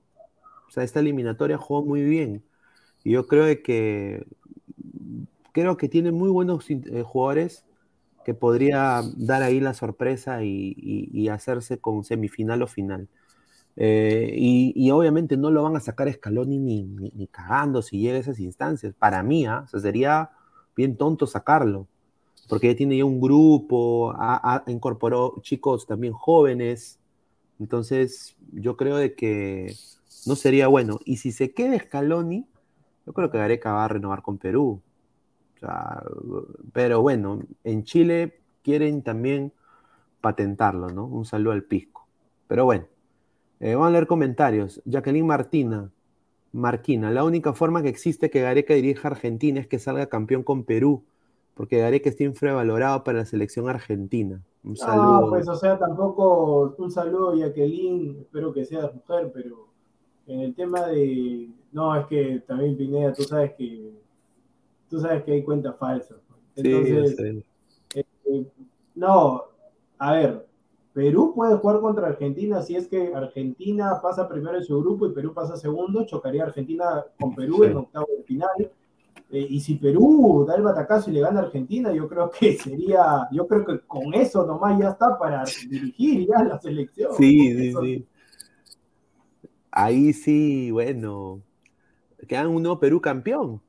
O 0.68 0.70
sea, 0.70 0.84
esta 0.84 1.00
eliminatoria 1.00 1.58
jugó 1.58 1.84
muy 1.84 2.02
bien. 2.02 2.44
Y 3.04 3.12
yo 3.12 3.26
creo 3.26 3.46
que 3.62 4.26
creo 5.52 5.76
que 5.76 5.88
tiene 5.88 6.12
muy 6.12 6.30
buenos 6.30 6.68
eh, 6.70 7.02
jugadores 7.04 7.64
que 8.24 8.34
podría 8.34 9.02
dar 9.16 9.42
ahí 9.42 9.60
la 9.60 9.74
sorpresa 9.74 10.42
y, 10.44 11.28
hacerse 11.28 11.78
con 11.78 12.04
semifinal 12.04 12.62
o 12.62 12.66
final. 12.66 13.08
Eh, 13.76 14.34
y, 14.36 14.90
obviamente 14.90 15.36
no 15.36 15.50
lo 15.50 15.62
van 15.62 15.76
a 15.76 15.80
sacar 15.80 16.12
Scaloni 16.12 16.58
ni, 16.58 16.82
ni, 16.84 17.26
cagando 17.28 17.82
si 17.82 17.98
llega 17.98 18.16
a 18.16 18.20
esas 18.20 18.38
instancias. 18.38 18.94
Para 18.94 19.22
mí, 19.22 19.46
¿ah? 19.46 19.66
sería 19.68 20.30
bien 20.76 20.96
tonto 20.96 21.26
sacarlo, 21.26 21.86
porque 22.48 22.68
ya 22.68 22.76
tiene 22.76 22.98
ya 22.98 23.04
un 23.04 23.20
grupo, 23.20 24.12
ha, 24.16 24.64
incorporó 24.66 25.40
chicos 25.42 25.86
también 25.86 26.12
jóvenes. 26.12 26.98
Entonces, 27.58 28.36
yo 28.52 28.76
creo 28.76 28.96
de 28.96 29.14
que 29.14 29.74
no 30.26 30.36
sería 30.36 30.68
bueno. 30.68 30.98
Y 31.04 31.16
si 31.16 31.32
se 31.32 31.52
queda 31.52 31.78
Scaloni, 31.78 32.46
yo 33.06 33.12
creo 33.12 33.30
que 33.30 33.38
Gareca 33.38 33.72
va 33.72 33.84
a 33.84 33.88
renovar 33.88 34.22
con 34.22 34.38
Perú 34.38 34.82
pero 36.72 37.02
bueno, 37.02 37.40
en 37.64 37.84
Chile 37.84 38.40
quieren 38.62 39.02
también 39.02 39.52
patentarlo, 40.20 40.88
¿no? 40.88 41.06
Un 41.06 41.24
saludo 41.24 41.52
al 41.52 41.64
pisco. 41.64 42.06
Pero 42.46 42.64
bueno, 42.64 42.86
eh, 43.60 43.74
vamos 43.74 43.88
a 43.88 43.92
leer 43.92 44.06
comentarios. 44.06 44.82
Jacqueline 44.84 45.26
Martina, 45.26 45.90
Marquina, 46.52 47.10
la 47.10 47.24
única 47.24 47.52
forma 47.52 47.82
que 47.82 47.88
existe 47.88 48.30
que 48.30 48.40
Gareca 48.40 48.74
dirija 48.74 49.08
a 49.08 49.12
Argentina 49.12 49.60
es 49.60 49.66
que 49.66 49.78
salga 49.78 50.06
campeón 50.06 50.42
con 50.42 50.64
Perú, 50.64 51.04
porque 51.54 51.78
Gareca 51.78 52.08
está 52.08 52.24
infravalorado 52.24 53.04
para 53.04 53.18
la 53.18 53.24
selección 53.24 53.68
argentina. 53.68 54.42
Un 54.64 54.76
saludo. 54.76 55.20
No, 55.22 55.28
pues 55.28 55.48
o 55.48 55.54
sea, 55.54 55.78
tampoco 55.78 56.74
un 56.78 56.90
saludo 56.90 57.34
Jacqueline, 57.34 58.18
espero 58.20 58.52
que 58.52 58.64
seas 58.64 58.94
mujer, 58.94 59.30
pero 59.32 59.68
en 60.26 60.40
el 60.40 60.54
tema 60.54 60.86
de... 60.86 61.50
No, 61.72 61.96
es 61.96 62.06
que 62.06 62.42
también 62.46 62.76
Pineda, 62.76 63.12
tú 63.12 63.22
sabes 63.22 63.52
que 63.54 63.92
tú 64.88 65.00
sabes 65.00 65.22
que 65.22 65.32
hay 65.32 65.42
cuentas 65.44 65.76
falsas. 65.78 66.18
Pues. 66.26 66.66
Entonces, 66.66 67.44
eh, 67.94 68.46
no, 68.94 69.44
a 69.98 70.12
ver, 70.12 70.46
Perú 70.92 71.32
puede 71.34 71.56
jugar 71.56 71.80
contra 71.80 72.08
Argentina 72.08 72.60
si 72.62 72.74
es 72.76 72.88
que 72.88 73.14
Argentina 73.14 74.00
pasa 74.02 74.28
primero 74.28 74.58
en 74.58 74.64
su 74.64 74.80
grupo 74.80 75.06
y 75.06 75.12
Perú 75.12 75.32
pasa 75.32 75.56
segundo, 75.56 76.04
chocaría 76.04 76.44
Argentina 76.44 77.04
con 77.18 77.34
Perú 77.34 77.64
en 77.64 77.76
octavo 77.76 78.08
de 78.16 78.24
final. 78.24 78.70
Eh, 79.32 79.46
y 79.48 79.60
si 79.60 79.76
Perú 79.76 80.44
da 80.46 80.56
el 80.56 80.62
batacazo 80.62 81.08
y 81.08 81.14
le 81.14 81.20
gana 81.20 81.40
a 81.40 81.44
Argentina, 81.44 81.92
yo 81.92 82.08
creo 82.08 82.30
que 82.30 82.58
sería, 82.58 83.28
yo 83.30 83.46
creo 83.46 83.64
que 83.64 83.80
con 83.86 84.12
eso 84.12 84.44
nomás 84.44 84.76
ya 84.80 84.90
está 84.90 85.16
para 85.16 85.44
dirigir 85.68 86.26
ya 86.26 86.42
la 86.42 86.60
selección. 86.60 87.12
Sí, 87.16 87.56
sí, 87.56 87.74
sí. 87.80 88.06
Ahí 89.70 90.12
sí, 90.12 90.72
bueno, 90.72 91.40
quedan 92.26 92.48
un 92.48 92.62
nuevo 92.62 92.78
Perú 92.78 93.00
campeón. 93.00 93.60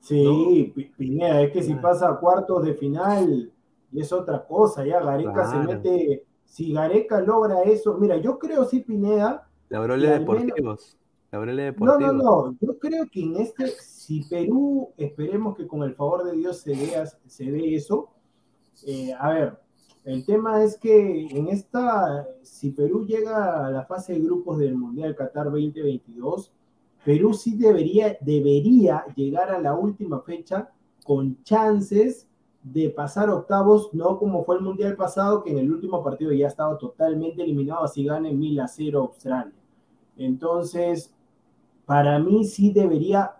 Sí, 0.00 0.72
Pineda, 0.98 1.40
es 1.40 1.52
que 1.52 1.62
si 1.62 1.74
pasa 1.74 2.10
a 2.10 2.18
cuartos 2.18 2.62
de 2.64 2.74
final 2.74 3.50
y 3.90 4.00
es 4.00 4.12
otra 4.12 4.44
cosa, 4.46 4.84
ya 4.84 5.00
Gareca 5.00 5.50
se 5.50 5.58
mete, 5.58 6.26
si 6.44 6.72
Gareca 6.72 7.20
logra 7.20 7.62
eso, 7.62 7.96
mira, 7.98 8.18
yo 8.18 8.38
creo 8.38 8.64
sí, 8.64 8.80
Pineda. 8.80 9.48
Laureles 9.70 10.20
Deportivos. 10.20 10.98
Deportivos. 11.32 11.78
No, 11.80 11.98
no, 11.98 12.12
no, 12.12 12.56
yo 12.60 12.78
creo 12.78 13.06
que 13.10 13.22
en 13.22 13.36
este, 13.36 13.66
si 13.80 14.22
Perú, 14.24 14.90
esperemos 14.96 15.56
que 15.56 15.66
con 15.66 15.82
el 15.82 15.94
favor 15.94 16.24
de 16.24 16.32
Dios 16.32 16.58
se 16.58 16.72
vea, 16.72 17.06
se 17.06 17.50
ve 17.50 17.74
eso. 17.74 18.10
Eh, 18.86 19.12
a 19.18 19.30
ver, 19.30 19.58
el 20.04 20.24
tema 20.26 20.62
es 20.62 20.76
que 20.76 21.26
en 21.26 21.48
esta, 21.48 22.28
si 22.42 22.70
Perú 22.72 23.06
llega 23.06 23.66
a 23.66 23.70
la 23.70 23.84
fase 23.86 24.12
de 24.12 24.20
grupos 24.20 24.58
del 24.58 24.76
Mundial 24.76 25.16
Qatar 25.16 25.46
2022, 25.46 26.52
Perú 27.04 27.34
sí 27.34 27.56
debería, 27.56 28.16
debería 28.20 29.04
llegar 29.14 29.50
a 29.50 29.60
la 29.60 29.74
última 29.74 30.20
fecha 30.20 30.70
con 31.04 31.42
chances 31.42 32.26
de 32.62 32.88
pasar 32.88 33.28
octavos, 33.28 33.90
no 33.92 34.18
como 34.18 34.42
fue 34.44 34.56
el 34.56 34.62
Mundial 34.62 34.96
pasado, 34.96 35.42
que 35.42 35.50
en 35.50 35.58
el 35.58 35.70
último 35.70 36.02
partido 36.02 36.32
ya 36.32 36.46
estaba 36.46 36.78
totalmente 36.78 37.42
eliminado, 37.42 37.84
así 37.84 38.04
gane 38.04 38.32
1000 38.32 38.60
a 38.60 38.68
0 38.68 39.00
Australia. 39.00 39.52
Entonces, 40.16 41.12
para 41.84 42.18
mí 42.18 42.44
sí 42.44 42.72
debería, 42.72 43.36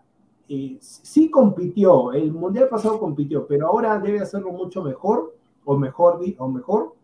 eh, 0.46 0.76
sí 0.80 1.30
compitió, 1.30 2.12
el 2.12 2.32
Mundial 2.32 2.68
pasado 2.68 3.00
compitió, 3.00 3.46
pero 3.46 3.68
ahora 3.68 3.98
debe 3.98 4.20
hacerlo 4.20 4.52
mucho 4.52 4.82
mejor, 4.82 5.34
o 5.64 5.78
mejor, 5.78 6.20
o 6.36 6.48
mejor, 6.48 6.94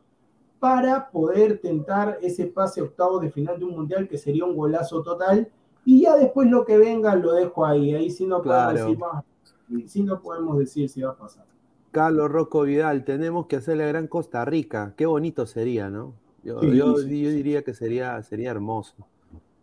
para 0.59 1.11
poder 1.11 1.59
tentar 1.59 2.19
ese 2.21 2.45
pase 2.47 2.83
octavo 2.83 3.19
de 3.19 3.31
final 3.31 3.59
de 3.59 3.65
un 3.65 3.77
Mundial 3.77 4.07
que 4.07 4.19
sería 4.19 4.45
un 4.45 4.55
golazo 4.55 5.03
total, 5.03 5.51
y 5.85 6.03
ya 6.03 6.17
después 6.17 6.51
lo 6.51 6.65
que 6.65 6.79
venga 6.79 7.15
lo 7.17 7.33
dejo 7.33 7.65
ahí, 7.65 7.95
ahí 7.95 8.11
sí 8.11 8.27
no 8.27 8.43
podemos 8.43 8.75
decir 8.75 8.99
sí 9.87 10.03
no 10.03 10.21
podemos 10.21 10.59
decir 10.59 10.89
si 10.89 11.03
va 11.03 11.11
a 11.11 11.17
pasar. 11.17 11.45
Carlos 11.91 12.31
Rocco 12.31 12.63
Vidal, 12.63 13.05
tenemos 13.05 13.47
que 13.47 13.57
hacer 13.57 13.77
la 13.77 13.87
gran 13.87 14.07
Costa 14.07 14.45
Rica. 14.45 14.95
Qué 14.97 15.07
bonito 15.07 15.47
sería, 15.47 15.91
¿no? 15.91 16.15
Yo, 16.43 16.61
diría 16.61 17.63
que 17.63 17.75
sería, 17.75 18.23
sería 18.23 18.51
hermoso. 18.51 18.95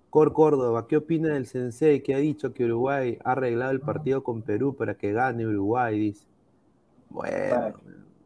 Cor 0.10 0.34
Córdoba, 0.34 0.88
¿qué 0.88 0.98
opina 0.98 1.34
del 1.34 1.46
Sensei 1.46 2.02
que 2.02 2.16
ha 2.16 2.18
dicho 2.18 2.54
que 2.54 2.66
Uruguay 2.66 3.18
ha 3.24 3.32
arreglado 3.34 3.72
el 3.72 3.80
partido 3.80 4.24
con 4.24 4.42
Perú 4.42 4.76
para 4.76 4.96
que 4.96 5.12
gane 5.12 5.46
Uruguay? 5.46 6.00
Dice. 6.00 6.26
Bueno, 7.10 7.74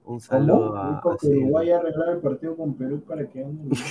un 0.06 0.20
saludo. 0.20 0.96
Dijo 0.96 1.18
que 1.18 1.28
Uruguay 1.28 1.72
ha 1.72 1.78
arreglado 1.78 2.12
el 2.14 2.20
partido 2.20 2.56
con 2.56 2.74
Perú 2.74 3.02
para 3.02 3.28
que 3.28 3.42
gane 3.42 3.60
Uruguay. 3.60 3.82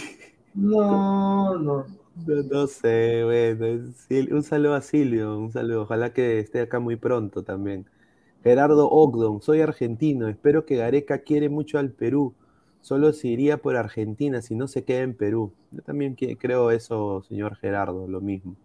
No, 0.55 1.59
no. 1.59 1.87
No, 2.27 2.67
sé, 2.67 3.25
bueno. 3.25 3.93
Un 4.31 4.43
saludo 4.43 4.75
a 4.75 4.83
Silvio, 4.83 5.39
un 5.39 5.53
saludo. 5.53 5.83
Ojalá 5.83 6.13
que 6.13 6.39
esté 6.39 6.61
acá 6.61 6.81
muy 6.81 6.97
pronto 6.97 7.43
también. 7.43 7.87
Gerardo 8.43 8.91
Ogdon, 8.91 9.43
soy 9.43 9.61
argentino, 9.61 10.29
espero 10.29 10.65
que 10.65 10.77
Gareca 10.77 11.19
quiere 11.19 11.49
mucho 11.51 11.79
al 11.79 11.91
Perú, 11.93 12.35
solo 12.81 13.13
se 13.13 13.29
iría 13.29 13.59
por 13.59 13.77
Argentina 13.77 14.41
si 14.43 14.55
no 14.55 14.67
se 14.69 14.85
queda 14.85 15.01
en 15.01 15.15
Perú. 15.15 15.53
Yo 15.73 15.83
también 15.83 16.15
creo 16.15 16.71
eso, 16.71 17.23
señor 17.29 17.57
Gerardo, 17.57 18.09
lo 18.09 18.21
mismo. 18.23 18.57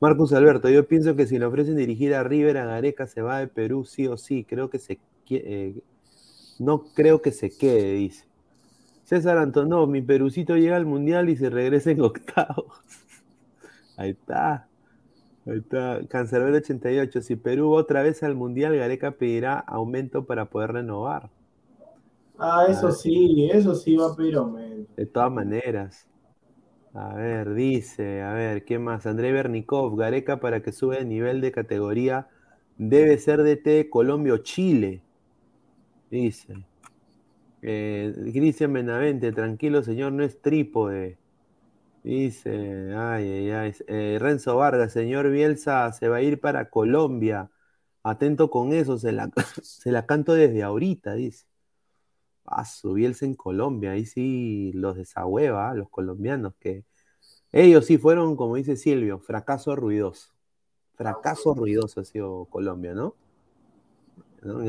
Marcus 0.00 0.32
Alberto, 0.32 0.68
yo 0.68 0.86
pienso 0.88 1.16
que 1.16 1.26
si 1.26 1.38
le 1.38 1.46
ofrecen 1.46 1.76
dirigir 1.76 2.14
a 2.14 2.24
River, 2.24 2.58
a 2.58 2.66
Gareca 2.66 3.06
se 3.06 3.22
va 3.22 3.38
de 3.38 3.48
Perú 3.48 3.84
sí 3.84 4.06
o 4.08 4.16
sí, 4.16 4.44
creo 4.44 4.70
que 4.70 4.78
se 4.78 4.98
eh, 5.30 5.74
no 6.58 6.84
creo 6.94 7.22
que 7.22 7.32
se 7.32 7.50
quede, 7.50 7.94
dice. 7.94 8.24
César 9.04 9.38
Antonov, 9.38 9.88
mi 9.88 10.02
Perucito 10.02 10.56
llega 10.56 10.76
al 10.76 10.86
Mundial 10.86 11.28
y 11.28 11.36
se 11.36 11.50
regresa 11.50 11.90
en 11.90 12.00
octavos. 12.00 12.80
Ahí 13.96 14.10
está. 14.10 14.66
Ahí 15.46 15.58
está, 15.58 16.00
Cancerbero 16.08 16.56
88. 16.56 17.20
Si 17.20 17.36
Perú 17.36 17.72
otra 17.72 18.02
vez 18.02 18.22
al 18.22 18.34
Mundial, 18.34 18.76
Gareca 18.76 19.12
pedirá 19.12 19.58
aumento 19.58 20.24
para 20.24 20.46
poder 20.46 20.72
renovar. 20.72 21.30
Ah, 22.38 22.66
eso 22.68 22.90
sí, 22.90 23.48
eso 23.52 23.74
sí 23.74 23.94
va 23.96 24.12
a 24.12 24.16
pedir 24.16 24.36
aumento. 24.36 24.90
De 24.96 25.06
todas 25.06 25.30
maneras. 25.30 26.08
A 26.94 27.14
ver, 27.14 27.54
dice, 27.54 28.22
a 28.22 28.32
ver, 28.32 28.64
¿qué 28.64 28.78
más? 28.78 29.06
André 29.06 29.32
Bernikov, 29.32 29.96
Gareca 29.96 30.40
para 30.40 30.62
que 30.62 30.72
sube 30.72 30.98
el 30.98 31.08
nivel 31.08 31.40
de 31.40 31.52
categoría 31.52 32.28
debe 32.78 33.18
ser 33.18 33.42
de 33.42 33.56
T 33.56 33.90
Colombia 33.90 34.34
o 34.34 34.38
Chile. 34.38 35.02
Dice. 36.10 36.64
Eh, 37.66 38.66
Benavente, 38.68 39.32
tranquilo 39.32 39.82
señor, 39.82 40.12
no 40.12 40.22
es 40.22 40.40
trípode. 40.42 41.18
Dice, 42.02 42.94
ay, 42.94 43.26
ay, 43.26 43.50
ay. 43.50 43.74
Eh, 43.88 44.18
Renzo 44.20 44.56
Vargas, 44.56 44.92
señor 44.92 45.30
Bielsa 45.30 45.90
se 45.92 46.08
va 46.08 46.16
a 46.16 46.22
ir 46.22 46.40
para 46.40 46.68
Colombia. 46.68 47.50
Atento 48.02 48.50
con 48.50 48.74
eso, 48.74 48.98
se 48.98 49.12
la, 49.12 49.30
se 49.62 49.92
la 49.92 50.04
canto 50.06 50.34
desde 50.34 50.62
ahorita, 50.62 51.14
dice. 51.14 51.46
Ah, 52.44 52.66
su 52.66 52.92
Bielsa 52.92 53.24
en 53.24 53.34
Colombia, 53.34 53.92
ahí 53.92 54.04
sí 54.04 54.70
los 54.74 54.96
desahueva, 54.96 55.74
los 55.74 55.88
colombianos, 55.88 56.54
que 56.60 56.84
ellos 57.52 57.86
sí 57.86 57.96
fueron, 57.96 58.36
como 58.36 58.56
dice 58.56 58.76
Silvio, 58.76 59.20
fracaso 59.20 59.74
ruidoso. 59.74 60.34
Fracaso 60.96 61.54
ruidoso 61.54 62.00
ha 62.00 62.04
sido 62.04 62.44
Colombia, 62.50 62.92
¿no? 62.92 63.14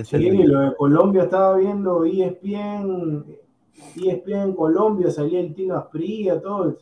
Sí, 0.05 0.29
lo 0.43 0.61
de 0.61 0.75
Colombia 0.75 1.23
estaba 1.23 1.57
viendo 1.57 2.05
ESPN, 2.05 3.25
ESPN 3.95 4.33
en 4.33 4.53
Colombia, 4.53 5.11
salía 5.11 5.41
el 5.41 5.53
Tino 5.53 5.75
Asprilla, 5.75 6.41
todo 6.41 6.77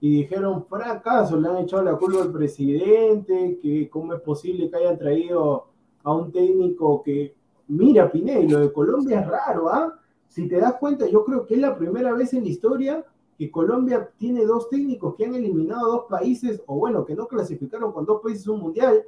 y 0.00 0.22
dijeron 0.22 0.64
fracaso, 0.64 1.38
le 1.38 1.48
han 1.48 1.58
echado 1.58 1.82
la 1.82 1.96
culpa 1.96 2.22
al 2.22 2.32
presidente, 2.32 3.58
que 3.60 3.90
cómo 3.90 4.14
es 4.14 4.20
posible 4.22 4.70
que 4.70 4.76
hayan 4.76 4.98
traído 4.98 5.66
a 6.02 6.14
un 6.14 6.32
técnico 6.32 7.02
que, 7.02 7.34
mira 7.68 8.10
Pineda, 8.10 8.40
lo 8.48 8.60
de 8.60 8.72
Colombia 8.72 9.20
es 9.20 9.26
raro, 9.26 9.68
¿ah? 9.68 9.98
Si 10.26 10.48
te 10.48 10.56
das 10.56 10.74
cuenta, 10.76 11.06
yo 11.06 11.24
creo 11.24 11.44
que 11.44 11.54
es 11.54 11.60
la 11.60 11.76
primera 11.76 12.14
vez 12.14 12.32
en 12.32 12.44
la 12.44 12.48
historia 12.48 13.04
que 13.36 13.50
Colombia 13.50 14.10
tiene 14.16 14.46
dos 14.46 14.70
técnicos 14.70 15.14
que 15.16 15.26
han 15.26 15.34
eliminado 15.34 15.86
a 15.86 15.96
dos 15.96 16.04
países, 16.08 16.62
o 16.66 16.76
bueno, 16.76 17.04
que 17.04 17.14
no 17.14 17.26
clasificaron 17.26 17.92
con 17.92 18.06
dos 18.06 18.22
países 18.22 18.46
un 18.46 18.60
mundial. 18.60 19.02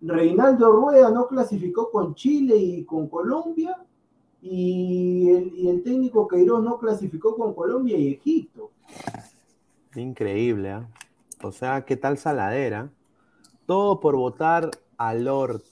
Reinaldo 0.00 0.72
Rueda 0.72 1.10
no 1.10 1.26
clasificó 1.26 1.90
con 1.90 2.14
Chile 2.14 2.56
y 2.56 2.84
con 2.84 3.08
Colombia, 3.08 3.76
y 4.48 5.28
el, 5.66 5.82
técnico 5.82 6.28
Queiroz 6.28 6.62
no 6.62 6.78
clasificó 6.78 7.36
con 7.36 7.54
Colombia 7.54 7.98
y 7.98 8.12
Egipto. 8.12 8.70
Increíble, 9.94 10.70
¿eh? 10.70 10.86
O 11.42 11.52
sea, 11.52 11.84
¿qué 11.84 11.96
tal 11.96 12.16
saladera? 12.16 12.90
Todo 13.66 14.00
por 14.00 14.16
votar 14.16 14.70
a 14.96 15.14
Lord, 15.14 15.62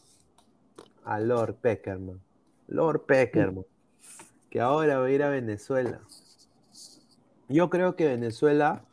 a 1.04 1.20
Lord 1.20 1.54
Peckerman. 1.56 2.20
Lord 2.66 3.02
Peckerman, 3.02 3.64
que 4.50 4.60
ahora 4.60 4.98
va 4.98 5.06
a 5.06 5.10
ir 5.10 5.22
a 5.22 5.28
Venezuela. 5.28 6.00
Yo 7.48 7.70
creo 7.70 7.94
que 7.94 8.06
Venezuela, 8.06 8.84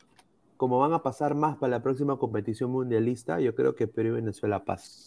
como 0.56 0.78
van 0.78 0.92
a 0.92 1.02
pasar 1.02 1.34
más 1.34 1.56
para 1.56 1.70
la 1.72 1.82
próxima 1.82 2.18
competición 2.18 2.70
mundialista, 2.70 3.40
yo 3.40 3.54
creo 3.54 3.74
que 3.74 3.88
Perú 3.88 4.10
y 4.10 4.12
Venezuela 4.12 4.64
pasan. 4.64 5.01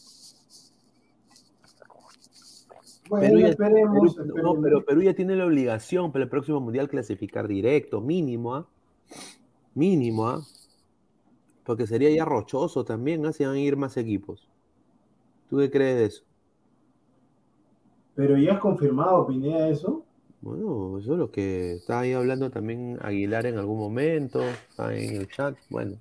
Bueno, 3.10 3.28
Perú 3.28 3.40
ya, 3.40 3.48
esperemos, 3.50 4.18
No, 4.18 4.62
pero 4.62 4.84
Perú 4.84 5.02
ya 5.04 5.14
tiene 5.14 5.36
la 5.36 5.46
obligación 5.46 6.12
para 6.12 6.24
el 6.24 6.30
próximo 6.30 6.60
mundial 6.60 6.90
clasificar 6.90 7.48
directo, 7.48 8.02
mínimo, 8.02 8.56
¿ah? 8.56 8.68
Mínimo, 9.76 10.28
¿ah? 10.28 10.42
Porque 11.64 11.86
sería 11.86 12.10
ya 12.10 12.26
rochoso 12.26 12.84
también, 12.84 13.26
¿ah? 13.26 13.34
Si 13.34 13.44
van 13.46 13.56
a 13.56 13.60
ir 13.60 13.78
más 13.78 13.98
equipos. 13.98 14.50
¿Tú 15.50 15.58
qué 15.58 15.70
crees 15.70 15.98
de 15.98 16.06
eso? 16.06 16.24
Pero 18.16 18.38
ya 18.38 18.54
es 18.54 18.60
confirmado, 18.60 19.28
Pineda, 19.28 19.70
eso. 19.70 20.04
Bueno, 20.42 20.98
eso 21.00 21.14
es 21.14 21.20
lo 21.20 21.32
que 21.32 21.74
está 21.74 22.02
ahí 22.02 22.14
hablando 22.14 22.50
también 22.50 22.98
Aguilar 23.02 23.46
en 23.46 23.58
algún 23.58 23.80
momento, 23.80 24.42
está 24.42 24.96
en 24.96 25.16
el 25.16 25.28
chat, 25.28 25.58
bueno. 25.70 25.98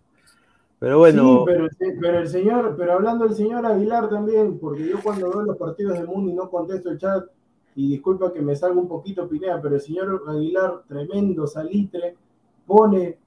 Pero 0.84 0.98
bueno. 0.98 1.46
Sí, 1.78 1.86
pero, 1.98 2.18
el 2.18 2.28
señor, 2.28 2.74
pero 2.76 2.92
hablando 2.92 3.24
del 3.24 3.34
señor 3.34 3.64
Aguilar 3.64 4.10
también, 4.10 4.58
porque 4.58 4.86
yo 4.86 5.02
cuando 5.02 5.30
veo 5.30 5.40
los 5.40 5.56
partidos 5.56 5.98
de 5.98 6.04
Mundo 6.04 6.30
y 6.30 6.34
no 6.34 6.50
contesto 6.50 6.90
el 6.90 6.98
chat, 6.98 7.24
y 7.74 7.88
disculpa 7.88 8.30
que 8.30 8.42
me 8.42 8.54
salga 8.54 8.78
un 8.78 8.86
poquito 8.86 9.26
Pineda, 9.26 9.62
pero 9.62 9.76
el 9.76 9.80
señor 9.80 10.22
Aguilar, 10.28 10.82
tremendo 10.86 11.46
salitre, 11.46 12.18
pone 12.66 13.18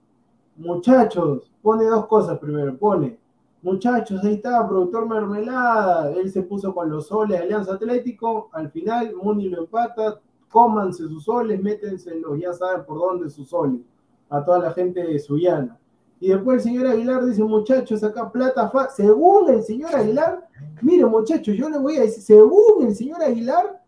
muchachos, 0.57 1.51
pone 1.63 1.85
dos 1.85 2.05
cosas 2.05 2.37
primero, 2.37 2.77
pone, 2.77 3.17
muchachos, 3.63 4.23
ahí 4.23 4.35
está, 4.35 4.67
productor 4.67 5.09
Mermelada, 5.09 6.11
él 6.11 6.31
se 6.31 6.43
puso 6.43 6.75
con 6.75 6.91
los 6.91 7.07
soles 7.07 7.41
Alianza 7.41 7.73
Atlético, 7.73 8.51
al 8.53 8.69
final 8.69 9.15
Muni 9.15 9.49
lo 9.49 9.61
empata, 9.61 10.21
cómanse 10.47 11.07
sus 11.07 11.23
soles, 11.23 11.59
métenselos, 11.59 12.39
ya 12.39 12.53
saben 12.53 12.85
por 12.85 12.99
dónde 12.99 13.31
sus 13.31 13.49
soles, 13.49 13.81
a 14.29 14.45
toda 14.45 14.59
la 14.59 14.73
gente 14.73 15.03
de 15.03 15.17
Suyana. 15.17 15.79
Y 16.19 16.29
después 16.29 16.57
el 16.57 16.63
señor 16.63 16.87
Aguilar 16.87 17.25
dice, 17.25 17.43
muchachos, 17.43 18.03
acá 18.03 18.31
plata, 18.31 18.71
según 18.95 19.49
el 19.49 19.63
señor 19.63 19.95
Aguilar, 19.95 20.47
mire 20.81 21.05
muchachos, 21.05 21.55
yo 21.55 21.69
le 21.69 21.77
voy 21.77 21.97
a 21.97 22.01
decir, 22.01 22.23
según 22.23 22.87
el 22.87 22.95
señor 22.95 23.21
Aguilar, 23.21 23.83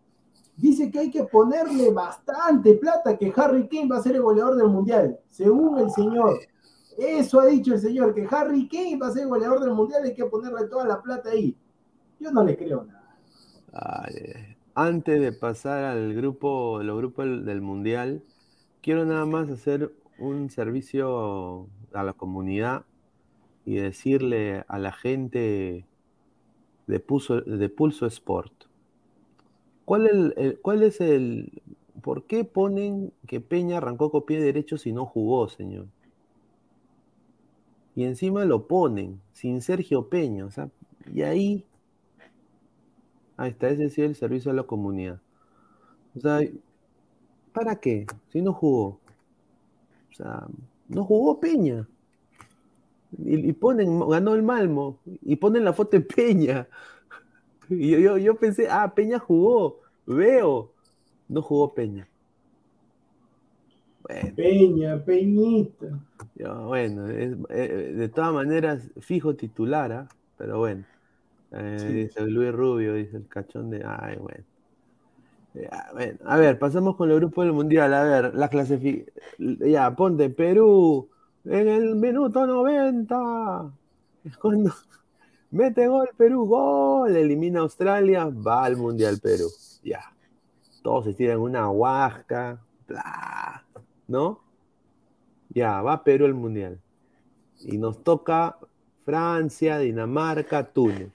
dice 0.55 0.91
que 0.91 0.99
hay 0.99 1.09
que 1.09 1.23
ponerle 1.23 1.91
bastante 1.91 2.75
plata, 2.75 3.17
que 3.17 3.33
Harry 3.35 3.67
Kane 3.67 3.87
va 3.87 3.97
a 3.97 4.03
ser 4.03 4.15
el 4.15 4.21
goleador 4.21 4.57
del 4.57 4.67
Mundial, 4.67 5.19
según 5.29 5.79
el 5.79 5.89
señor. 5.89 6.39
Eso 6.99 7.39
ha 7.39 7.45
dicho 7.45 7.73
el 7.73 7.79
señor, 7.79 8.13
que 8.13 8.27
Harry 8.29 8.67
Kane 8.67 8.97
va 8.97 9.07
a 9.07 9.11
ser 9.11 9.25
goleador 9.25 9.61
del 9.61 9.73
mundial, 9.73 10.03
hay 10.03 10.13
que 10.13 10.25
ponerle 10.25 10.67
toda 10.67 10.85
la 10.85 11.01
plata 11.01 11.29
ahí. 11.29 11.55
Yo 12.19 12.29
no 12.31 12.43
le 12.43 12.57
creo 12.57 12.83
nada. 12.83 14.05
antes 14.75 15.21
de 15.21 15.31
pasar 15.31 15.85
al 15.85 16.13
grupo, 16.13 16.83
los 16.83 16.97
grupos 16.97 17.45
del 17.45 17.61
mundial, 17.61 18.21
quiero 18.81 19.05
nada 19.05 19.25
más 19.25 19.49
hacer 19.49 19.93
un 20.17 20.49
servicio 20.49 21.69
a 21.93 22.03
la 22.03 22.13
comunidad 22.13 22.85
y 23.65 23.75
decirle 23.75 24.63
a 24.67 24.79
la 24.79 24.91
gente 24.91 25.85
de 26.87 26.99
Pulso, 26.99 27.41
de 27.41 27.69
Pulso 27.69 28.05
Sport. 28.05 28.53
¿Cuál, 29.85 30.35
¿Cuál 30.61 30.83
es 30.83 31.01
el... 31.01 31.61
¿Por 32.01 32.23
qué 32.25 32.45
ponen 32.45 33.11
que 33.27 33.41
Peña 33.41 33.77
arrancó 33.77 34.09
con 34.11 34.25
pie 34.25 34.41
derecho 34.41 34.77
si 34.77 34.93
no 34.93 35.05
jugó, 35.05 35.49
señor? 35.49 35.87
y 37.99 38.05
encima 38.05 38.45
lo 38.45 38.65
ponen 38.65 39.21
sin 39.33 39.61
Sergio 39.61 40.07
Peña. 40.07 40.45
O 40.45 40.51
sea, 40.51 40.69
Y 41.13 41.23
ahí, 41.23 41.65
ahí 43.35 43.49
está, 43.51 43.67
ese 43.69 43.89
sí 43.89 44.01
el 44.01 44.15
servicio 44.15 44.51
a 44.51 44.53
la 44.53 44.63
comunidad. 44.63 45.19
O 46.15 46.21
sea, 46.21 46.39
¿para 47.51 47.75
qué? 47.75 48.05
Si 48.29 48.41
no 48.41 48.53
jugó. 48.53 48.99
O 50.11 50.13
sea, 50.13 50.47
no 50.89 51.05
jugó 51.05 51.39
Peña. 51.39 51.87
Y, 53.17 53.53
ponen, 53.53 54.07
ganó 54.07 54.35
el 54.35 54.43
Malmo, 54.43 54.99
y 55.23 55.35
ponen 55.37 55.63
la 55.63 55.73
foto 55.73 55.97
de 55.97 56.01
Peña. 56.01 56.67
Y 57.69 57.91
yo, 58.01 58.17
yo, 58.17 58.35
pensé, 58.35 58.67
ah, 58.69 58.93
Peña 58.93 59.19
jugó, 59.19 59.79
veo. 60.05 60.71
No 61.27 61.41
jugó 61.41 61.73
Peña. 61.73 62.07
Peña, 64.35 65.03
Peñita. 65.05 65.99
bueno, 66.65 67.07
eh, 67.07 67.93
de 67.95 68.09
todas 68.09 68.33
maneras, 68.33 68.89
fijo 68.99 69.35
titular, 69.35 69.91
¿ah? 69.91 70.09
pero 70.37 70.57
bueno. 70.57 70.83
Eh, 71.51 72.07
dice 72.07 72.21
Luis 72.27 72.51
Rubio, 72.51 72.95
dice 72.95 73.17
el 73.17 73.27
cachón 73.27 73.69
de. 73.69 73.83
Ay, 73.85 74.17
bueno. 74.17 74.43
Bueno. 75.93 76.19
A 76.25 76.37
ver, 76.37 76.59
pasamos 76.59 76.95
con 76.95 77.09
el 77.11 77.17
grupo 77.17 77.43
del 77.43 77.53
mundial. 77.53 77.93
A 77.93 78.03
ver, 78.03 78.35
la 78.35 78.49
clasificación. 78.49 79.57
Ya, 79.59 79.95
ponte 79.95 80.29
Perú 80.29 81.09
en 81.45 81.67
el 81.67 81.95
minuto 81.95 82.45
90. 82.45 83.71
Es 84.25 84.37
cuando 84.37 84.73
mete 85.51 85.87
gol 85.87 86.09
Perú, 86.17 86.45
gol, 86.45 87.15
elimina 87.15 87.61
Australia, 87.61 88.25
va 88.25 88.65
al 88.65 88.77
mundial 88.77 89.19
Perú. 89.21 89.47
Ya. 89.83 90.01
Todos 90.81 91.05
se 91.05 91.13
tiran 91.13 91.39
una 91.39 91.69
huasca, 91.69 92.61
bla, 92.87 93.65
¿no? 94.07 94.41
Ya, 95.49 95.81
va 95.81 96.03
Perú 96.03 96.25
al 96.25 96.35
mundial. 96.35 96.79
Y 97.61 97.77
nos 97.77 98.03
toca 98.03 98.57
Francia, 99.03 99.79
Dinamarca, 99.79 100.63
Túnez. 100.71 101.11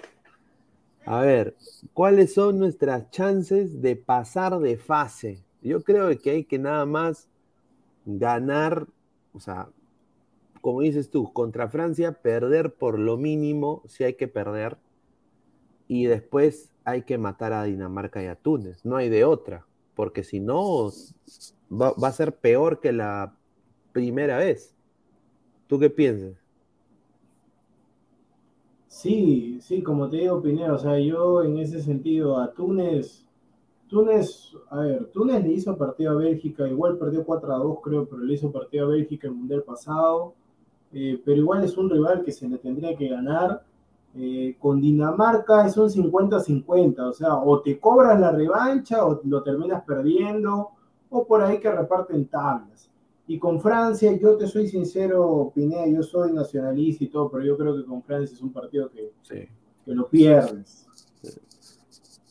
A 1.07 1.21
ver, 1.21 1.55
¿cuáles 1.93 2.33
son 2.33 2.59
nuestras 2.59 3.11
chances 3.11 3.83
de 3.83 3.97
pasar 3.97 4.59
de 4.59 4.79
fase? 4.79 5.45
Yo 5.61 5.83
creo 5.83 6.19
que 6.19 6.31
hay 6.31 6.45
que 6.45 6.59
nada 6.59 6.87
más 6.87 7.29
ganar, 8.07 8.87
o 9.35 9.41
sea, 9.41 9.69
como 10.63 10.81
dices 10.81 11.11
tú, 11.11 11.31
contra 11.33 11.69
Francia, 11.69 12.13
perder 12.13 12.73
por 12.73 12.99
lo 12.99 13.19
mínimo, 13.19 13.83
si 13.87 14.05
hay 14.05 14.15
que 14.15 14.29
perder, 14.29 14.79
y 15.89 16.07
después 16.07 16.71
hay 16.85 17.03
que 17.03 17.19
matar 17.19 17.53
a 17.53 17.65
Dinamarca 17.65 18.23
y 18.23 18.27
a 18.27 18.37
Túnez, 18.37 18.85
no 18.85 18.97
hay 18.97 19.11
de 19.11 19.25
otra, 19.25 19.67
porque 19.95 20.25
si 20.25 20.41
no, 20.41 20.91
va, 21.71 21.95
a 22.03 22.13
ser 22.13 22.35
peor 22.35 22.81
que 22.81 22.93
la 22.93 23.35
primera 23.93 24.39
vez. 24.39 24.75
¿Tú 25.67 25.79
qué 25.79 25.91
piensas? 25.91 26.44
Sí, 28.95 29.59
sí, 29.61 29.83
como 29.83 30.09
te 30.09 30.19
digo, 30.19 30.41
Pinero, 30.41 30.77
o 30.77 30.79
sea, 30.79 30.99
yo 31.01 31.43
en 31.43 31.59
ese 31.59 31.83
sentido 31.83 32.39
a 32.39 32.53
Túnez, 32.53 33.27
Túnez, 33.89 34.53
a 34.71 34.81
ver, 34.81 35.07
Túnez 35.13 35.43
le 35.43 35.53
hizo 35.53 35.77
partido 35.77 36.13
a 36.13 36.15
Bélgica, 36.15 36.69
igual 36.69 36.97
perdió 36.97 37.25
4 37.25 37.55
a 37.55 37.59
2 37.59 37.79
creo, 37.83 38.07
pero 38.09 38.23
le 38.23 38.35
hizo 38.35 38.53
partido 38.53 38.87
a 38.87 38.91
Bélgica 38.91 39.27
el 39.27 39.35
Mundial 39.35 39.65
pasado. 39.65 40.35
Eh, 40.93 41.21
pero 41.25 41.39
igual 41.39 41.65
es 41.65 41.77
un 41.77 41.91
rival 41.91 42.23
que 42.25 42.31
se 42.33 42.49
le 42.49 42.59
tendría 42.59 42.97
que 42.97 43.09
ganar. 43.09 43.65
Eh, 44.15 44.57
con 44.61 44.81
Dinamarca 44.81 45.67
es 45.67 45.77
un 45.77 45.91
50-50, 45.91 47.01
o 47.01 47.13
sea, 47.13 47.35
o 47.35 47.61
te 47.63 47.81
cobras 47.81 48.19
la 48.21 48.31
revancha 48.31 49.05
o 49.05 49.21
lo 49.25 49.43
terminas 49.43 49.83
perdiendo, 49.85 50.71
o 51.11 51.27
por 51.27 51.43
ahí 51.43 51.59
que 51.59 51.71
reparten 51.71 52.27
tablas. 52.27 52.89
Y 53.27 53.39
con 53.39 53.61
Francia, 53.61 54.13
yo 54.21 54.37
te 54.37 54.47
soy 54.47 54.69
sincero, 54.69 55.51
Pineda, 55.55 55.87
yo 55.87 56.03
soy 56.03 56.33
nacionalista 56.33 57.05
y 57.05 57.09
todo, 57.09 57.31
pero 57.31 57.45
yo 57.45 57.57
creo 57.57 57.75
que 57.77 57.85
con 57.85 58.03
Francia 58.03 58.35
es 58.35 58.43
un 58.43 58.53
partido 58.53 58.91
que, 58.91 59.13
que 59.29 59.49
lo 59.87 60.09
pierdes. 60.09 60.87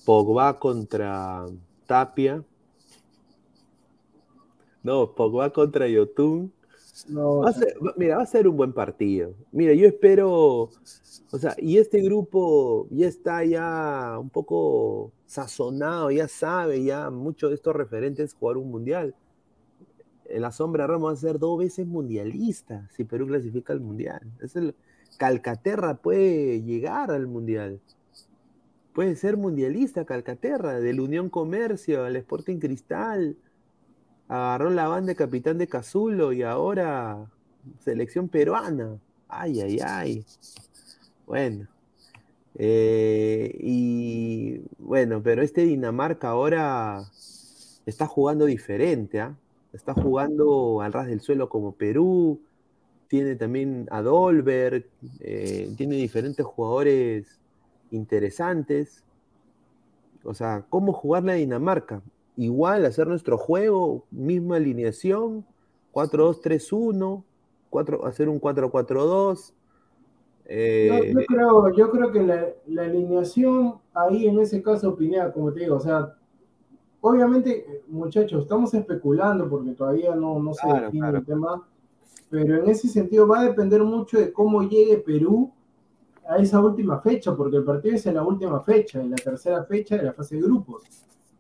Pogba 0.06 0.60
contra 0.60 1.46
Tapia. 1.88 2.44
No, 4.84 5.16
Pogba 5.16 5.52
contra 5.52 5.88
Yotun 5.88 6.52
mira, 7.98 8.18
va 8.18 8.24
a 8.24 8.26
ser 8.26 8.48
un 8.48 8.58
buen 8.58 8.74
partido. 8.74 9.34
Mira, 9.52 9.74
yo 9.74 9.88
espero, 9.88 10.70
o 11.32 11.38
sea, 11.40 11.56
y 11.58 11.78
este 11.78 12.02
grupo 12.02 12.88
ya 12.90 13.08
está 13.08 13.44
ya 13.44 14.18
un 14.20 14.30
poco 14.30 15.12
sazonado, 15.26 16.12
ya 16.12 16.28
sabe, 16.28 16.84
ya 16.84 17.10
muchos 17.10 17.50
de 17.50 17.56
estos 17.56 17.76
referentes 17.76 18.34
jugar 18.34 18.58
un 18.58 18.70
mundial. 18.70 19.16
La 20.30 20.52
sombra 20.52 20.88
Ramos 20.88 21.10
va 21.10 21.14
a 21.14 21.16
ser 21.18 21.40
dos 21.40 21.60
veces 21.60 21.86
mundialista 21.86 22.88
si 22.96 23.04
Perú 23.04 23.28
clasifica 23.28 23.74
al 23.74 23.82
mundial. 23.82 24.22
Es 24.42 24.56
el, 24.56 24.76
Calcaterra 25.18 25.96
puede 25.96 26.62
llegar 26.64 27.12
al 27.12 27.28
mundial. 27.28 27.80
Puede 28.94 29.16
ser 29.16 29.38
mundialista 29.38 30.06
Calcaterra, 30.06 30.80
del 30.80 31.00
Unión 31.00 31.30
Comercio, 31.30 32.04
al 32.04 32.16
Sporting 32.16 32.60
Cristal 32.60 33.38
agarró 34.28 34.70
la 34.70 34.88
banda 34.88 35.12
de 35.12 35.16
capitán 35.16 35.58
de 35.58 35.68
Cazulo 35.68 36.34
y 36.34 36.44
ahora 36.44 37.30
selección 37.80 38.30
peruana. 38.30 38.98
Ay, 39.28 39.62
ay, 39.62 39.80
ay. 39.84 40.26
Bueno. 41.26 41.68
Eh, 42.56 43.56
y 43.60 44.62
bueno, 44.78 45.22
pero 45.24 45.42
este 45.42 45.66
Dinamarca 45.66 46.30
ahora 46.30 47.04
está 47.86 48.06
jugando 48.06 48.46
diferente, 48.46 49.20
¿ah? 49.20 49.36
Está 49.74 49.94
jugando 49.94 50.82
al 50.82 50.94
ras 50.94 51.08
del 51.08 51.22
suelo 51.22 51.50
como 51.50 51.74
Perú. 51.74 52.40
Tiene 53.08 53.36
también 53.36 53.88
a 53.92 54.02
Dolberg. 54.02 54.86
Eh, 55.20 55.74
tiene 55.76 55.96
diferentes 55.96 56.46
jugadores 56.46 57.40
interesantes. 57.92 59.04
O 60.24 60.34
sea, 60.34 60.66
¿cómo 60.70 60.94
jugarle 60.94 61.34
a 61.34 61.36
Dinamarca? 61.36 62.02
igual 62.36 62.86
hacer 62.86 63.08
nuestro 63.08 63.38
juego, 63.38 64.06
misma 64.12 64.58
alineación, 64.58 65.46
4-2-3-1, 65.94 67.24
hacer 68.04 68.30
un 68.30 68.40
4-4-2. 68.40 69.54
Eh, 70.46 71.14
yo, 71.16 71.22
creo, 71.26 71.74
yo 71.74 71.92
creo 71.92 72.12
que 72.12 72.22
la, 72.22 72.84
alineación 72.84 73.76
ahí 73.94 74.28
en 74.28 74.40
ese 74.40 74.62
caso, 74.62 74.90
opinía, 74.90 75.32
como 75.32 75.54
te 75.54 75.62
digo, 75.62 75.76
o 75.76 75.80
sea, 75.80 76.16
obviamente, 77.04 77.84
muchachos, 77.90 78.44
estamos 78.44 78.74
especulando 78.74 79.50
porque 79.50 79.72
todavía 79.72 80.16
no, 80.16 80.40
no 80.40 80.54
se 80.54 80.66
define 80.68 81.10
el 81.10 81.26
tema, 81.26 81.68
pero 82.30 82.56
en 82.56 82.70
ese 82.70 82.88
sentido 82.88 83.28
va 83.28 83.42
a 83.42 83.44
depender 83.44 83.84
mucho 83.84 84.18
de 84.18 84.32
cómo 84.32 84.64
llegue 84.64 84.98
Perú 84.98 85.52
a 86.28 86.38
esa 86.38 86.62
última 86.62 87.00
fecha, 87.02 87.36
porque 87.36 87.58
el 87.58 87.66
partido 87.66 87.96
es 87.96 88.06
en 88.06 88.16
la 88.16 88.24
última 88.24 88.62
fecha, 88.62 89.02
en 89.02 89.12
la 89.12 89.18
tercera 89.18 89.64
fecha 89.66 89.98
de 89.98 90.04
la 90.04 90.14
fase 90.14 90.38
de 90.38 90.42
grupos. 90.42 90.84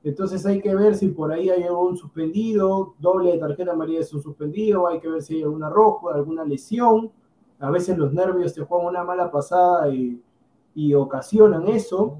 Entonces 0.03 0.45
hay 0.45 0.61
que 0.61 0.75
ver 0.75 0.95
si 0.95 1.07
por 1.07 1.31
ahí 1.31 1.49
hay 1.49 1.63
algún 1.63 1.95
suspendido, 1.95 2.95
doble 2.99 3.31
de 3.31 3.37
tarjeta 3.37 3.71
amarilla 3.71 4.01
es 4.01 4.13
un 4.13 4.21
suspendido, 4.21 4.85
hay 4.87 4.99
que 4.99 5.07
ver 5.07 5.21
si 5.21 5.37
hay 5.37 5.43
alguna 5.43 5.69
roja, 5.69 6.13
alguna 6.13 6.43
lesión. 6.43 7.09
A 7.59 7.71
veces 7.71 7.97
los 7.97 8.11
nervios 8.11 8.53
te 8.53 8.63
juegan 8.63 8.87
una 8.87 9.03
mala 9.05 9.31
pasada 9.31 9.87
y, 9.89 10.21
ocasionan 10.93 11.69
eso. 11.69 12.17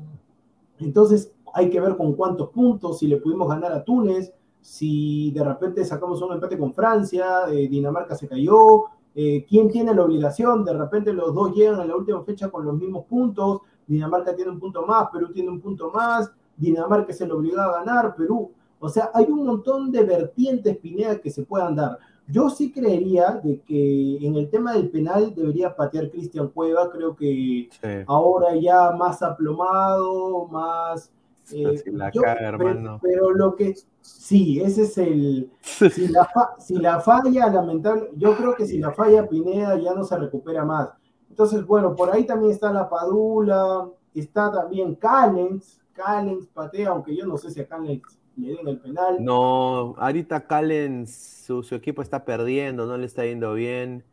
Entonces 0.80 1.33
hay 1.54 1.70
que 1.70 1.80
ver 1.80 1.96
con 1.96 2.14
cuántos 2.14 2.50
puntos, 2.50 3.00
si 3.00 3.08
le 3.08 3.18
pudimos 3.18 3.48
ganar 3.48 3.72
a 3.72 3.84
Túnez, 3.84 4.34
si 4.60 5.32
de 5.32 5.44
repente 5.44 5.86
sacamos 5.86 6.22
un 6.22 6.34
empate 6.34 6.58
con 6.58 6.74
Francia, 6.74 7.44
eh, 7.52 7.68
Dinamarca 7.68 8.16
se 8.16 8.28
cayó, 8.28 8.86
eh, 9.14 9.46
quién 9.48 9.70
tiene 9.70 9.94
la 9.94 10.04
obligación, 10.04 10.66
de 10.66 10.74
repente 10.74 11.14
los 11.14 11.34
dos 11.36 11.54
llegan 11.54 11.80
a 11.80 11.86
la 11.86 11.96
última 11.96 12.24
fecha 12.24 12.50
con 12.50 12.66
los 12.66 12.76
mismos 12.76 13.06
puntos, 13.06 13.62
Dinamarca 13.86 14.36
tiene 14.36 14.52
un 14.52 14.60
punto 14.60 14.86
más, 14.86 15.10
Perú 15.12 15.32
tiene 15.32 15.50
un 15.50 15.62
punto 15.62 15.92
más, 15.92 16.32
Dinamarca 16.58 17.14
se 17.14 17.28
lo 17.28 17.38
obligaba 17.38 17.74
a 17.74 17.84
ganar, 17.84 18.16
Perú. 18.16 18.52
O 18.80 18.90
sea, 18.90 19.12
hay 19.14 19.26
un 19.26 19.46
montón 19.46 19.92
de 19.92 20.04
vertientes, 20.04 20.78
Pineda, 20.78 21.20
que 21.20 21.30
se 21.30 21.44
puedan 21.44 21.76
dar. 21.76 22.00
Yo 22.28 22.50
sí 22.50 22.72
creería 22.72 23.40
de 23.44 23.62
que 23.62 24.18
en 24.26 24.36
el 24.36 24.50
tema 24.50 24.74
del 24.74 24.90
penal 24.90 25.34
debería 25.36 25.76
patear 25.76 26.10
Cristian 26.10 26.48
Cueva, 26.48 26.90
creo 26.90 27.16
que 27.16 27.70
ahora 28.08 28.56
ya 28.56 28.92
más 28.92 29.22
aplomado, 29.22 30.48
más... 30.48 31.12
Eh, 31.54 31.84
la 31.88 32.12
cara, 32.12 32.50
hermano. 32.50 33.00
Pero, 33.02 33.32
lo 33.32 33.56
que... 33.56 33.76
Sí, 34.02 34.60
ese 34.62 34.84
es 34.84 34.98
el... 34.98 35.52
Si 35.92 36.08
la, 36.08 36.30
si 36.60 36.76
la 36.76 37.00
falla, 37.00 37.48
lamentable, 37.48 38.10
yo 38.16 38.36
creo 38.36 38.56
que 38.56 38.66
si 38.66 38.78
la 38.80 38.92
falla 38.92 39.28
Pineda 39.28 39.78
ya 39.78 39.94
no 39.94 40.04
se 40.04 40.18
recupera 40.18 40.66
más. 40.66 40.90
Entonces, 41.30 41.66
bueno, 41.66 41.96
por 41.96 42.12
ahí 42.12 42.26
también 42.26 42.52
está 42.52 42.72
la 42.72 42.88
Padula, 42.90 43.90
está 44.14 44.52
también 44.52 44.96
Callens, 44.96 45.82
Callens 45.94 46.48
patea, 46.48 46.90
aunque 46.90 47.16
yo 47.16 47.26
no 47.26 47.38
sé 47.38 47.50
si 47.50 47.62
a 47.62 47.68
Callens 47.68 48.04
le 48.36 48.50
den 48.50 48.68
el 48.68 48.80
penal. 48.80 49.18
No, 49.24 49.96
ahorita 49.98 50.48
Callens, 50.48 51.44
su, 51.46 51.64
equipo 51.74 52.02
está 52.02 52.26
perdiendo, 52.26 52.86
no 52.86 52.98
le 52.98 53.06
está 53.06 53.26
yendo 53.26 53.54
bien. 53.54 54.04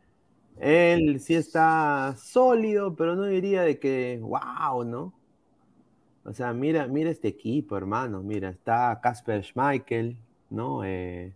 Él 0.57 1.19
sí 1.19 1.35
está 1.35 2.15
sólido, 2.17 2.95
pero 2.95 3.15
no 3.15 3.25
diría 3.25 3.63
de 3.63 3.79
que, 3.79 4.19
wow, 4.21 4.83
¿no? 4.83 5.13
O 6.23 6.33
sea, 6.33 6.53
mira, 6.53 6.87
mira 6.87 7.09
este 7.09 7.27
equipo, 7.27 7.75
hermano. 7.77 8.21
Mira, 8.21 8.49
está 8.49 8.99
Casper 9.01 9.43
Schmeichel, 9.43 10.17
¿no? 10.49 10.83
Eh, 10.83 11.33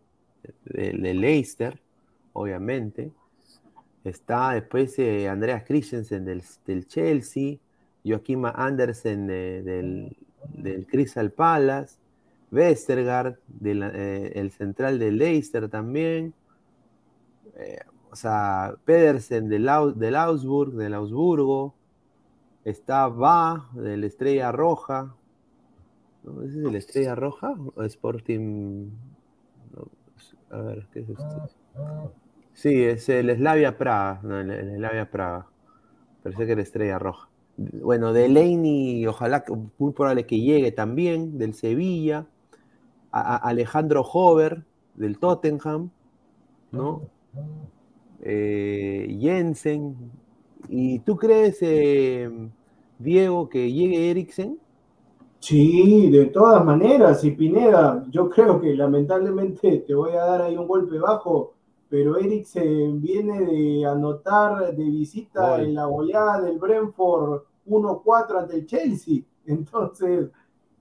de, 0.66 1.14
Leicester, 1.14 1.82
obviamente. 2.34 3.12
Está 4.04 4.52
después 4.52 4.98
eh, 5.00 5.28
Andreas 5.28 5.64
Christensen 5.64 6.26
del, 6.26 6.88
Chelsea. 6.88 7.58
Joaquim 8.06 8.46
Andersen 8.46 9.26
del, 9.26 10.16
del 10.54 10.86
Crystal 10.86 11.32
Palace, 11.32 11.98
Westergaard, 12.52 13.38
eh, 13.64 14.32
el 14.36 14.52
central 14.52 15.00
de 15.00 15.12
Leicester 15.12 15.70
también, 15.70 16.34
eh, 17.58 17.80
o 18.12 18.16
sea, 18.16 18.76
Pedersen 18.86 19.50
del, 19.50 19.68
del 19.96 20.16
Augsburg, 20.16 20.74
del 20.74 20.94
Augsburgo, 20.94 21.74
está 22.66 23.07
Va 23.07 23.70
del 23.74 24.03
Estrella 24.03 24.51
Roja, 24.51 25.16
¿Ese 26.43 26.59
es 26.59 26.66
el 26.66 26.76
Estrella 26.76 27.16
Roja 27.16 27.55
o 27.76 27.84
Sporting? 27.84 28.89
a 30.49 30.57
ver, 30.57 30.88
¿qué 30.91 31.01
es 31.01 31.09
esto? 31.09 31.49
Sí, 32.53 32.84
es 32.84 33.09
el 33.09 33.36
Slavia 33.36 33.78
Praga, 33.78 34.22
no, 34.24 34.39
el, 34.39 34.76
Slavia 34.78 35.09
Praga. 35.09 35.47
Parece 36.24 36.45
que 36.45 36.51
era 36.53 36.61
Estrella 36.61 36.97
Roja. 36.97 37.30
Bueno, 37.57 38.11
Delaney, 38.11 39.05
ojalá, 39.05 39.43
muy 39.78 39.93
probable 39.93 40.26
que 40.26 40.39
llegue 40.39 40.72
también, 40.72 41.38
del 41.38 41.53
Sevilla. 41.53 42.26
Alejandro 43.11 44.01
Hover, 44.01 44.63
del 44.95 45.20
Tottenham, 45.20 45.89
¿no? 46.72 47.03
Eh, 48.22 49.18
Jensen. 49.22 50.11
¿Y 50.70 50.99
tú 50.99 51.16
crees, 51.18 51.57
eh, 51.61 52.30
Diego, 52.99 53.49
que 53.49 53.72
llegue 53.72 54.11
Eriksen? 54.11 54.59
Sí, 55.39 56.09
de 56.09 56.26
todas 56.26 56.66
maneras, 56.66 57.24
y 57.24 57.32
Pineda, 57.32 58.03
yo 58.09 58.30
creo 58.30 58.59
que 58.59 58.74
lamentablemente 58.74 59.84
te 59.86 59.93
voy 59.93 60.13
a 60.13 60.26
dar 60.26 60.41
ahí 60.41 60.57
un 60.57 60.68
golpe 60.68 60.97
bajo, 60.97 61.53
pero 61.88 62.18
Eriksen 62.18 62.99
viene 62.99 63.45
de 63.45 63.86
anotar 63.86 64.76
de 64.76 64.84
visita 64.84 65.61
en 65.61 65.76
la 65.76 65.86
goleada 65.86 66.41
del 66.41 66.57
Brentford 66.57 67.43
1-4 67.68 68.39
ante 68.39 68.55
el 68.55 68.66
Chelsea. 68.66 69.22
Entonces, 69.45 70.32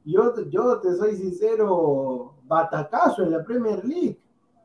yo, 0.04 0.34
yo 0.48 0.80
te 0.80 0.96
soy 0.96 1.16
sincero, 1.16 2.34
batacazo 2.46 3.22
en 3.22 3.32
la 3.32 3.44
Premier 3.44 3.84
League. 3.84 4.18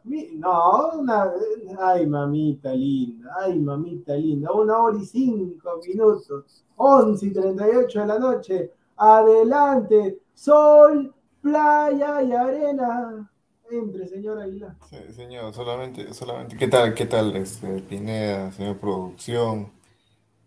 No, 0.10 0.90
una, 0.98 1.32
ay 1.80 2.08
mamita 2.08 2.74
linda, 2.74 3.32
ay 3.42 3.60
mamita 3.60 4.16
linda, 4.16 4.52
una 4.52 4.78
hora 4.80 4.98
y 4.98 5.06
cinco 5.06 5.80
minutos, 5.88 6.66
11 6.78 7.26
y 7.28 7.32
38 7.32 8.00
de 8.00 8.06
la 8.08 8.18
noche, 8.18 8.72
adelante, 8.98 10.20
sol, 10.34 11.14
playa 11.42 12.24
y 12.24 12.32
arena. 12.32 13.32
Entre, 13.70 14.08
señor 14.08 14.42
Aguilar. 14.42 14.76
Sí, 14.90 14.98
señor, 15.14 15.54
solamente, 15.54 16.12
solamente, 16.12 16.58
¿qué 16.58 16.68
tal, 16.68 16.96
qué 16.96 17.06
tal, 17.06 17.36
este, 17.36 17.82
Pineda, 17.84 18.52
señor 18.52 18.80
producción, 18.80 19.72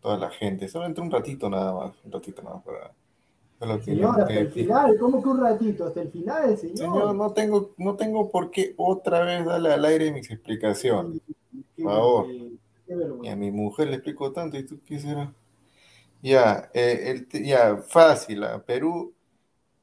toda 0.01 0.17
la 0.19 0.31
gente? 0.31 0.67
Solamente 0.67 1.01
un 1.01 1.11
ratito 1.11 1.49
nada 1.49 1.73
más, 1.73 1.93
un 2.05 2.11
ratito 2.11 2.43
nada 2.43 2.57
más 2.57 2.65
para 2.65 2.93
Señor, 3.85 4.21
hasta 4.21 4.35
el 4.35 4.51
final, 4.51 4.97
¿cómo 4.99 5.23
que 5.23 5.29
un 5.29 5.41
ratito? 5.41 5.87
Hasta 5.87 6.03
el 6.03 6.11
final, 6.11 6.57
señor. 6.57 6.77
Señor, 6.77 7.15
no 7.15 7.33
tengo, 7.33 7.75
no 7.77 7.97
tengo 7.97 8.31
por 8.31 8.51
qué 8.51 8.75
otra 8.77 9.25
vez 9.25 9.45
darle 9.45 9.73
al 9.73 9.85
aire 9.85 10.13
mis 10.13 10.31
explicaciones. 10.31 11.21
Por 11.77 11.85
favor. 11.85 12.27
y 13.23 13.29
a 13.29 13.37
mi 13.37 13.51
mujer 13.51 13.89
le 13.89 13.95
explico 13.95 14.33
tanto, 14.33 14.59
¿y 14.59 14.67
tú 14.67 14.81
qué 14.85 14.99
será? 14.99 15.33
Ya, 16.23 16.71
eh, 16.75 17.27
ya, 17.45 17.79
fácil, 17.79 18.45
a 18.45 18.65
Perú, 18.65 19.15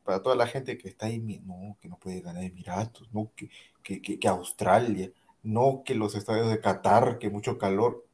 para 0.04 0.22
toda 0.22 0.36
la 0.36 0.48
gente 0.48 0.78
que 0.78 0.90
está 0.90 1.08
ahí, 1.08 1.20
no, 1.20 1.78
que 1.82 1.90
no 1.90 1.98
puede 1.98 2.22
ganar 2.22 2.44
Emiratos, 2.44 3.10
no, 3.14 3.32
que, 3.36 3.50
que, 3.84 4.02
que, 4.02 4.28
Australia, 4.28 5.12
no, 5.44 5.84
que 5.86 5.96
los 5.96 6.16
estadios 6.16 6.50
de 6.50 6.60
Qatar, 6.60 7.18
que 7.18 7.30
mucho 7.30 7.58
calor, 7.58 8.06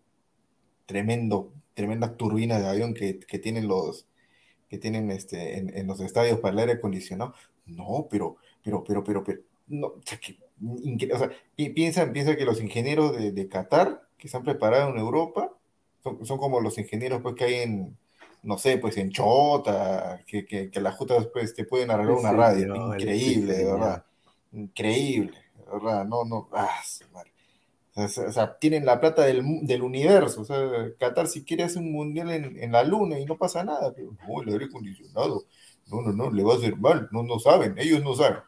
tremendo, 0.85 1.53
tremenda 1.73 2.15
turbina 2.17 2.59
de 2.59 2.67
avión 2.67 2.93
que, 2.93 3.19
que 3.19 3.39
tienen 3.39 3.67
los, 3.67 4.07
que 4.69 4.77
tienen 4.77 5.11
este, 5.11 5.57
en, 5.57 5.87
los 5.87 5.99
estadios 5.99 6.39
para 6.39 6.53
el 6.53 6.59
aire 6.59 6.71
acondicionado. 6.73 7.33
No, 7.65 8.07
pero, 8.09 8.37
pero, 8.63 8.83
pero, 8.83 9.03
pero, 9.03 9.23
pero, 9.23 9.39
no, 9.67 9.87
o 9.87 10.01
sea, 10.03 10.19
que, 10.19 10.37
o 11.13 11.17
sea, 11.17 11.31
piensan, 11.55 12.13
que 12.13 12.45
los 12.45 12.61
ingenieros 12.61 13.17
de, 13.17 13.31
de, 13.31 13.47
Qatar, 13.49 14.07
que 14.17 14.27
se 14.27 14.37
han 14.37 14.43
preparado 14.43 14.89
en 14.89 14.97
Europa, 14.97 15.51
son, 16.03 16.25
son, 16.25 16.37
como 16.37 16.61
los 16.61 16.77
ingenieros 16.77 17.21
pues, 17.21 17.35
que 17.35 17.45
hay 17.45 17.55
en, 17.55 17.97
no 18.43 18.57
sé, 18.57 18.77
pues 18.77 18.97
en 18.97 19.09
Chota, 19.09 20.21
que, 20.27 20.45
que, 20.45 20.69
que 20.69 20.81
las 20.81 20.95
jutas 20.95 21.27
pues, 21.33 21.53
te 21.53 21.65
pueden 21.65 21.91
arreglar 21.91 22.17
una 22.17 22.31
radio. 22.31 22.75
Increíble, 22.75 23.53
de 23.53 23.65
verdad. 23.65 24.05
Increíble, 24.51 25.37
de 25.57 25.71
verdad. 25.71 26.05
No, 26.05 26.23
no, 26.23 26.47
ah, 26.53 26.79
o 27.95 28.07
sea, 28.07 28.57
tienen 28.57 28.85
la 28.85 28.99
plata 28.99 29.23
del, 29.23 29.41
del, 29.61 29.81
universo. 29.81 30.41
O 30.41 30.45
sea, 30.45 30.57
Qatar 30.99 31.27
si 31.27 31.45
quiere 31.45 31.63
hacer 31.63 31.81
un 31.81 31.93
mundial 31.93 32.29
en, 32.29 32.61
en, 32.61 32.71
la 32.73 32.83
luna 32.83 33.17
y 33.17 33.25
no 33.25 33.37
pasa 33.37 33.63
nada. 33.63 33.93
Pero 33.95 34.11
no, 34.27 34.41
el 34.41 34.49
aire 34.49 34.65
acondicionado. 34.65 35.45
No, 35.89 36.01
no, 36.01 36.11
no, 36.11 36.31
le 36.31 36.43
va 36.43 36.53
a 36.53 36.57
hacer 36.57 36.75
mal. 36.75 37.07
No, 37.11 37.23
no 37.23 37.39
saben, 37.39 37.77
ellos 37.77 38.03
no 38.03 38.13
saben. 38.13 38.39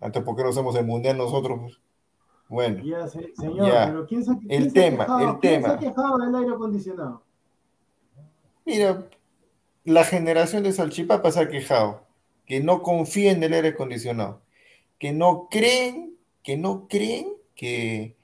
Antes, 0.00 0.22
¿por 0.22 0.34
qué 0.34 0.42
no 0.44 0.48
hacemos 0.48 0.74
el 0.76 0.86
mundial 0.86 1.18
nosotros? 1.18 1.60
Pues? 1.60 1.78
Bueno, 2.48 2.82
ya, 2.84 3.06
señor, 3.08 3.32
pero 3.86 4.06
¿quién 4.06 4.24
se, 4.24 4.38
quién 4.38 4.52
el 4.62 4.72
tema, 4.72 5.04
quejado, 5.04 5.30
el 5.30 5.40
tema. 5.40 5.68
se 5.68 5.74
ha 5.74 5.78
quejado 5.78 6.18
del 6.18 6.34
aire 6.34 6.54
acondicionado? 6.54 7.22
Mira, 8.64 9.08
la 9.84 10.04
generación 10.04 10.62
de 10.62 10.72
Salchipapa 10.72 11.30
se 11.30 11.40
ha 11.40 11.48
quejado 11.48 12.02
que 12.46 12.60
no 12.60 12.82
confíen 12.82 13.38
en 13.38 13.42
el 13.44 13.54
aire 13.54 13.68
acondicionado, 13.68 14.42
que 14.98 15.12
no 15.12 15.48
creen, 15.50 16.16
que 16.42 16.56
no 16.56 16.86
creen 16.88 17.28
que, 17.54 18.14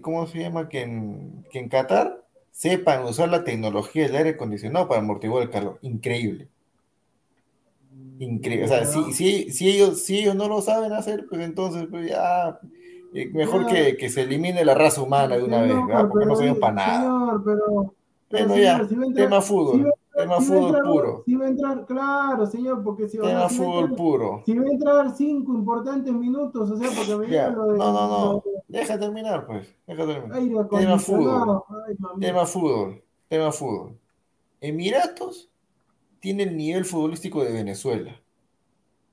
¿cómo 0.00 0.26
se 0.26 0.38
llama? 0.38 0.68
Que 0.68 0.82
en, 0.82 1.44
que 1.50 1.58
en 1.58 1.68
Qatar 1.68 2.24
sepan 2.50 3.04
usar 3.04 3.28
la 3.28 3.44
tecnología 3.44 4.04
del 4.04 4.16
aire 4.16 4.30
acondicionado 4.30 4.88
para 4.88 5.00
amortiguar 5.00 5.42
el 5.42 5.50
calor. 5.50 5.78
Increíble. 5.82 6.48
Increíble. 8.18 8.64
O 8.64 8.68
sea, 8.68 8.84
si, 8.84 9.12
si, 9.12 9.50
si, 9.50 9.68
ellos, 9.70 10.02
si 10.02 10.18
ellos 10.18 10.34
no 10.34 10.48
lo 10.48 10.60
saben 10.60 10.92
hacer, 10.92 11.26
pues 11.28 11.40
entonces 11.42 11.86
pues 11.88 12.08
ya 12.10 12.58
eh, 13.14 13.30
mejor 13.32 13.66
que, 13.66 13.96
que, 13.96 14.08
se 14.08 14.22
elimine 14.22 14.64
la 14.64 14.74
raza 14.74 15.02
humana 15.02 15.36
de 15.36 15.44
una 15.44 15.62
vez, 15.62 15.74
¿verdad? 15.74 16.08
Porque 16.08 16.26
no 16.26 16.36
sirven 16.36 16.60
para 16.60 16.74
nada. 16.74 17.00
Señor, 17.00 17.42
pero, 17.44 18.46
bueno, 18.46 18.56
ya, 18.58 18.86
tema 19.14 19.40
fútbol. 19.40 19.92
Tema 20.18 20.40
fútbol 20.40 20.82
puro. 20.82 21.22
Si 21.24 21.34
va 21.36 21.44
a 21.44 21.48
entrar, 21.48 21.86
claro, 21.86 22.46
señor, 22.46 22.82
porque 22.82 23.08
si 23.08 23.18
va, 23.18 23.48
fútbol 23.48 23.94
puro. 23.94 24.42
Si 24.44 24.58
va 24.58 24.66
a 24.66 24.70
entrar 24.72 25.16
cinco 25.16 25.54
importantes 25.54 26.12
minutos, 26.12 26.68
o 26.72 26.76
sea, 26.76 26.90
porque 26.90 27.14
me 27.14 27.30
ya, 27.30 27.50
lo 27.50 27.66
de, 27.66 27.78
No, 27.78 27.92
no, 27.92 28.08
no. 28.08 28.42
Deja 28.66 28.98
terminar, 28.98 29.46
pues. 29.46 29.72
Deja 29.86 30.06
terminar. 30.06 30.68
tema 30.68 30.98
fútbol. 30.98 31.62
tema 32.18 32.46
fútbol. 32.46 33.04
Tema 33.28 33.52
fútbol. 33.52 33.96
Emiratos 34.60 35.48
tiene 36.18 36.42
el 36.42 36.56
nivel 36.56 36.84
futbolístico 36.84 37.44
de 37.44 37.52
Venezuela. 37.52 38.20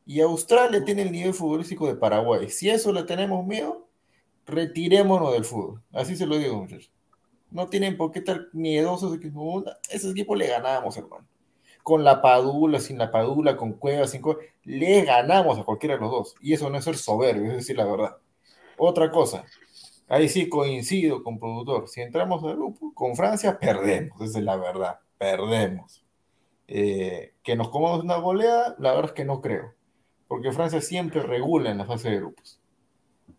Y 0.07 0.21
Australia 0.21 0.83
tiene 0.83 1.03
el 1.03 1.11
nivel 1.11 1.35
futbolístico 1.35 1.85
de 1.85 1.95
Paraguay. 1.95 2.49
Si 2.49 2.67
eso 2.67 2.91
le 2.91 3.03
tenemos 3.03 3.45
miedo, 3.45 3.87
retirémonos 4.47 5.33
del 5.33 5.45
fútbol. 5.45 5.83
Así 5.93 6.15
se 6.15 6.25
lo 6.25 6.37
digo, 6.37 6.57
muchachos. 6.57 6.94
No 7.51 7.67
tienen 7.67 7.97
por 7.97 8.11
qué 8.11 8.19
estar 8.19 8.47
miedosos 8.53 9.11
de 9.11 9.19
que 9.19 9.31
ese 9.89 10.09
equipo 10.09 10.35
le 10.35 10.47
ganamos, 10.47 10.97
hermano. 10.97 11.25
Con 11.83 12.03
la 12.03 12.21
Padula, 12.21 12.79
sin 12.79 12.97
la 12.97 13.11
Padula, 13.11 13.55
con 13.55 13.73
Cuevas, 13.73 14.11
sin 14.11 14.21
Cuevas, 14.21 14.43
le 14.63 15.03
ganamos 15.03 15.59
a 15.59 15.63
cualquiera 15.63 15.95
de 15.95 16.01
los 16.01 16.11
dos. 16.11 16.35
Y 16.41 16.53
eso 16.53 16.69
no 16.69 16.77
es 16.77 16.83
ser 16.83 16.97
soberbio, 16.97 17.51
es 17.51 17.57
decir 17.57 17.77
la 17.77 17.85
verdad. 17.85 18.17
Otra 18.77 19.11
cosa, 19.11 19.45
ahí 20.07 20.27
sí 20.29 20.49
coincido 20.49 21.23
con 21.23 21.39
productor. 21.39 21.87
Si 21.87 22.01
entramos 22.01 22.43
al 22.43 22.55
grupo, 22.55 22.93
con 22.93 23.15
Francia 23.15 23.57
perdemos, 23.59 24.19
esa 24.21 24.39
es 24.39 24.45
la 24.45 24.57
verdad, 24.57 24.99
perdemos. 25.17 26.03
Eh, 26.67 27.33
que 27.43 27.55
nos 27.55 27.69
comamos 27.69 28.03
una 28.03 28.17
goleada, 28.17 28.75
la 28.79 28.91
verdad 28.91 29.11
es 29.11 29.13
que 29.13 29.25
no 29.25 29.39
creo, 29.39 29.73
porque 30.27 30.51
Francia 30.51 30.81
siempre 30.81 31.21
regula 31.21 31.69
en 31.69 31.77
la 31.77 31.85
fase 31.85 32.09
de 32.09 32.17
grupos. 32.17 32.59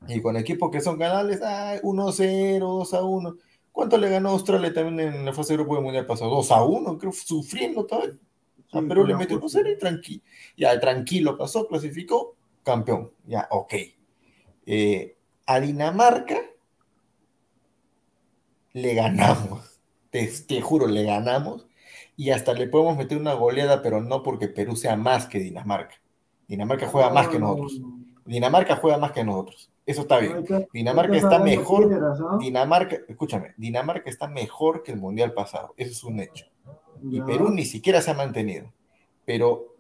Y 0.09 0.21
con 0.21 0.37
equipos 0.37 0.71
que 0.71 0.81
son 0.81 0.99
canales, 0.99 1.41
1-0, 1.41 2.61
2-1. 2.61 3.39
¿Cuánto 3.77 3.99
le 3.99 4.09
ganó 4.09 4.31
Australia 4.31 4.73
también 4.73 5.17
en 5.17 5.27
la 5.27 5.35
fase 5.35 5.53
de 5.53 5.59
grupo 5.59 5.75
del 5.75 5.85
Mundial 5.85 6.07
pasado? 6.07 6.31
2 6.31 6.51
a 6.51 6.65
1, 6.65 6.97
creo, 6.97 7.13
sufriendo 7.13 7.85
todavía. 7.85 8.15
A 8.73 8.81
Perú 8.81 9.05
le 9.05 9.15
metió 9.15 9.39
un 9.39 9.51
0 9.51 9.69
y 9.71 9.77
tranquilo. 9.77 10.23
Ya, 10.57 10.81
tranquilo 10.81 11.37
pasó, 11.37 11.69
clasificó, 11.69 12.37
campeón. 12.63 13.13
Ya, 13.27 13.47
ok. 13.51 13.75
Eh, 14.65 15.19
a 15.45 15.61
Dinamarca 15.61 16.41
le 18.73 18.95
ganamos. 18.95 19.79
Te, 20.11 20.27
te, 20.27 20.63
juro, 20.63 20.87
le 20.87 21.03
ganamos. 21.03 21.67
Y 22.17 22.31
hasta 22.31 22.55
le 22.55 22.69
podemos 22.69 22.97
meter 22.97 23.19
una 23.19 23.35
goleada, 23.35 23.83
pero 23.83 24.01
no 24.01 24.23
porque 24.23 24.49
Perú 24.49 24.75
sea 24.75 24.97
más 24.97 25.27
que 25.27 25.39
Dinamarca. 25.39 25.97
Dinamarca 26.49 26.89
juega 26.89 27.11
más 27.11 27.29
que 27.29 27.39
nosotros. 27.39 27.79
Dinamarca 28.25 28.77
juega 28.77 28.97
más 28.97 29.13
que 29.13 29.23
nosotros. 29.23 29.71
Eso 29.87 30.03
está 30.03 30.19
bien. 30.19 30.45
Dinamarca 30.73 31.17
está 31.17 31.39
mejor. 31.39 32.39
Dinamarca, 32.41 32.99
escúchame, 33.09 33.55
Dinamarca 33.57 34.11
está 34.11 34.27
mejor 34.27 34.83
que 34.83 34.93
el 34.93 34.99
mundial 34.99 35.33
pasado. 35.33 35.75
Eso 35.77 35.93
es 35.93 36.05
un 36.05 36.21
hecho. 36.21 36.47
Y 37.09 37.21
Perú 37.21 37.51
ni 37.51 37.65
siquiera 37.65 38.03
se 38.03 38.11
ha 38.11 38.15
mantenido. 38.15 38.73
Pero 39.25 39.77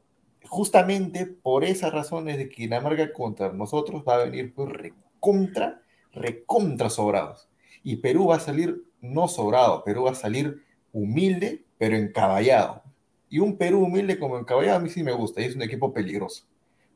justamente 0.48 1.26
por 1.26 1.64
esas 1.64 1.92
razones 1.92 2.38
de 2.38 2.48
que 2.48 2.62
Dinamarca 2.62 3.12
contra 3.12 3.52
nosotros 3.52 4.04
va 4.08 4.14
a 4.14 4.24
venir 4.24 4.54
pues 4.54 4.68
recontra, 4.68 5.82
recontra 6.12 6.88
sobrados. 6.88 7.48
Y 7.82 7.96
Perú 7.96 8.28
va 8.28 8.36
a 8.36 8.40
salir 8.40 8.84
no 9.00 9.28
sobrado, 9.28 9.84
Perú 9.84 10.04
va 10.04 10.12
a 10.12 10.14
salir 10.14 10.62
humilde, 10.92 11.64
pero 11.78 11.96
encaballado. 11.96 12.82
Y 13.28 13.38
un 13.40 13.56
Perú 13.56 13.84
humilde 13.84 14.18
como 14.18 14.38
el 14.38 14.46
Caballero 14.46 14.76
a 14.76 14.78
mí 14.78 14.88
sí 14.88 15.02
me 15.02 15.12
gusta, 15.12 15.40
y 15.40 15.44
es 15.44 15.56
un 15.56 15.62
equipo 15.62 15.92
peligroso, 15.92 16.44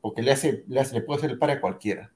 porque 0.01 0.21
le, 0.21 0.31
hace, 0.31 0.63
le, 0.67 0.79
hace, 0.79 0.95
le 0.95 1.01
puede 1.01 1.19
hacer 1.19 1.31
el 1.31 1.37
par 1.37 1.51
a 1.51 1.61
cualquiera. 1.61 2.11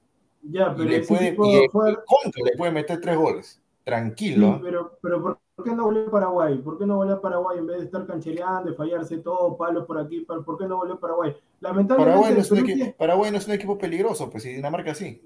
Ya, 0.50 0.74
pero 0.74 0.88
le 0.88 1.00
puede, 1.02 1.34
contra, 1.34 2.44
le 2.44 2.56
puede 2.56 2.72
meter 2.72 3.00
tres 3.00 3.16
goles, 3.16 3.60
tranquilo. 3.84 4.54
Sí, 4.56 4.60
pero, 4.62 4.98
pero 5.02 5.22
¿por 5.22 5.64
qué 5.64 5.72
no 5.72 5.84
volvió 5.84 6.06
a 6.06 6.10
Paraguay? 6.10 6.58
¿Por 6.58 6.78
qué 6.78 6.86
no 6.86 6.96
volvió 6.96 7.14
a 7.14 7.20
Paraguay 7.20 7.58
en 7.58 7.66
vez 7.66 7.78
de 7.78 7.84
estar 7.86 8.06
canchereando, 8.06 8.70
de 8.70 8.76
fallarse 8.76 9.18
todo, 9.18 9.56
palos 9.56 9.86
por 9.86 9.98
aquí, 9.98 10.20
¿por 10.20 10.58
qué 10.58 10.66
no 10.66 10.76
volvió 10.76 10.94
a 10.94 11.00
Paraguay? 11.00 11.36
Lamentablemente, 11.60 12.12
Paraguay 12.12 12.34
no, 12.34 12.40
es 12.40 12.50
un 12.50 12.58
equipo, 12.58 12.96
Paraguay 12.96 13.30
no 13.30 13.38
es 13.38 13.46
un 13.46 13.54
equipo 13.54 13.78
peligroso, 13.78 14.30
pues 14.30 14.42
si 14.42 14.50
Dinamarca 14.50 14.94
sí. 14.94 15.20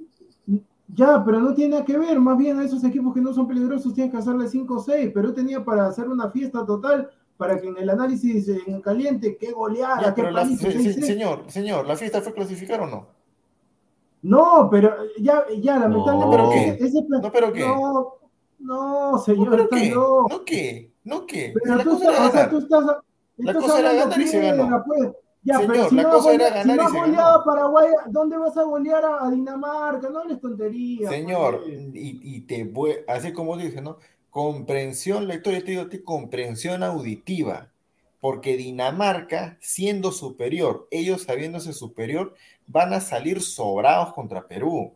Ya, 0.92 1.22
pero 1.24 1.40
no 1.40 1.54
tiene 1.54 1.72
nada 1.72 1.84
que 1.84 1.98
ver, 1.98 2.18
más 2.18 2.36
bien 2.36 2.58
a 2.58 2.64
esos 2.64 2.82
equipos 2.84 3.14
que 3.14 3.20
no 3.20 3.32
son 3.32 3.46
peligrosos 3.46 3.94
tienen 3.94 4.10
que 4.10 4.18
hacerle 4.18 4.48
5 4.48 4.74
o 4.74 4.80
6, 4.80 5.12
Perú 5.12 5.32
tenía 5.32 5.64
para 5.64 5.86
hacer 5.86 6.08
una 6.08 6.30
fiesta 6.30 6.64
total 6.64 7.10
para 7.36 7.58
que 7.58 7.68
en 7.68 7.78
el 7.78 7.88
análisis 7.88 8.48
en 8.48 8.80
caliente, 8.82 9.36
qué 9.38 9.52
goleada, 9.52 10.02
ya, 10.02 10.14
qué 10.14 10.30
la, 10.30 10.44
Señor, 10.46 11.44
señor, 11.48 11.86
¿la 11.86 11.96
fiesta 11.96 12.20
fue 12.20 12.34
clasificar 12.34 12.80
o 12.82 12.86
no? 12.86 13.19
No, 14.22 14.68
pero 14.70 14.94
ya, 15.18 15.44
ya, 15.60 15.78
lamentablemente. 15.78 16.26
No, 16.26 16.30
¿pero 16.30 16.50
qué? 16.50 16.84
Ese, 16.84 17.04
no, 17.08 17.32
pero 17.32 17.52
qué. 17.52 17.60
No, 17.60 18.14
no 18.58 19.18
señor, 19.18 19.46
¿No, 19.46 19.50
pero 19.50 19.68
qué? 19.68 19.90
No. 19.90 20.26
¿No 20.28 20.44
qué? 20.44 20.92
¿No 21.04 21.26
qué? 21.26 21.54
Pero 21.62 21.82
tú, 21.82 21.92
estás, 21.96 22.28
o 22.28 22.32
sea, 22.32 22.50
tú 22.50 22.58
estás, 22.58 22.84
la 23.38 23.54
cosa 23.54 23.80
era 23.80 23.92
ganar 23.94 24.20
y 24.20 24.26
se 24.26 24.40
ganó. 24.40 24.84
Pues. 24.86 25.10
Ya, 25.42 25.56
Señor, 25.56 25.72
pero 25.72 25.88
si 25.88 25.94
la 25.94 26.02
no 26.02 26.10
cosa 26.10 26.34
era 26.34 26.50
ganar 26.50 26.78
si 26.78 26.84
y 26.84 26.88
se 26.90 26.98
ganó. 26.98 27.26
a 27.26 27.44
Paraguay, 27.44 27.88
¿dónde 28.10 28.36
vas 28.36 28.56
a 28.58 28.62
golear 28.64 29.04
a, 29.04 29.24
a 29.24 29.30
Dinamarca? 29.30 30.10
No 30.10 30.24
les 30.24 30.38
tonterías. 30.38 31.10
Señor, 31.10 31.62
pues. 31.62 31.78
y, 31.94 32.20
y 32.22 32.40
te 32.42 32.64
voy, 32.64 32.96
así 33.08 33.32
como 33.32 33.56
dice, 33.56 33.80
¿no? 33.80 33.96
Comprensión 34.28 35.26
lectora, 35.26 35.58
yo 35.58 35.64
te 35.64 35.70
digo 35.70 35.82
a 35.82 35.88
ti, 35.88 36.02
comprensión 36.02 36.82
auditiva. 36.82 37.70
Porque 38.20 38.58
Dinamarca, 38.58 39.56
siendo 39.62 40.12
superior, 40.12 40.86
ellos 40.90 41.22
sabiéndose 41.22 41.72
superior, 41.72 42.34
van 42.70 42.92
a 42.92 43.00
salir 43.00 43.40
sobrados 43.42 44.12
contra 44.12 44.46
Perú. 44.46 44.92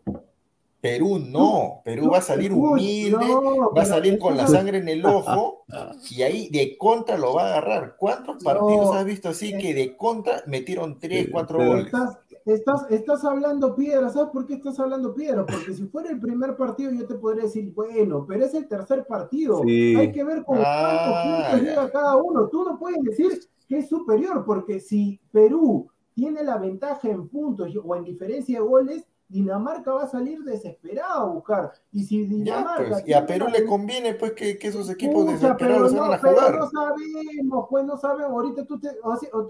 Perú 0.80 1.18
no, 1.18 1.80
Perú 1.82 2.10
va 2.12 2.18
a 2.18 2.20
salir 2.20 2.52
humilde, 2.52 3.16
no, 3.26 3.72
va 3.72 3.82
a 3.82 3.86
salir 3.86 4.18
con 4.18 4.36
la 4.36 4.46
sangre 4.46 4.76
en 4.78 4.88
el 4.90 5.02
ojo 5.06 5.64
y 6.10 6.20
ahí 6.20 6.50
de 6.50 6.76
contra 6.76 7.16
lo 7.16 7.32
va 7.34 7.44
a 7.44 7.46
agarrar. 7.52 7.96
¿Cuántos 7.98 8.44
partidos 8.44 8.86
No, 8.88 8.92
has 8.92 9.04
visto 9.06 9.30
así 9.30 9.56
que 9.56 9.72
de 9.72 9.96
contra 9.96 10.42
metieron 10.46 10.98
tres, 10.98 11.24
Sí, 11.26 11.30
cuatro 11.32 11.56
pero- 11.56 11.70
goles? 11.70 11.86
Estás, 11.86 12.18
estás, 12.44 12.86
estás 12.90 13.24
hablando 13.24 13.74
piedra, 13.74 14.10
¿sabes 14.10 14.28
por 14.30 14.46
qué 14.46 14.54
estás 14.54 14.78
hablando 14.78 15.14
piedra? 15.14 15.46
Porque 15.46 15.72
si 15.72 15.84
fuera 15.84 16.10
el 16.10 16.20
primer 16.20 16.54
partido 16.54 16.92
yo 16.92 17.06
te 17.06 17.14
podría 17.14 17.44
decir, 17.44 17.72
bueno, 17.74 18.26
pero 18.28 18.44
es 18.44 18.52
el 18.52 18.68
tercer 18.68 19.06
partido. 19.06 19.62
Sí. 19.64 19.96
Hay 19.96 20.12
que 20.12 20.22
ver 20.22 20.44
con 20.44 20.58
Ah, 20.62 20.90
cuántos 20.90 21.22
puntos 21.22 21.62
ya. 21.62 21.70
llega 21.70 21.90
cada 21.92 22.16
uno. 22.16 22.48
Tú 22.48 22.62
no 22.62 22.78
puedes 22.78 23.02
decir 23.02 23.30
que 23.66 23.78
es 23.78 23.88
superior, 23.88 24.44
porque 24.44 24.80
si 24.80 25.18
Perú 25.32 25.88
tiene 26.14 26.42
la 26.44 26.56
ventaja 26.58 27.08
en 27.08 27.28
puntos 27.28 27.72
o 27.82 27.96
en 27.96 28.04
diferencia 28.04 28.58
de 28.60 28.64
goles, 28.66 29.04
Dinamarca 29.26 29.90
va 29.92 30.04
a 30.04 30.08
salir 30.08 30.42
desesperado 30.44 31.22
a 31.22 31.24
buscar. 31.26 31.72
Y 31.90 32.04
si 32.04 32.22
Ya, 32.28 32.34
Dinamarca. 32.34 32.88
pues, 32.90 33.08
y 33.08 33.12
a 33.14 33.26
Perú 33.26 33.46
le 33.50 33.64
conviene 33.66 34.14
pues 34.14 34.32
que, 34.32 34.58
que 34.58 34.68
esos 34.68 34.88
equipos 34.90 35.24
pero 35.24 35.32
desesperados 35.38 35.92
no, 35.92 36.04
a 36.04 36.18
pero 36.20 36.34
jugar. 36.36 36.58
no 36.58 36.70
sabemos, 36.70 37.66
pues 37.68 37.84
no 37.84 37.96
sabemos. 37.96 38.32
Ahorita 38.32 38.64
tú, 38.66 38.78
te, 38.78 38.90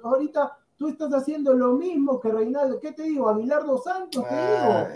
ahorita 0.02 0.56
tú 0.76 0.88
estás 0.88 1.12
haciendo 1.12 1.52
lo 1.54 1.72
mismo 1.74 2.18
que 2.20 2.30
Reinaldo. 2.30 2.78
¿Qué 2.80 2.92
te 2.92 3.02
digo? 3.02 3.28
Aguilar 3.28 3.64
dos 3.66 3.82
Santos, 3.84 4.24
te 4.26 4.34
digo. 4.34 4.46
ay, 4.46 4.86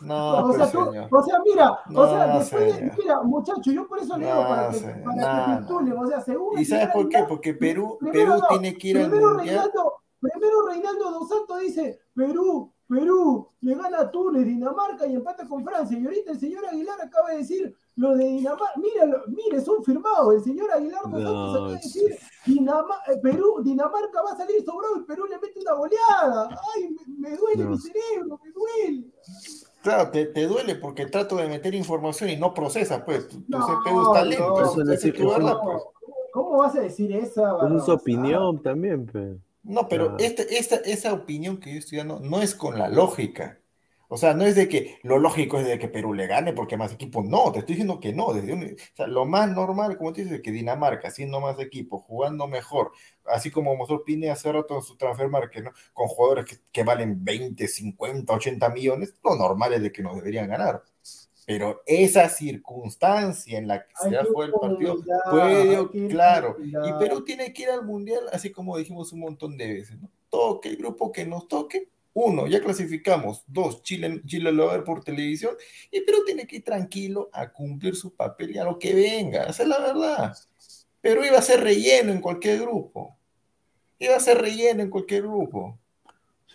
no, 0.00 0.44
o, 0.46 0.52
sea, 0.52 0.58
pues, 0.58 0.72
tú- 0.72 1.16
o 1.16 1.22
sea, 1.22 1.38
mira, 1.44 1.78
No, 1.90 2.00
o 2.00 2.08
sea, 2.08 2.38
después 2.38 2.76
de- 2.76 2.92
mira, 2.98 3.22
muchacho, 3.22 3.72
yo 3.72 3.86
por 3.88 3.98
eso 3.98 4.16
le 4.16 4.26
digo 4.26 4.38
para 4.48 4.68
que, 4.70 4.76
señor, 4.78 5.02
para 5.04 5.44
que 5.46 5.50
no. 5.52 5.58
titulen, 5.66 5.98
o 5.98 6.06
sea, 6.06 6.20
según 6.20 6.58
¿Y 6.58 6.64
sabes 6.64 6.88
por 6.94 7.08
qué? 7.08 7.24
Porque 7.28 7.52
Perú, 7.54 7.98
Perú 8.12 8.34
tiene 8.48 8.74
que 8.78 8.88
ir 8.88 8.98
al 8.98 9.10
primero 9.10 9.34
mundial. 9.34 9.56
Reinaldo, 9.56 9.92
primero 10.20 10.66
Reinaldo 10.66 11.10
dos 11.10 11.28
Santos 11.28 11.60
dice, 11.60 11.98
Perú, 12.14 12.72
Perú, 12.88 13.48
le 13.60 13.74
gana 13.76 14.00
a 14.00 14.10
Túnez, 14.10 14.44
Dinamarca 14.44 15.06
y 15.06 15.14
empata 15.14 15.46
con 15.46 15.64
Francia. 15.64 15.96
Y 15.96 16.04
ahorita 16.04 16.32
el 16.32 16.40
señor 16.40 16.66
Aguilar 16.66 17.00
acaba 17.00 17.30
de 17.30 17.36
decir 17.38 17.72
lo 17.94 18.16
de 18.16 18.24
Dinamarca. 18.24 18.72
Mira, 18.76 19.22
mire, 19.28 19.60
son 19.60 19.84
firmados. 19.84 20.34
El 20.34 20.42
señor 20.44 20.72
Aguilar 20.72 21.02
dos 21.04 21.22
Santos 21.22 21.54
acaba 21.54 21.68
de 21.68 21.74
decir, 21.76 22.16
Dinama- 22.46 22.98
eh, 23.06 23.16
Perú, 23.22 23.60
Dinamarca 23.62 24.22
va 24.22 24.32
a 24.32 24.36
salir 24.36 24.64
sobrado 24.64 24.96
y 24.96 25.04
Perú 25.04 25.24
le 25.26 25.38
mete 25.38 25.60
una 25.60 25.74
goleada. 25.74 26.48
Ay, 26.74 26.90
me, 27.06 27.30
me 27.30 27.36
duele 27.36 27.64
No. 27.64 27.70
mi 27.70 27.78
cerebro, 27.78 28.40
me 28.42 28.50
duele. 28.50 29.04
Claro, 29.82 30.10
te, 30.10 30.26
te 30.26 30.46
duele 30.46 30.74
porque 30.74 31.06
trato 31.06 31.36
de 31.36 31.48
meter 31.48 31.74
información 31.74 32.28
y 32.30 32.36
no 32.36 32.52
procesa, 32.52 33.04
pues. 33.04 33.28
Tu, 33.28 33.40
tu 33.42 33.56
No, 33.56 33.66
CPU 33.66 34.02
está 34.08 34.24
lento. 34.24 34.48
no, 34.48 34.54
esa 34.62 34.64
eso 34.72 34.84
no 34.84 34.92
es 34.92 35.04
es- 35.04 35.14
tu 35.14 35.20
eso 35.22 35.30
verdad, 35.30 35.52
no- 35.54 35.60
pues. 35.62 35.82
¿Cómo 36.32 36.58
vas 36.58 36.74
a 36.76 36.80
decir 36.80 37.10
esa? 37.12 37.24
Es 37.26 37.30
su 37.32 37.42
barrabasada? 37.42 37.94
opinión 37.94 38.62
también, 38.62 39.06
pero. 39.12 39.36
No, 39.62 39.88
pero 39.88 40.14
este, 40.18 40.58
esta, 40.58 40.76
esa 40.76 41.12
opinión 41.12 41.60
que 41.60 41.72
yo 41.72 41.78
estoy 41.78 41.98
dando 41.98 42.20
no 42.20 42.40
es 42.42 42.54
con 42.54 42.78
la 42.78 42.88
lógica. 42.88 43.58
O 44.12 44.16
sea, 44.16 44.34
no 44.34 44.44
es 44.44 44.56
de 44.56 44.68
que 44.68 44.98
lo 45.04 45.18
lógico 45.20 45.58
es 45.60 45.66
de 45.66 45.78
que 45.78 45.86
Perú 45.88 46.14
le 46.14 46.26
gane 46.26 46.52
porque 46.52 46.76
más 46.76 46.92
equipo. 46.92 47.22
No, 47.22 47.52
te 47.52 47.60
estoy 47.60 47.74
diciendo 47.76 48.00
que 48.00 48.12
no. 48.12 48.32
Desde 48.32 48.52
un- 48.54 48.64
o 48.64 48.96
sea, 48.96 49.06
lo 49.06 49.24
más 49.26 49.48
normal, 49.50 49.96
como 49.98 50.12
te 50.12 50.22
dices, 50.22 50.38
es 50.38 50.42
que 50.42 50.50
Dinamarca, 50.50 51.10
siendo 51.10 51.40
más 51.40 51.58
equipo, 51.60 52.00
jugando 52.00 52.48
mejor, 52.48 52.90
así 53.26 53.50
como 53.52 53.76
mostró 53.76 54.04
Pine 54.04 54.30
hace 54.30 54.50
rato 54.50 54.74
en 54.76 54.82
su 54.82 54.96
transfer 54.96 55.28
market, 55.28 55.64
¿no? 55.64 55.72
Con 55.92 56.08
jugadores 56.08 56.44
que, 56.46 56.56
que 56.72 56.82
valen 56.82 57.24
20, 57.24 57.68
50, 57.68 58.32
80 58.34 58.68
millones, 58.70 59.14
lo 59.22 59.36
normal 59.36 59.74
es 59.74 59.82
de 59.82 59.92
que 59.92 60.02
nos 60.02 60.16
deberían 60.16 60.48
ganar. 60.48 60.82
Pero 61.50 61.82
esa 61.84 62.28
circunstancia 62.28 63.58
en 63.58 63.66
la 63.66 63.84
que 63.84 63.92
se 64.00 64.24
fue 64.26 64.46
el 64.46 64.52
partido 64.52 65.02
puede, 65.28 66.08
claro. 66.08 66.56
Y 66.60 66.92
Perú 67.00 67.24
tiene 67.24 67.52
que 67.52 67.62
ir 67.62 67.70
al 67.70 67.84
mundial, 67.84 68.20
así 68.32 68.52
como 68.52 68.78
dijimos 68.78 69.12
un 69.12 69.18
montón 69.18 69.56
de 69.56 69.66
veces, 69.66 70.00
¿no? 70.00 70.08
Toque 70.28 70.68
el 70.68 70.76
grupo 70.76 71.10
que 71.10 71.26
nos 71.26 71.48
toque. 71.48 71.88
Uno, 72.14 72.46
ya 72.46 72.60
clasificamos. 72.60 73.42
Dos, 73.48 73.82
Chile, 73.82 74.22
Chile 74.26 74.52
lo 74.52 74.66
va 74.66 74.74
a 74.74 74.76
ver 74.76 74.84
por 74.84 75.02
televisión. 75.02 75.56
Y 75.90 76.02
Perú 76.02 76.22
tiene 76.24 76.46
que 76.46 76.56
ir 76.56 76.64
tranquilo 76.64 77.30
a 77.32 77.50
cumplir 77.50 77.96
su 77.96 78.14
papel 78.14 78.54
y 78.54 78.58
a 78.58 78.64
lo 78.64 78.78
que 78.78 78.94
venga. 78.94 79.46
Esa 79.46 79.64
es 79.64 79.68
la 79.68 79.80
verdad. 79.80 80.36
Perú 81.00 81.24
iba 81.24 81.38
a 81.38 81.42
ser 81.42 81.64
relleno 81.64 82.12
en 82.12 82.20
cualquier 82.20 82.60
grupo. 82.60 83.16
Iba 83.98 84.14
a 84.14 84.20
ser 84.20 84.38
relleno 84.38 84.84
en 84.84 84.90
cualquier 84.90 85.22
grupo. 85.22 85.76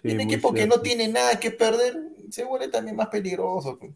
Sí, 0.01 0.13
un 0.13 0.21
equipo 0.21 0.53
que 0.53 0.65
no 0.65 0.79
tiene 0.79 1.09
nada 1.09 1.37
que 1.37 1.51
perder 1.51 2.01
se 2.29 2.45
vuelve 2.45 2.69
también 2.69 2.95
más 2.95 3.07
peligroso. 3.09 3.77
pues. 3.77 3.91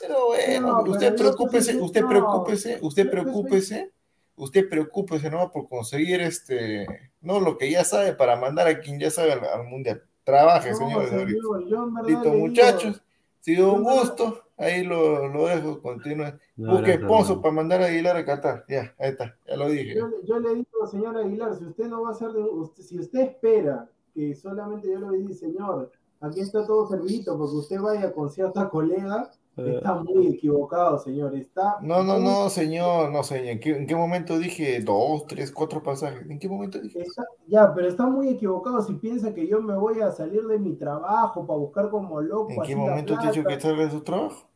Pero 0.00 0.26
bueno, 0.28 0.82
No, 0.82 0.90
usted 0.90 1.14
preocúpese, 1.16 1.72
que 1.72 1.78
usted 1.82 2.02
no. 2.02 2.08
preocúpese, 2.08 2.78
usted 2.80 3.10
preocúpese, 3.10 3.92
usted 4.36 4.68
preocúpese, 4.68 5.30
¿no? 5.30 5.50
Por 5.50 5.68
conseguir 5.68 6.20
este, 6.22 6.86
no 7.20 7.40
lo 7.40 7.58
que 7.58 7.70
ya 7.70 7.84
sabe 7.84 8.14
para 8.14 8.36
mandar 8.36 8.66
a 8.68 8.80
quien 8.80 8.98
ya 8.98 9.10
sabe 9.10 9.32
al, 9.32 9.44
al 9.44 9.64
mundial. 9.64 10.02
Trabaje, 10.24 10.70
No, 10.70 10.76
señores, 10.76 11.10
señor, 11.10 11.66
yo 11.66 11.86
Listo, 12.06 12.32
muchachos. 12.32 12.96
Ha 12.96 13.42
sido 13.42 13.72
un 13.72 13.84
gusto. 13.84 14.42
Ahí 14.58 14.84
lo, 14.84 15.28
lo 15.28 15.46
dejo, 15.46 15.80
continúe. 15.80 16.32
No, 16.56 16.72
Busque 16.72 16.92
hermano. 16.92 17.40
para 17.40 17.54
mandar 17.54 17.80
a 17.82 17.86
Aguilar 17.86 18.16
a 18.18 18.24
Qatar. 18.26 18.64
Ya, 18.68 18.94
ahí 18.98 19.10
está, 19.10 19.34
ya 19.48 19.56
lo 19.56 19.70
dije. 19.70 19.94
Yo, 19.96 20.10
yo 20.24 20.38
le 20.38 20.54
digo, 20.56 20.86
señor 20.90 21.16
Aguilar, 21.16 21.56
si 21.56 21.64
usted 21.64 21.86
no 21.86 22.02
va 22.02 22.10
a 22.10 22.14
ser 22.14 22.32
de, 22.32 22.42
usted, 22.42 22.82
si 22.82 22.98
usted 22.98 23.20
espera 23.20 23.88
que 24.14 24.34
solamente 24.34 24.88
yo 24.88 24.98
le 24.98 25.06
voy 25.06 25.16
a 25.16 25.18
decir, 25.20 25.34
señor, 25.36 25.90
aquí 26.20 26.40
está 26.40 26.66
todo 26.66 26.86
servidito, 26.86 27.38
porque 27.38 27.56
usted 27.56 27.80
vaya 27.80 28.12
con 28.12 28.28
cierta 28.30 28.68
colega, 28.68 29.30
está 29.56 29.94
muy 29.94 30.28
equivocado, 30.28 30.98
señor. 30.98 31.34
Está 31.34 31.78
No, 31.82 32.02
no, 32.02 32.18
no, 32.18 32.50
señor, 32.50 33.10
no, 33.10 33.22
señor. 33.22 33.46
¿En 33.48 33.60
qué, 33.60 33.70
en 33.70 33.86
qué 33.86 33.94
momento 33.94 34.38
dije 34.38 34.80
dos, 34.80 35.26
tres, 35.26 35.52
cuatro 35.52 35.82
pasajes? 35.82 36.28
¿En 36.28 36.38
qué 36.38 36.48
momento 36.48 36.78
dije? 36.80 37.00
está- 37.02 37.24
ya, 37.46 37.72
pero 37.74 37.88
está 37.88 38.06
muy 38.06 38.28
equivocado 38.28 38.80
si 38.82 38.94
piensa 38.94 39.34
que 39.34 39.46
yo 39.46 39.60
me 39.60 39.76
voy 39.76 40.00
a 40.00 40.10
salir 40.12 40.46
de 40.46 40.58
mi 40.58 40.74
trabajo 40.76 41.46
para 41.46 41.58
buscar 41.58 41.90
como 41.90 42.20
loco. 42.20 42.50
¿En 42.52 42.62
qué 42.62 42.76
momento 42.76 43.18
te 43.18 43.26
he 43.26 43.28
dicho 43.28 43.46
que 43.46 43.60
salga 43.60 43.84
de 43.84 43.90
su 43.90 44.02
trabajo? 44.02 44.48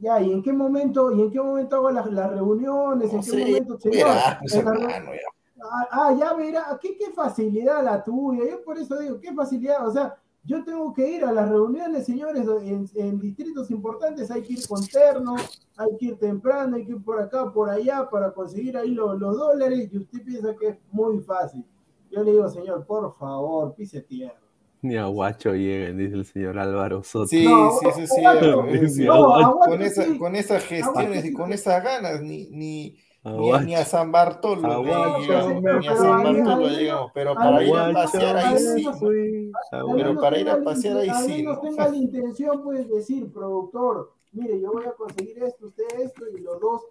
Ya, 0.00 0.20
¿y 0.20 0.32
en 0.32 0.42
qué 0.42 0.52
momento, 0.52 1.12
y 1.12 1.20
en 1.22 1.30
qué 1.30 1.40
momento 1.40 1.76
hago 1.76 1.90
las, 1.90 2.06
las 2.10 2.30
reuniones? 2.30 3.12
No 3.12 3.18
¿En 3.18 3.24
qué 3.24 3.30
sé, 3.30 3.38
momento, 3.38 3.78
señor? 3.78 4.06
verás, 4.08 4.38
pues, 4.40 4.54
hermano, 4.56 5.14
ya. 5.14 5.20
Ah, 5.64 5.88
ah, 5.92 6.14
ya 6.18 6.34
verá, 6.34 6.78
¿qué, 6.80 6.96
qué 6.96 7.10
facilidad 7.12 7.84
la 7.84 8.02
tuya. 8.02 8.44
Yo 8.50 8.64
por 8.64 8.78
eso 8.78 8.98
digo, 8.98 9.20
qué 9.20 9.32
facilidad. 9.32 9.86
O 9.86 9.92
sea, 9.92 10.16
yo 10.44 10.64
tengo 10.64 10.92
que 10.92 11.08
ir 11.08 11.24
a 11.24 11.32
las 11.32 11.48
reuniones, 11.48 12.04
señores, 12.04 12.46
en, 12.64 12.86
en 12.96 13.20
distritos 13.20 13.70
importantes. 13.70 14.30
Hay 14.30 14.42
que 14.42 14.54
ir 14.54 14.66
con 14.66 14.84
terno, 14.86 15.36
hay 15.76 15.96
que 15.98 16.06
ir 16.06 16.18
temprano, 16.18 16.76
hay 16.76 16.84
que 16.84 16.92
ir 16.92 17.02
por 17.04 17.20
acá, 17.20 17.52
por 17.52 17.70
allá 17.70 18.08
para 18.10 18.32
conseguir 18.32 18.76
ahí 18.76 18.90
los, 18.90 19.18
los 19.20 19.36
dólares. 19.38 19.88
Y 19.92 19.98
usted 19.98 20.22
piensa 20.24 20.54
que 20.58 20.68
es 20.68 20.76
muy 20.90 21.20
fácil. 21.20 21.64
Yo 22.10 22.22
le 22.24 22.32
digo, 22.32 22.48
señor, 22.48 22.84
por 22.86 23.14
favor, 23.16 23.74
pise 23.74 24.00
tierra. 24.02 24.38
Ni 24.82 24.96
a 24.96 25.06
guacho 25.06 25.54
lleguen, 25.54 25.96
dice 25.96 26.16
el 26.16 26.24
señor 26.26 26.58
Álvaro 26.58 27.04
Soto. 27.04 27.28
Sí, 27.28 27.44
No, 27.46 27.70
sí, 27.78 27.86
eso 27.88 28.00
es 28.00 28.10
cierto. 28.12 28.64
No, 29.04 29.60
Con, 29.60 29.80
esa, 29.80 30.02
sí. 30.04 30.18
con 30.18 30.34
esas 30.34 30.64
gestiones 30.64 31.24
y 31.24 31.32
con 31.32 31.52
esas 31.52 31.84
ganas, 31.84 32.20
ni, 32.20 32.48
ni, 32.50 32.96
ni, 33.24 33.30
a, 33.30 33.34
Aguacho. 33.34 33.64
ni 33.64 33.74
a 33.74 33.84
San 33.84 34.12
Bartolo 34.12 34.72
Aguacho, 34.72 35.18
llegamos, 35.20 35.62
ni 35.62 35.88
a 35.88 35.96
San 35.96 36.22
Bartolo 36.22 36.68
llegamos, 36.68 37.10
pero 37.14 37.34
para 37.34 37.62
ir 37.62 37.76
a 37.76 37.92
pasear 37.92 38.36
ahí 38.36 38.58
sí. 38.58 39.52
Pero 39.96 40.20
para 40.20 40.38
ir 40.38 40.50
a 40.50 40.62
pasear 40.62 40.96
ahí 40.98 41.08
al 41.08 41.24
sí, 41.24 41.32
menos 41.36 41.56
¿no? 41.56 41.60
tenga 41.62 41.88
la 41.88 41.96
intención, 41.96 42.62
pues, 42.62 42.88
decir, 42.88 43.32
productor, 43.32 44.12
mire, 44.32 44.60
yo 44.60 44.72
voy 44.72 44.84
a 44.84 44.92
conseguir 44.92 45.42
esto, 45.42 45.66
usted 45.66 45.84
esto, 46.00 46.24
y 46.36 46.40
los 46.40 46.60
dos 46.60 46.82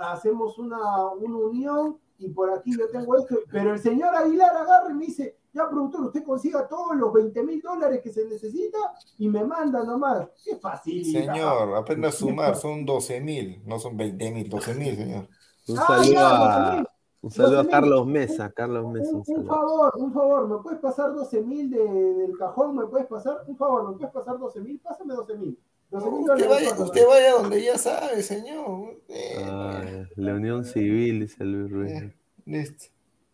hacemos 0.00 0.58
una, 0.58 1.06
una 1.12 1.38
unión 1.38 1.98
y 2.18 2.28
por 2.28 2.50
aquí 2.50 2.76
yo 2.76 2.88
tengo 2.90 3.16
esto, 3.16 3.38
pero 3.50 3.72
el 3.72 3.78
señor 3.78 4.14
Aguilar 4.14 4.50
agarra 4.56 4.90
y 4.90 4.94
me 4.94 5.06
dice, 5.06 5.36
ya 5.52 5.68
productor, 5.68 6.06
usted 6.06 6.24
consiga 6.24 6.66
todos 6.66 6.96
los 6.96 7.12
20 7.12 7.42
mil 7.44 7.60
dólares 7.60 8.00
que 8.02 8.12
se 8.12 8.24
necesita 8.26 8.78
y 9.18 9.28
me 9.28 9.44
manda 9.44 9.84
nomás. 9.84 10.28
Qué 10.44 10.56
fácil. 10.56 11.04
Señor, 11.04 11.76
aprenda 11.76 12.08
a 12.08 12.12
sumar, 12.12 12.56
son 12.56 12.84
12 12.84 13.20
mil, 13.20 13.62
no 13.64 13.78
son 13.78 13.96
20 13.96 14.30
mil, 14.32 14.48
12 14.48 14.74
mil, 14.74 14.96
señor. 14.96 15.28
Un 15.68 15.78
ah, 15.78 15.84
saludo, 15.86 16.18
a, 16.20 16.92
un 17.20 17.30
saludo 17.30 17.60
a 17.60 17.68
Carlos 17.68 18.06
Mesa, 18.06 18.50
Carlos 18.50 18.92
Mesa. 18.92 19.10
Un, 19.12 19.46
favor, 19.46 19.92
un 19.96 20.12
favor, 20.12 20.48
¿me 20.48 20.62
puedes 20.62 20.80
pasar 20.80 21.14
12 21.14 21.42
mil 21.42 21.70
de, 21.70 21.84
del 21.84 22.38
cajón? 22.38 22.76
¿Me 22.76 22.86
puedes 22.86 23.06
pasar? 23.06 23.38
Un 23.46 23.56
favor, 23.56 23.90
¿me 23.90 23.96
puedes 23.96 24.12
pasar 24.12 24.38
12 24.38 24.60
mil? 24.60 24.80
Pásame 24.80 25.14
12 25.14 25.36
mil. 25.36 25.58
Usted 25.90 26.48
vaya, 26.48 26.74
usted 26.78 27.06
vaya 27.06 27.32
donde 27.32 27.62
ya 27.62 27.78
sabe, 27.78 28.22
señor. 28.22 29.00
Ah, 29.42 29.82
la 30.16 30.34
Unión 30.34 30.64
Civil, 30.64 31.20
dice 31.20 31.44
Luis 31.44 31.70
Ruiz. 31.70 32.14
listo. 32.44 32.86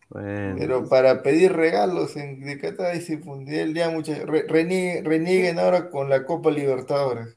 Pero 0.09 0.87
para 0.87 1.23
pedir 1.23 1.53
regalos 1.53 2.15
en, 2.15 2.39
de 2.41 2.59
Qatar 2.59 2.95
y 2.95 3.55
el 3.55 3.73
día 3.73 3.89
muchas 3.89 4.19
renieguen, 4.25 5.59
ahora 5.59 5.89
con 5.89 6.09
la 6.09 6.25
Copa 6.25 6.51
Libertadores. 6.51 7.35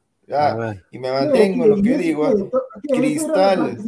Y 0.90 0.98
me 0.98 1.10
mantengo 1.10 1.64
en 1.64 1.70
lo 1.70 1.82
que 1.82 1.98
digo. 1.98 2.50
Cristal, 2.82 3.78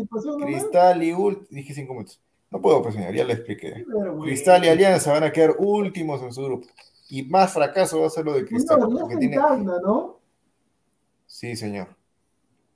Cristal 0.43 1.03
y 1.03 1.13
Ult, 1.13 1.49
dije 1.51 1.75
cinco 1.75 1.93
minutos. 1.93 2.21
No 2.51 2.61
puedo, 2.61 2.83
pues 2.83 2.95
señor, 2.95 3.15
ya 3.15 3.25
le 3.25 3.35
expliqué. 3.35 3.85
Cristal 4.23 4.65
y 4.65 4.69
Alianza 4.69 5.13
van 5.13 5.25
a 5.25 5.33
quedar 5.33 5.55
últimos 5.59 6.23
en 6.23 6.33
su 6.33 6.43
grupo. 6.45 6.67
Y 7.09 7.23
más 7.25 7.53
fracaso 7.53 8.01
va 8.01 8.07
a 8.07 8.11
ser 8.11 8.25
lo 8.25 8.35
de 8.35 8.45
Cristal. 8.45 8.81
¿no? 8.81 10.21
Sí, 11.27 11.57
señor. 11.57 11.89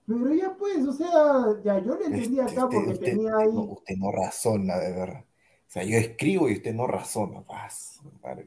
Pero 0.07 0.35
ya 0.35 0.55
pues, 0.55 0.87
o 0.87 0.93
sea, 0.93 1.57
ya 1.65 1.79
yo 1.83 1.97
le 1.97 2.07
entendí 2.07 2.39
este, 2.39 2.59
acá 2.59 2.69
porque 2.69 2.95
tenía 2.95 3.37
ahí. 3.39 3.49
usted 3.49 3.97
no 3.97 4.13
razona 4.13 4.79
de 4.79 4.93
verdad. 4.93 5.25
O 5.67 5.71
sea, 5.75 5.83
yo 5.83 5.97
escribo 5.97 6.49
y 6.49 6.55
usted 6.55 6.75
no 6.75 6.87
razona. 6.87 7.41
Paz, 7.43 8.01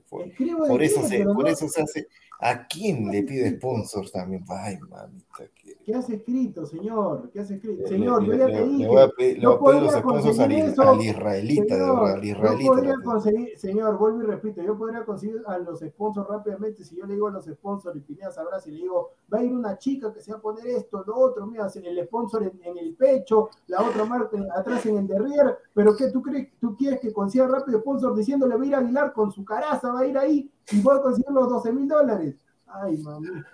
por, 0.08 0.84
eso 0.84 1.04
se, 1.04 1.24
por 1.24 1.50
eso 1.50 1.68
se 1.68 1.82
hace. 1.82 2.08
¿A 2.40 2.68
quién 2.68 3.12
le 3.12 3.24
pide 3.24 3.56
sponsors 3.58 4.12
también? 4.12 4.44
Ay, 4.50 4.78
mamita. 4.80 5.44
¿Qué 5.88 5.96
has 5.96 6.10
escrito, 6.10 6.66
señor? 6.66 7.30
¿Qué 7.32 7.40
has 7.40 7.50
escrito? 7.50 7.88
Señor, 7.88 8.26
yo 8.26 8.34
ya 8.34 8.48
te 8.48 8.62
dije. 8.62 8.84
Le 8.84 8.88
voy 8.90 9.02
a 9.02 9.08
pedir, 9.08 9.40
le 9.40 9.48
voy 9.48 9.56
a 9.56 9.80
pedir 9.80 9.84
los 9.84 9.96
al, 9.96 11.02
israelita, 11.02 11.76
señor, 11.76 12.10
al 12.10 12.26
israelita. 12.26 12.62
Yo 12.62 12.74
podría 12.74 12.96
conseguir, 13.02 13.58
señor, 13.58 13.98
vuelvo 13.98 14.24
y 14.24 14.26
repito, 14.26 14.62
yo 14.62 14.78
podría 14.78 15.06
conseguir 15.06 15.42
a 15.48 15.58
los 15.60 15.80
sponsors 15.80 16.28
rápidamente. 16.28 16.84
Si 16.84 16.98
yo 16.98 17.06
le 17.06 17.14
digo 17.14 17.28
a 17.28 17.32
los 17.32 17.46
sponsors, 17.46 17.96
y 17.96 18.02
Pineda 18.02 18.32
sabrá, 18.32 18.60
si 18.60 18.72
le 18.72 18.80
digo, 18.80 19.12
va 19.34 19.38
a 19.38 19.44
ir 19.46 19.54
una 19.54 19.78
chica 19.78 20.12
que 20.12 20.20
se 20.20 20.34
va 20.34 20.40
a 20.40 20.42
poner 20.42 20.68
esto, 20.68 21.06
lo 21.08 21.16
otro, 21.16 21.48
mira, 21.48 21.70
el 21.74 22.06
sponsor 22.06 22.44
en, 22.44 22.78
el 22.78 22.94
pecho, 22.96 23.48
la 23.68 23.82
otra 23.82 24.04
marca 24.04 24.38
atrás 24.58 24.86
en 24.88 24.98
el 24.98 25.08
derrier, 25.08 25.58
pero 25.74 25.96
¿qué 25.96 26.12
tú 26.12 26.22
crees? 26.22 26.50
¿Tú 26.60 26.76
quieres 26.76 27.00
que 27.00 27.14
consiga 27.14 27.48
rápido 27.48 27.80
sponsor 27.80 28.14
diciéndole 28.14 28.58
va 28.58 28.62
a 28.62 28.68
ir 28.68 28.76
a 28.76 28.80
Aguilar 28.80 29.14
con 29.14 29.32
su 29.32 29.46
caraza, 29.46 29.94
va 29.94 30.02
a 30.02 30.06
ir 30.06 30.18
ahí 30.18 30.52
y 30.70 30.82
voy 30.82 30.98
a 30.98 31.02
conseguir 31.02 31.32
los 31.32 31.48
12 31.48 31.72
mil 31.72 31.88
dólares? 31.88 32.36
Ay, 32.66 32.98
mamita. 32.98 33.48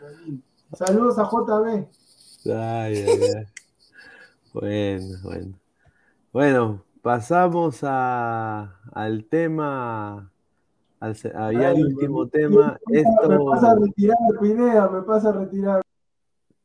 Saludos 0.74 1.20
a 1.20 1.30
JB. 1.30 1.86
Ay, 2.46 3.06
ay, 3.08 3.20
ay. 3.38 3.46
Bueno, 4.54 5.18
bueno. 5.24 5.54
Bueno, 6.34 6.84
pasamos 7.02 7.80
a, 7.84 8.80
al 8.92 9.26
tema, 9.26 10.32
al, 11.00 11.16
había 11.36 11.72
el 11.72 11.86
último 11.86 12.28
tema. 12.28 12.78
Me, 12.88 13.00
Esto... 13.00 13.30
me 13.30 13.40
pasa 13.52 13.72
a 13.72 13.76
retirar, 13.76 14.18
Pineda, 14.42 14.90
me 14.90 15.02
pasa 15.04 15.30
a 15.30 15.34
retirar. 15.34 15.82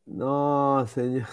No, 0.06 0.86
señor. 0.88 1.26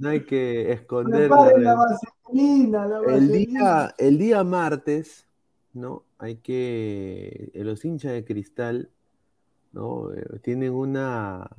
No 0.00 0.08
hay 0.08 0.24
que 0.24 0.72
esconder. 0.72 1.28
La 1.28 1.74
vaselina, 1.74 2.86
la 2.86 3.00
vaselina. 3.00 3.16
El, 3.16 3.32
día, 3.32 3.94
el 3.98 4.18
día 4.18 4.44
martes, 4.44 5.26
¿no? 5.74 6.04
Hay 6.18 6.36
que. 6.36 7.50
Los 7.54 7.84
hinchas 7.84 8.12
de 8.12 8.24
cristal, 8.24 8.90
¿no? 9.72 10.12
Eh, 10.12 10.38
tienen 10.40 10.72
una 10.72 11.50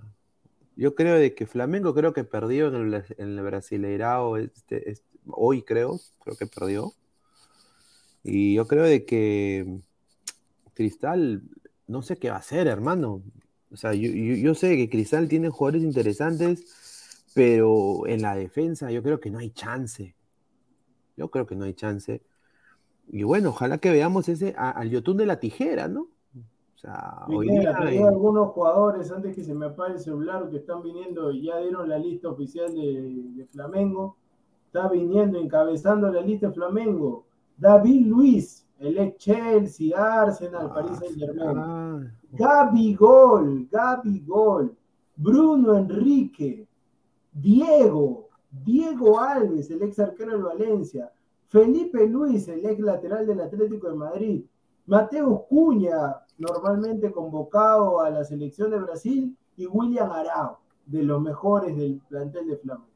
yo 0.79 0.95
creo 0.95 1.15
de 1.15 1.35
que 1.35 1.45
Flamengo 1.45 1.93
creo 1.93 2.13
que 2.13 2.23
perdió 2.23 2.69
en 2.69 2.93
el, 2.93 3.03
en 3.17 3.35
Brasileirao 3.43 4.37
este, 4.37 4.93
hoy 5.27 5.61
creo, 5.61 5.99
creo 6.23 6.37
que 6.37 6.47
perdió. 6.47 6.93
Y 8.23 8.53
yo 8.55 8.65
creo 8.65 8.85
de 8.85 9.03
que 9.03 9.81
Cristal, 10.73 11.43
no 11.87 12.01
sé 12.01 12.15
qué 12.15 12.29
va 12.29 12.37
a 12.37 12.39
hacer, 12.39 12.67
hermano. 12.67 13.21
O 13.71 13.75
sea, 13.75 13.93
yo, 13.93 14.55
sé 14.55 14.77
que 14.77 14.89
Cristal 14.89 15.27
tiene 15.27 15.49
jugadores 15.49 15.83
interesantes, 15.83 17.25
pero 17.33 18.07
en 18.07 18.21
la 18.21 18.35
defensa 18.35 18.89
yo 18.89 19.03
creo 19.03 19.19
que 19.19 19.31
no 19.31 19.39
hay 19.39 19.49
chance. 19.49 20.15
Yo 21.17 21.29
creo 21.29 21.45
que 21.45 21.57
no 21.57 21.65
hay 21.65 21.73
chance. 21.73 22.21
Y 23.09 23.23
bueno, 23.23 23.49
ojalá 23.49 23.79
que 23.79 23.91
veamos 23.91 24.29
ese 24.29 24.55
al 24.57 24.89
Yotun 24.89 25.17
de 25.17 25.25
la 25.25 25.41
tijera, 25.41 25.89
¿no? 25.89 26.07
O 26.79 26.81
sea, 26.81 27.25
hoy 27.27 27.49
día 27.49 27.77
hay... 27.77 27.97
algunos 27.97 28.51
jugadores 28.51 29.11
antes 29.11 29.35
que 29.35 29.43
se 29.43 29.53
me 29.53 29.65
apague 29.65 29.95
el 29.95 29.99
celular 29.99 30.49
que 30.49 30.55
están 30.55 30.81
viniendo, 30.81 31.29
y 31.29 31.47
ya 31.47 31.57
dieron 31.57 31.89
la 31.89 31.97
lista 31.97 32.29
oficial 32.29 32.73
de, 32.73 33.45
Flamengo. 33.51 34.15
Está 34.65 34.87
viniendo, 34.87 35.37
encabezando 35.37 36.09
la 36.09 36.21
lista 36.21 36.47
de 36.47 36.53
Flamengo. 36.53 37.25
David 37.57 38.05
Luis, 38.05 38.65
el 38.77 38.97
ex 38.97 39.17
Chelsea, 39.17 40.21
Arsenal, 40.21 40.67
ah, 40.69 40.73
París 40.73 40.99
Saint 40.99 41.17
Germain. 41.17 41.57
Ah. 41.57 42.01
Gaby 42.31 42.95
Gol, 42.95 43.67
Gaby 43.69 44.23
Gol. 44.25 44.73
Bruno 45.17 45.75
Enrique. 45.75 46.65
Diego, 47.33 48.29
Diego 48.49 49.19
Alves, 49.19 49.69
el 49.69 49.81
ex 49.81 49.99
arquero 49.99 50.37
de 50.37 50.43
Valencia. 50.43 51.11
Felipe 51.49 52.07
Luis, 52.07 52.47
el 52.47 52.65
ex 52.65 52.79
lateral 52.79 53.27
del 53.27 53.41
Atlético 53.41 53.89
de 53.89 53.95
Madrid. 53.95 54.45
Mateo 54.85 55.45
Cuña, 55.49 56.21
normalmente 56.39 57.11
convocado 57.11 58.01
a 58.01 58.09
la 58.09 58.23
selección 58.23 58.71
de 58.71 58.79
Brasil, 58.79 59.37
y 59.59 59.67
William 59.67 60.09
Arao, 60.09 60.59
de 60.85 61.03
los 61.03 61.21
mejores 61.21 61.75
del 61.75 62.01
plantel 62.07 62.47
de 62.47 62.57
Flamengo. 62.57 62.89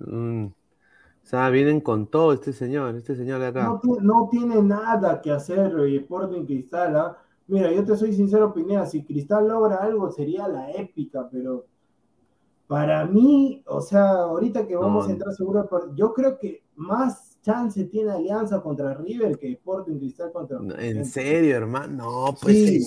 Mm. 0.00 0.46
O 0.46 1.26
sea, 1.30 1.50
vienen 1.50 1.80
con 1.80 2.06
todo 2.06 2.32
este 2.32 2.52
señor, 2.52 2.96
este 2.96 3.14
señor 3.14 3.40
de 3.40 3.48
acá. 3.48 3.78
No, 4.00 4.28
tiene 4.30 4.62
nada 4.62 5.20
que 5.20 5.30
hacer 5.30 5.78
eh, 5.78 5.96
Sporting 5.96 6.46
Cristal. 6.46 6.96
¿ah? 6.96 7.18
Mira, 7.46 7.70
yo 7.70 7.84
te 7.84 7.96
soy 7.96 8.12
sincero, 8.12 8.52
Pineda, 8.52 8.86
si 8.86 9.04
Cristal 9.04 9.46
logra 9.46 9.76
algo 9.76 10.10
sería 10.10 10.48
la 10.48 10.70
épica, 10.72 11.28
pero 11.30 11.66
para 12.66 13.04
mí, 13.06 13.62
o 13.66 13.80
sea, 13.80 14.22
ahorita 14.22 14.66
que 14.66 14.74
vamos 14.74 15.06
a 15.06 15.12
entrar 15.12 15.32
seguro, 15.34 15.68
yo 15.94 16.12
creo 16.12 16.38
que 16.38 16.62
más 16.76 17.27
chance 17.48 17.82
tiene 17.86 18.10
Alianza 18.12 18.60
contra 18.60 18.92
River 18.92 19.38
que 19.38 19.52
Sporting 19.52 19.98
Cristal 19.98 20.30
contra. 20.32 20.58
¿En 20.78 21.04
serio, 21.06 21.56
hermano? 21.56 22.26
No, 22.26 22.34
pues. 22.40 22.56
Sí, 22.56 22.80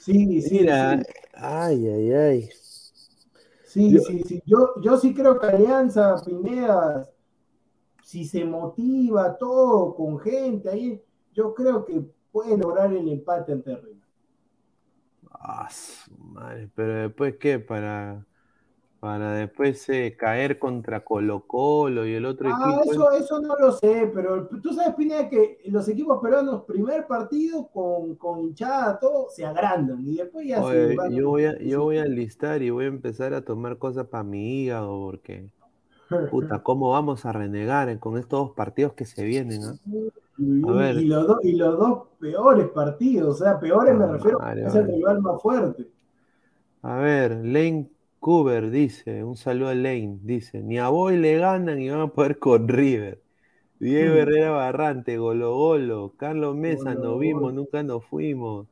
sí, 0.00 0.42
sí. 0.42 0.58
Mira, 0.60 1.02
ay, 1.34 1.88
ay, 1.88 2.12
ay. 2.12 2.50
Sí, 3.64 3.98
sí, 3.98 4.22
sí. 4.24 4.42
Yo, 4.46 4.80
yo 4.80 4.96
sí 4.96 5.12
creo 5.12 5.40
que 5.40 5.46
Alianza, 5.48 6.22
Pineda, 6.24 7.08
si 8.04 8.24
se 8.24 8.44
motiva 8.44 9.36
todo 9.36 9.94
con 9.96 10.20
gente 10.20 10.68
ahí, 10.68 11.02
yo 11.32 11.52
creo 11.52 11.84
que 11.84 12.00
puede 12.30 12.56
lograr 12.56 12.92
el 12.92 13.08
empate 13.08 13.52
ante 13.52 13.74
River. 13.74 13.96
Ah, 15.32 15.68
madre, 16.16 16.70
pero 16.74 16.94
después, 16.94 17.36
¿qué? 17.40 17.58
Para 17.58 18.24
para 19.00 19.32
después 19.32 19.88
eh, 19.88 20.14
caer 20.16 20.58
contra 20.58 21.02
Colo 21.02 21.46
Colo 21.46 22.06
y 22.06 22.12
el 22.12 22.26
otro 22.26 22.50
ah, 22.52 22.82
Eso, 22.84 23.10
eso 23.12 23.40
no 23.40 23.56
lo 23.56 23.72
sé, 23.72 24.10
pero 24.14 24.46
tú 24.46 24.74
sabes, 24.74 24.94
Pineda, 24.94 25.26
que 25.30 25.58
los 25.64 25.88
equipos 25.88 26.20
peruanos, 26.20 26.64
primer 26.64 27.06
partido 27.06 27.68
con, 27.68 28.16
con 28.16 28.40
hinchada, 28.40 28.98
todo, 28.98 29.28
se 29.30 29.46
agrandan 29.46 30.06
y 30.06 30.16
después 30.16 30.46
ya 30.46 30.62
se 30.62 30.96
yo 31.12 31.30
voy 31.30 31.46
a, 31.46 31.58
yo 31.58 31.82
voy 31.82 31.96
a 31.96 32.04
listar 32.04 32.60
y 32.60 32.68
voy 32.68 32.84
a 32.84 32.88
empezar 32.88 33.32
a 33.32 33.42
tomar 33.42 33.78
cosas 33.78 34.06
para 34.06 34.22
mi 34.22 34.64
hígado 34.64 35.00
porque, 35.00 35.50
puta, 36.30 36.62
¿cómo 36.62 36.90
vamos 36.90 37.24
a 37.24 37.32
renegar 37.32 37.98
con 38.00 38.18
estos 38.18 38.48
dos 38.48 38.50
partidos 38.50 38.92
que 38.92 39.06
se 39.06 39.24
vienen? 39.24 39.62
Ah? 39.64 39.74
Y, 40.36 41.04
los 41.06 41.44
y 41.44 41.52
los 41.56 41.78
dos 41.78 42.02
peores 42.18 42.68
partidos, 42.68 43.40
o 43.40 43.44
sea, 43.44 43.58
peores 43.58 43.96
me 43.96 44.06
refiero 44.06 44.42
a 44.42 44.52
es 44.52 44.74
el 44.74 44.86
rival 44.88 45.22
más 45.22 45.40
fuerte. 45.40 45.86
A 46.82 46.96
ver, 46.96 47.32
Lane 47.44 47.90
Cuber 48.20 48.70
dice, 48.70 49.24
un 49.24 49.34
saludo 49.34 49.70
a 49.70 49.74
Lane, 49.74 50.18
dice, 50.22 50.60
ni 50.62 50.78
a 50.78 50.90
Boy 50.90 51.16
le 51.16 51.38
ganan 51.38 51.80
y 51.80 51.88
van 51.88 52.02
a 52.02 52.08
poder 52.08 52.38
con 52.38 52.68
River. 52.68 53.22
Diego 53.78 54.14
mm. 54.14 54.18
Herrera 54.18 54.50
Barrante, 54.50 55.16
Golo 55.16 55.54
Golo, 55.54 56.12
Carlos 56.18 56.54
Mesa, 56.54 56.94
no 56.94 57.16
vimos, 57.16 57.54
nunca 57.54 57.82
nos 57.82 58.04
fuimos. 58.04 58.66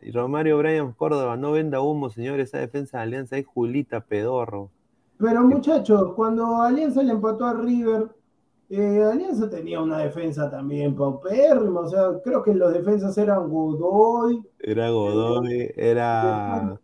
Y 0.00 0.10
Romario 0.10 0.56
Brian 0.56 0.92
Córdoba, 0.92 1.36
no 1.36 1.52
venda 1.52 1.82
humo, 1.82 2.08
señor, 2.08 2.40
esa 2.40 2.58
defensa 2.58 2.96
de 2.96 3.02
Alianza 3.04 3.36
es 3.36 3.46
Julita 3.46 4.00
Pedorro. 4.00 4.70
Pero 5.18 5.42
muchachos, 5.42 6.14
cuando 6.14 6.62
Alianza 6.62 7.02
le 7.02 7.12
empató 7.12 7.44
a 7.44 7.52
River, 7.52 8.08
eh, 8.70 9.02
Alianza 9.02 9.50
tenía 9.50 9.82
una 9.82 9.98
defensa 9.98 10.50
también 10.50 10.96
paupérrima, 10.96 11.80
o 11.80 11.88
sea, 11.88 12.04
creo 12.24 12.42
que 12.42 12.54
los 12.54 12.72
defensas 12.72 13.18
eran 13.18 13.50
Godoy. 13.50 14.42
Era 14.60 14.88
Godoy, 14.88 15.72
era... 15.76 16.80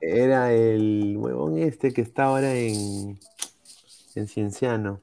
Era 0.00 0.52
el 0.52 1.16
huevón 1.18 1.58
este 1.58 1.92
que 1.92 2.02
está 2.02 2.24
ahora 2.24 2.54
en. 2.54 3.18
en 4.14 4.28
Cienciano. 4.28 5.00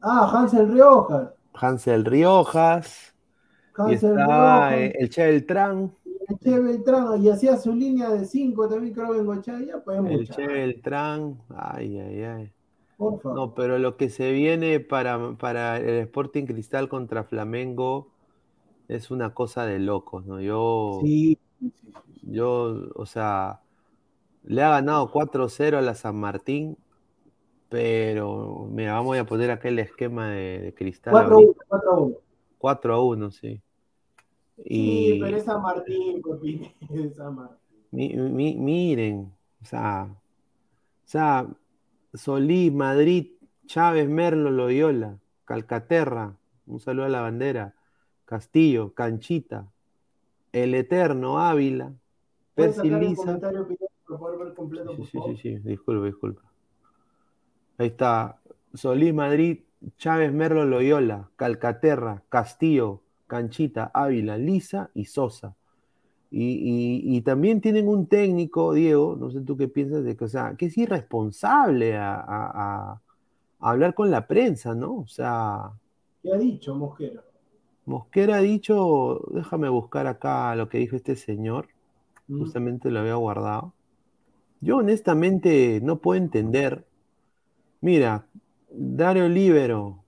Ah, 0.00 0.30
Hansel 0.32 0.72
Riojas. 0.72 1.30
Hansel 1.54 2.04
Riojas. 2.04 3.14
Hansel 3.74 4.16
Riojas. 4.16 4.94
el 4.94 5.08
Che 5.10 5.26
Beltrán. 5.26 5.92
El 6.28 6.38
Che 6.38 6.58
Beltrán, 6.58 7.24
y 7.24 7.30
hacía 7.30 7.56
su 7.56 7.72
línea 7.72 8.10
de 8.10 8.24
5 8.26 8.68
también 8.68 8.94
creo 8.94 9.14
en 9.14 9.26
Gochá, 9.26 9.58
ya 9.60 9.78
podemos. 9.78 10.10
El 10.10 10.28
Che 10.28 10.46
Beltrán, 10.46 11.38
ay, 11.56 11.98
ay, 11.98 12.22
ay. 12.22 12.52
No, 12.98 13.54
pero 13.54 13.78
lo 13.78 13.96
que 13.96 14.10
se 14.10 14.32
viene 14.32 14.80
para, 14.80 15.34
para 15.34 15.78
el 15.78 16.00
Sporting 16.00 16.46
Cristal 16.46 16.88
contra 16.88 17.22
Flamengo 17.22 18.08
es 18.88 19.10
una 19.12 19.34
cosa 19.34 19.66
de 19.66 19.78
locos, 19.78 20.26
¿no? 20.26 20.40
Yo. 20.40 20.98
Sí. 21.02 21.38
Yo, 22.30 22.90
o 22.94 23.06
sea, 23.06 23.60
le 24.44 24.62
ha 24.62 24.70
ganado 24.70 25.10
4-0 25.10 25.78
a 25.78 25.80
la 25.80 25.94
San 25.94 26.16
Martín, 26.16 26.76
pero 27.68 28.66
mira, 28.70 28.94
vamos 28.94 29.18
a 29.18 29.24
poner 29.24 29.50
acá 29.50 29.68
el 29.68 29.78
esquema 29.78 30.30
de, 30.30 30.74
Cristal. 30.76 31.14
4-1, 31.14 31.56
4-1. 31.68 32.18
4-1, 32.58 33.30
sí. 33.30 33.60
Y, 34.64 35.12
sí, 35.12 35.18
pero 35.20 35.36
es 35.36 35.44
San 35.44 35.62
Martín, 35.62 36.22
es 36.90 37.16
San 37.16 37.34
Martín. 37.34 38.64
miren, 38.64 39.32
o 39.62 39.64
sea, 39.64 40.08
o 40.10 41.08
sea, 41.08 41.46
Solís, 42.14 42.72
Madrid, 42.72 43.32
Chávez, 43.66 44.08
Merlo, 44.08 44.50
Loyola, 44.50 45.18
Calcaterra, 45.44 46.36
un 46.66 46.80
saludo 46.80 47.06
a 47.06 47.10
la 47.10 47.20
bandera, 47.20 47.74
Castillo, 48.24 48.92
Canchita, 48.94 49.70
El 50.52 50.74
Eterno, 50.74 51.38
Ávila, 51.38 51.92
Percy 52.58 52.90
Lisa. 52.90 53.38
Sí, 54.96 55.04
sí, 55.04 55.18
sí, 55.26 55.36
sí, 55.42 55.58
disculpa, 55.58 56.06
disculpa. 56.06 56.42
Ahí 57.78 57.86
está, 57.86 58.40
Solís, 58.74 59.14
Madrid, 59.14 59.60
Chávez, 59.96 60.32
Merlo, 60.32 60.64
Loyola, 60.64 61.30
Calcaterra, 61.36 62.24
Castillo, 62.28 63.02
Canchita, 63.28 63.92
Ávila, 63.94 64.36
Lisa 64.36 64.90
y 64.92 65.04
Sosa. 65.04 65.54
Y, 66.30 67.20
también 67.22 67.60
tienen 67.60 67.88
un 67.88 68.06
técnico, 68.06 68.74
Diego, 68.74 69.16
no 69.18 69.30
sé 69.30 69.40
tú 69.40 69.56
qué 69.56 69.68
piensas 69.68 70.04
de 70.04 70.16
que, 70.16 70.24
o 70.24 70.28
sea, 70.28 70.56
que 70.58 70.66
es 70.66 70.76
irresponsable 70.76 71.96
a, 71.96 73.00
hablar 73.60 73.94
con 73.94 74.10
la 74.10 74.26
prensa, 74.26 74.74
¿no? 74.74 74.96
O 74.96 75.06
sea. 75.06 75.70
¿Qué 76.22 76.32
ha 76.32 76.36
dicho 76.36 76.74
Mosquera? 76.74 77.22
Mosquera 77.86 78.36
ha 78.36 78.40
dicho, 78.40 79.24
déjame 79.30 79.68
buscar 79.68 80.06
acá 80.08 80.54
lo 80.56 80.68
que 80.68 80.78
dijo 80.78 80.96
este 80.96 81.14
señor. 81.14 81.68
Justamente 82.28 82.90
lo 82.90 83.00
había 83.00 83.14
guardado. 83.14 83.74
Yo 84.60 84.78
honestamente 84.78 85.80
no 85.82 85.98
puedo 86.00 86.20
entender. 86.20 86.84
Mira, 87.80 88.26
Dario 88.70 89.28
Libero, 89.28 90.02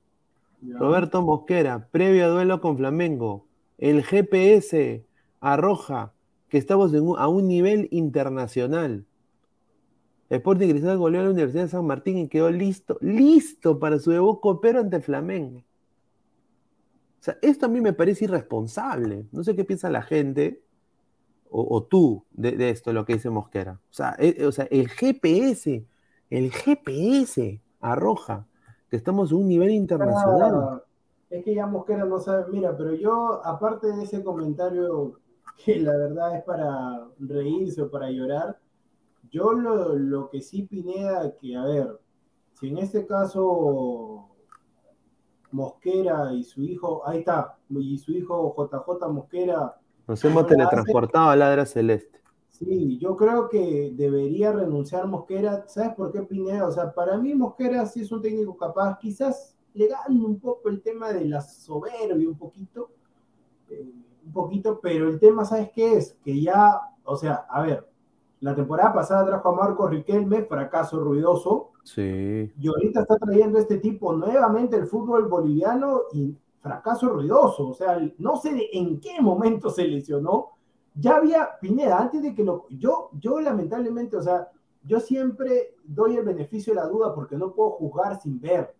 Roberto 0.62 1.22
Mosquera, 1.22 1.88
previo 1.90 2.26
a 2.26 2.28
duelo 2.28 2.60
con 2.60 2.76
Flamengo, 2.76 3.46
el 3.78 4.02
GPS 4.02 5.04
arroja 5.40 6.12
que 6.48 6.58
estamos 6.58 6.92
a 6.94 7.28
un 7.28 7.48
nivel 7.48 7.88
internacional. 7.92 9.06
Sporting 10.28 10.68
Cristal 10.68 10.98
goleó 10.98 11.20
a 11.20 11.24
la 11.24 11.30
Universidad 11.30 11.64
de 11.64 11.68
San 11.70 11.86
Martín 11.86 12.18
y 12.18 12.28
quedó 12.28 12.50
listo, 12.50 12.98
listo 13.00 13.78
para 13.78 13.98
su 13.98 14.10
debut 14.10 14.40
copero 14.40 14.80
ante 14.80 15.00
Flamengo. 15.00 15.58
O 15.58 17.22
sea, 17.22 17.36
esto 17.42 17.66
a 17.66 17.68
mí 17.68 17.80
me 17.80 17.92
parece 17.92 18.24
irresponsable. 18.24 19.26
No 19.32 19.44
sé 19.44 19.54
qué 19.56 19.64
piensa 19.64 19.90
la 19.90 20.02
gente 20.02 20.60
o, 21.50 21.82
tú 21.82 22.24
de, 22.30 22.70
esto, 22.70 22.92
lo 22.92 23.04
que 23.04 23.14
dice 23.14 23.30
Mosquera. 23.30 23.80
O 23.90 23.92
sea, 23.92 24.14
eh, 24.18 24.46
o 24.46 24.52
sea, 24.52 24.66
el 24.70 24.88
GPS, 24.88 25.84
el 26.30 26.52
GPS 26.52 27.60
arroja 27.80 28.46
que 28.88 28.96
estamos 28.96 29.32
a 29.32 29.36
un 29.36 29.48
nivel 29.48 29.70
internacional. 29.70 30.82
es 31.30 31.44
que 31.44 31.54
ya 31.54 31.66
Mosquera 31.66 32.04
no 32.04 32.18
sabe, 32.18 32.50
mira, 32.50 32.76
pero 32.76 32.94
yo, 32.94 33.40
aparte 33.44 33.86
de 33.92 34.02
ese 34.02 34.22
comentario 34.22 35.20
que 35.64 35.78
la 35.80 35.96
verdad 35.96 36.36
es 36.36 36.44
para 36.44 37.06
reírse 37.18 37.82
o 37.82 37.90
para 37.90 38.10
llorar. 38.10 38.58
Yo 39.30 39.52
lo, 39.52 40.28
que 40.28 40.40
sí 40.40 40.62
Pineda, 40.62 41.32
que 41.36 41.56
a 41.56 41.64
ver, 41.64 42.00
si 42.54 42.68
en 42.68 42.78
este 42.78 43.06
caso 43.06 44.28
Mosquera 45.52 46.32
y 46.32 46.42
su 46.42 46.62
hijo, 46.62 47.06
ahí 47.06 47.20
está, 47.20 47.56
y 47.68 47.98
su 47.98 48.12
hijo 48.12 48.54
JJ 48.56 49.08
Mosquera. 49.12 49.76
Nos 50.10 50.24
hemos 50.24 50.44
teletransportado 50.44 51.30
a 51.30 51.36
Ladra 51.36 51.64
Celeste. 51.64 52.20
Sí, 52.48 52.98
yo 52.98 53.14
creo 53.14 53.48
que 53.48 53.92
debería 53.94 54.50
renunciar 54.50 55.06
Mosquera. 55.06 55.68
¿Sabes 55.68 55.94
por 55.94 56.10
qué 56.10 56.22
Pineda? 56.22 56.66
O 56.66 56.72
sea, 56.72 56.92
para 56.92 57.16
mí 57.16 57.32
Mosquera 57.32 57.86
sí 57.86 58.00
es 58.00 58.10
un 58.10 58.20
técnico 58.20 58.56
capaz, 58.56 58.98
quizás 58.98 59.56
le 59.72 59.86
gane 59.86 60.24
un 60.24 60.40
poco 60.40 60.68
el 60.68 60.82
tema 60.82 61.12
de 61.12 61.26
la 61.26 61.40
soberbia, 61.40 62.28
un 62.28 62.36
poquito. 62.36 62.90
Eh, 63.68 63.88
un 64.26 64.32
poquito, 64.32 64.80
pero 64.82 65.08
el 65.08 65.20
tema, 65.20 65.44
¿sabes 65.44 65.70
qué 65.72 65.98
es? 65.98 66.16
Que 66.24 66.42
ya, 66.42 66.80
o 67.04 67.14
sea, 67.14 67.46
a 67.48 67.62
ver, 67.62 67.88
la 68.40 68.56
temporada 68.56 68.92
pasada 68.92 69.24
trajo 69.26 69.50
a 69.50 69.54
Marco 69.54 69.86
Riquelme, 69.86 70.42
fracaso 70.42 70.98
ruidoso. 70.98 71.70
Sí. 71.84 72.50
Y 72.58 72.66
ahorita 72.66 73.02
está 73.02 73.16
trayendo 73.16 73.60
este 73.60 73.78
tipo 73.78 74.12
nuevamente 74.12 74.74
el 74.74 74.88
fútbol 74.88 75.28
boliviano 75.28 76.00
y 76.12 76.34
fracaso 76.60 77.08
ruidoso. 77.08 77.68
O 77.68 77.74
sea, 77.74 77.98
no 78.18 78.36
sé 78.36 78.68
en 78.72 79.00
qué 79.00 79.20
momento 79.20 79.70
se 79.70 79.86
lesionó. 79.86 80.50
Ya 80.94 81.16
había, 81.16 81.58
Pineda, 81.60 81.98
antes 81.98 82.22
de 82.22 82.34
que 82.34 82.44
lo. 82.44 82.66
Yo, 82.70 83.10
yo 83.18 83.40
lamentablemente, 83.40 84.16
o 84.16 84.22
sea, 84.22 84.48
yo 84.82 85.00
siempre 85.00 85.74
doy 85.84 86.16
el 86.16 86.24
beneficio 86.24 86.74
de 86.74 86.80
la 86.80 86.86
duda 86.86 87.14
porque 87.14 87.36
no 87.36 87.52
puedo 87.52 87.70
juzgar 87.72 88.20
sin 88.20 88.40
ver. 88.40 88.74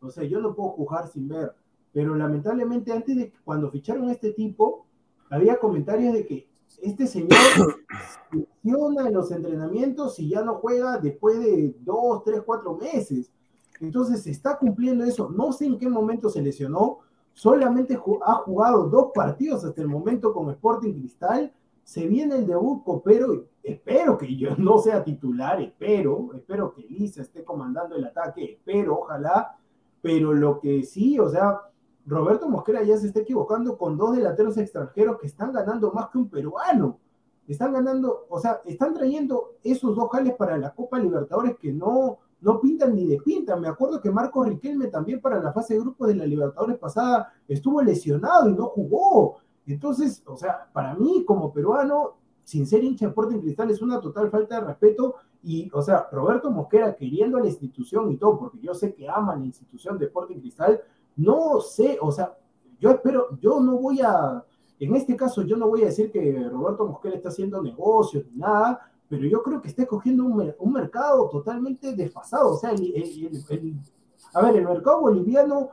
O 0.00 0.10
sea, 0.10 0.24
yo 0.24 0.40
no 0.40 0.54
puedo 0.54 0.70
juzgar 0.70 1.08
sin 1.08 1.28
ver. 1.28 1.54
Pero 1.92 2.14
lamentablemente 2.14 2.92
antes 2.92 3.16
de 3.16 3.32
cuando 3.44 3.70
ficharon 3.70 4.08
a 4.08 4.12
este 4.12 4.32
tipo, 4.32 4.86
había 5.30 5.58
comentarios 5.58 6.14
de 6.14 6.26
que 6.26 6.48
este 6.82 7.06
señor 7.06 7.38
funciona 8.30 9.08
en 9.08 9.14
los 9.14 9.30
entrenamientos 9.30 10.18
y 10.18 10.28
ya 10.28 10.42
no 10.42 10.56
juega 10.56 10.98
después 10.98 11.40
de 11.40 11.74
dos, 11.80 12.22
tres, 12.24 12.42
cuatro 12.44 12.76
meses. 12.76 13.32
Entonces 13.80 14.22
se 14.22 14.30
está 14.30 14.58
cumpliendo 14.58 15.04
eso. 15.04 15.30
No 15.30 15.52
sé 15.52 15.66
en 15.66 15.78
qué 15.78 15.88
momento 15.88 16.28
se 16.28 16.42
lesionó. 16.42 16.98
Solamente 17.38 17.96
ha 18.26 18.34
jugado 18.34 18.88
dos 18.88 19.12
partidos 19.14 19.64
hasta 19.64 19.80
el 19.80 19.86
momento 19.86 20.32
con 20.32 20.50
Sporting 20.50 20.92
Cristal. 20.94 21.52
Se 21.84 22.04
viene 22.04 22.34
el 22.34 22.48
debut 22.48 22.82
copero. 22.82 23.44
Espero 23.62 24.18
que 24.18 24.36
yo 24.36 24.56
no 24.58 24.78
sea 24.78 25.04
titular, 25.04 25.62
espero, 25.62 26.30
espero 26.34 26.74
que 26.74 26.82
Lisa 26.82 27.22
esté 27.22 27.44
comandando 27.44 27.94
el 27.94 28.06
ataque, 28.06 28.54
espero, 28.54 28.98
ojalá. 28.98 29.56
Pero 30.02 30.34
lo 30.34 30.58
que 30.58 30.82
sí, 30.82 31.20
o 31.20 31.28
sea, 31.28 31.60
Roberto 32.06 32.48
Mosquera 32.48 32.82
ya 32.82 32.96
se 32.96 33.06
está 33.06 33.20
equivocando 33.20 33.78
con 33.78 33.96
dos 33.96 34.16
delanteros 34.16 34.58
extranjeros 34.58 35.20
que 35.20 35.28
están 35.28 35.52
ganando 35.52 35.92
más 35.92 36.08
que 36.08 36.18
un 36.18 36.28
peruano. 36.28 36.98
Están 37.46 37.72
ganando, 37.72 38.26
o 38.28 38.40
sea, 38.40 38.62
están 38.64 38.94
trayendo 38.94 39.52
esos 39.62 39.94
dos 39.94 40.10
jales 40.10 40.34
para 40.34 40.58
la 40.58 40.74
Copa 40.74 40.98
Libertadores 40.98 41.56
que 41.56 41.72
no, 41.72 42.18
no 42.40 42.60
pintan 42.60 42.94
ni 42.94 43.06
despintan. 43.06 43.60
Me 43.60 43.68
acuerdo 43.68 44.00
que 44.00 44.10
Marco 44.10 44.44
Riquelme 44.44 44.88
también 44.88 45.20
para 45.20 45.42
la 45.42 45.52
fase 45.52 45.74
de 45.74 45.80
grupos 45.80 46.08
de 46.08 46.14
la 46.14 46.26
Libertadores 46.26 46.78
pasada 46.78 47.32
estuvo 47.46 47.82
lesionado 47.82 48.48
y 48.48 48.54
no 48.54 48.66
jugó. 48.66 49.38
Entonces, 49.66 50.22
o 50.26 50.36
sea, 50.36 50.68
para 50.72 50.94
mí 50.94 51.24
como 51.26 51.52
peruano, 51.52 52.16
sin 52.44 52.66
ser 52.66 52.82
hincha 52.82 53.04
de 53.04 53.10
Sporting 53.10 53.40
Cristal, 53.40 53.70
es 53.70 53.82
una 53.82 54.00
total 54.00 54.30
falta 54.30 54.60
de 54.60 54.66
respeto. 54.66 55.16
Y, 55.42 55.70
o 55.72 55.82
sea, 55.82 56.08
Roberto 56.10 56.50
Mosquera 56.50 56.96
queriendo 56.96 57.36
a 57.38 57.40
la 57.40 57.48
institución 57.48 58.10
y 58.10 58.16
todo, 58.16 58.38
porque 58.38 58.58
yo 58.60 58.74
sé 58.74 58.94
que 58.94 59.08
ama 59.08 59.36
la 59.36 59.44
institución 59.44 59.98
de 59.98 60.06
Sporting 60.06 60.40
Cristal, 60.40 60.80
no 61.16 61.60
sé, 61.60 61.98
o 62.00 62.10
sea, 62.10 62.36
yo 62.80 62.90
espero, 62.90 63.38
yo 63.40 63.60
no 63.60 63.76
voy 63.76 64.00
a, 64.00 64.44
en 64.78 64.94
este 64.94 65.16
caso 65.16 65.42
yo 65.42 65.56
no 65.56 65.68
voy 65.68 65.82
a 65.82 65.86
decir 65.86 66.10
que 66.10 66.48
Roberto 66.48 66.86
Mosquera 66.86 67.16
está 67.16 67.28
haciendo 67.28 67.62
negocios 67.62 68.24
ni 68.30 68.38
nada, 68.38 68.90
pero 69.08 69.24
yo 69.26 69.42
creo 69.42 69.62
que 69.62 69.68
está 69.68 69.86
cogiendo 69.86 70.24
un, 70.24 70.72
mercado 70.72 71.28
totalmente 71.30 71.94
desfasado. 71.94 72.54
O 72.54 72.56
sea, 72.56 72.70
a 72.70 74.42
ver, 74.42 74.56
el 74.56 74.64
mercado 74.66 75.00
boliviano 75.00 75.70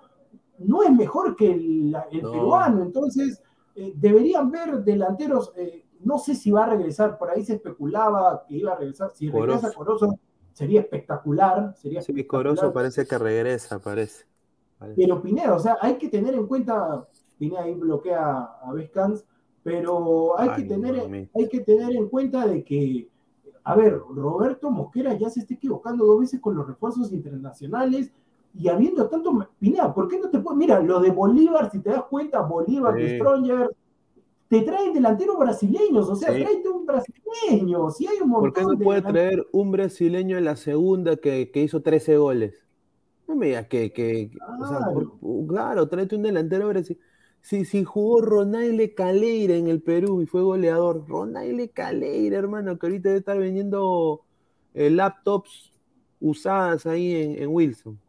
no 0.59 0.83
es 0.83 0.91
mejor 0.91 1.35
que 1.35 1.51
el, 1.51 1.95
peruano, 2.11 2.81
entonces 2.81 3.41
eh, 3.75 3.93
deberían 3.95 4.49
ver 4.51 4.83
delanteros, 4.83 5.51
eh, 5.57 5.85
no 5.99 6.17
sé 6.17 6.33
si 6.35 6.51
va 6.51 6.63
a 6.63 6.69
regresar, 6.69 7.17
por 7.17 7.29
ahí 7.29 7.43
se 7.43 7.55
especulaba 7.55 8.45
que 8.47 8.55
iba 8.55 8.71
a 8.71 8.77
regresar, 8.77 9.11
si 9.13 9.29
regresa 9.29 9.73
Corozo 9.73 10.17
sería 10.53 10.79
espectacular. 10.81 11.75
Sería 11.75 12.01
sí, 12.01 12.23
Corozo 12.25 12.71
parece 12.71 13.05
que 13.05 13.17
regresa, 13.17 13.79
parece. 13.79 14.25
Pero 14.95 15.21
Pineda, 15.21 15.55
o 15.55 15.59
sea, 15.59 15.77
hay 15.81 15.97
que 15.97 16.09
tener 16.09 16.33
en 16.33 16.47
cuenta, 16.47 17.07
Pineda 17.37 17.63
ahí 17.63 17.73
bloquea 17.73 18.43
a 18.61 18.71
Vescans, 18.73 19.25
pero 19.63 20.39
hay, 20.39 20.49
que 20.51 20.63
tener, 20.63 21.27
hay 21.33 21.49
que 21.49 21.59
tener 21.61 21.95
en 21.95 22.07
cuenta 22.07 22.45
de 22.45 22.63
que, 22.63 23.09
a 23.65 23.75
ver, 23.75 23.99
Roberto 24.13 24.69
Mosquera 24.69 25.15
ya 25.15 25.27
se 25.29 25.39
está 25.39 25.55
equivocando 25.55 26.05
dos 26.05 26.19
veces 26.19 26.39
con 26.39 26.55
los 26.55 26.67
refuerzos 26.67 27.11
internacionales 27.11 28.11
y 28.53 28.69
habiendo 28.69 29.09
tanto, 29.09 29.49
Pineda, 29.59 29.91
¿por 29.91 30.07
qué 30.07 30.19
no 30.19 30.29
te 30.29 30.37
puedes, 30.37 30.57
mira, 30.57 30.79
lo 30.79 31.01
de 31.01 31.09
Bolívar, 31.09 31.71
si 31.71 31.79
te 31.79 31.89
das 31.89 32.03
cuenta, 32.03 32.41
Bolívar, 32.41 32.95
Stronger, 32.95 33.75
te 34.47 34.61
traen 34.61 34.93
delanteros 34.93 35.39
brasileños, 35.39 36.07
o 36.07 36.15
sea, 36.15 36.29
tráete 36.29 36.69
un 36.69 36.85
brasileño, 36.85 37.89
si 37.89 38.05
hay 38.05 38.21
un 38.21 38.29
montón 38.29 38.53
¿Por 38.53 38.53
qué 38.53 38.77
no 38.77 38.83
puede 38.83 39.01
traer 39.01 39.47
un 39.51 39.71
brasileño 39.71 40.37
en 40.37 40.45
la 40.45 40.55
segunda 40.55 41.17
que, 41.17 41.49
que 41.49 41.63
hizo 41.63 41.81
13 41.81 42.17
goles? 42.17 42.63
No 43.27 43.35
me 43.35 43.47
digas 43.47 43.65
que, 43.65 43.91
que, 43.91 44.29
o 44.59 44.67
sea, 44.67 44.79
claro, 45.47 45.89
tráete 45.89 46.15
un 46.15 46.21
delantero 46.21 46.67
Si, 47.45 47.63
si 47.63 47.83
jugó 47.83 48.21
Ronaile 48.21 48.95
Caleira 48.95 49.53
en 49.53 49.67
el 49.67 49.79
Perú 49.79 50.19
y 50.19 50.25
fue 50.25 50.41
goleador, 50.41 51.07
Ronaile 51.07 51.69
Caleira, 51.69 52.39
hermano, 52.39 52.79
que 52.79 52.87
ahorita 52.87 53.09
debe 53.09 53.19
estar 53.19 53.37
vendiendo 53.37 54.21
eh, 54.73 54.89
laptops 54.89 55.71
usadas 56.19 56.87
ahí 56.87 57.13
en, 57.13 57.43
en 57.43 57.49
Wilson. 57.53 57.99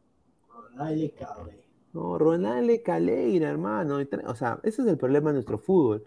Ronaile 0.49 1.11
Caleira. 1.11 1.67
No, 1.93 2.19
Ronaldo 2.19 2.73
Caleira, 2.83 3.51
hermano. 3.51 3.99
O 4.27 4.35
sea, 4.35 4.59
ese 4.63 4.83
es 4.83 4.89
el 4.89 4.99
problema 4.99 5.31
de 5.31 5.35
nuestro 5.35 5.59
fútbol. 5.59 6.05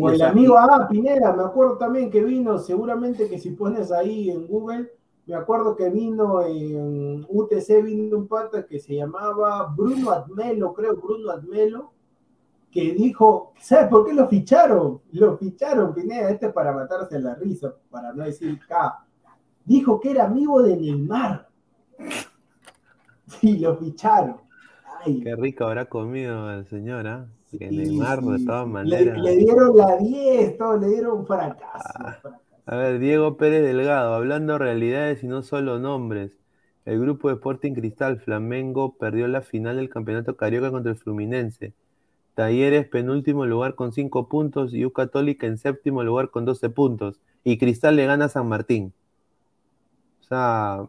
o 0.00 0.10
el 0.10 0.22
amigo 0.22 0.56
Ah 0.56 0.88
Pineda, 0.88 1.32
me 1.32 1.44
acuerdo 1.44 1.76
también 1.76 2.10
que 2.10 2.22
vino, 2.24 2.58
seguramente 2.58 3.28
que 3.28 3.38
si 3.38 3.50
pones 3.50 3.90
ahí 3.90 4.30
en 4.30 4.48
Google, 4.48 4.92
me 5.26 5.34
acuerdo 5.36 5.76
que 5.76 5.90
vino 5.90 6.42
en 6.42 7.24
UTC, 7.28 7.82
vino 7.84 8.16
un 8.16 8.28
pata 8.28 8.66
que 8.66 8.80
se 8.80 8.96
llamaba 8.96 9.72
Bruno 9.76 10.10
Admelo, 10.10 10.72
creo, 10.72 10.96
Bruno 10.96 11.30
Admelo, 11.30 11.90
que 12.74 12.92
dijo, 12.92 13.52
¿sabes 13.60 13.88
por 13.88 14.04
qué 14.04 14.12
lo 14.12 14.26
ficharon? 14.26 15.00
Lo 15.12 15.38
ficharon, 15.38 15.94
Pineda, 15.94 16.28
este 16.30 16.48
para 16.48 16.72
matarse 16.72 17.20
la 17.20 17.36
risa, 17.36 17.72
para 17.88 18.12
no 18.12 18.24
decir 18.24 18.58
K. 18.66 19.06
Dijo 19.64 20.00
que 20.00 20.10
era 20.10 20.24
amigo 20.24 20.60
de 20.62 20.76
Neymar. 20.76 21.48
Sí, 23.40 23.58
lo 23.58 23.74
ficharon. 23.78 24.36
Qué 25.02 25.34
rico 25.34 25.64
habrá 25.64 25.86
comido 25.86 26.50
el 26.52 26.66
señor, 26.66 27.06
¿ah? 27.06 27.26
Que 27.50 27.70
Neymar, 27.70 28.20
de 28.20 28.44
todas 28.44 28.68
maneras. 28.68 29.18
Le, 29.18 29.36
dieron 29.36 29.76
la 29.76 29.96
10, 29.96 30.58
todo, 30.58 30.76
le 30.76 30.88
dieron 30.88 31.26
fracaso, 31.26 31.88
ah, 31.94 32.18
A 32.66 32.76
ver, 32.76 32.98
Diego 32.98 33.38
Pérez 33.38 33.62
Delgado, 33.62 34.14
hablando 34.14 34.58
realidades 34.58 35.24
y 35.24 35.26
no 35.26 35.42
solo 35.42 35.78
nombres. 35.78 36.38
El 36.84 37.00
grupo 37.00 37.28
de 37.28 37.34
Sporting 37.34 37.72
Cristal 37.72 38.20
Flamengo 38.20 38.94
perdió 38.98 39.26
la 39.26 39.40
final 39.40 39.76
del 39.76 39.88
campeonato 39.88 40.36
carioca 40.36 40.70
contra 40.70 40.92
el 40.92 40.98
Fluminense. 40.98 41.72
Talleres 42.34 42.86
penúltimo 42.88 43.46
lugar 43.46 43.74
con 43.74 43.92
5 43.92 44.28
puntos 44.28 44.74
y 44.74 44.84
U 44.84 44.92
Católica 44.92 45.46
en 45.46 45.58
séptimo 45.58 46.02
lugar 46.02 46.30
con 46.30 46.44
12 46.44 46.68
puntos. 46.70 47.20
Y 47.44 47.58
Cristal 47.58 47.96
le 47.96 48.06
gana 48.06 48.26
a 48.26 48.28
San 48.28 48.48
Martín. 48.48 48.92
O 50.20 50.24
sea, 50.24 50.84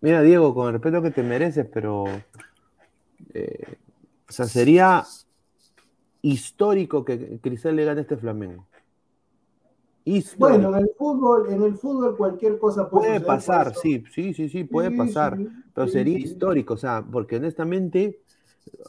mira 0.00 0.22
Diego, 0.22 0.54
con 0.54 0.68
el 0.68 0.74
respeto 0.74 1.02
que 1.02 1.10
te 1.10 1.22
mereces, 1.22 1.66
pero 1.72 2.04
eh, 3.34 3.76
o 4.28 4.32
sea, 4.32 4.46
sería 4.46 5.04
histórico 6.22 7.04
que 7.04 7.38
Cristal 7.40 7.76
le 7.76 7.84
gane 7.84 8.00
a 8.00 8.02
este 8.02 8.16
Flamengo. 8.16 8.66
Bueno, 10.38 10.76
en 10.76 10.84
el 10.84 10.90
fútbol, 10.96 11.52
en 11.52 11.62
el 11.64 11.74
fútbol 11.74 12.16
cualquier 12.16 12.60
cosa 12.60 12.88
puede, 12.88 13.20
pasar, 13.20 13.74
sí, 13.74 14.04
sí, 14.12 14.32
sí, 14.34 14.48
sí, 14.48 14.62
puede 14.62 14.92
pasar, 14.92 15.36
pero 15.74 15.88
sería 15.88 16.16
histórico, 16.16 16.74
o 16.74 16.76
sea, 16.76 17.04
porque 17.10 17.36
honestamente, 17.36 18.20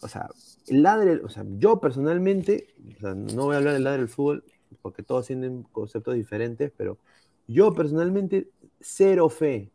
o 0.02 0.08
sea, 0.08 0.30
el 0.68 0.84
ladre, 0.84 1.22
o 1.24 1.30
sea, 1.30 1.46
yo 1.58 1.80
personalmente, 1.80 2.68
o 2.98 3.00
sea, 3.00 3.16
no 3.16 3.46
voy 3.46 3.56
a 3.56 3.58
hablar 3.58 3.74
del 3.74 3.84
ladre 3.84 4.00
del 4.00 4.10
fútbol, 4.10 4.44
porque 4.82 5.04
todos 5.04 5.28
tienen 5.28 5.64
conceptos 5.72 6.16
diferentes, 6.16 6.72
pero 6.76 6.98
yo 7.48 7.74
personalmente, 7.74 8.50
cero 8.80 9.30
fe. 9.30 9.72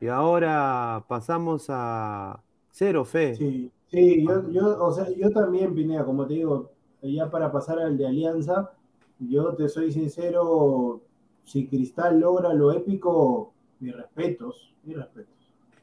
Y 0.00 0.08
ahora 0.08 1.04
pasamos 1.08 1.66
a, 1.68 2.42
Cero 2.70 3.04
fe. 3.04 3.34
Sí, 3.34 3.70
sí 3.90 4.24
yo, 4.24 4.84
o 4.84 4.92
sea, 4.92 5.08
yo 5.10 5.30
también, 5.30 5.74
Pineda, 5.74 6.04
como 6.04 6.26
te 6.26 6.34
digo, 6.34 6.70
ya 7.02 7.30
para 7.30 7.50
pasar 7.50 7.78
al 7.78 7.98
de 7.98 8.06
Alianza, 8.06 8.72
yo 9.18 9.54
te 9.54 9.68
soy 9.68 9.92
sincero, 9.92 11.02
si 11.44 11.66
Cristal 11.66 12.20
logra 12.20 12.54
lo 12.54 12.72
épico, 12.72 13.52
mis 13.80 13.94
respetos, 13.94 14.74
mis 14.84 14.96
respetos. 14.96 15.39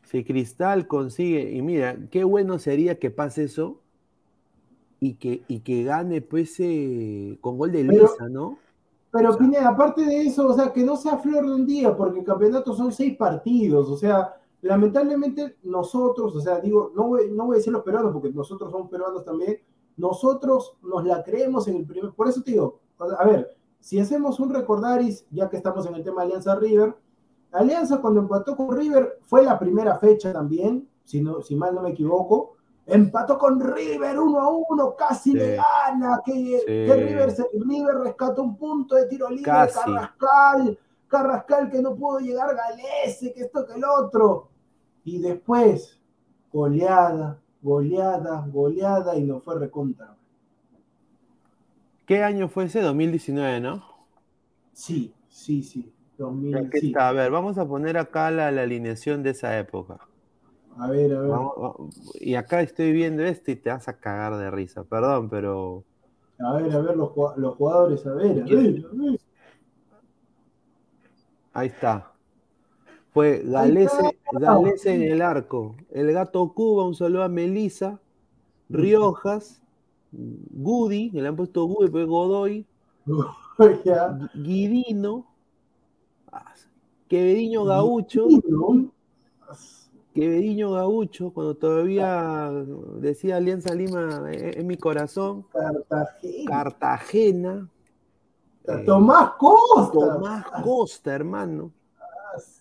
Si 0.07 0.23
Cristal 0.23 0.87
consigue, 0.87 1.51
y 1.51 1.61
mira, 1.61 1.97
qué 2.09 2.23
bueno 2.23 2.59
sería 2.59 2.97
que 2.97 3.11
pase 3.11 3.43
eso 3.43 3.81
y 5.01 5.15
que, 5.15 5.43
y 5.49 5.59
que 5.59 5.83
gane 5.83 6.21
pues 6.21 6.55
eh, 6.59 7.37
con 7.41 7.57
gol 7.57 7.73
de 7.73 7.83
Lisa, 7.83 8.29
¿no? 8.29 8.57
Pero 9.11 9.37
Pineda, 9.37 9.67
aparte 9.67 10.05
de 10.05 10.21
eso, 10.21 10.47
o 10.47 10.53
sea, 10.53 10.71
que 10.71 10.85
no 10.85 10.95
sea 10.95 11.17
flor 11.17 11.45
de 11.45 11.55
un 11.55 11.65
día, 11.65 11.93
porque 11.93 12.19
el 12.19 12.25
campeonato 12.25 12.73
son 12.73 12.93
seis 12.93 13.17
partidos, 13.17 13.89
o 13.89 13.97
sea, 13.97 14.33
lamentablemente 14.61 15.57
nosotros, 15.63 16.33
o 16.37 16.39
sea, 16.39 16.61
digo, 16.61 16.93
no 16.95 17.09
voy, 17.09 17.29
no 17.29 17.47
voy 17.47 17.55
a 17.55 17.57
decir 17.57 17.73
los 17.73 17.83
peruanos, 17.83 18.13
porque 18.13 18.31
nosotros 18.31 18.71
somos 18.71 18.89
peruanos 18.89 19.25
también, 19.25 19.59
nosotros 19.97 20.77
nos 20.83 21.03
la 21.03 21.21
creemos 21.21 21.67
en 21.67 21.75
el 21.75 21.85
primer, 21.85 22.13
por 22.13 22.29
eso 22.29 22.41
te 22.41 22.51
digo, 22.51 22.79
a 22.97 23.25
ver, 23.25 23.57
si 23.81 23.99
hacemos 23.99 24.39
un 24.39 24.53
recordaris, 24.53 25.25
ya 25.31 25.49
que 25.49 25.57
estamos 25.57 25.85
en 25.85 25.95
el 25.95 26.03
tema 26.05 26.21
de 26.21 26.27
Alianza 26.27 26.55
River, 26.55 26.95
Alianza 27.57 27.97
cuando 27.97 28.21
empató 28.21 28.55
con 28.55 28.75
River 28.75 29.19
fue 29.23 29.43
la 29.43 29.57
primera 29.57 29.97
fecha 29.97 30.31
también, 30.31 30.87
si, 31.03 31.21
no, 31.21 31.41
si 31.41 31.55
mal 31.55 31.73
no 31.73 31.81
me 31.81 31.89
equivoco, 31.89 32.55
empató 32.85 33.37
con 33.37 33.59
River 33.59 34.19
uno 34.19 34.39
a 34.39 34.49
uno, 34.49 34.95
casi 34.95 35.33
le 35.33 35.55
gana, 35.57 36.21
que, 36.23 36.33
River, 36.33 37.35
River 37.53 37.95
rescató 37.99 38.43
un 38.43 38.57
punto 38.57 38.95
de 38.95 39.07
tiro 39.07 39.29
libre, 39.29 39.43
Carrascal, 39.43 40.77
Carrascal 41.07 41.69
que 41.69 41.81
no 41.81 41.95
pudo 41.95 42.19
llegar, 42.19 42.55
Galese, 42.55 43.33
que 43.33 43.41
esto 43.41 43.65
que 43.65 43.73
el 43.73 43.83
otro. 43.83 44.49
Y 45.03 45.19
después, 45.19 45.99
goleada, 46.51 47.39
goleada, 47.61 48.45
goleada 48.51 49.15
y 49.15 49.23
no 49.23 49.39
fue 49.39 49.59
recontra. 49.59 50.15
¿Qué 52.05 52.23
año 52.23 52.47
fue 52.47 52.65
ese? 52.65 52.81
2019, 52.81 53.59
¿no? 53.59 53.83
Sí, 54.73 55.13
sí, 55.27 55.63
sí. 55.63 55.93
2019. 56.17 56.99
A 56.99 57.11
ver, 57.11 57.31
vamos 57.31 57.57
a 57.57 57.67
poner 57.67 57.97
acá 57.97 58.31
la, 58.31 58.47
alineación 58.47 59.23
de 59.23 59.31
esa 59.31 59.57
época. 59.57 59.99
A 60.77 60.89
ver, 60.89 61.13
a 61.15 61.21
ver. 61.21 61.31
y 62.19 62.35
acá 62.35 62.61
estoy 62.61 62.91
viendo 62.91 63.23
esto 63.23 63.51
y 63.51 63.55
te 63.55 63.69
vas 63.69 63.87
a 63.87 63.99
cagar 63.99 64.37
de 64.37 64.51
risa, 64.51 64.83
perdón, 64.83 65.29
pero. 65.29 65.83
A 66.39 66.53
ver, 66.53 66.71
a 66.71 66.79
ver, 66.81 66.95
los, 66.95 67.11
los 67.37 67.55
jugadores, 67.55 68.05
a 68.05 68.13
ver, 68.13 68.41
a 68.41 68.45
ver, 68.45 68.85
a 68.85 68.93
ver. 68.93 69.19
Ahí 71.53 71.67
está. 71.69 72.11
Fue 73.17 73.41
Galese, 73.43 74.15
en 74.85 75.01
el 75.01 75.23
arco. 75.23 75.75
El 75.89 76.11
gato 76.13 76.53
Cuba, 76.53 76.85
un 76.85 76.93
saludo 76.93 77.23
a 77.23 77.29
Melisa. 77.29 77.99
Riojas. 78.69 79.59
Gudi, 80.11 81.09
que 81.09 81.19
le 81.19 81.27
han 81.27 81.35
puesto 81.35 81.65
Gudi, 81.65 81.89
fue 81.89 82.05
Godoy. 82.05 82.67
Guidino. 84.35 85.25
Quevediño 87.07 87.65
Gaucho. 87.65 88.27
Quevediño 90.13 90.71
Gaucho, 90.71 91.31
cuando 91.31 91.55
todavía 91.55 92.51
decía 92.99 93.37
Alianza 93.37 93.73
Lima 93.75 94.23
en 94.31 94.65
mi 94.65 94.77
corazón. 94.77 95.45
Cartagena. 95.53 96.45
Cartagena. 96.47 97.69
Eh, 98.67 98.83
Tomás 98.85 99.31
Costa. 99.37 99.91
Tomás 99.91 100.45
Costa, 100.63 101.13
hermano. 101.13 101.71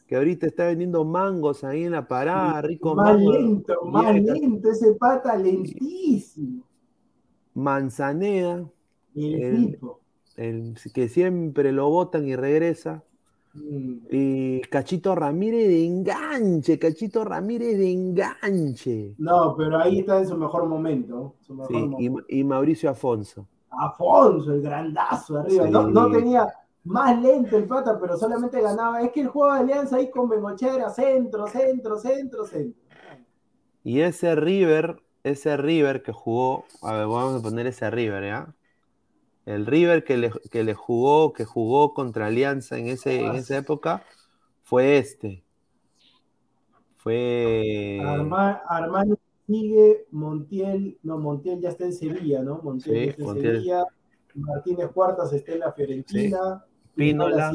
Que 0.07 0.17
ahorita 0.17 0.47
está 0.47 0.67
vendiendo 0.67 1.05
mangos 1.05 1.65
ahí 1.65 1.85
en 1.85 1.93
la 1.93 2.07
parada, 2.07 2.63
rico 2.63 2.95
Más 2.95 3.21
lento, 3.21 3.85
más 3.87 4.15
lento, 4.15 4.71
ese 4.71 4.95
pata 4.95 5.37
lentísimo. 5.37 6.63
Manzaneda. 7.55 8.71
El, 9.17 10.77
que 10.95 11.09
siempre 11.09 11.73
lo 11.73 11.89
botan 11.89 12.29
y 12.29 12.37
regresa. 12.37 13.03
Y 14.11 14.61
Cachito 14.63 15.15
Ramírez 15.15 15.69
de 15.69 15.85
enganche, 15.85 16.79
Cachito 16.79 17.25
Ramírez 17.25 17.79
de 17.79 17.91
enganche. 17.91 19.15
No, 19.19 19.55
pero 19.57 19.79
ahí 19.79 20.01
está 20.01 20.19
en 20.19 20.29
su 20.29 20.37
mejor 20.37 20.67
momento. 20.67 21.35
sí, 21.69 22.09
y 22.29 22.45
Mauricio 22.45 22.91
Afonso. 22.91 23.47
Afonso, 23.71 24.53
el 24.53 24.63
grandazo 24.63 25.39
arriba. 25.39 25.67
No, 25.69 26.11
tenía 26.11 26.47
más 26.85 27.21
lento 27.21 27.57
el 27.57 27.67
pata, 27.67 27.99
pero 28.01 28.17
solamente 28.17 28.61
ganaba. 28.61 29.03
Es 29.03 29.11
que 29.13 29.23
el 29.23 29.29
juego 29.29 29.53
de 29.55 29.61
alianza 29.61 29.97
ahí 29.97 30.11
con 30.11 30.29
Bengochera, 30.29 30.89
centro, 30.91 31.47
centro, 31.47 31.99
centro, 31.99 32.45
centro. 32.47 32.81
Y 33.83 34.01
ese 34.01 34.35
River, 34.35 35.03
ese 35.23 35.57
River 35.57 36.03
que 36.03 36.13
jugó, 36.13 36.65
a 36.83 36.93
ver, 36.93 37.07
vamos 37.07 37.41
a 37.41 37.43
poner 37.43 37.67
ese 37.67 37.91
River, 37.91 38.25
¿ya? 38.25 38.55
El 39.47 39.65
River 39.65 40.05
que 40.05 40.17
le, 40.17 40.31
que 40.51 40.65
le 40.65 40.75
jugó, 40.75 41.33
que 41.33 41.45
jugó 41.45 41.95
contra 41.95 42.27
Alianza 42.27 42.79
en, 42.79 42.89
ese, 42.89 43.25
en 43.25 43.37
esa 43.37 43.57
época, 43.57 44.05
fue 44.63 44.99
este. 44.99 45.45
Fue. 46.97 48.01
Armani 48.69 49.15
sigue 49.47 50.07
Montiel, 50.11 50.99
no, 51.05 51.19
Montiel 51.19 51.61
ya 51.61 51.69
está 51.69 51.85
en 51.85 51.93
Sevilla, 51.93 52.43
¿no? 52.43 52.61
Montiel 52.63 53.05
ya 53.05 53.11
está 53.13 53.23
en 53.23 53.41
Sevilla, 53.41 53.85
Martínez 54.35 54.89
Cuartas 54.93 55.33
está 55.33 55.53
en 55.53 55.61
la 55.61 55.73
Fiorentina, 55.73 56.65
Pinola 56.95 57.53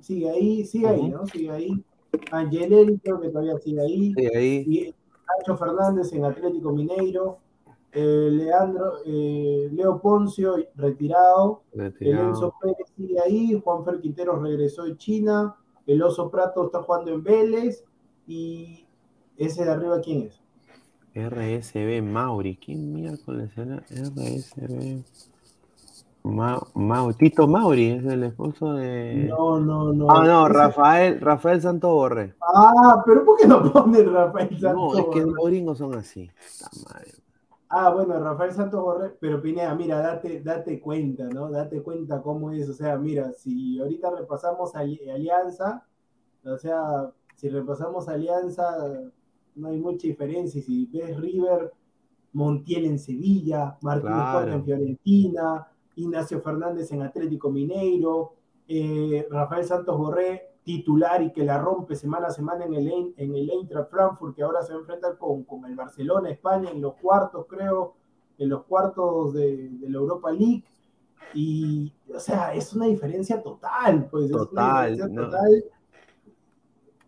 sigue, 0.00 0.30
ahí, 0.30 0.64
sigue 0.64 0.88
ahí, 0.88 1.08
¿no? 1.08 1.26
Sigue 1.26 1.50
ahí. 1.50 1.84
Angelelli 2.30 2.98
creo 2.98 3.20
que 3.20 3.28
todavía 3.28 3.58
sigue 3.58 3.80
ahí. 3.80 4.14
Sigue 4.14 4.36
ahí. 4.36 4.64
Y 4.66 4.94
Nacho 5.38 5.56
Fernández 5.56 6.12
en 6.12 6.24
Atlético 6.24 6.72
Mineiro. 6.72 7.38
Eh, 7.92 8.28
Leandro, 8.30 8.98
eh, 9.04 9.68
Leo 9.72 10.00
Poncio 10.00 10.56
retirado, 10.76 11.62
retirado. 11.74 12.22
El 12.22 12.28
Enzo 12.28 12.54
Pérez 12.60 12.92
sigue 12.96 13.20
ahí, 13.20 13.60
Juan 13.64 13.84
Fer 13.84 14.00
Quintero 14.00 14.40
regresó 14.40 14.84
de 14.84 14.96
China, 14.96 15.56
el 15.86 16.02
Oso 16.02 16.30
Prato 16.30 16.66
está 16.66 16.82
jugando 16.82 17.10
en 17.12 17.24
Vélez 17.24 17.84
y 18.28 18.86
¿Ese 19.40 19.64
de 19.64 19.70
arriba 19.70 20.02
quién 20.02 20.28
es? 20.28 20.38
RSB 21.14 22.02
Mauri. 22.02 22.58
¿Quién 22.58 22.92
miércoles 22.92 23.50
era 23.56 23.76
RSB? 23.88 25.02
Ma 26.22 26.60
Tito 27.16 27.48
Mauri 27.48 27.92
es 27.92 28.04
el 28.04 28.24
esposo 28.24 28.74
de. 28.74 29.28
No, 29.30 29.58
no, 29.58 29.94
no. 29.94 30.10
Ah, 30.10 30.26
no, 30.26 30.46
Rafael, 30.46 31.18
Rafael 31.22 31.62
Santo 31.62 31.88
Borre. 31.88 32.34
Ah, 32.42 33.02
pero 33.06 33.24
¿por 33.24 33.38
qué 33.38 33.48
no 33.48 33.62
ponen 33.72 34.12
Rafael 34.12 34.60
Santo 34.60 34.92
No, 34.92 34.98
es 34.98 35.06
que 35.06 35.20
los 35.22 35.46
gringos 35.46 35.78
son 35.78 35.94
así. 35.94 36.30
Ah, 37.72 37.90
bueno, 37.90 38.18
Rafael 38.18 38.52
Santos 38.52 38.82
Borre, 38.82 39.16
pero 39.20 39.40
Pineda, 39.40 39.72
mira, 39.76 40.00
date, 40.02 40.42
date 40.42 40.80
cuenta, 40.80 41.28
¿no? 41.28 41.48
Date 41.48 41.80
cuenta 41.82 42.20
cómo 42.20 42.50
es. 42.50 42.68
O 42.68 42.72
sea, 42.72 42.98
mira, 42.98 43.32
si 43.32 43.78
ahorita 43.78 44.10
repasamos 44.10 44.74
Alianza, 44.74 45.86
o 46.44 46.58
sea, 46.58 47.12
si 47.36 47.48
repasamos 47.48 48.08
Alianza, 48.08 48.76
no 49.54 49.68
hay 49.68 49.78
mucha 49.78 50.08
diferencia. 50.08 50.60
Si 50.60 50.86
ves 50.86 51.16
River, 51.16 51.72
Montiel 52.32 52.86
en 52.86 52.98
Sevilla, 52.98 53.78
Martínez 53.82 54.52
en 54.52 54.64
Fiorentina, 54.64 55.68
Ignacio 55.94 56.40
Fernández 56.40 56.90
en 56.90 57.02
Atlético 57.02 57.52
Mineiro, 57.52 58.34
eh, 58.66 59.28
Rafael 59.30 59.64
Santos 59.64 59.96
Borré, 59.96 60.49
titular 60.76 61.22
y 61.22 61.32
que 61.32 61.44
la 61.44 61.58
rompe 61.58 61.96
semana 61.96 62.28
a 62.28 62.30
semana 62.30 62.64
en 62.64 62.74
el, 62.74 63.14
en 63.16 63.34
el 63.34 63.50
Eintracht 63.50 63.90
Frankfurt, 63.90 64.34
que 64.34 64.42
ahora 64.42 64.62
se 64.62 64.72
va 64.72 64.78
a 64.78 64.80
enfrentar 64.80 65.18
con, 65.18 65.44
con 65.44 65.64
el 65.64 65.74
Barcelona, 65.74 66.30
España, 66.30 66.70
en 66.70 66.80
los 66.80 66.94
cuartos, 66.94 67.46
creo, 67.48 67.94
en 68.38 68.48
los 68.48 68.64
cuartos 68.64 69.34
de, 69.34 69.70
la 69.80 69.98
Europa 69.98 70.30
League. 70.30 70.64
Y, 71.34 71.92
o 72.14 72.18
sea, 72.18 72.54
es 72.54 72.72
una 72.72 72.86
diferencia 72.86 73.42
total, 73.42 74.08
pues. 74.10 74.30
Total, 74.30 74.92
es 74.94 75.00
una 75.00 75.06
diferencia 75.06 75.30
total 75.30 75.64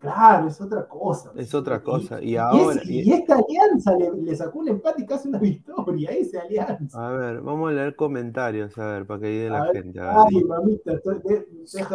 Claro, 0.03 0.49
es 0.49 0.59
otra 0.59 0.85
cosa. 0.85 1.31
Es 1.33 1.53
otra 1.55 1.81
cosa. 1.81 2.21
Y, 2.21 2.35
ahora. 2.35 2.81
Y, 2.83 3.09
esta 3.09 3.35
alianza 3.35 3.95
le, 3.95 4.35
sacó 4.35 4.59
un 4.59 4.67
empate 4.67 5.03
y 5.03 5.05
casi 5.05 5.29
una 5.29 5.39
victoria, 5.39 6.09
esa 6.09 6.41
alianza. 6.41 7.07
A 7.07 7.11
ver, 7.13 7.39
vamos 7.39 7.71
a 7.71 7.73
leer 7.73 7.95
comentarios, 7.95 8.77
a 8.77 8.85
ver, 8.85 9.05
para 9.05 9.21
que 9.21 9.27
ayude 9.27 9.49
la 9.49 9.65
gente. 9.71 10.01
ay, 10.01 10.43
mamita, 10.43 10.99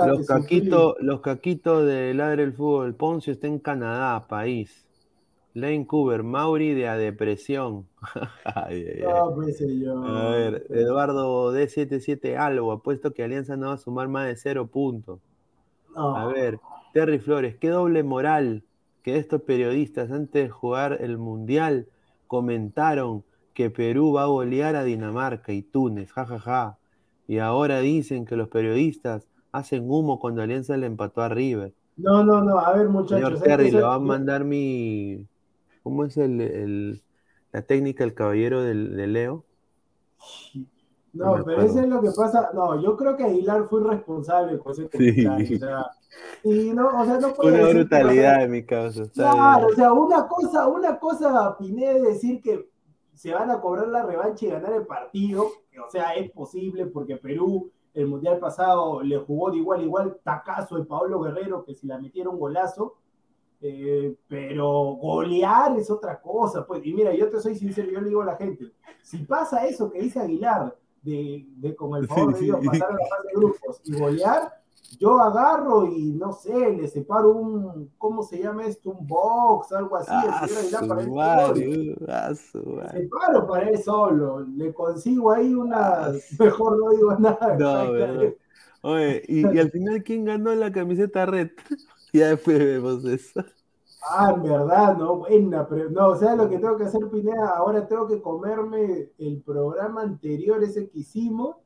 los, 0.07 0.27
caquitos, 0.27 0.95
los 1.01 1.21
caquitos 1.21 1.85
de 1.85 2.15
Ladre 2.15 2.45
el 2.45 2.55
Fútbol. 2.55 2.95
Poncio 2.95 3.31
está 3.31 3.47
en 3.47 3.59
Canadá, 3.59 4.27
país. 4.27 4.87
Lane 5.53 5.87
Cooper, 5.87 6.23
Mauri 6.23 6.73
de 6.73 6.89
a 6.89 6.97
depresión. 6.97 7.87
no, 9.03 9.35
pues 9.35 9.59
yo. 9.59 10.03
A 10.03 10.31
ver, 10.31 10.67
Eduardo 10.71 11.53
D77 11.53 12.39
Albo, 12.39 12.73
apuesto 12.73 13.13
que 13.13 13.23
Alianza 13.23 13.59
no 13.59 13.67
va 13.67 13.75
a 13.75 13.79
sumar 13.79 14.09
más 14.09 14.29
de 14.29 14.37
cero 14.37 14.67
puntos. 14.67 15.21
A 15.95 16.27
ver, 16.27 16.59
Terry 16.93 17.19
Flores, 17.19 17.57
qué 17.57 17.69
doble 17.69 18.03
moral 18.03 18.65
que 19.03 19.17
estos 19.17 19.43
periodistas 19.43 20.11
antes 20.11 20.45
de 20.45 20.49
jugar 20.49 20.99
el 21.01 21.19
Mundial 21.19 21.87
comentaron 22.27 23.25
que 23.55 23.71
Perú 23.71 24.13
va 24.13 24.23
a 24.23 24.27
golear 24.27 24.77
a 24.77 24.85
Dinamarca 24.85 25.53
y 25.53 25.63
Túnez, 25.63 26.13
jajaja. 26.13 26.39
Ja, 26.39 26.67
ja. 26.71 26.79
Y 27.27 27.39
ahora 27.39 27.81
dicen 27.81 28.25
que 28.25 28.37
los 28.37 28.49
periodistas 28.49 29.29
hacen 29.53 29.85
humo 29.91 30.19
cuando 30.19 30.43
Alianza 30.43 30.77
le 30.77 30.87
empató 30.87 31.23
a 31.23 31.29
River. 31.29 31.75
No, 31.97 32.25
no, 32.25 32.43
no, 32.43 32.59
a 32.59 32.73
ver 32.77 32.89
muchachos. 32.89 33.41
Señor 33.41 33.43
Terry, 33.43 33.71
le 33.71 33.83
va 33.83 33.95
a 33.95 33.99
mandar 33.99 34.45
mi... 34.45 35.27
¿Cómo 35.83 36.05
es 36.05 36.17
el, 36.17 37.03
la 37.53 37.63
técnica 37.63 38.05
del 38.05 38.15
caballero 38.15 38.63
del, 38.63 38.97
de 38.97 39.07
Leo? 39.07 39.45
No, 41.19 41.45
pero 41.45 41.63
eso 41.63 41.81
es 41.81 41.89
lo 41.89 42.01
que 42.01 42.11
pasa. 42.17 42.51
No, 42.55 42.81
yo 42.81 42.97
creo 42.97 43.17
que 43.17 43.25
Aguilar 43.25 43.65
fue 43.65 43.83
responsable 43.83 44.57
con 44.59 44.73
ese 44.73 44.89
comentario. 44.89 45.47
Sí. 45.47 45.55
O 45.57 45.59
sea, 45.59 45.91
y 46.45 46.71
no, 46.71 46.87
o 46.87 47.05
sea, 47.05 47.19
no 47.19 47.35
puede 47.35 47.61
Una 47.61 47.73
brutalidad 47.73 48.45
en 48.45 48.51
mi 48.53 48.65
caso. 48.65 49.11
Claro, 49.13 49.67
o 49.67 49.75
sea, 49.75 49.93
una 49.93 50.29
cosa, 50.29 50.69
una 50.69 50.99
cosa, 50.99 51.57
Pineda, 51.59 51.95
decir 51.95 52.41
que 52.41 52.69
se 53.15 53.35
van 53.35 53.51
a 53.51 53.61
cobrar 53.61 53.89
la 53.89 54.05
revancha 54.05 54.47
y 54.47 54.51
ganar 54.51 54.73
el 54.73 54.87
partido, 54.87 55.43
o 55.45 55.91
sea, 55.91 56.15
es 56.15 56.31
posible 56.31 56.87
porque 56.87 57.17
Perú 57.17 57.73
el 57.95 58.07
mundial 58.07 58.39
pasado 58.39 59.03
le 59.03 59.19
jugó 59.19 59.51
de 59.51 59.57
igual 59.57 59.81
a 59.81 59.83
igual 59.83 60.19
tacazo 60.23 60.77
de 60.77 60.85
Pablo 60.85 61.21
Guerrero, 61.21 61.65
que 61.65 61.75
si 61.75 61.89
la 61.89 61.99
metieron 61.99 62.39
golazo, 62.39 62.95
eh, 63.61 64.15
pero 64.29 64.69
golear 65.01 65.77
es 65.77 65.91
otra 65.91 66.21
cosa, 66.21 66.65
pues, 66.65 66.87
y 66.87 66.95
mira, 66.95 67.13
yo 67.13 67.29
te 67.29 67.41
soy 67.41 67.57
sincero, 67.57 67.91
yo 67.91 68.01
le 68.01 68.09
digo 68.09 68.23
a 68.23 68.27
la 68.27 68.37
gente, 68.37 68.71
si 69.03 69.19
pasa 69.25 69.67
eso 69.67 69.91
que 69.91 70.01
dice 70.01 70.21
Aguilar, 70.21 70.77
de, 71.09 71.47
de 71.57 71.77
con 71.77 71.97
el 71.97 72.07
favor 72.07 72.35
de 72.35 72.41
Dios, 72.41 72.59
pasar 72.65 72.91
a 72.91 72.93
la 72.93 72.99
fase 72.99 73.29
de 73.29 73.35
grupos 73.35 73.81
y 73.85 73.99
golear, 73.99 74.53
yo 74.99 75.19
agarro 75.19 75.87
y 75.87 76.13
no 76.13 76.33
sé, 76.33 76.73
le 76.73 76.89
separo 76.89 77.33
un, 77.33 77.91
¿cómo 77.99 78.23
se 78.23 78.39
llama 78.39 78.65
esto? 78.67 78.91
Un 78.91 79.07
box, 79.07 79.73
algo 79.73 79.97
así, 79.97 80.11
ah, 80.11 80.47
para 80.87 81.01
él 81.53 81.97
ah, 82.09 82.35
separo 82.35 83.47
para 83.47 83.69
él 83.69 83.83
solo, 83.83 84.41
le 84.41 84.73
consigo 84.73 85.31
ahí 85.31 85.53
una, 85.53 86.07
ah, 86.07 86.13
mejor 86.39 86.79
no 86.79 86.91
digo 86.91 87.17
nada. 87.19 87.57
No, 87.59 88.33
Oye, 88.81 89.23
y, 89.27 89.41
y, 89.41 89.59
al 89.59 89.71
final, 89.73 90.03
¿quién 90.05 90.25
ganó 90.25 90.55
la 90.55 90.71
camiseta 90.71 91.27
red? 91.27 91.51
ya 92.13 92.29
después 92.29 92.59
vemos 92.59 93.05
eso. 93.05 93.45
Ah, 94.03 94.33
en 94.35 94.43
verdad, 94.43 94.97
no, 94.97 95.17
buena, 95.17 95.67
pero 95.69 95.91
no, 95.91 96.09
o 96.09 96.17
sea, 96.17 96.37
lo 96.37 96.49
que 96.49 96.59
tengo 96.59 96.77
que 96.77 96.85
hacer, 96.85 97.09
Pineda, 97.11 97.57
ahora 97.57 97.87
tengo 97.87 98.07
que 98.07 98.21
comerme 98.23 99.11
el 99.19 99.43
programa 99.43 100.03
anterior, 100.03 100.63
ese 100.63 100.89
que 100.89 101.01
hicimos, 101.01 101.57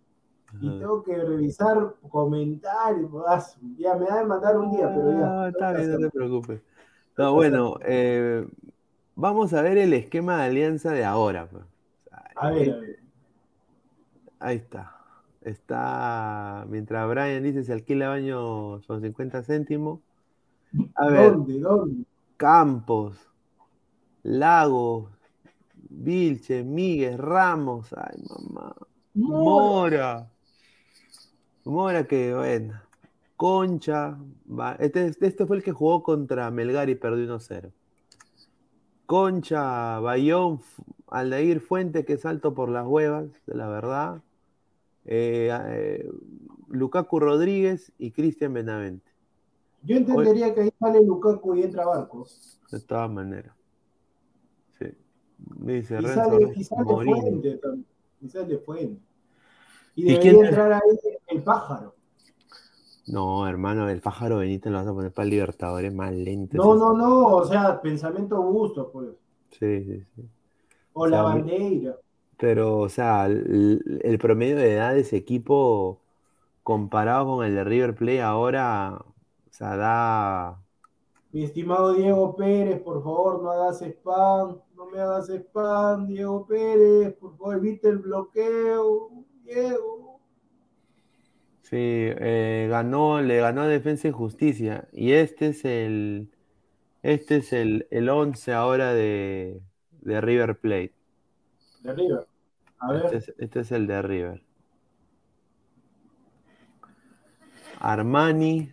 y 0.60 0.68
tengo 0.78 1.02
que 1.02 1.16
revisar 1.16 1.94
comentarios, 2.10 3.10
ya 3.76 3.94
me 3.96 4.06
da 4.06 4.18
de 4.18 4.26
mandar 4.26 4.58
un 4.58 4.70
día, 4.70 4.88
pero 4.94 5.10
ya. 5.12 5.26
No, 5.26 5.46
está 5.46 5.72
bien, 5.72 5.92
no 5.92 5.98
te 5.98 6.10
preocupes. 6.10 6.60
No, 7.16 7.34
bueno, 7.34 7.76
eh, 7.84 8.46
vamos 9.14 9.52
a 9.54 9.62
ver 9.62 9.78
el 9.78 9.92
esquema 9.92 10.38
de 10.38 10.44
alianza 10.44 10.92
de 10.92 11.04
ahora. 11.04 11.46
Pues. 11.46 11.64
A 12.36 12.50
ver, 12.50 12.70
a 12.70 12.76
ver. 12.80 12.98
Ahí 14.40 14.56
está. 14.56 14.96
Está, 15.40 16.64
mientras 16.68 17.08
Brian 17.08 17.42
dice 17.42 17.64
se 17.64 17.72
alquila 17.72 18.10
baño 18.10 18.80
son 18.82 19.00
50 19.02 19.42
céntimos. 19.42 20.00
A 20.94 21.08
ver, 21.08 21.32
¿Dónde? 21.32 21.60
¿Dónde? 21.60 22.04
Campos, 22.42 23.16
Lagos, 24.24 25.08
Vilche, 25.76 26.64
Miguel, 26.64 27.16
Ramos, 27.16 27.92
ay 27.92 28.20
mamá, 28.28 28.74
Mora, 29.14 30.28
Mora 31.64 32.04
que 32.04 32.34
bueno, 32.34 32.80
Concha, 33.36 34.18
este, 34.80 35.12
este 35.20 35.46
fue 35.46 35.58
el 35.58 35.62
que 35.62 35.70
jugó 35.70 36.02
contra 36.02 36.50
Melgar 36.50 36.90
y 36.90 36.96
perdió 36.96 37.38
1-0. 37.38 37.70
Concha, 39.06 40.00
Bayón, 40.00 40.60
Aldair 41.12 41.60
Fuente, 41.60 42.04
que 42.04 42.16
salto 42.16 42.54
por 42.54 42.70
las 42.70 42.88
huevas, 42.88 43.28
de 43.46 43.54
la 43.54 43.68
verdad. 43.68 44.20
Eh, 45.04 45.56
eh, 45.68 46.10
Lukaku 46.70 47.20
Rodríguez 47.20 47.92
y 47.98 48.10
Cristian 48.10 48.52
Benavente. 48.52 49.11
Yo 49.82 49.96
entendería 49.96 50.54
que 50.54 50.60
ahí 50.62 50.72
sale 50.78 51.04
Lukaku 51.04 51.56
y 51.56 51.62
entra 51.62 51.84
Barcos. 51.84 52.60
De 52.70 52.80
todas 52.80 53.10
maneras. 53.10 53.54
Sí. 54.78 54.86
Dice 55.38 55.98
y, 56.00 56.06
sale, 56.06 56.52
y 56.54 56.64
sale 56.64 56.84
Fuente 56.84 57.56
también. 57.56 57.86
Y 58.20 58.28
sale 58.28 58.58
Fuente. 58.58 59.02
Y 59.94 60.04
debería 60.04 60.48
entrar 60.48 60.72
ahí 60.72 60.98
el 61.28 61.42
pájaro. 61.42 61.94
No, 63.06 63.48
hermano, 63.48 63.88
el 63.88 64.00
pájaro 64.00 64.38
Benítez 64.38 64.70
lo 64.70 64.78
vas 64.78 64.86
a 64.86 64.92
poner 64.92 65.12
para 65.12 65.24
el 65.24 65.30
Libertadores 65.30 65.92
más 65.92 66.12
lento. 66.12 66.56
No, 66.56 66.76
no, 66.76 66.96
no, 66.96 67.26
o 67.36 67.44
sea, 67.44 67.80
pensamiento 67.82 68.40
gusto, 68.40 68.90
pues. 68.92 69.08
Sí, 69.50 69.84
sí, 69.84 70.04
sí. 70.14 70.28
O, 70.92 71.06
la 71.06 71.22
bandera. 71.22 71.96
Pero, 72.38 72.78
o 72.78 72.88
sea, 72.88 73.26
el, 73.26 74.00
el, 74.02 74.18
promedio 74.18 74.56
de 74.56 74.74
edad 74.74 74.94
de 74.94 75.00
ese 75.00 75.16
equipo 75.16 76.00
comparado 76.62 77.26
con 77.26 77.44
el 77.44 77.54
de 77.54 77.64
River 77.64 77.94
Plate 77.94 78.22
ahora, 78.22 79.04
o 79.52 79.54
sea, 79.54 79.76
da. 79.76 80.62
Mi 81.30 81.44
estimado 81.44 81.92
Diego 81.92 82.34
Pérez, 82.34 82.80
por 82.80 83.04
favor, 83.04 83.42
no 83.42 83.50
hagas 83.50 83.82
spam. 83.82 84.62
No 84.74 84.86
me 84.86 84.98
hagas 84.98 85.28
spam, 85.28 86.06
Diego 86.06 86.46
Pérez. 86.46 87.12
Por 87.16 87.36
favor, 87.36 87.56
evite 87.56 87.90
el 87.90 87.98
bloqueo. 87.98 89.10
Diego. 89.44 90.20
Sí, 91.60 91.76
eh, 91.78 92.66
ganó, 92.70 93.20
le 93.20 93.40
ganó 93.40 93.66
Defensa 93.66 94.08
y 94.08 94.12
Justicia. 94.12 94.88
Y 94.90 95.12
este 95.12 95.48
es 95.48 95.66
el. 95.66 96.30
Este 97.02 97.36
es 97.36 97.52
el, 97.52 97.86
el 97.90 98.08
11 98.08 98.54
ahora 98.54 98.94
de, 98.94 99.60
de 100.00 100.20
River 100.22 100.58
Plate. 100.58 100.94
De 101.82 101.92
River. 101.92 102.26
A 102.78 102.92
ver. 102.92 103.04
Este 103.04 103.16
es, 103.18 103.34
este 103.36 103.60
es 103.60 103.72
el 103.72 103.86
de 103.86 104.00
River. 104.00 104.42
Armani, 107.80 108.72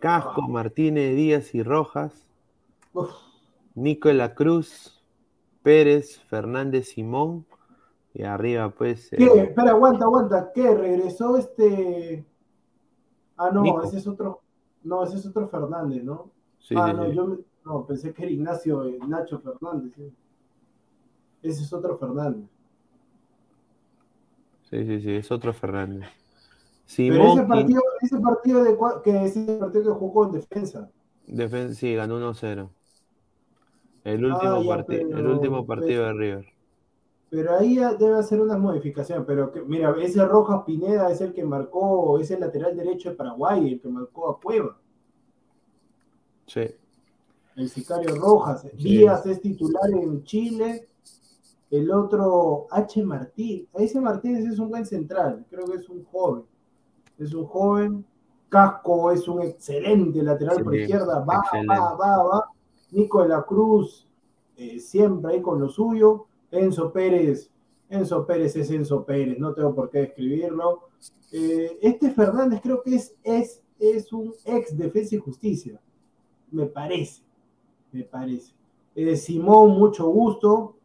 Casco, 0.00 0.42
Martínez, 0.42 1.14
Díaz 1.14 1.54
y 1.54 1.62
Rojas. 1.62 2.26
Nicola 3.74 4.34
Cruz, 4.34 5.00
Pérez, 5.62 6.18
Fernández 6.22 6.88
Simón. 6.88 7.46
Y 8.12 8.24
arriba, 8.24 8.70
pues. 8.70 9.10
¿Qué? 9.10 9.24
Eh, 9.24 9.42
Espera, 9.42 9.70
aguanta, 9.70 10.04
aguanta. 10.04 10.50
¿Qué? 10.52 10.74
¿Regresó 10.74 11.36
este.? 11.36 12.24
Ah, 13.36 13.50
no, 13.52 13.82
ese 13.84 13.98
es 13.98 14.06
otro. 14.06 14.40
No, 14.82 15.04
ese 15.04 15.18
es 15.18 15.26
otro 15.26 15.48
Fernández, 15.48 16.02
¿no? 16.02 16.30
Sí, 16.58 16.74
ah, 16.76 16.88
sí, 16.90 16.96
no, 16.96 17.06
sí. 17.06 17.14
Yo, 17.14 17.38
No, 17.64 17.86
pensé 17.86 18.12
que 18.12 18.22
era 18.22 18.32
Ignacio 18.32 18.84
eh, 18.84 18.98
Nacho 19.06 19.38
Fernández. 19.38 19.92
Ese 21.42 21.62
es 21.62 21.72
otro 21.72 21.96
Fernández. 21.98 22.48
Sí, 24.70 24.84
sí, 24.84 25.00
sí, 25.00 25.12
es 25.12 25.30
otro 25.30 25.52
Fernández. 25.52 26.08
Pero 26.96 27.32
ese 27.32 27.42
partido, 27.44 27.82
ese 28.00 28.18
partido 28.18 28.64
de 28.64 28.76
que 29.04 29.24
ese 29.24 29.56
partido 29.56 29.84
que 29.84 29.98
jugó 29.98 30.26
en 30.26 30.32
defensa. 30.32 30.90
sí, 31.74 31.94
ganó 31.94 32.18
1-0. 32.32 32.68
El 34.02 34.24
último, 34.24 34.72
ah, 34.72 34.84
el 34.88 35.26
último 35.26 35.66
partido 35.66 36.04
de 36.06 36.12
River. 36.14 36.46
Pero 37.28 37.56
ahí 37.56 37.76
debe 37.76 38.18
hacer 38.18 38.40
unas 38.40 38.58
modificaciones. 38.58 39.24
Pero 39.26 39.52
que, 39.52 39.60
mira, 39.62 39.94
ese 40.00 40.24
Rojas 40.24 40.64
Pineda 40.64 41.10
es 41.10 41.20
el 41.20 41.32
que 41.32 41.44
marcó, 41.44 42.18
es 42.18 42.30
el 42.30 42.40
lateral 42.40 42.76
derecho 42.76 43.10
de 43.10 43.16
Paraguay, 43.16 43.74
el 43.74 43.80
que 43.80 43.88
marcó 43.88 44.30
a 44.30 44.40
Cueva. 44.40 44.76
Sí. 46.46 46.62
El 47.54 47.68
sicario 47.68 48.16
Rojas. 48.16 48.66
Díaz 48.76 49.24
es 49.26 49.40
titular 49.40 49.90
en 49.90 50.24
Chile. 50.24 50.88
El 51.70 51.90
otro, 51.92 52.66
H. 52.70 53.04
Martín. 53.04 53.68
Ese 53.74 54.00
Martínez 54.00 54.44
es 54.46 54.58
un 54.58 54.70
buen 54.70 54.84
central. 54.84 55.46
Creo 55.48 55.66
que 55.66 55.76
es 55.76 55.88
un 55.88 56.04
joven. 56.04 56.44
Es 57.20 57.34
un 57.34 57.46
joven. 57.46 58.04
Casco 58.48 59.12
es 59.12 59.28
un 59.28 59.42
excelente 59.42 60.22
lateral 60.22 60.64
por 60.64 60.74
izquierda. 60.74 61.20
Va, 61.20 61.40
va, 61.68 61.94
va, 61.94 62.22
va. 62.24 62.50
Nico 62.90 63.22
de 63.22 63.28
la 63.28 63.42
Cruz, 63.42 64.08
eh, 64.56 64.80
siempre 64.80 65.34
ahí 65.34 65.42
con 65.42 65.60
lo 65.60 65.68
suyo. 65.68 66.26
Enzo 66.50 66.92
Pérez, 66.92 67.50
Enzo 67.88 68.26
Pérez 68.26 68.56
es 68.56 68.70
Enzo 68.70 69.04
Pérez, 69.04 69.38
no 69.38 69.54
tengo 69.54 69.74
por 69.74 69.90
qué 69.90 69.98
describirlo. 70.00 70.88
Eh, 71.30 71.78
este 71.80 72.10
Fernández 72.10 72.60
creo 72.60 72.82
que 72.82 72.96
es, 72.96 73.14
es, 73.22 73.62
es 73.78 74.12
un 74.12 74.34
ex 74.44 74.76
defensa 74.76 75.14
y 75.14 75.18
justicia, 75.18 75.80
me 76.50 76.66
parece, 76.66 77.22
me 77.92 78.02
parece. 78.02 78.52
Eh, 78.94 79.16
Simón, 79.16 79.78
mucho 79.78 80.08
gusto. 80.08 80.76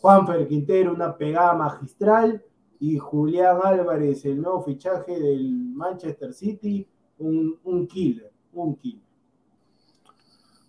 Juanfer 0.00 0.46
Quintero, 0.46 0.92
una 0.92 1.16
pegada 1.16 1.54
magistral. 1.54 2.44
Y 2.80 2.98
Julián 2.98 3.58
Álvarez, 3.62 4.24
el 4.24 4.42
nuevo 4.42 4.62
fichaje 4.62 5.18
del 5.18 5.52
Manchester 5.74 6.32
City, 6.32 6.86
un, 7.18 7.58
un 7.64 7.86
killer, 7.86 8.32
un 8.52 8.76
killer. 8.76 9.04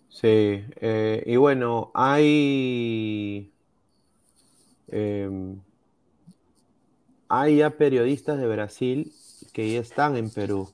Sí, 0.08 0.64
eh, 0.80 1.22
y 1.26 1.36
bueno, 1.36 1.90
hay, 1.92 3.52
em, 4.88 5.60
hay 7.28 7.56
ya 7.58 7.70
periodistas 7.76 8.38
de 8.38 8.48
Brasil 8.48 9.12
que 9.52 9.70
ya 9.70 9.80
están 9.80 10.16
en 10.16 10.30
Perú. 10.30 10.70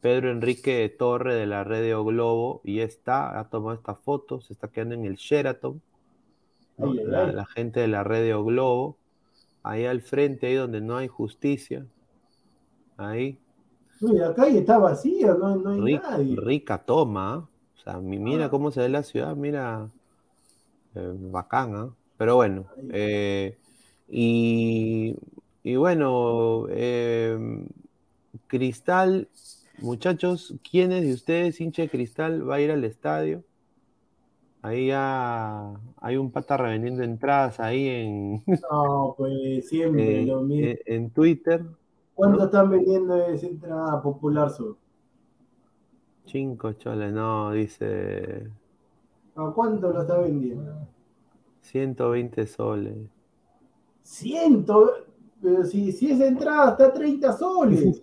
Pedro 0.00 0.30
Enrique 0.30 0.88
Torre 0.88 1.36
de 1.36 1.46
la 1.46 1.62
Radio 1.62 2.04
Globo 2.04 2.60
y 2.64 2.80
está, 2.80 3.38
ha 3.38 3.48
tomado 3.48 3.76
esta 3.76 3.94
foto, 3.94 4.40
se 4.40 4.54
está 4.54 4.66
quedando 4.66 4.96
en 4.96 5.04
el 5.04 5.14
Sheraton. 5.14 5.80
La, 6.78 7.46
gente 7.46 7.78
de 7.78 7.88
la 7.88 8.02
Radio 8.02 8.44
Globo, 8.44 8.96
ahí 9.68 9.84
al 9.84 10.00
frente, 10.00 10.46
ahí 10.46 10.54
donde 10.54 10.80
no 10.80 10.96
hay 10.96 11.08
justicia. 11.08 11.84
Ahí. 12.96 13.38
Uy, 14.00 14.18
acá 14.20 14.46
está 14.46 14.78
vacía, 14.78 15.34
no, 15.34 15.70
hay 15.70 15.94
nadie. 15.94 16.36
Rica 16.36 16.78
toma. 16.78 17.48
¿ah? 17.84 18.00
mira 18.00 18.46
ah. 18.46 18.50
cómo 18.50 18.70
se 18.70 18.80
ve 18.80 18.88
la 18.88 19.02
ciudad, 19.02 19.36
mira, 19.36 19.90
eh, 20.94 21.12
bacana. 21.14 21.90
Pero 22.16 22.36
bueno, 22.36 22.64
eh, 22.90 23.58
y, 24.08 25.14
bueno, 25.76 26.66
em, 26.70 27.66
Cristal, 28.46 29.28
muchachos, 29.80 30.54
¿quiénes 30.68 31.04
de 31.04 31.12
ustedes, 31.12 31.60
hincha 31.60 31.82
de 31.82 31.90
Cristal, 31.90 32.48
va 32.48 32.56
a 32.56 32.60
ir 32.60 32.70
al 32.70 32.84
estadio? 32.84 33.44
Ahí 34.62 34.88
ya 34.88 35.72
hay 36.00 36.16
un 36.16 36.32
pata 36.32 36.56
revendiendo 36.56 37.02
entradas 37.02 37.60
ahí 37.60 37.86
en. 37.88 38.42
No, 38.70 39.14
pues 39.16 39.68
siempre 39.68 40.24
lo 40.26 40.42
mismo. 40.42 40.80
En, 40.84 41.10
Twitter. 41.10 41.64
¿Cuánto 42.14 42.44
están 42.44 42.70
vendiendo 42.70 43.16
esa 43.26 43.46
entrada 43.46 44.02
popular 44.02 44.50
sur? 44.50 44.76
Cinco 46.26 46.72
choles, 46.72 47.12
no, 47.12 47.52
dice. 47.52 48.50
¿A 49.36 49.52
cuánto 49.54 49.92
lo 49.92 50.00
está 50.02 50.18
vendiendo? 50.18 50.88
120 51.60 52.46
soles. 52.46 52.96
Ciento, 54.02 54.90
pero 55.40 55.64
si, 55.64 55.92
si 55.92 56.10
esa 56.10 56.26
entrada 56.26 56.72
está 56.72 56.86
a 56.86 56.92
30 56.92 57.32
soles. 57.34 58.02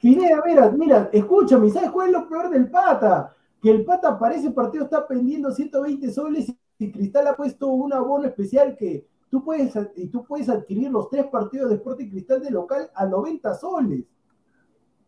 Pineda, 0.00 0.42
mira, 0.46 0.70
mira, 0.70 1.10
escúchame, 1.12 1.68
¿sabes 1.70 1.90
cuál 1.90 2.08
es 2.08 2.12
lo 2.12 2.28
peor 2.28 2.50
del 2.50 2.70
pata? 2.70 3.35
Que 3.66 3.72
el 3.72 3.84
pata 3.84 4.16
para 4.16 4.36
ese 4.36 4.52
partido 4.52 4.84
está 4.84 5.04
vendiendo 5.10 5.50
120 5.50 6.12
soles 6.12 6.54
y 6.78 6.92
Cristal 6.92 7.26
ha 7.26 7.34
puesto 7.34 7.66
un 7.66 7.92
abono 7.92 8.28
especial 8.28 8.76
que 8.76 9.08
tú 9.28 9.42
puedes, 9.42 9.76
y 9.96 10.06
tú 10.06 10.24
puedes 10.24 10.48
adquirir 10.48 10.88
los 10.92 11.10
tres 11.10 11.26
partidos 11.26 11.70
de 11.70 11.74
Sporting 11.74 12.10
Cristal 12.10 12.40
de 12.40 12.52
local 12.52 12.88
a 12.94 13.06
90 13.06 13.54
soles. 13.54 14.04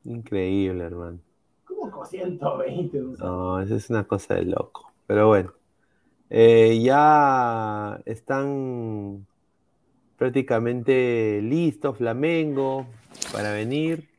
Increíble, 0.04 0.82
hermano. 0.82 1.20
120. 2.04 2.98
No, 3.20 3.60
eso 3.60 3.76
es 3.76 3.90
una 3.90 4.02
cosa 4.08 4.34
de 4.34 4.46
loco. 4.46 4.90
Pero 5.06 5.28
bueno, 5.28 5.52
eh, 6.28 6.80
ya 6.82 8.00
están 8.06 9.24
prácticamente 10.16 11.40
listos 11.42 11.96
Flamengo 11.96 12.86
para 13.32 13.52
venir. 13.52 14.17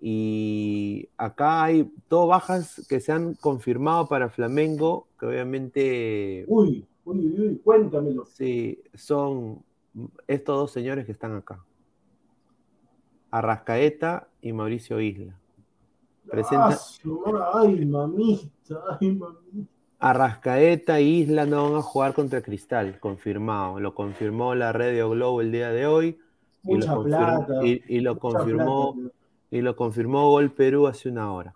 Y 0.00 1.08
acá 1.16 1.64
hay 1.64 1.90
dos 2.08 2.28
bajas 2.28 2.86
que 2.88 3.00
se 3.00 3.12
han 3.12 3.34
confirmado 3.34 4.08
para 4.08 4.30
Flamengo, 4.30 5.08
que 5.18 5.26
obviamente... 5.26 6.44
Uy, 6.46 6.86
uy, 7.04 7.34
uy, 7.38 7.60
cuéntamelo. 7.64 8.24
Sí, 8.26 8.82
son 8.94 9.62
estos 10.26 10.56
dos 10.56 10.70
señores 10.70 11.04
que 11.04 11.12
están 11.12 11.34
acá. 11.34 11.64
Arrascaeta 13.30 14.28
y 14.40 14.52
Mauricio 14.52 15.00
Isla. 15.00 15.38
Presenta... 16.30 16.78
Ay, 17.54 17.84
mamita, 17.84 18.82
ay, 19.00 19.12
mamita. 19.12 19.78
Arrascaeta 20.00 21.00
e 21.00 21.02
Isla 21.02 21.44
no 21.44 21.64
van 21.64 21.80
a 21.80 21.82
jugar 21.82 22.14
contra 22.14 22.40
Cristal, 22.40 23.00
confirmado. 23.00 23.80
Lo 23.80 23.94
confirmó 23.94 24.54
la 24.54 24.72
Radio 24.72 25.10
Globo 25.10 25.40
el 25.40 25.50
día 25.50 25.70
de 25.70 25.86
hoy. 25.86 26.18
Mucha 26.62 26.92
y 26.92 26.94
lo 26.94 27.02
plata. 27.02 27.66
Y, 27.66 28.00
lo 28.00 28.18
confirmó, 28.18 28.96
y 29.50 29.60
lo 29.60 29.76
confirmó 29.76 30.30
Gol 30.30 30.52
Perú 30.52 30.86
hace 30.86 31.08
una 31.08 31.32
hora. 31.32 31.54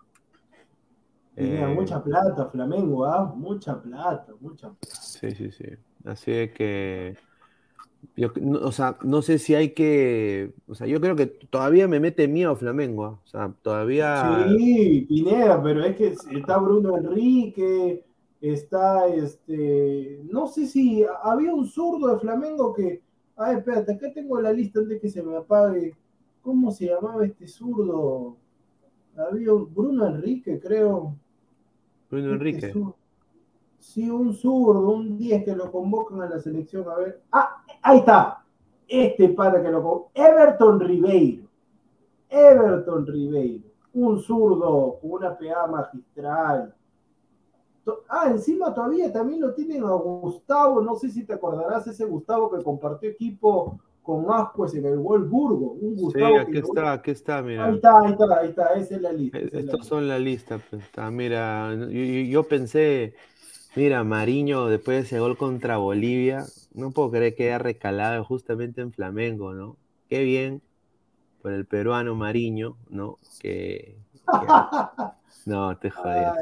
Eh, 1.35 1.65
mucha 1.75 2.03
plata, 2.03 2.47
Flamengo, 2.47 3.05
¿ah? 3.05 3.33
Mucha 3.35 3.81
plata, 3.81 4.33
mucha 4.39 4.69
plata. 4.69 4.95
Sí, 5.01 5.31
sí, 5.31 5.51
sí. 5.51 5.65
Así 6.05 6.49
que 6.49 7.17
o 8.61 8.71
sea, 8.71 8.97
no 9.03 9.21
sé 9.21 9.39
si 9.39 9.55
hay 9.55 9.71
que. 9.71 10.53
O 10.67 10.75
sea, 10.75 10.87
yo 10.87 10.99
creo 11.01 11.15
que 11.15 11.27
todavía 11.27 11.87
me 11.87 11.99
mete 11.99 12.27
miedo 12.27 12.55
Flamengo. 12.55 13.05
¿ah? 13.05 13.19
O 13.23 13.27
sea, 13.27 13.53
todavía. 13.61 14.45
Sí, 14.57 15.05
Pineda, 15.07 15.61
pero 15.61 15.83
es 15.83 15.95
que 15.95 16.15
está 16.31 16.57
Bruno 16.57 16.97
Enrique, 16.97 18.05
está 18.41 19.07
este. 19.07 20.21
No 20.29 20.47
sé 20.47 20.67
si 20.67 21.05
había 21.23 21.53
un 21.53 21.65
zurdo 21.67 22.13
de 22.13 22.19
Flamengo 22.19 22.73
que. 22.73 23.01
Ay, 23.35 23.57
espérate, 23.57 23.93
acá 23.93 24.13
tengo 24.13 24.39
la 24.39 24.53
lista 24.53 24.79
antes 24.79 25.01
que 25.01 25.09
se 25.09 25.23
me 25.23 25.35
apague. 25.35 25.95
¿Cómo 26.43 26.71
se 26.71 26.87
llamaba 26.87 27.25
este 27.25 27.47
zurdo? 27.47 28.35
Había 29.15 29.53
un 29.53 29.73
Bruno 29.73 30.05
Enrique, 30.05 30.59
creo. 30.59 31.15
Bruno 32.11 32.33
este 32.33 32.35
Enrique. 32.35 32.73
Sí, 33.79 34.09
un 34.09 34.33
zurdo, 34.33 34.91
un 34.91 35.17
10 35.17 35.45
que 35.45 35.55
lo 35.55 35.71
convocan 35.71 36.21
a 36.21 36.29
la 36.29 36.39
selección. 36.39 36.87
A 36.89 36.95
ver. 36.95 37.21
Ah, 37.31 37.63
ahí 37.81 37.99
está. 37.99 38.43
Este 38.87 39.29
para 39.29 39.63
que 39.63 39.71
lo 39.71 39.81
convocan. 39.81 40.11
Everton 40.13 40.79
Ribeiro. 40.81 41.47
Everton 42.29 43.07
Ribeiro. 43.07 43.69
Un 43.93 44.19
zurdo 44.19 44.99
con 44.99 45.11
una 45.11 45.37
pegada 45.37 45.67
magistral. 45.67 46.75
Ah, 48.09 48.29
encima 48.29 48.73
todavía 48.73 49.11
también 49.13 49.39
lo 49.39 49.53
tienen 49.53 49.83
a 49.83 49.93
Gustavo. 49.93 50.81
No 50.81 50.95
sé 50.95 51.09
si 51.09 51.25
te 51.25 51.33
acordarás 51.33 51.87
ese 51.87 52.03
Gustavo 52.03 52.51
que 52.51 52.63
compartió 52.63 53.09
equipo 53.09 53.79
con 54.03 54.25
Ascuez 54.29 54.75
en 54.75 54.85
el 54.85 54.99
Wolfsburgo. 54.99 55.77
Un 55.81 55.95
Gustavo 55.95 56.27
sí, 56.27 56.33
aquí 56.35 56.57
está, 56.59 56.91
aquí 56.91 57.11
está, 57.11 57.41
mira. 57.41 57.65
Ahí 57.65 57.75
está, 57.75 57.99
ahí 57.99 58.11
está, 58.11 58.39
ahí 58.39 58.49
está, 58.49 58.73
esa 58.73 58.95
es 58.95 59.01
la 59.01 59.13
lista. 59.13 59.39
Estos 59.39 59.87
son 59.87 60.07
la 60.07 60.19
lista, 60.19 60.59
pues, 60.69 60.83
está, 60.83 61.09
mira, 61.09 61.73
yo 61.73 62.43
pensé, 62.43 63.15
Mira, 63.75 64.03
Mariño, 64.03 64.67
después 64.67 64.97
de 64.97 65.03
ese 65.03 65.19
gol 65.19 65.35
contra 65.35 65.77
Bolivia, 65.77 66.45
no 66.75 66.91
puedo 66.91 67.09
creer 67.09 67.33
que 67.33 67.45
haya 67.45 67.57
recalado 67.57 68.23
justamente 68.23 68.81
en 68.81 68.93
Flamengo, 68.93 69.53
¿no? 69.55 69.77
Qué 70.09 70.23
bien 70.23 70.61
por 71.41 71.53
el 71.53 71.65
peruano 71.65 72.13
Mariño, 72.13 72.77
¿no? 72.89 73.17
Que. 73.39 73.97
no, 75.47 75.75
te 75.77 75.89
jodías. 75.89 76.37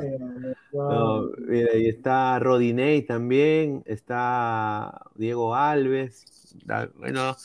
No, 0.74 1.30
mira, 1.38 1.74
y 1.78 1.88
está 1.88 2.38
Rodinei 2.40 3.04
también, 3.04 3.82
está 3.86 5.02
Diego 5.16 5.56
Alves, 5.56 6.26
bueno, 6.98 7.36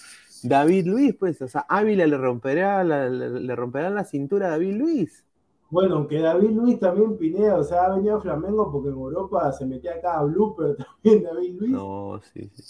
David 0.43 0.87
Luis, 0.87 1.15
pues, 1.19 1.41
o 1.43 1.49
sea, 1.49 1.66
Ávila 1.69 2.07
le 2.07 2.16
romperá 2.16 2.85
la, 2.85 3.09
le 3.09 3.57
romperá 3.57 3.91
la 3.91 4.05
cintura 4.05 4.47
a 4.47 4.51
David 4.51 4.74
Luis. 4.74 5.24
Bueno, 5.69 5.97
aunque 5.97 6.20
David 6.20 6.51
Luis 6.51 6.78
también 6.78 7.16
Pineda, 7.19 7.59
o 7.59 7.65
sea, 7.65 7.87
ha 7.87 7.95
venido 7.95 8.16
a 8.16 8.20
Flamengo 8.20 8.70
porque 8.70 8.89
en 8.89 8.95
Europa 8.95 9.53
se 9.53 9.66
metía 9.66 9.95
acá 9.95 10.19
a 10.19 10.24
blooper 10.24 10.77
también 11.03 11.24
David 11.24 11.55
Luis. 11.59 11.70
No, 11.73 12.20
sí, 12.33 12.51
sí. 12.55 12.62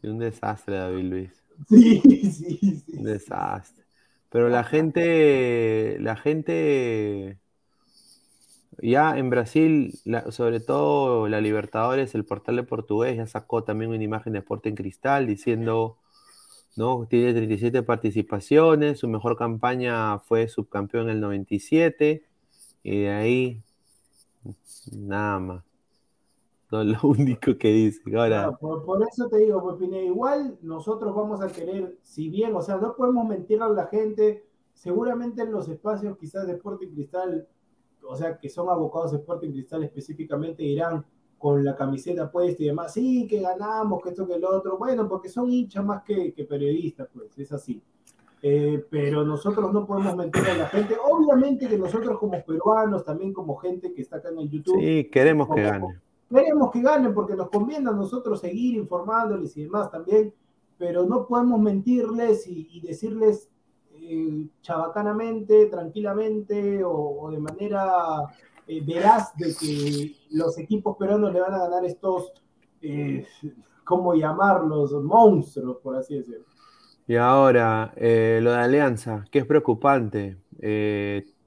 sí 0.00 0.08
un 0.08 0.18
desastre 0.18 0.76
David 0.76 1.04
Luis. 1.04 1.44
Sí, 1.68 2.00
sí, 2.32 2.80
sí. 2.80 2.84
Un 2.96 3.04
desastre. 3.04 3.84
Pero 4.30 4.48
la 4.48 4.64
gente, 4.64 5.98
la 6.00 6.16
gente, 6.16 7.38
ya 8.80 9.18
en 9.18 9.30
Brasil, 9.30 9.98
sobre 10.30 10.60
todo 10.60 11.28
la 11.28 11.40
Libertadores, 11.40 12.14
el 12.14 12.24
portal 12.24 12.56
de 12.56 12.62
portugués 12.62 13.16
ya 13.16 13.26
sacó 13.26 13.64
también 13.64 13.90
una 13.90 14.02
imagen 14.02 14.32
de 14.32 14.40
Sporting 14.40 14.74
Cristal 14.74 15.26
diciendo 15.26 15.98
¿no? 16.76 17.06
Tiene 17.08 17.34
37 17.34 17.82
participaciones, 17.82 18.98
su 19.00 19.08
mejor 19.08 19.36
campaña 19.36 20.18
fue 20.20 20.48
subcampeón 20.48 21.04
en 21.04 21.16
el 21.16 21.20
97, 21.20 22.24
y 22.82 23.00
de 23.02 23.10
ahí 23.10 23.62
nada 24.92 25.38
más. 25.38 25.64
Lo 26.70 26.80
único 27.02 27.58
que 27.58 27.68
dice. 27.68 28.00
Por, 28.60 29.06
eso 29.06 29.28
te 29.28 29.38
digo, 29.38 29.62
pues 29.62 29.92
igual 29.92 30.58
nosotros 30.62 31.14
vamos 31.14 31.42
a 31.42 31.48
querer, 31.48 31.98
si 32.02 32.30
bien, 32.30 32.56
o 32.56 32.62
sea, 32.62 32.78
no 32.78 32.96
podemos 32.96 33.26
mentir 33.26 33.60
a 33.60 33.68
la 33.68 33.86
gente, 33.88 34.46
seguramente 34.72 35.42
en 35.42 35.52
los 35.52 35.68
espacios 35.68 36.16
quizás 36.16 36.46
de 36.46 36.54
Sporting 36.54 36.94
Cristal, 36.94 37.46
o 38.06 38.16
sea, 38.16 38.38
que 38.38 38.48
son 38.48 38.68
abocados 38.68 39.12
de 39.12 39.18
Sporting 39.18 39.50
Cristal 39.50 39.84
específicamente, 39.84 40.62
irán 40.62 41.04
con 41.38 41.64
la 41.64 41.74
camiseta 41.74 42.30
puesta 42.30 42.62
y 42.62 42.66
demás, 42.66 42.92
sí, 42.92 43.26
que 43.28 43.40
ganamos, 43.40 44.00
que 44.00 44.10
esto, 44.10 44.26
que 44.26 44.34
el 44.34 44.44
otro, 44.44 44.78
bueno, 44.78 45.08
porque 45.08 45.28
son 45.28 45.50
hinchas 45.50 45.84
más 45.84 46.04
que, 46.04 46.32
periodistas, 46.48 47.08
pues, 47.12 47.36
es 47.36 47.52
así. 47.52 47.82
Eh, 48.44 48.84
pero 48.90 49.24
nosotros 49.24 49.72
no 49.72 49.86
podemos 49.86 50.16
mentir 50.16 50.44
a 50.44 50.56
la 50.56 50.66
gente. 50.66 50.96
Obviamente 51.04 51.68
que 51.68 51.78
nosotros 51.78 52.18
como 52.18 52.44
peruanos, 52.44 53.04
también 53.04 53.32
como 53.32 53.56
gente 53.56 53.92
que 53.92 54.02
está 54.02 54.16
acá 54.16 54.30
en 54.30 54.38
el 54.38 54.50
YouTube. 54.50 54.80
Sí, 54.80 55.08
queremos 55.10 55.48
que 55.54 55.62
ganen. 55.62 56.00
Queremos 56.28 56.70
que 56.70 56.80
ganen 56.80 57.12
porque 57.12 57.36
nos 57.36 57.50
conviene 57.50 57.90
a 57.90 57.92
nosotros 57.92 58.40
seguir 58.40 58.74
informándoles 58.76 59.56
y 59.56 59.64
demás 59.64 59.90
también, 59.90 60.32
pero 60.78 61.04
no 61.04 61.26
podemos 61.26 61.60
mentirles 61.60 62.46
y, 62.46 62.80
decirles 62.80 63.50
eh, 64.04 64.46
chabacanamente, 64.62 65.66
tranquilamente 65.66 66.82
o, 66.84 67.30
de 67.30 67.38
manera 67.38 68.26
eh, 68.66 68.82
verás 68.84 69.36
de 69.36 69.54
que 69.54 70.16
los 70.30 70.58
equipos 70.58 70.96
peruanos 70.96 71.32
le 71.32 71.40
van 71.40 71.54
a 71.54 71.58
ganar 71.58 71.84
estos, 71.84 72.32
eh, 72.80 73.26
¿cómo 73.84 74.14
llamarlos? 74.14 74.92
Monstruos, 74.92 75.78
por 75.82 75.96
así 75.96 76.16
decirlo. 76.16 76.44
Y 77.06 77.16
ahora, 77.16 77.92
eh, 77.96 78.40
lo 78.42 78.52
de 78.52 78.58
Alianza, 78.58 79.24
que 79.30 79.40
es 79.40 79.46
preocupante. 79.46 80.38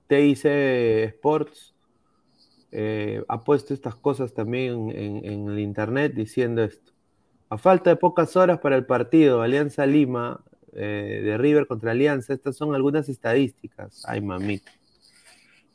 TIC 0.08 0.46
Sports 1.16 1.74
ha 3.28 3.44
puesto 3.44 3.74
estas 3.74 3.96
cosas 3.96 4.34
también 4.34 4.92
en, 4.92 5.50
el 5.50 5.60
internet 5.60 6.14
diciendo 6.14 6.64
esto. 6.64 6.92
A 7.50 7.58
falta 7.58 7.90
de 7.90 7.96
pocas 7.96 8.36
horas 8.36 8.60
para 8.60 8.76
el 8.76 8.86
partido, 8.86 9.42
Alianza 9.42 9.86
Lima 9.86 10.44
de 10.80 11.38
River 11.38 11.68
contra 11.68 11.92
Alianza, 11.92 12.34
estas 12.34 12.56
son 12.56 12.76
algunas 12.76 13.10
estadísticas. 13.10 14.04
Ay, 14.06 14.22
mamita. 14.22 14.72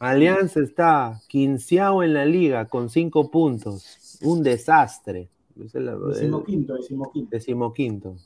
Alianza 0.01 0.61
está 0.61 1.21
quinceavo 1.29 2.03
en 2.03 2.15
la 2.15 2.25
liga 2.25 2.65
con 2.67 2.89
cinco 2.89 3.31
puntos. 3.31 4.19
Un 4.23 4.43
desastre. 4.43 5.29
Decimoquinto, 5.55 6.75
decimoquinto. 6.75 7.31
Decimoquinto. 7.31 8.17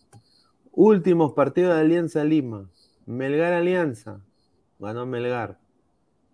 Últimos 0.70 1.32
partidos 1.32 1.74
de 1.74 1.80
Alianza 1.80 2.22
Lima. 2.22 2.70
Melgar 3.06 3.52
Alianza. 3.52 4.20
Ganó 4.78 5.04
Melgar. 5.04 5.58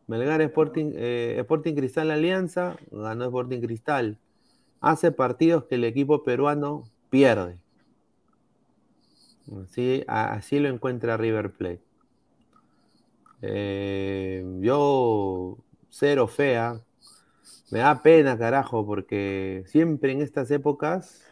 Melgar 0.07 0.43
Sporting, 0.43 0.93
eh, 0.95 1.37
Sporting 1.39 1.75
Cristal 1.75 2.11
Alianza. 2.11 2.77
Ganó 2.91 3.25
Sporting 3.25 3.61
Cristal. 3.61 4.19
Hace 4.83 5.11
partidos 5.11 5.65
que 5.65 5.77
el 5.77 5.85
equipo 5.85 6.23
peruano 6.23 6.85
pierde. 7.09 7.59
Así, 9.65 10.05
así 10.07 10.59
lo 10.61 10.69
encuentra 10.69 11.17
River 11.17 11.53
Plate. 11.53 11.83
Eh, 13.43 14.45
yo, 14.61 15.59
cero 15.89 16.29
fea. 16.29 16.81
Me 17.71 17.81
da 17.81 18.03
pena, 18.03 18.37
carajo, 18.37 18.85
porque 18.85 19.65
siempre 19.67 20.13
en 20.13 20.23
estas 20.23 20.51
épocas 20.51 21.25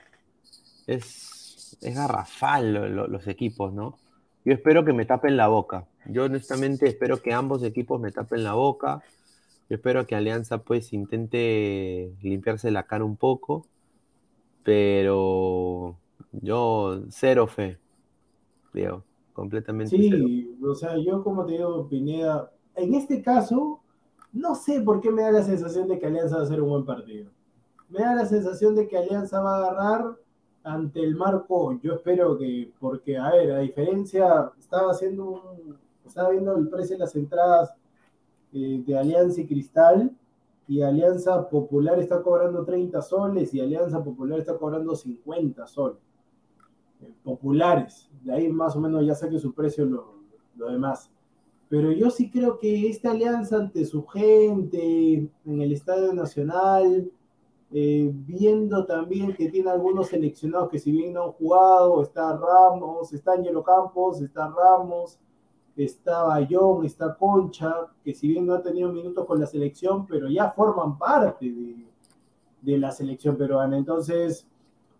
es, 0.86 1.76
es 1.80 1.94
garrafal 1.94 2.94
los 2.94 3.26
equipos, 3.26 3.72
¿no? 3.72 3.98
Yo 4.44 4.52
espero 4.54 4.84
que 4.84 4.92
me 4.92 5.04
tapen 5.04 5.36
la 5.36 5.48
boca. 5.48 5.86
Yo 6.06 6.24
honestamente 6.24 6.86
espero 6.86 7.20
que 7.20 7.32
ambos 7.34 7.62
equipos 7.62 8.00
me 8.00 8.12
tapen 8.12 8.44
la 8.44 8.54
boca. 8.54 9.02
Yo 9.68 9.76
espero 9.76 10.06
que 10.06 10.14
Alianza 10.14 10.58
pues 10.58 10.92
intente 10.92 12.12
limpiarse 12.22 12.70
la 12.70 12.84
cara 12.84 13.04
un 13.04 13.16
poco. 13.16 13.66
Pero 14.62 15.98
yo 16.32 17.02
cero 17.10 17.46
fe, 17.46 17.78
Diego 18.72 19.02
completamente. 19.32 19.96
Sí, 19.96 20.58
o 20.62 20.74
sea, 20.74 20.96
yo 20.98 21.22
como 21.22 21.44
te 21.46 21.52
digo, 21.52 21.88
Pineda, 21.88 22.50
en 22.74 22.94
este 22.94 23.22
caso, 23.22 23.80
no 24.32 24.54
sé 24.54 24.80
por 24.80 25.00
qué 25.00 25.10
me 25.10 25.22
da 25.22 25.30
la 25.30 25.42
sensación 25.42 25.88
de 25.88 25.98
que 25.98 26.06
Alianza 26.06 26.36
va 26.36 26.42
a 26.42 26.44
hacer 26.44 26.60
un 26.60 26.70
buen 26.70 26.84
partido. 26.84 27.30
Me 27.88 28.00
da 28.00 28.14
la 28.14 28.26
sensación 28.26 28.74
de 28.74 28.88
que 28.88 28.98
Alianza 28.98 29.40
va 29.40 29.56
a 29.56 29.58
agarrar 29.58 30.16
ante 30.64 31.00
el 31.00 31.14
marco, 31.14 31.78
yo 31.80 31.94
espero 31.94 32.36
que, 32.36 32.72
porque, 32.78 33.16
a 33.16 33.30
ver, 33.30 33.52
a 33.52 33.58
diferencia, 33.60 34.50
estaba 34.58 34.90
haciendo 34.90 35.30
un, 35.30 35.78
estaba 36.04 36.30
viendo 36.30 36.56
el 36.56 36.68
precio 36.68 36.96
de 36.96 37.00
las 37.00 37.14
entradas 37.16 37.72
eh, 38.52 38.82
de 38.84 38.98
Alianza 38.98 39.40
y 39.40 39.46
Cristal, 39.46 40.14
y 40.66 40.82
Alianza 40.82 41.48
Popular 41.48 41.98
está 41.98 42.22
cobrando 42.22 42.64
30 42.64 43.00
soles 43.00 43.54
y 43.54 43.60
Alianza 43.60 44.04
Popular 44.04 44.38
está 44.38 44.58
cobrando 44.58 44.94
50 44.94 45.66
soles 45.66 46.08
populares. 47.22 48.07
Ahí 48.30 48.48
más 48.48 48.76
o 48.76 48.80
menos 48.80 49.04
ya 49.06 49.14
saque 49.14 49.38
su 49.38 49.52
precio 49.52 49.84
lo, 49.84 50.14
lo 50.56 50.70
demás. 50.70 51.10
Pero 51.68 51.92
yo 51.92 52.10
sí 52.10 52.30
creo 52.30 52.58
que 52.58 52.88
esta 52.88 53.10
alianza 53.10 53.56
ante 53.56 53.84
su 53.84 54.06
gente, 54.06 55.28
en 55.44 55.60
el 55.62 55.72
Estadio 55.72 56.14
Nacional, 56.14 57.10
eh, 57.70 58.10
viendo 58.12 58.86
también 58.86 59.34
que 59.34 59.50
tiene 59.50 59.70
algunos 59.70 60.08
seleccionados 60.08 60.70
que 60.70 60.78
si 60.78 60.90
bien 60.90 61.12
no 61.12 61.24
han 61.24 61.32
jugado, 61.32 62.02
está 62.02 62.34
Ramos, 62.34 63.12
está 63.12 63.32
Angelo 63.32 63.62
Campos, 63.62 64.22
está 64.22 64.48
Ramos, 64.48 65.18
está 65.76 66.22
Bayón, 66.22 66.86
está 66.86 67.14
Concha, 67.14 67.74
que 68.02 68.14
si 68.14 68.28
bien 68.28 68.46
no 68.46 68.54
ha 68.54 68.62
tenido 68.62 68.90
minutos 68.90 69.26
con 69.26 69.38
la 69.38 69.46
selección, 69.46 70.06
pero 70.06 70.28
ya 70.28 70.50
forman 70.50 70.96
parte 70.96 71.52
de, 71.52 71.86
de 72.62 72.78
la 72.78 72.90
selección 72.90 73.36
peruana. 73.36 73.76
Entonces, 73.76 74.46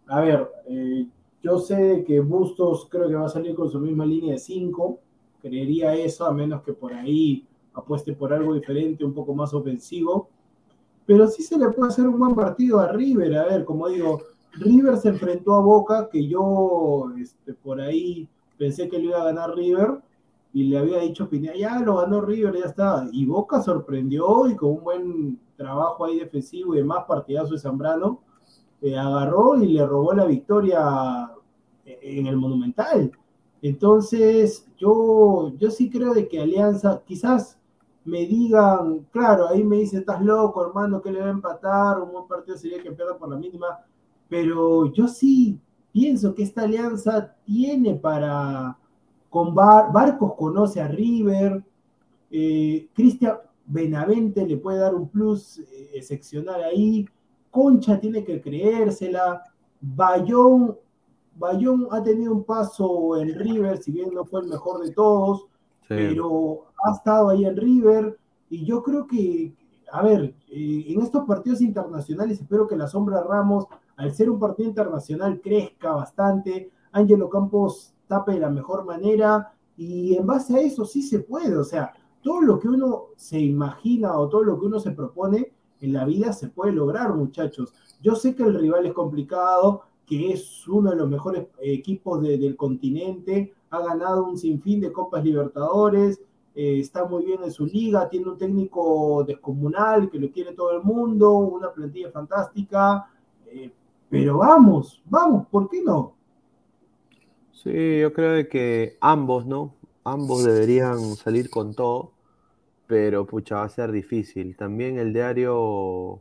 a 0.07 0.21
ver, 0.21 0.51
eh, 0.67 1.07
yo 1.43 1.59
sé 1.59 2.05
que 2.07 2.21
Bustos 2.21 2.89
creo 2.91 3.09
que 3.09 3.15
va 3.15 3.27
a 3.27 3.31
salir 3.31 3.55
con 3.55 3.71
su 3.71 3.79
misma 3.79 4.05
línea 4.05 4.33
de 4.33 4.39
5. 4.39 4.99
Creería 5.41 5.95
eso, 5.95 6.27
a 6.27 6.33
menos 6.33 6.63
que 6.63 6.73
por 6.73 6.93
ahí 6.93 7.47
apueste 7.75 8.13
por 8.13 8.33
algo 8.33 8.55
diferente, 8.55 9.05
un 9.05 9.15
poco 9.15 9.35
más 9.35 9.55
ofensivo. 9.55 10.29
Pero 11.07 11.29
sí 11.29 11.43
se 11.43 11.57
le 11.57 11.71
puede 11.71 11.91
hacer 11.91 12.07
un 12.09 12.19
buen 12.19 12.35
partido 12.35 12.81
a 12.81 12.93
River. 12.93 13.37
A 13.39 13.45
ver, 13.47 13.65
como 13.65 13.89
digo, 13.89 14.21
River 14.55 14.97
se 14.97 15.11
enfrentó 15.11 15.55
a 15.55 15.61
Boca, 15.61 16.09
que 16.11 16.27
yo 16.27 17.13
este, 17.19 17.55
por 17.55 17.81
ahí 17.81 18.29
pensé 18.59 18.89
que 18.89 18.99
le 18.99 19.05
iba 19.05 19.21
a 19.21 19.27
ganar 19.27 19.55
River. 19.55 20.01
Y 20.53 20.65
le 20.65 20.79
había 20.79 20.99
dicho 20.99 21.29
Pineda, 21.29 21.55
ya 21.55 21.79
lo 21.81 21.99
ganó 21.99 22.21
River, 22.21 22.57
ya 22.57 22.67
está. 22.67 23.07
Y 23.13 23.27
Boca 23.27 23.63
sorprendió 23.63 24.49
y 24.49 24.57
con 24.57 24.71
un 24.71 24.83
buen 24.83 25.41
trabajo 25.57 26.05
ahí 26.05 26.19
defensivo 26.19 26.75
y 26.75 26.79
demás, 26.79 27.05
partidazo 27.07 27.53
de 27.53 27.61
Zambrano 27.61 28.23
agarró 28.83 29.57
y 29.63 29.69
le 29.69 29.87
robó 29.87 30.13
la 30.13 30.25
victoria 30.25 31.31
en 31.85 32.27
el 32.27 32.37
Monumental. 32.37 33.13
Entonces, 33.61 34.67
yo, 34.77 35.53
yo 35.57 35.71
sí 35.71 35.91
creo 35.91 36.15
de 36.15 36.29
que 36.29 36.41
Alianza, 36.41 37.03
quizás 37.05 37.59
me 38.05 38.27
digan, 38.27 39.07
claro, 39.11 39.49
ahí 39.49 39.63
me 39.63 39.77
dicen, 39.77 40.01
estás 40.01 40.23
loco, 40.23 40.65
hermano, 40.65 41.03
que 41.03 41.13
le 41.13 41.21
va 41.21 41.27
a 41.27 41.31
empatar, 41.31 42.01
un 42.01 42.13
buen 42.13 42.27
partido 42.27 42.57
sería 42.57 42.83
que 42.83 42.93
pierda 42.93 43.19
por 43.19 43.29
la 43.29 43.37
mínima, 43.37 43.85
pero 44.29 44.93
yo 44.93 45.09
sí 45.09 45.61
pienso 45.93 46.35
que 46.35 46.43
esta 46.43 46.63
alianza 46.63 47.35
tiene 47.45 47.95
para, 47.97 48.79
con 49.29 49.55
Barcos 49.55 50.35
conoce 50.37 50.81
a 50.81 50.89
River, 50.89 51.63
eh, 52.31 52.89
Cristian 52.95 53.37
Benavente 53.67 54.47
le 54.47 54.57
puede 54.57 54.79
dar 54.79 54.95
un 54.95 55.09
plus 55.09 55.59
eh, 55.59 55.91
excepcional 55.95 56.63
ahí, 56.63 57.07
Concha 57.51 57.99
tiene 57.99 58.25
que 58.25 58.41
creérsela. 58.41 59.43
Bayón, 59.81 60.77
Bayón 61.37 61.87
ha 61.91 62.03
tenido 62.03 62.33
un 62.33 62.45
paso 62.45 63.17
en 63.17 63.39
River, 63.39 63.79
si 63.79 63.93
bien 63.93 64.11
no 64.13 64.25
fue 64.25 64.41
el 64.41 64.49
mejor 64.49 64.85
de 64.85 64.93
todos, 64.93 65.47
pero 65.87 66.67
ha 66.85 66.93
estado 66.93 67.31
ahí 67.31 67.45
en 67.45 67.57
River. 67.57 68.19
Y 68.51 68.65
yo 68.65 68.83
creo 68.83 69.07
que, 69.07 69.55
a 69.93 70.03
ver, 70.03 70.35
eh, 70.49 70.85
en 70.89 71.01
estos 71.01 71.25
partidos 71.25 71.61
internacionales 71.61 72.41
espero 72.41 72.67
que 72.67 72.77
la 72.77 72.89
sombra 72.89 73.23
Ramos, 73.23 73.67
al 73.97 74.13
ser 74.15 74.31
un 74.31 74.39
partido 74.39 74.69
internacional, 74.69 75.41
crezca 75.41 75.93
bastante. 75.93 76.71
Ángelo 76.93 77.29
Campos 77.29 77.95
tape 78.07 78.33
de 78.33 78.41
la 78.41 78.51
mejor 78.51 78.85
manera 78.85 79.53
y 79.77 80.17
en 80.17 80.27
base 80.27 80.57
a 80.57 80.61
eso 80.61 80.85
sí 80.85 81.03
se 81.03 81.21
puede. 81.21 81.57
O 81.57 81.65
sea, 81.65 81.93
todo 82.23 82.41
lo 82.41 82.59
que 82.59 82.69
uno 82.69 83.09
se 83.17 83.39
imagina 83.39 84.19
o 84.19 84.29
todo 84.29 84.43
lo 84.43 84.59
que 84.59 84.67
uno 84.67 84.81
se 84.81 84.91
propone 84.91 85.53
en 85.81 85.93
la 85.93 86.05
vida 86.05 86.33
se 86.33 86.49
puede 86.49 86.73
lograr, 86.73 87.15
muchachos. 87.15 87.73
Yo 88.03 88.15
sé 88.15 88.35
que 88.35 88.43
el 88.43 88.59
rival 88.59 88.87
es 88.87 88.93
complicado, 88.93 89.83
que 90.07 90.33
es 90.33 90.67
uno 90.67 90.91
de 90.91 90.97
los 90.97 91.09
mejores 91.09 91.47
equipos 91.61 92.23
del 92.23 92.57
continente, 92.57 93.53
ha 93.71 93.81
ganado 93.81 94.25
un 94.25 94.39
sinfín 94.39 94.81
de 94.81 94.93
Copas 94.93 95.23
Libertadores, 95.23 96.21
eh, 96.55 96.81
está 96.81 97.05
muy 97.05 97.25
bien 97.25 97.45
en 97.45 97.53
su 97.53 97.67
liga, 97.67 98.09
tiene 98.09 98.31
un 98.31 98.39
técnico 98.39 99.23
descomunal 99.25 100.11
que 100.11 100.19
lo 100.19 100.31
quiere 100.31 100.55
todo 100.55 100.73
el 100.73 100.83
mundo, 100.83 101.33
una 101.33 101.73
plantilla 101.73 102.11
fantástica, 102.11 103.11
eh, 103.47 103.71
pero 104.09 104.39
vamos, 104.39 105.03
vamos, 105.05 105.47
¿por 105.49 105.69
qué 105.69 105.83
no? 105.85 106.15
Sí, 107.53 108.01
yo 108.01 108.13
creo 108.13 108.49
que 108.49 108.97
ambos, 109.01 109.45
¿no? 109.45 109.75
Ambos 110.05 110.45
deberían 110.45 110.99
salir 111.17 111.51
con 111.51 111.75
todo, 111.75 112.13
pero 112.89 113.27
pucha, 113.27 113.57
va 113.57 113.65
a 113.65 113.69
ser 113.69 113.93
difícil. 113.93 114.57
También 114.57 114.99
el 114.99 115.13
diario 115.13 116.21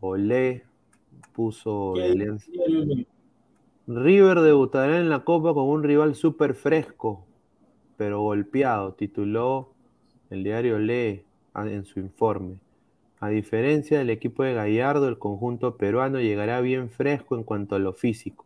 Olé 0.00 0.64
puso 1.32 1.94
River 3.86 4.40
debutará 4.40 4.98
en 4.98 5.08
la 5.08 5.24
Copa 5.24 5.54
con 5.54 5.68
un 5.68 5.82
rival 5.84 6.14
súper 6.14 6.54
fresco, 6.54 7.24
pero 7.96 8.20
golpeado, 8.20 8.94
tituló 8.94 9.72
el 10.30 10.42
diario 10.42 10.76
Olé 10.76 11.24
en 11.54 11.84
su 11.84 12.00
informe. 12.00 12.58
A 13.20 13.28
diferencia 13.28 13.98
del 13.98 14.10
equipo 14.10 14.42
de 14.42 14.54
Gallardo, 14.54 15.08
el 15.08 15.18
conjunto 15.18 15.76
peruano 15.76 16.20
llegará 16.20 16.60
bien 16.60 16.90
fresco 16.90 17.36
en 17.36 17.44
cuanto 17.44 17.76
a 17.76 17.78
lo 17.78 17.92
físico. 17.92 18.44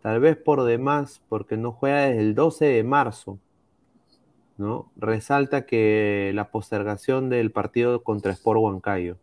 Tal 0.00 0.20
vez 0.20 0.36
por 0.36 0.62
demás, 0.62 1.20
porque 1.28 1.56
no 1.56 1.72
juega 1.72 2.06
desde 2.06 2.20
el 2.20 2.36
12 2.36 2.64
de 2.66 2.84
marzo. 2.84 3.40
¿No? 4.58 4.90
Resalta 4.96 5.66
que 5.66 6.32
la 6.34 6.50
postergación 6.50 7.28
del 7.28 7.52
partido 7.52 8.02
contra 8.02 8.32
Sport 8.32 8.60
Huancayo. 8.60 9.18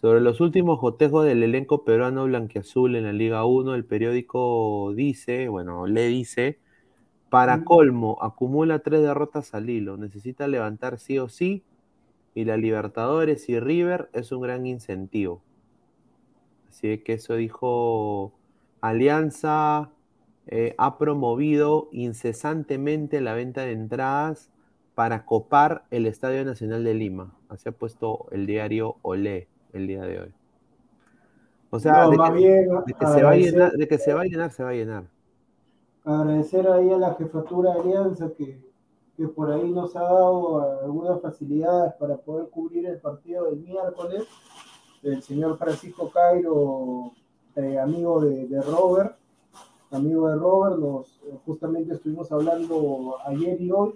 Sobre 0.00 0.20
los 0.20 0.40
últimos 0.40 0.78
cotejos 0.80 1.24
del 1.24 1.42
elenco 1.42 1.84
peruano 1.84 2.24
blanquiazul 2.24 2.96
en 2.96 3.04
la 3.04 3.12
Liga 3.12 3.44
1, 3.44 3.74
el 3.74 3.84
periódico 3.84 4.92
dice, 4.94 5.48
bueno, 5.48 5.86
le 5.86 6.06
dice, 6.08 6.58
para 7.30 7.64
colmo, 7.64 8.18
acumula 8.20 8.80
tres 8.80 9.00
derrotas 9.02 9.54
al 9.54 9.70
hilo, 9.70 9.96
necesita 9.96 10.46
levantar 10.48 10.98
sí 10.98 11.18
o 11.18 11.28
sí 11.28 11.64
y 12.34 12.44
la 12.44 12.58
Libertadores 12.58 13.48
y 13.48 13.58
River 13.58 14.10
es 14.12 14.30
un 14.30 14.42
gran 14.42 14.66
incentivo. 14.66 15.42
Así 16.68 16.98
que 16.98 17.14
eso 17.14 17.34
dijo 17.34 18.34
Alianza, 18.82 19.90
eh, 20.46 20.74
ha 20.76 20.98
promovido 20.98 21.88
incesantemente 21.92 23.22
la 23.22 23.32
venta 23.32 23.62
de 23.62 23.72
entradas 23.72 24.50
para 24.96 25.24
copar 25.24 25.84
el 25.92 26.06
Estadio 26.06 26.44
Nacional 26.44 26.82
de 26.82 26.94
Lima. 26.94 27.32
Así 27.48 27.68
ha 27.68 27.72
puesto 27.72 28.26
el 28.32 28.46
diario 28.46 28.96
Olé 29.02 29.46
el 29.72 29.86
día 29.86 30.02
de 30.02 30.20
hoy. 30.20 30.34
O 31.70 31.78
sea, 31.78 32.08
de, 32.08 32.16
que, 32.98 33.06
se 33.06 33.22
va 33.22 33.30
a 33.30 33.36
llenar, 33.36 33.72
de 33.72 33.86
que 33.86 33.98
se 33.98 34.12
va 34.12 34.22
a 34.22 34.24
llenar, 34.24 34.50
se 34.50 34.64
va 34.64 34.70
a 34.70 34.74
llenar. 34.74 35.04
Agradecer 36.04 36.66
ahí 36.68 36.90
a 36.90 36.98
la 36.98 37.14
jefatura 37.14 37.74
de 37.74 37.80
Alianza 37.80 38.32
que 38.36 38.66
que 39.16 39.26
por 39.28 39.50
ahí 39.50 39.70
nos 39.70 39.96
ha 39.96 40.02
dado 40.02 40.80
algunas 40.82 41.20
facilidades 41.22 41.94
para 41.94 42.16
poder 42.16 42.48
cubrir 42.50 42.86
el 42.86 42.98
partido 42.98 43.46
del 43.46 43.60
miércoles. 43.60 44.24
El 45.02 45.22
señor 45.22 45.56
Francisco 45.56 46.10
Cairo, 46.10 47.12
eh, 47.54 47.78
amigo 47.78 48.20
de, 48.20 48.60
Robert, 48.60 49.16
amigo 49.90 50.28
de 50.28 50.36
Robert, 50.36 50.78
nos, 50.78 51.20
justamente 51.46 51.94
estuvimos 51.94 52.30
hablando 52.30 53.16
ayer 53.26 53.60
y 53.60 53.70
hoy. 53.70 53.94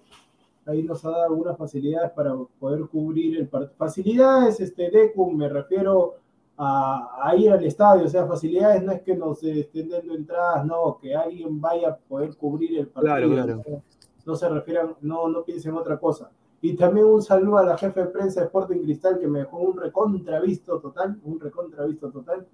Ahí 0.70 0.82
nos 0.82 1.04
ha 1.04 1.10
dado 1.10 1.24
algunas 1.24 1.56
facilidades 1.56 2.10
para 2.12 2.34
poder 2.58 2.82
cubrir 2.82 3.38
el 3.38 3.48
partido. 3.48 3.74
Facilidades, 3.76 4.60
este, 4.60 4.90
Decum, 4.90 5.36
me 5.36 5.48
refiero 5.48 6.14
a, 6.56 7.34
ir 7.36 7.50
al 7.50 7.64
estadio, 7.64 8.04
o 8.04 8.08
sea, 8.08 8.26
facilidades 8.26 8.82
no 8.82 8.92
es 8.92 9.00
que 9.02 9.16
nos 9.16 9.42
estén 9.42 9.88
dando 9.88 10.14
entradas, 10.14 10.64
no, 10.66 10.98
que 11.00 11.14
alguien 11.14 11.60
vaya 11.60 11.88
a 11.88 11.96
poder 11.96 12.36
cubrir 12.36 12.78
el 12.78 12.88
partido. 12.88 13.28
Claro, 13.30 13.62
claro 13.62 13.82
no 14.24 14.36
se 14.36 14.48
refieran, 14.48 14.94
no, 15.00 15.28
no 15.28 15.44
piensen 15.44 15.74
otra 15.74 15.98
cosa. 15.98 16.30
Y 16.62 16.74
también 16.76 17.06
un 17.06 17.22
saludo 17.22 17.58
a 17.58 17.64
la 17.64 17.78
jefe 17.78 18.00
de 18.00 18.06
prensa 18.06 18.40
de 18.40 18.46
Sporting 18.46 18.82
Cristal 18.82 19.18
que 19.18 19.26
me 19.26 19.40
dejó 19.40 19.58
un 19.58 19.76
recontravisto 19.76 20.78
total, 20.78 21.18
un 21.24 21.40
recontravisto 21.40 22.10
total, 22.10 22.46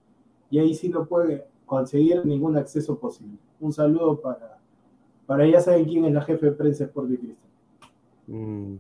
y 0.49 0.59
ahí 0.59 0.75
sí 0.75 0.89
no 0.89 1.07
puede 1.07 1.47
conseguir 1.65 2.25
ningún 2.25 2.57
acceso 2.57 2.99
posible. 2.99 3.37
Un 3.61 3.73
saludo 3.73 4.21
para, 4.21 4.59
para 5.27 5.45
ella 5.45 5.61
saben 5.61 5.85
quién 5.87 6.05
es 6.05 6.13
la 6.13 6.23
jefe 6.23 6.47
de 6.47 6.53
prensa 6.53 6.85
de 6.85 6.89
Sporting 6.89 7.17
Cristal. 7.17 7.46
Mm. 8.27 8.77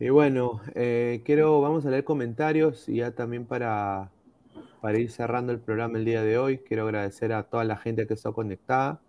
Y 0.00 0.08
bueno, 0.08 0.60
eh, 0.74 1.22
quiero, 1.24 1.60
vamos 1.60 1.86
a 1.86 1.90
leer 1.90 2.04
comentarios 2.04 2.88
y 2.88 2.96
ya 2.96 3.12
también 3.12 3.46
para, 3.46 4.10
para 4.80 4.98
ir 4.98 5.10
cerrando 5.10 5.52
el 5.52 5.60
programa 5.60 5.98
el 5.98 6.04
día 6.04 6.22
de 6.22 6.36
hoy, 6.36 6.58
quiero 6.58 6.84
agradecer 6.84 7.32
a 7.32 7.44
toda 7.44 7.64
la 7.64 7.76
gente 7.76 8.06
que 8.06 8.14
está 8.14 8.32
conectada. 8.32 9.00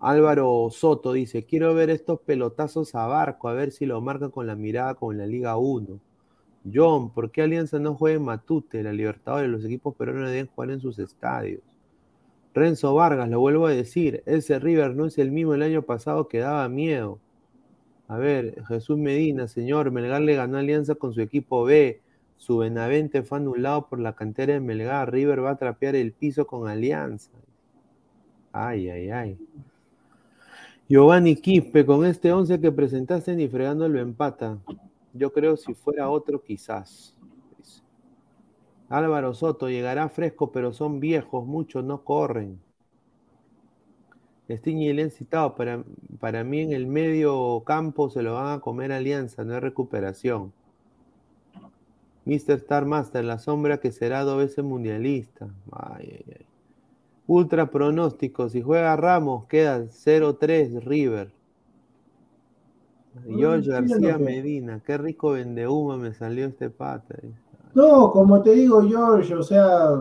Álvaro 0.00 0.68
Soto 0.70 1.12
dice, 1.12 1.44
quiero 1.44 1.72
ver 1.74 1.88
estos 1.88 2.20
pelotazos 2.20 2.94
a 2.94 3.06
Barco, 3.06 3.48
a 3.48 3.54
ver 3.54 3.70
si 3.70 3.86
lo 3.86 4.00
marcan 4.00 4.30
con 4.30 4.46
la 4.46 4.54
mirada 4.54 4.94
con 4.94 5.16
la 5.16 5.26
Liga 5.26 5.56
1. 5.56 5.98
John, 6.72 7.10
¿por 7.10 7.30
qué 7.30 7.42
Alianza 7.42 7.78
no 7.78 7.94
juega 7.94 8.16
en 8.16 8.24
Matute, 8.24 8.82
la 8.82 8.92
Libertadores? 8.92 9.50
Los 9.50 9.64
equipos 9.64 9.94
peruanos 9.96 10.30
deben 10.30 10.48
jugar 10.48 10.70
en 10.72 10.80
sus 10.80 10.98
estadios. 10.98 11.62
Renzo 12.54 12.94
Vargas, 12.94 13.28
lo 13.28 13.40
vuelvo 13.40 13.66
a 13.66 13.70
decir, 13.70 14.22
ese 14.26 14.58
River 14.58 14.94
no 14.94 15.06
es 15.06 15.18
el 15.18 15.30
mismo 15.32 15.54
el 15.54 15.62
año 15.62 15.82
pasado 15.82 16.28
que 16.28 16.38
daba 16.38 16.68
miedo. 16.68 17.18
A 18.08 18.18
ver, 18.18 18.62
Jesús 18.66 18.98
Medina, 18.98 19.48
señor, 19.48 19.90
Melgar 19.90 20.20
le 20.20 20.34
ganó 20.34 20.58
Alianza 20.58 20.94
con 20.94 21.14
su 21.14 21.20
equipo 21.20 21.64
B. 21.64 22.02
Su 22.36 22.58
Benavente 22.58 23.22
fue 23.22 23.38
anulado 23.38 23.88
por 23.88 23.98
la 23.98 24.14
cantera 24.14 24.52
de 24.52 24.60
Melgar. 24.60 25.10
River 25.10 25.42
va 25.42 25.52
a 25.52 25.56
trapear 25.56 25.96
el 25.96 26.12
piso 26.12 26.46
con 26.46 26.68
Alianza. 26.68 27.30
Ay, 28.52 28.90
ay, 28.90 29.10
ay. 29.10 29.38
Giovanni 30.88 31.36
Quispe, 31.36 31.86
con 31.86 32.04
este 32.04 32.30
11 32.30 32.60
que 32.60 32.70
presentaste 32.70 33.34
ni 33.34 33.48
fregando 33.48 33.88
lo 33.88 33.98
empata. 33.98 34.58
Yo 35.14 35.32
creo 35.32 35.56
si 35.56 35.72
fuera 35.72 36.10
otro, 36.10 36.42
quizás. 36.42 37.16
Álvaro 38.90 39.32
Soto 39.32 39.70
llegará 39.70 40.08
fresco, 40.10 40.52
pero 40.52 40.72
son 40.72 41.00
viejos, 41.00 41.46
muchos 41.46 41.82
no 41.84 42.04
corren. 42.04 42.60
Stiñi 44.48 44.92
le 44.92 45.04
han 45.04 45.10
citado, 45.10 45.54
para, 45.54 45.82
para 46.20 46.44
mí 46.44 46.60
en 46.60 46.72
el 46.72 46.86
medio 46.86 47.62
campo 47.64 48.10
se 48.10 48.22
lo 48.22 48.34
van 48.34 48.58
a 48.58 48.60
comer 48.60 48.92
Alianza, 48.92 49.44
no 49.44 49.54
hay 49.54 49.60
recuperación. 49.60 50.52
Mr. 52.26 52.52
Star 52.52 52.86
Master, 52.86 53.24
la 53.24 53.38
sombra 53.38 53.78
que 53.78 53.92
será 53.92 54.22
dos 54.22 54.38
veces 54.38 54.64
mundialista. 54.64 55.48
Ay, 55.72 56.12
ay, 56.12 56.34
ay. 56.38 56.46
Ultra 57.26 57.70
pronóstico, 57.70 58.48
si 58.50 58.60
juega 58.60 58.96
Ramos, 58.96 59.46
queda 59.46 59.84
0-3 59.84 60.82
River. 60.82 61.32
George 63.26 63.70
García 63.70 64.18
Medina, 64.18 64.80
qué 64.84 64.98
rico 64.98 65.30
vende 65.30 65.68
humo 65.68 65.96
me 65.96 66.12
salió 66.12 66.46
este 66.46 66.68
pata. 66.68 67.16
No, 67.72 68.10
como 68.10 68.42
te 68.42 68.50
digo, 68.52 68.82
George, 68.82 69.34
o 69.34 69.42
sea, 69.42 70.00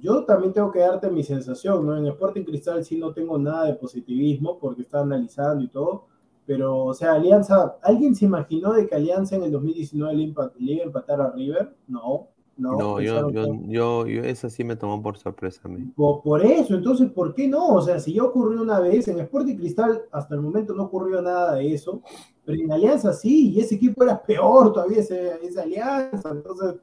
yo 0.00 0.24
también 0.24 0.52
tengo 0.52 0.70
que 0.70 0.80
darte 0.80 1.10
mi 1.10 1.22
sensación, 1.22 1.86
¿no? 1.86 1.96
En 1.96 2.06
Sporting 2.06 2.44
Cristal 2.44 2.84
sí 2.84 2.98
no 2.98 3.12
tengo 3.12 3.38
nada 3.38 3.66
de 3.66 3.74
positivismo 3.74 4.58
porque 4.58 4.82
está 4.82 5.00
analizando 5.00 5.64
y 5.64 5.68
todo, 5.68 6.06
pero, 6.46 6.84
o 6.84 6.94
sea, 6.94 7.12
Alianza, 7.12 7.76
¿alguien 7.82 8.14
se 8.14 8.24
imaginó 8.24 8.72
de 8.72 8.86
que 8.86 8.94
Alianza 8.94 9.36
en 9.36 9.42
el 9.42 9.52
2019 9.52 10.14
le, 10.14 10.72
iba 10.72 10.82
a 10.82 10.86
empatar 10.86 11.20
a 11.20 11.30
River? 11.30 11.76
No, 11.86 12.28
no, 12.58 13.00
yo, 13.00 13.30
yo, 13.30 14.06
yo, 14.06 14.22
esa 14.24 14.50
sí 14.50 14.64
me 14.64 14.74
tomó 14.74 15.00
por 15.00 15.16
sorpresa 15.16 15.60
a 15.64 15.68
mí. 15.68 15.92
Por, 15.94 16.44
eso, 16.44 16.74
entonces, 16.74 17.08
¿por 17.12 17.32
qué 17.32 17.46
no? 17.46 17.68
O 17.68 17.82
sea, 17.82 18.00
si 18.00 18.14
ya 18.14 18.24
ocurrió 18.24 18.62
una 18.62 18.80
vez, 18.80 19.06
en 19.06 19.20
Sporting 19.20 19.56
Cristal 19.56 20.02
hasta 20.10 20.34
el 20.34 20.40
momento 20.40 20.74
no 20.74 20.84
ocurrió 20.84 21.22
nada 21.22 21.54
de 21.54 21.72
eso, 21.72 22.02
pero 22.44 22.60
en 22.60 22.72
Alianza 22.72 23.12
sí, 23.12 23.52
y 23.52 23.60
ese 23.60 23.76
equipo 23.76 24.02
era 24.02 24.20
peor 24.20 24.72
todavía, 24.72 25.00
esa 25.00 25.62
Alianza. 25.62 26.30
Entonces, 26.30 26.74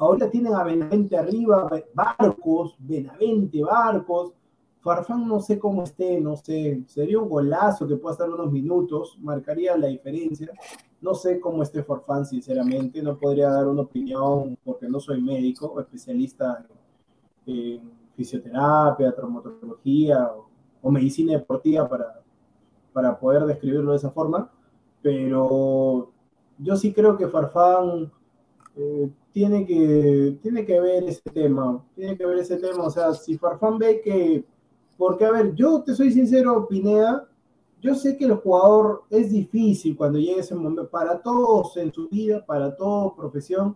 ahora 0.00 0.30
tienen 0.30 0.54
a 0.54 0.64
Benavente 0.64 1.16
arriba, 1.16 1.68
Barcos, 1.94 2.74
Benavente, 2.78 3.62
Barcos. 3.62 4.32
Farfán 4.80 5.28
no 5.28 5.40
sé 5.40 5.58
cómo 5.58 5.82
esté, 5.82 6.18
no 6.22 6.36
sé, 6.36 6.82
sería 6.86 7.18
un 7.18 7.28
golazo 7.28 7.86
que 7.86 7.96
pueda 7.96 8.14
estar 8.14 8.30
unos 8.30 8.50
minutos, 8.50 9.18
marcaría 9.20 9.76
la 9.76 9.88
diferencia. 9.88 10.50
No 11.02 11.12
sé 11.12 11.38
cómo 11.38 11.62
esté 11.62 11.82
Farfán, 11.82 12.24
sinceramente, 12.24 13.02
no 13.02 13.18
podría 13.18 13.50
dar 13.50 13.68
una 13.68 13.82
opinión 13.82 14.56
porque 14.64 14.88
no 14.88 14.98
soy 14.98 15.20
médico 15.20 15.66
o 15.66 15.80
especialista 15.80 16.64
en, 17.44 18.00
fisioterapia, 18.16 19.14
traumatología 19.14 20.30
o, 20.82 20.90
medicina 20.90 21.34
deportiva 21.34 21.86
para, 21.86 22.22
para 22.94 23.18
poder 23.18 23.44
describirlo 23.44 23.90
de 23.90 23.98
esa 23.98 24.10
forma, 24.10 24.50
pero 25.02 26.10
yo 26.58 26.76
sí 26.76 26.92
creo 26.94 27.18
que 27.18 27.28
Farfán 27.28 28.10
eh, 28.76 29.10
tiene, 29.32 29.66
que, 29.66 30.38
tiene 30.42 30.64
que 30.64 30.80
ver 30.80 31.04
ese 31.04 31.22
tema, 31.32 31.84
tiene 31.94 32.16
que 32.16 32.26
ver 32.26 32.38
ese 32.38 32.56
tema, 32.56 32.84
o 32.84 32.90
sea, 32.90 33.14
si 33.14 33.36
Farfán 33.36 33.78
ve 33.78 34.00
que 34.00 34.44
porque, 35.00 35.24
a 35.24 35.30
ver, 35.30 35.54
yo 35.54 35.82
te 35.82 35.94
soy 35.94 36.12
sincero, 36.12 36.68
Pineda, 36.68 37.26
yo 37.80 37.94
sé 37.94 38.18
que 38.18 38.26
el 38.26 38.34
jugador 38.34 39.04
es 39.08 39.30
difícil 39.30 39.96
cuando 39.96 40.18
llega 40.18 40.42
ese 40.42 40.54
momento, 40.54 40.90
para 40.90 41.22
todos 41.22 41.74
en 41.78 41.90
su 41.90 42.06
vida, 42.06 42.44
para 42.44 42.76
toda 42.76 43.16
profesión, 43.16 43.74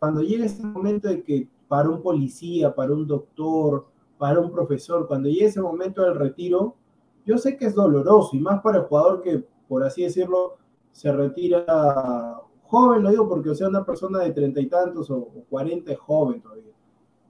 cuando 0.00 0.22
llega 0.22 0.44
ese 0.44 0.64
momento 0.64 1.06
de 1.06 1.22
que 1.22 1.48
para 1.68 1.88
un 1.88 2.02
policía, 2.02 2.74
para 2.74 2.92
un 2.92 3.06
doctor, 3.06 3.86
para 4.18 4.40
un 4.40 4.50
profesor, 4.50 5.06
cuando 5.06 5.28
llega 5.28 5.46
ese 5.46 5.60
momento 5.60 6.02
del 6.02 6.16
retiro, 6.16 6.74
yo 7.24 7.38
sé 7.38 7.56
que 7.56 7.66
es 7.66 7.74
doloroso 7.76 8.34
y 8.34 8.40
más 8.40 8.60
para 8.60 8.78
el 8.78 8.84
jugador 8.86 9.22
que, 9.22 9.44
por 9.68 9.84
así 9.84 10.02
decirlo, 10.02 10.56
se 10.90 11.12
retira 11.12 12.40
joven, 12.66 13.02
lo 13.02 13.10
digo 13.10 13.28
porque 13.28 13.50
o 13.50 13.54
sea 13.54 13.68
una 13.68 13.84
persona 13.84 14.20
de 14.20 14.32
treinta 14.32 14.60
y 14.60 14.66
tantos 14.66 15.10
o 15.10 15.28
cuarenta 15.48 15.92
es 15.92 15.98
joven 15.98 16.40
todavía. 16.40 16.72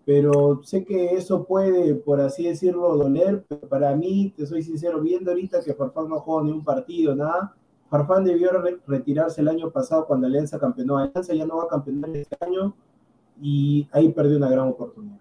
Pero 0.04 0.60
sé 0.62 0.84
que 0.84 1.14
eso 1.14 1.44
puede, 1.44 1.96
por 1.96 2.20
así 2.20 2.44
decirlo, 2.44 2.96
doler, 2.96 3.44
pero 3.48 3.68
para 3.68 3.94
mí, 3.96 4.32
te 4.36 4.46
soy 4.46 4.62
sincero, 4.62 5.00
viendo 5.00 5.32
ahorita 5.32 5.62
que 5.62 5.74
Farfán 5.74 6.08
no 6.08 6.20
jugó 6.20 6.42
ni 6.42 6.52
un 6.52 6.62
partido, 6.62 7.16
nada, 7.16 7.56
Farfán 7.90 8.24
debió 8.24 8.50
retirarse 8.86 9.40
el 9.40 9.48
año 9.48 9.70
pasado 9.70 10.06
cuando 10.06 10.26
Alianza 10.26 10.58
campeonó. 10.58 10.98
Alianza 10.98 11.34
ya 11.34 11.46
no 11.46 11.56
va 11.56 11.64
a 11.64 11.68
campeonar 11.68 12.16
este 12.16 12.36
año 12.40 12.74
y 13.40 13.88
ahí 13.92 14.08
perdió 14.10 14.36
una 14.36 14.48
gran 14.48 14.68
oportunidad. 14.68 15.18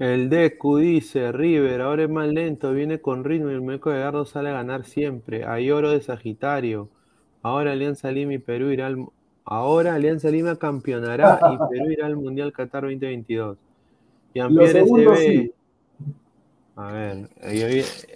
El 0.00 0.30
Deku 0.30 0.78
dice, 0.78 1.30
River, 1.30 1.82
ahora 1.82 2.04
es 2.04 2.10
más 2.10 2.28
lento, 2.28 2.72
viene 2.72 3.00
con 3.00 3.22
ritmo 3.22 3.50
y 3.50 3.54
el 3.54 3.62
Meco 3.62 3.90
de 3.90 3.98
Gardo 3.98 4.24
sale 4.24 4.48
a 4.48 4.54
ganar 4.54 4.84
siempre. 4.84 5.44
Hay 5.44 5.70
oro 5.70 5.90
de 5.90 6.00
Sagitario. 6.00 6.88
Ahora 7.42 7.72
Alianza 7.72 8.10
Lima 8.10 8.34
y 8.34 8.38
Perú 8.38 8.70
irá 8.70 8.86
al... 8.86 9.06
Ahora 9.44 9.94
Alianza 9.94 10.30
Lima 10.30 10.56
campeonará 10.56 11.40
y 11.52 11.58
Perú 11.70 11.90
irá 11.90 12.06
al 12.06 12.16
Mundial 12.16 12.52
Qatar 12.52 12.82
2022. 12.82 13.56
Y 14.34 14.40
Pierre 14.40 14.86
SB. 14.86 15.52
A 16.76 16.92
ver, 16.92 17.28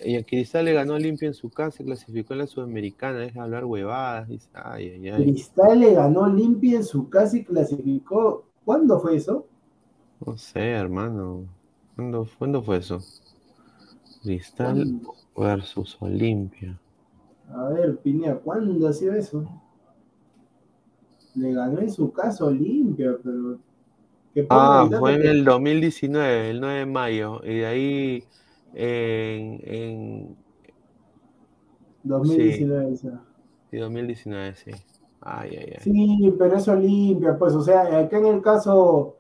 y, 0.07 0.23
Cristal 0.23 0.65
le 0.65 0.73
ganó 0.73 0.99
limpio 0.99 1.29
en 1.29 1.35
su 1.35 1.51
casa, 1.51 1.79
se 1.79 1.85
clasificó 1.85 2.33
en 2.33 2.39
la 2.39 2.47
Sudamericana, 2.47 3.19
deja 3.19 3.43
hablar 3.43 3.67
huevadas. 3.67 4.29
Dice, 4.29 4.49
ay, 4.55 4.89
ay, 4.89 5.09
ay. 5.11 5.23
Cristal 5.23 5.81
le 5.81 5.93
ganó 5.93 6.27
limpio 6.29 6.79
en 6.79 6.85
su 6.85 7.11
casa 7.11 7.37
y 7.37 7.45
clasificó. 7.45 8.47
¿Cuándo 8.65 8.99
fue 9.01 9.17
eso? 9.17 9.47
No 10.25 10.39
sé, 10.39 10.71
hermano. 10.71 11.45
¿Cuándo, 11.95 12.63
fue 12.63 12.79
eso? 12.79 13.01
Cristal 14.23 15.01
versus 15.37 15.99
Olimpia. 16.01 16.79
A 17.53 17.69
ver, 17.69 17.97
Pinea, 17.99 18.37
¿cuándo 18.37 18.89
ha 18.89 18.93
sido 18.93 19.15
eso? 19.15 19.45
Le 21.35 21.53
ganó 21.53 21.81
en 21.81 21.91
su 21.91 22.13
casa 22.13 22.45
Olimpia, 22.45 23.17
pero. 23.23 23.59
Ah, 24.51 24.89
fue 24.99 25.15
en 25.15 25.27
el 25.27 25.45
2019, 25.45 26.51
el 26.51 26.61
9 26.61 26.79
de 26.79 26.87
mayo. 26.87 27.41
Y 27.45 27.59
de 27.59 27.67
ahí. 27.67 28.25
En. 28.75 29.61
en... 29.63 30.37
2019, 32.03 32.97
sí. 32.97 33.09
sí. 33.71 33.77
2019, 33.79 34.55
sí. 34.55 34.71
Ay, 35.21 35.51
ay, 35.59 35.73
ay. 35.73 35.79
Sí, 35.81 36.35
pero 36.39 36.57
es 36.57 36.69
Olimpia, 36.69 37.39
pues, 37.39 37.55
o 37.55 37.63
sea, 37.63 37.99
acá 37.99 38.19
en 38.19 38.27
el 38.27 38.43
caso 38.43 39.17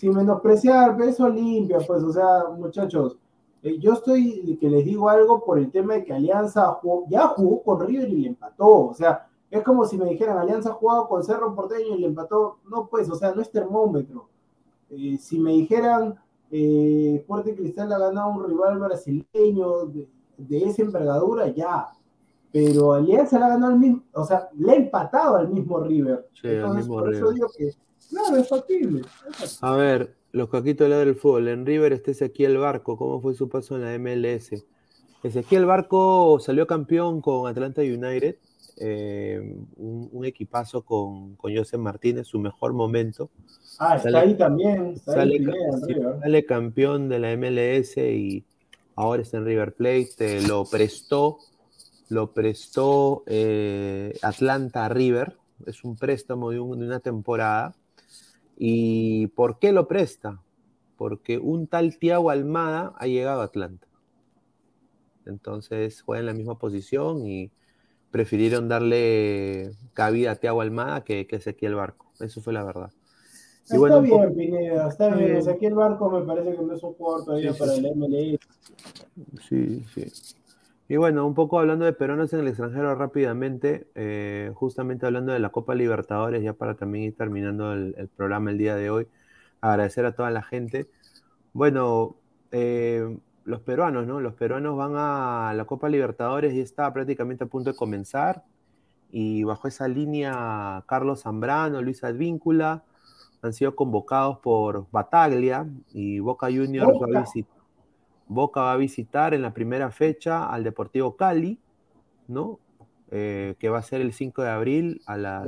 sin 0.00 0.14
menospreciar, 0.14 0.96
peso 0.96 1.28
limpia, 1.28 1.78
pues, 1.86 2.02
o 2.02 2.10
sea, 2.10 2.44
muchachos, 2.56 3.18
eh, 3.62 3.78
yo 3.78 3.92
estoy 3.92 4.56
que 4.58 4.70
les 4.70 4.84
digo 4.84 5.08
algo 5.08 5.44
por 5.44 5.58
el 5.58 5.70
tema 5.70 5.94
de 5.94 6.04
que 6.04 6.12
Alianza 6.12 6.78
ya 7.08 7.28
jugó 7.28 7.62
con 7.62 7.86
River 7.86 8.08
y 8.08 8.22
le 8.22 8.28
empató, 8.28 8.86
o 8.86 8.94
sea, 8.94 9.26
es 9.50 9.62
como 9.62 9.84
si 9.84 9.98
me 9.98 10.08
dijeran, 10.08 10.38
Alianza 10.38 10.70
ha 10.70 10.74
jugado 10.74 11.08
con 11.08 11.24
Cerro 11.24 11.54
Porteño 11.54 11.96
y 11.96 12.00
le 12.00 12.06
empató, 12.06 12.58
no, 12.70 12.86
pues, 12.86 13.10
o 13.10 13.16
sea, 13.16 13.34
no 13.34 13.42
es 13.42 13.50
termómetro. 13.50 14.28
Eh, 14.90 15.18
si 15.18 15.38
me 15.40 15.52
dijeran, 15.52 16.14
eh, 16.50 17.24
Fuerte 17.26 17.54
Cristal 17.54 17.92
ha 17.92 17.98
ganado 17.98 18.30
un 18.30 18.48
rival 18.48 18.78
brasileño 18.78 19.86
de, 19.86 20.08
de 20.38 20.64
esa 20.64 20.82
envergadura, 20.82 21.48
ya, 21.48 21.88
pero 22.52 22.92
Alianza 22.92 23.38
le 23.38 23.44
ha 23.44 23.48
ganado 23.48 23.72
al 23.72 23.78
mismo, 23.78 24.02
o 24.12 24.24
sea, 24.24 24.48
le 24.56 24.72
ha 24.72 24.76
empatado 24.76 25.36
al 25.36 25.48
mismo 25.48 25.80
River. 25.80 26.28
Sí, 26.32 26.48
Entonces, 26.48 26.86
mismo 26.86 27.00
por 27.00 27.14
eso 27.14 27.30
digo 27.32 27.48
que 27.56 27.72
Claro, 28.10 28.36
es 28.36 28.48
factible. 28.48 29.02
A 29.60 29.74
ver, 29.74 30.14
los 30.32 30.48
caquitos 30.48 30.88
del 30.88 31.14
fútbol. 31.14 31.48
En 31.48 31.64
River 31.64 31.92
está 31.92 32.10
Ezequiel 32.10 32.58
Barco. 32.58 32.96
¿Cómo 32.96 33.20
fue 33.20 33.34
su 33.34 33.48
paso 33.48 33.76
en 33.76 33.82
la 33.82 33.98
MLS? 33.98 34.64
Ezequiel 35.22 35.66
Barco 35.66 36.38
salió 36.40 36.66
campeón 36.66 37.20
con 37.20 37.48
Atlanta 37.48 37.82
United. 37.82 38.36
Eh, 38.82 39.56
un, 39.76 40.24
equipazo 40.24 40.82
con, 40.82 41.36
con 41.36 41.54
José 41.54 41.76
Martínez, 41.76 42.26
su 42.26 42.38
mejor 42.38 42.72
momento. 42.72 43.30
Ah, 43.78 43.96
está 43.96 44.20
ahí 44.20 44.34
también. 44.34 44.96
sale, 44.98 46.46
campeón 46.46 47.08
de 47.08 47.18
la 47.18 47.36
MLS 47.36 47.96
y 47.98 48.44
ahora 48.96 49.22
está 49.22 49.38
en 49.38 49.44
River 49.44 49.74
Plate. 49.74 50.40
lo 50.48 50.64
prestó, 50.64 51.38
lo 52.08 52.32
prestó 52.32 53.22
eh, 53.26 54.18
Atlanta 54.22 54.86
a 54.86 54.88
River. 54.88 55.36
Es 55.66 55.84
un 55.84 55.96
préstamo 55.96 56.50
de 56.50 56.60
una 56.60 57.00
temporada 57.00 57.74
¿Y 58.62 59.28
por 59.28 59.58
qué 59.58 59.72
lo 59.72 59.88
presta? 59.88 60.42
Porque 60.98 61.38
un 61.38 61.66
tal 61.66 61.96
Tiago 61.96 62.28
Almada 62.28 62.92
ha 62.98 63.06
llegado 63.06 63.40
a 63.40 63.44
Atlanta. 63.44 63.86
Entonces 65.24 66.02
juega 66.02 66.20
en 66.20 66.26
la 66.26 66.34
misma 66.34 66.58
posición 66.58 67.26
y 67.26 67.50
prefirieron 68.10 68.68
darle 68.68 69.70
cabida 69.94 70.32
a 70.32 70.36
Tiago 70.36 70.60
Almada 70.60 71.04
que, 71.04 71.26
que 71.26 71.36
Ezequiel 71.36 71.74
Barco. 71.74 72.12
Eso 72.20 72.42
fue 72.42 72.52
la 72.52 72.62
verdad. 72.62 72.90
está 73.64 73.98
bien, 74.00 74.34
Pineda, 74.36 74.88
está 74.88 75.14
bien. 75.14 75.36
Ezequiel 75.36 75.74
Barco 75.74 76.10
me 76.10 76.26
parece 76.26 76.54
que 76.54 76.62
no 76.62 76.74
es 76.74 76.82
un 76.82 76.92
jugador 76.92 77.24
todavía 77.24 77.54
para 77.54 77.72
el 77.72 77.96
MLS. 77.96 78.38
Sí, 79.48 79.82
sí. 79.94 80.36
Y 80.90 80.96
bueno, 80.96 81.24
un 81.24 81.34
poco 81.34 81.60
hablando 81.60 81.84
de 81.84 81.92
peruanos 81.92 82.32
en 82.32 82.40
el 82.40 82.48
extranjero 82.48 82.92
rápidamente, 82.96 83.86
eh, 83.94 84.50
justamente 84.56 85.06
hablando 85.06 85.32
de 85.32 85.38
la 85.38 85.50
Copa 85.50 85.76
Libertadores, 85.76 86.42
ya 86.42 86.52
para 86.52 86.74
también 86.74 87.04
ir 87.04 87.16
terminando 87.16 87.72
el, 87.72 88.10
programa 88.16 88.50
el 88.50 88.58
día 88.58 88.74
de 88.74 88.90
hoy, 88.90 89.06
agradecer 89.60 90.04
a 90.04 90.16
toda 90.16 90.32
la 90.32 90.42
gente. 90.42 90.88
Bueno, 91.52 92.16
eh, 92.50 93.18
los 93.44 93.60
peruanos, 93.60 94.08
¿no? 94.08 94.18
Los 94.18 94.34
peruanos 94.34 94.76
van 94.76 94.94
a 94.96 95.54
la 95.54 95.64
Copa 95.64 95.88
Libertadores 95.88 96.54
y 96.54 96.60
está 96.60 96.92
prácticamente 96.92 97.44
a 97.44 97.46
punto 97.46 97.70
de 97.70 97.76
comenzar. 97.76 98.42
Y 99.12 99.44
bajo 99.44 99.68
esa 99.68 99.86
línea, 99.86 100.82
Carlos 100.88 101.22
Zambrano, 101.22 101.80
Luis 101.82 102.02
Advíncula 102.02 102.82
han 103.42 103.52
sido 103.52 103.76
convocados 103.76 104.38
por 104.40 104.90
Bataglia 104.90 105.68
y 105.92 106.18
Boca 106.18 106.48
Juniors 106.48 106.98
va 107.00 107.20
a 107.20 107.22
visitar 107.22 107.59
Boca 108.30 108.60
va 108.60 108.72
a 108.72 108.76
visitar 108.76 109.34
en 109.34 109.42
la 109.42 109.52
primera 109.52 109.90
fecha 109.90 110.46
al 110.46 110.62
Deportivo 110.62 111.16
Cali, 111.16 111.58
¿no? 112.28 112.60
Eh, 113.10 113.56
que 113.58 113.68
va 113.68 113.78
a 113.78 113.82
ser 113.82 114.00
el 114.00 114.12
5 114.12 114.42
de 114.42 114.48
abril 114.48 115.02
a 115.06 115.16
las 115.16 115.44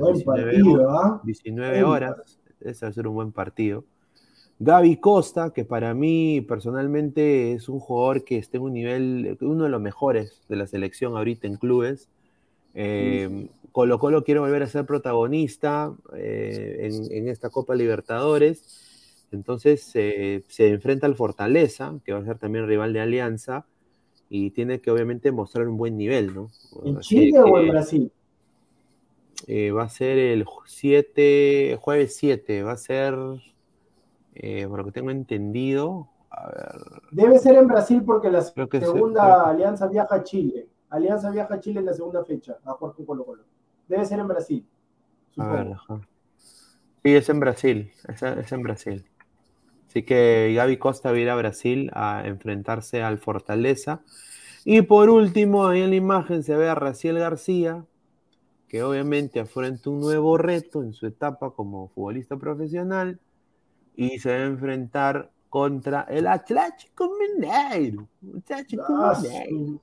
19, 1.23 1.79
¿ah? 1.79 1.87
horas. 1.87 2.39
Ese 2.59 2.85
va 2.85 2.89
a 2.89 2.93
ser 2.93 3.07
un 3.07 3.15
buen 3.15 3.31
partido. 3.31 3.85
Gaby 4.59 4.97
Costa, 4.97 5.53
que 5.53 5.63
para 5.63 5.93
mí 5.93 6.41
personalmente 6.41 7.53
es 7.53 7.69
un 7.69 7.79
jugador 7.79 8.25
que 8.25 8.37
está 8.37 8.57
en 8.57 8.63
un 8.63 8.73
nivel, 8.73 9.37
uno 9.39 9.63
de 9.63 9.69
los 9.69 9.81
mejores 9.81 10.41
de 10.49 10.57
la 10.57 10.67
selección 10.67 11.15
ahorita 11.15 11.47
en 11.47 11.55
clubes. 11.55 12.09
Eh, 12.73 13.47
Colo 13.71 13.97
Colo 13.97 14.25
quiere 14.25 14.41
volver 14.41 14.61
a 14.61 14.67
ser 14.67 14.85
protagonista 14.85 15.93
eh, 16.15 16.89
en, 17.11 17.29
esta 17.29 17.49
Copa 17.49 17.75
Libertadores. 17.75 18.92
Entonces 19.33 19.83
se 19.83 20.43
enfrenta 20.57 21.07
al 21.07 21.15
Fortaleza, 21.15 21.93
que 22.05 22.13
va 22.13 22.19
a 22.19 22.25
ser 22.25 22.37
también 22.37 22.67
rival 22.67 22.93
de 22.93 23.01
Alianza, 23.01 23.65
y 24.29 24.51
tiene 24.51 24.81
que 24.81 24.89
obviamente 24.89 25.31
mostrar 25.31 25.67
un 25.67 25.77
buen 25.77 25.97
nivel, 25.97 26.33
¿no? 26.33 26.49
¿En 26.83 26.99
Chile 27.01 27.39
o 27.39 27.59
en 27.59 27.69
Brasil? 27.69 28.11
Eh, 29.47 29.71
va 29.71 29.83
a 29.83 29.89
ser 29.89 30.17
el 30.17 30.45
7, 30.65 31.77
jueves 31.79 32.15
7, 32.15 32.63
va 32.63 32.71
a 32.71 32.77
ser, 32.77 33.15
eh, 34.33 34.65
por 34.67 34.79
lo 34.79 34.85
que 34.85 34.91
tengo 34.91 35.11
entendido, 35.11 36.09
a 36.31 36.47
ver. 36.47 36.81
Debe 37.11 37.37
ser 37.37 37.55
en 37.55 37.67
Brasil 37.67 38.01
porque 38.03 38.31
la 38.31 38.41
segunda 38.41 39.47
Alianza 39.47 39.87
viaja 39.87 40.15
a 40.15 40.23
Chile. 40.23 40.67
Alianza 40.89 41.29
viaja 41.29 41.53
a 41.53 41.59
Chile 41.59 41.79
en 41.79 41.85
la 41.85 41.93
segunda 41.93 42.23
fecha, 42.25 42.57
a 42.65 42.71
Jorge 42.71 43.05
Colo 43.05 43.23
Colo. 43.23 43.43
Debe 43.87 44.03
ser 44.03 44.19
en 44.19 44.27
Brasil. 44.27 44.67
A 45.37 45.47
ver, 45.47 45.75
Sí, 47.03 47.15
es 47.15 47.29
en 47.29 47.39
Brasil, 47.39 47.91
es 48.07 48.51
en 48.51 48.63
Brasil. 48.63 49.05
Así 49.93 50.01
que 50.01 50.51
Gaby 50.55 50.77
Costa 50.77 51.11
va 51.11 51.17
a 51.17 51.19
ir 51.19 51.29
a 51.29 51.35
Brasil 51.35 51.91
a 51.93 52.23
enfrentarse 52.25 53.03
al 53.03 53.19
Fortaleza. 53.19 54.01
Y 54.65 54.81
por 54.81 55.11
último, 55.11 55.67
ahí 55.67 55.83
en 55.83 55.91
la 55.91 55.95
imagen 55.95 56.41
se 56.41 56.55
ve 56.55 56.67
a 56.67 56.73
Raciel 56.73 57.19
García, 57.19 57.85
que 58.67 58.81
obviamente 58.81 59.39
afronta 59.39 59.91
un 59.91 59.99
nuevo 59.99 60.35
reto 60.39 60.81
en 60.81 60.93
su 60.93 61.05
etapa 61.05 61.51
como 61.51 61.89
futbolista 61.89 62.37
profesional 62.37 63.19
y 63.95 64.17
se 64.17 64.29
va 64.29 64.37
a 64.37 64.47
enfrentar 64.47 65.29
contra 65.47 66.07
el 66.09 66.25
Atlético 66.25 67.11
Mineiro. 67.15 68.07
Atlético 68.35 68.95
ah, 68.97 69.21
Mineiro. 69.21 69.79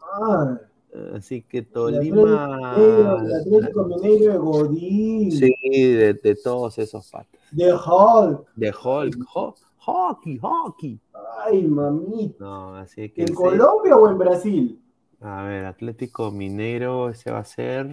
Así 1.14 1.42
que 1.42 1.62
Tolima. 1.62 2.74
El 2.76 3.32
Atlético 3.32 3.84
Mineiro 3.84 4.32
de 4.32 4.38
Godín. 4.38 5.30
Sí, 5.30 5.92
de, 5.92 6.36
todos 6.42 6.76
esos 6.78 7.08
patos. 7.08 7.40
De 7.52 7.72
Hulk. 7.72 8.48
De 8.56 8.72
Hulk. 8.72 9.16
Hulk 9.32 9.69
hockey, 9.80 10.38
hockey. 10.38 11.00
Ay, 11.44 11.62
mamita. 11.62 12.44
No, 12.44 12.76
así 12.76 13.08
que 13.10 13.22
¿En 13.22 13.34
Colombia 13.34 13.96
o 13.96 14.08
en 14.08 14.18
Brasil? 14.18 14.82
A 15.20 15.42
ver, 15.42 15.64
Atlético 15.66 16.30
Minero, 16.30 17.10
ese 17.10 17.30
va 17.30 17.40
a 17.40 17.44
ser 17.44 17.86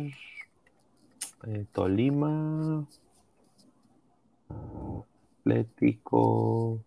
eh, 1.45 1.65
Tolima. 1.73 2.85
Atlético. 5.39 6.84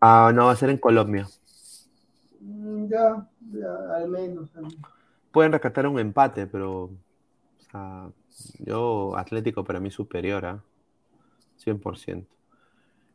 Ah, 0.00 0.32
no, 0.34 0.46
va 0.46 0.52
a 0.52 0.56
ser 0.56 0.70
en 0.70 0.78
Colombia. 0.78 1.28
Mm, 2.40 2.86
ya, 2.88 3.28
ya, 3.52 3.96
al 3.96 4.08
menos. 4.08 4.50
Pueden 5.30 5.52
rescatar 5.52 5.86
un 5.86 5.98
empate, 6.00 6.46
pero. 6.46 6.84
O 6.84 6.90
sea, 7.70 8.10
yo, 8.58 9.16
Atlético 9.16 9.64
para 9.64 9.80
mí 9.80 9.90
superior, 9.90 10.46
¿ah? 10.46 10.62
100%. 11.64 12.26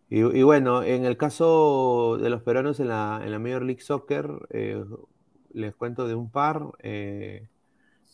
Y, 0.10 0.20
y, 0.20 0.44
bueno, 0.44 0.84
en 0.84 1.06
el 1.06 1.18
caso 1.18 2.18
de 2.22 2.30
los 2.30 2.42
peruanos 2.42 2.80
en 2.80 2.88
la, 2.90 3.22
en 3.24 3.32
la 3.32 3.40
Major 3.40 3.64
League 3.64 3.82
Soccer, 3.82 4.30
eh, 4.52 4.84
les 5.54 5.76
cuento 5.76 6.08
de 6.08 6.16
un 6.16 6.32
par. 6.32 6.64
Eh, 6.80 7.48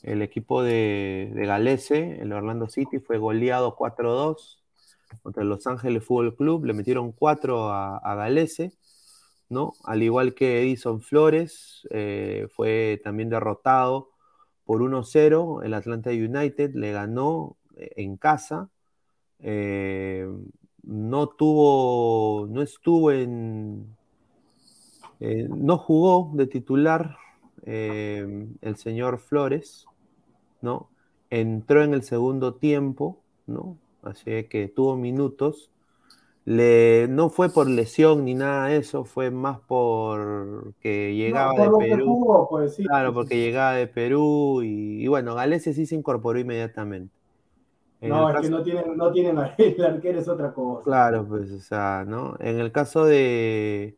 el 0.02 0.22
equipo 0.22 0.64
de, 0.64 1.32
de 1.34 1.46
Galese, 1.46 2.20
el 2.22 2.34
Orlando 2.34 2.68
City, 2.68 3.00
fue 3.00 3.18
goleado 3.18 3.76
4-2 3.76 4.60
contra 5.22 5.44
el 5.44 5.50
Los 5.50 5.68
Ángeles 5.68 6.04
Fútbol 6.04 6.36
Club. 6.36 6.66
Le 6.66 6.74
metieron 6.74 7.12
4 7.12 7.70
a, 7.70 7.98
a 7.98 8.16
Galese, 8.16 8.74
¿no? 9.50 9.74
Al 9.86 10.04
igual 10.04 10.34
que 10.34 10.62
Edison 10.62 11.02
Flores, 11.02 11.88
eh, 11.92 12.48
fue 12.56 13.02
también 13.04 13.30
derrotado 13.30 14.13
por 14.66 14.82
1-0. 14.82 15.64
El 15.64 15.74
Atlanta 15.74 16.10
United 16.12 16.74
le 16.76 16.92
ganó 16.92 17.58
eh, 17.76 17.92
en 17.98 18.18
casa. 18.18 18.70
Eh, 19.40 20.28
no 20.84 21.28
tuvo, 21.28 22.48
no 22.48 22.62
estuvo 22.62 23.12
en, 23.12 23.96
eh, 25.20 25.48
no 25.50 25.78
jugó 25.78 26.32
de 26.36 26.48
titular 26.48 27.18
el 27.66 28.76
señor 28.76 29.20
Flores, 29.20 29.86
¿no? 30.62 30.90
Entró 31.30 31.82
en 31.82 31.94
el 31.94 32.04
segundo 32.04 32.56
tiempo, 32.56 33.22
¿no? 33.48 33.78
Así 34.02 34.44
que 34.50 34.68
tuvo 34.68 34.98
minutos. 34.98 35.72
Le, 36.46 37.08
no 37.10 37.30
fue 37.30 37.54
por 37.54 37.70
lesión 37.70 38.26
ni 38.26 38.34
nada 38.36 38.68
de 38.68 38.78
eso, 38.78 39.06
fue 39.06 39.32
más 39.32 39.60
porque 39.68 41.16
llegaba 41.16 41.52
No, 41.52 41.56
por 41.56 41.78
de 41.78 41.88
que 41.88 41.88
Perú. 41.88 42.48
pues 42.50 42.76
sí. 42.76 42.84
Claro, 42.84 43.14
porque 43.14 43.38
llegaba 43.40 43.74
de 43.76 43.88
Perú 43.88 44.62
y, 44.64 45.04
y 45.04 45.08
bueno, 45.08 45.36
Galese 45.36 45.74
sí 45.74 45.86
se 45.86 45.96
incorporó 45.96 46.40
inmediatamente. 46.40 47.14
En 48.02 48.12
No, 48.12 48.30
es 48.30 48.40
que 48.40 48.50
no 48.50 48.62
tienen, 48.64 48.96
no 48.98 49.12
tienen 49.12 49.38
a- 49.40 49.56
el 49.58 49.84
arquero 49.84 50.20
es 50.20 50.28
otra 50.28 50.54
cosa. 50.54 50.92
Claro, 50.92 51.26
pues, 51.28 51.50
o 51.52 51.60
sea, 51.62 52.04
¿no? 52.06 52.36
En 52.40 52.60
el 52.60 52.72
caso 52.74 53.06
de, 53.06 53.98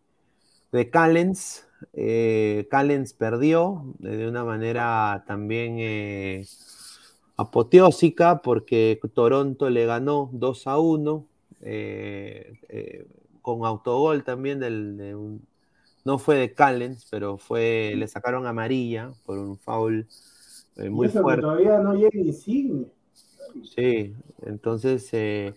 de 0.72 0.90
Callens, 0.92 1.68
eh, 1.94 2.68
Callens 2.72 3.14
perdió 3.14 3.96
eh, 4.04 4.10
de 4.10 4.28
una 4.30 4.44
manera 4.46 5.24
también 5.28 5.78
eh, 5.80 6.46
apoteósica 7.38 8.42
porque 8.44 9.00
Toronto 9.16 9.70
le 9.70 9.86
ganó 9.88 10.30
2 10.34 10.68
a 10.68 10.80
1 10.80 11.26
eh, 11.26 11.26
eh, 11.26 11.35
con 13.41 13.65
autogol 13.65 14.23
también 14.23 14.60
del, 14.60 14.98
de 14.98 15.15
un- 15.15 15.48
no 16.06 16.19
fue 16.19 16.36
de 16.38 16.53
Callens, 16.53 17.07
pero 17.10 17.38
fue, 17.38 17.94
le 17.98 18.07
sacaron 18.07 18.45
amarilla 18.48 19.14
por 19.26 19.40
un 19.40 19.57
foul 19.57 20.07
eh, 20.77 20.90
muy 20.90 21.07
eso 21.07 21.19
que 21.19 21.23
fuerte. 21.23 21.41
todavía 21.41 21.80
no 21.80 21.94
llega 21.94 22.18
Insigne. 22.19 22.86
Sí, 23.64 24.15
entonces 24.44 25.10
eh, 25.14 25.53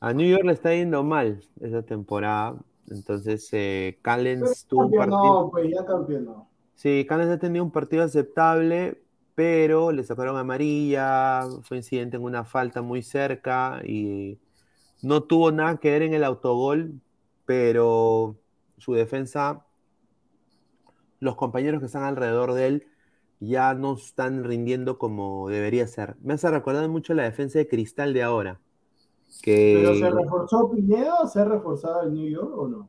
a 0.00 0.12
New 0.12 0.28
York 0.28 0.44
le 0.44 0.52
está 0.52 0.74
yendo 0.74 1.02
mal 1.04 1.42
esa 1.60 1.82
temporada. 1.82 2.56
Entonces 2.88 3.48
eh, 3.52 3.98
Callens 4.02 4.66
tuvo 4.66 4.86
un 4.86 4.94
partido. 4.94 5.50
Pues 5.50 5.70
ya 5.70 5.84
campeonó. 5.84 6.48
Sí, 6.74 7.04
Callens 7.08 7.30
ha 7.32 7.38
tenido 7.38 7.64
un 7.64 7.70
partido 7.72 8.02
aceptable, 8.04 9.02
pero 9.34 9.92
le 9.92 10.02
sacaron 10.02 10.36
amarilla, 10.38 11.46
fue 11.62 11.76
incidente 11.76 12.16
en 12.16 12.22
una 12.22 12.44
falta 12.44 12.80
muy 12.82 13.02
cerca 13.02 13.82
y 13.84 14.38
no 15.02 15.22
tuvo 15.22 15.52
nada 15.52 15.78
que 15.78 15.90
ver 15.90 16.02
en 16.02 16.14
el 16.14 16.24
autogol, 16.24 17.00
pero 17.46 18.36
su 18.78 18.94
defensa, 18.94 19.66
los 21.20 21.36
compañeros 21.36 21.80
que 21.80 21.86
están 21.86 22.04
alrededor 22.04 22.52
de 22.52 22.66
él 22.66 22.86
ya 23.40 23.74
no 23.74 23.94
están 23.94 24.44
rindiendo 24.44 24.98
como 24.98 25.48
debería 25.48 25.86
ser. 25.86 26.16
Me 26.20 26.34
hace 26.34 26.50
recordar 26.50 26.88
mucho 26.88 27.14
la 27.14 27.24
defensa 27.24 27.58
de 27.58 27.68
Cristal 27.68 28.12
de 28.12 28.22
ahora. 28.22 28.60
Que... 29.42 29.80
¿Pero 29.80 29.94
se 29.94 30.10
reforzó 30.10 30.70
Pineda 30.70 31.26
se 31.26 31.40
ha 31.40 31.44
reforzado 31.44 32.02
el 32.02 32.12
New 32.12 32.28
York 32.28 32.52
o 32.56 32.68
no? 32.68 32.88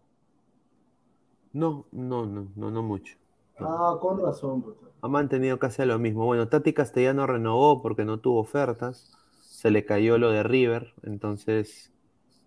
No, 1.53 1.85
no, 1.91 2.25
no, 2.25 2.47
no, 2.55 2.71
no 2.71 2.83
mucho. 2.83 3.15
No. 3.59 3.67
Ah, 3.67 3.99
con 3.99 4.19
razón. 4.21 4.61
pues. 4.61 4.75
Ha 5.01 5.07
mantenido 5.07 5.59
casi 5.59 5.85
lo 5.85 5.99
mismo. 5.99 6.25
Bueno, 6.25 6.47
Tati 6.47 6.73
Castellano 6.73 7.27
renovó 7.27 7.81
porque 7.81 8.05
no 8.05 8.19
tuvo 8.19 8.39
ofertas. 8.39 9.17
Se 9.41 9.71
le 9.71 9.85
cayó 9.85 10.17
lo 10.17 10.31
de 10.31 10.43
River, 10.43 10.93
entonces 11.03 11.90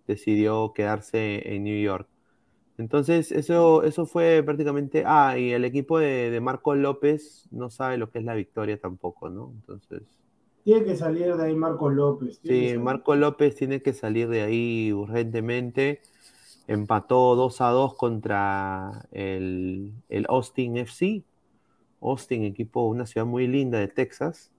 decidió 0.06 0.72
quedarse 0.74 1.54
en 1.54 1.64
New 1.64 1.80
York. 1.80 2.08
Entonces, 2.76 3.30
eso, 3.30 3.84
eso 3.84 4.06
fue 4.06 4.42
prácticamente. 4.42 5.04
Ah, 5.06 5.38
y 5.38 5.52
el 5.52 5.64
equipo 5.64 5.98
de, 5.98 6.30
de 6.30 6.40
Marco 6.40 6.74
López 6.74 7.46
no 7.50 7.70
sabe 7.70 7.98
lo 7.98 8.10
que 8.10 8.18
es 8.18 8.24
la 8.24 8.34
victoria 8.34 8.78
tampoco, 8.80 9.30
¿no? 9.30 9.52
Entonces. 9.54 10.02
Tiene 10.64 10.84
que 10.84 10.96
salir 10.96 11.36
de 11.36 11.44
ahí 11.44 11.54
Marcos 11.54 11.92
López. 11.92 12.40
Sí. 12.42 12.76
Marco 12.78 13.14
López 13.14 13.54
tiene 13.54 13.82
que 13.82 13.92
salir 13.92 14.28
de 14.28 14.42
ahí 14.42 14.92
urgentemente. 14.92 16.00
Empató 16.66 17.36
2 17.36 17.60
a 17.60 17.68
2 17.68 17.94
contra 17.94 19.06
el, 19.12 19.92
el 20.08 20.26
Austin 20.30 20.78
FC. 20.78 21.22
Austin, 22.00 22.44
equipo, 22.44 22.86
una 22.86 23.04
ciudad 23.04 23.26
muy 23.26 23.46
linda 23.46 23.78
de 23.78 23.88
Texas. 23.88 24.50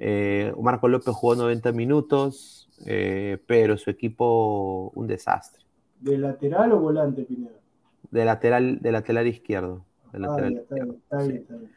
Eh, 0.00 0.52
Marco 0.60 0.88
López 0.88 1.14
jugó 1.14 1.36
90 1.36 1.72
minutos, 1.72 2.65
eh, 2.84 3.38
pero 3.46 3.76
su 3.78 3.90
equipo 3.90 4.90
un 4.94 5.06
desastre. 5.06 5.64
¿De 6.00 6.18
lateral 6.18 6.72
o 6.72 6.80
volante, 6.80 7.22
Pineda? 7.22 7.52
De 8.10 8.24
lateral, 8.24 8.78
de 8.80 8.92
lateral 8.92 9.26
izquierdo. 9.26 9.84
de 10.12 10.18
Ah, 10.18 10.20
lateral 10.28 10.54
ya, 10.54 10.60
está 10.60 10.74
izquierdo. 10.76 10.92
bien, 10.92 11.02
está 11.02 11.20
Sí. 11.20 11.28
bien, 11.28 11.42
está 11.42 11.56
bien. 11.56 11.70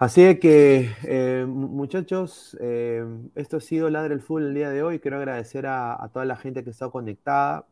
Así 0.00 0.38
que, 0.38 0.90
eh, 1.04 1.44
mu- 1.48 1.68
muchachos, 1.68 2.56
eh, 2.60 3.04
esto 3.34 3.56
ha 3.56 3.60
sido 3.60 3.90
Ladra 3.90 4.14
el 4.14 4.20
Fútbol 4.20 4.46
el 4.48 4.54
día 4.54 4.70
de 4.70 4.82
hoy. 4.82 5.00
Quiero 5.00 5.16
agradecer 5.16 5.66
a, 5.66 6.02
a 6.02 6.08
toda 6.08 6.24
la 6.24 6.36
gente 6.36 6.62
que 6.62 6.70
está 6.70 6.88
conectada. 6.88 7.66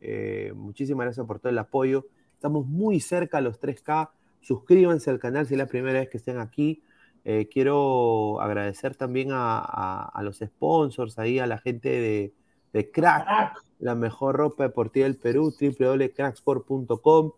Eh, 0.00 0.52
muchísimas 0.54 1.04
gracias 1.06 1.26
por 1.26 1.40
todo 1.40 1.50
el 1.50 1.58
apoyo. 1.58 2.06
Estamos 2.34 2.66
muy 2.66 3.00
cerca 3.00 3.38
a 3.38 3.40
los 3.40 3.58
3K. 3.60 4.10
Suscríbanse 4.40 5.10
al 5.10 5.18
canal 5.18 5.46
si 5.46 5.54
es 5.54 5.58
la 5.58 5.66
primera 5.66 5.98
vez 6.00 6.08
que 6.08 6.18
estén 6.18 6.38
aquí. 6.38 6.82
Eh, 7.24 7.48
quiero 7.52 8.40
agradecer 8.40 8.94
también 8.96 9.30
a, 9.32 9.58
a- 9.58 10.08
a 10.08 10.22
los 10.22 10.38
sponsors, 10.38 11.18
ahí 11.18 11.38
a 11.38 11.46
la 11.46 11.58
gente 11.58 11.88
de, 11.88 12.32
de 12.72 12.90
Crack, 12.90 13.26
la 13.78 13.94
mejor 13.94 14.36
ropa 14.36 14.64
deportiva 14.64 15.04
del 15.04 15.16
Perú, 15.16 15.52
www.cracksport.com, 15.60 17.32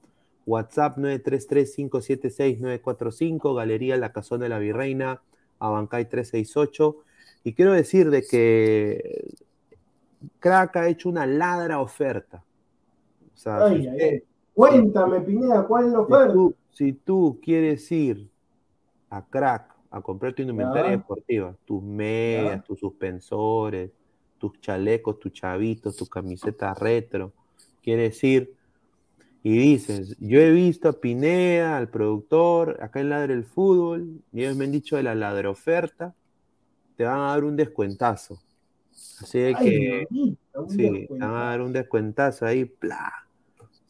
WhatsApp 0.47 0.99
933-576-945, 0.99 3.55
Galería 3.57 3.97
La 3.97 4.13
Cazón 4.13 4.41
de 4.41 4.49
la 4.49 4.59
Virreina, 4.59 5.21
Abancay 5.59 6.09
368. 6.09 6.97
Y 7.45 7.53
quiero 7.55 7.73
decir 7.73 8.11
de 8.11 8.23
que 8.23 9.29
Crack 10.39 10.77
ha 10.77 10.89
hecho 10.89 11.09
una 11.09 11.27
ladra 11.27 11.81
oferta. 11.81 12.43
O 13.35 13.37
sea, 13.37 13.65
Ay, 13.67 13.83
si 13.83 13.89
ay, 13.89 13.95
usted- 13.95 14.13
ay. 14.13 14.23
Cuéntame, 14.55 15.21
Pineda, 15.21 15.67
¿cuál 15.67 15.87
es 15.87 15.93
la 15.93 15.99
si 15.99 16.05
oferta? 16.05 16.33
tú, 16.33 16.55
si 16.71 16.93
tú 16.93 17.41
quieres 17.43 17.91
ir 17.91 18.31
a 19.11 19.25
Crack 19.27 19.74
a 19.95 20.03
comprar 20.03 20.33
tu 20.33 20.43
indumentaria 20.43 20.91
deportiva, 20.91 21.57
tus 21.65 21.81
medias, 21.81 22.65
tus 22.65 22.81
suspensores, 22.81 23.93
tus 24.39 24.61
chalecos, 24.61 25.21
tus 25.21 25.33
chavitos, 25.33 25.97
tu 25.97 26.07
camiseta 26.07 26.75
retro, 26.75 27.33
quieres 27.81 28.23
ir 28.25 28.53
y 29.45 29.57
dices, 29.57 30.17
yo 30.19 30.41
he 30.41 30.51
visto 30.51 30.89
a 30.89 30.95
Pineda, 30.95 31.77
al 31.77 31.91
productor, 31.91 32.83
acá 32.83 33.01
en 33.01 33.11
Ladre 33.11 33.35
el 33.35 33.45
Fútbol, 33.45 34.21
y 34.33 34.41
ellos 34.41 34.57
me 34.57 34.65
han 34.65 34.73
dicho 34.73 34.97
de 34.97 35.05
la 35.05 35.15
ladra 35.15 35.51
oferta, 35.51 36.13
te 36.97 37.05
van 37.05 37.21
a 37.21 37.29
dar 37.29 37.45
un 37.45 37.55
descuentazo. 37.55 38.43
Así 39.21 39.39
de 39.39 39.55
Ay, 39.55 39.65
que, 39.65 40.07
mamita, 40.11 40.69
sí, 40.71 41.07
te 41.07 41.19
van 41.19 41.23
a 41.23 41.45
dar 41.45 41.61
un 41.61 41.73
descuentazo 41.73 42.47
ahí, 42.47 42.65
¡plá! 42.65 43.24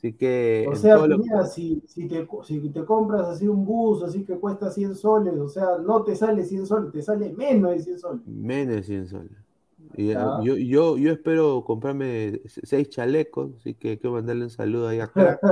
Así 0.05 0.13
que, 0.17 0.69
O 0.69 0.75
sea, 0.75 1.03
Pineda, 1.03 1.47
si, 1.47 1.83
si, 1.87 2.09
te, 2.09 2.27
si 2.45 2.71
te 2.71 2.85
compras 2.85 3.29
así 3.29 3.49
un 3.49 3.65
bus, 3.65 4.03
así 4.03 4.25
que 4.25 4.39
cuesta 4.39 4.71
100 4.71 4.95
soles, 4.95 5.39
o 5.39 5.49
sea, 5.49 5.79
no 5.79 6.03
te 6.05 6.15
sale 6.17 6.45
100 6.45 6.67
soles, 6.67 6.93
te 6.93 7.03
sale 7.03 7.33
menos 7.33 7.71
de 7.73 7.79
100 7.81 7.99
soles. 7.99 8.23
Menos 8.25 8.77
de 8.77 8.83
100 8.83 9.07
soles. 9.09 9.39
Y, 9.97 10.11
eh, 10.13 10.17
yo, 10.37 10.57
yo, 10.57 10.97
yo 10.99 11.13
espero 11.13 11.65
comprarme 11.65 12.41
se- 12.47 12.67
seis 12.67 12.89
chalecos, 12.91 13.53
así 13.59 13.75
que 13.75 13.99
quiero 13.99 14.15
mandarle 14.15 14.45
un 14.45 14.51
saludo 14.51 14.89
ahí 14.89 15.01
a 15.01 15.09
Crack. 15.13 15.43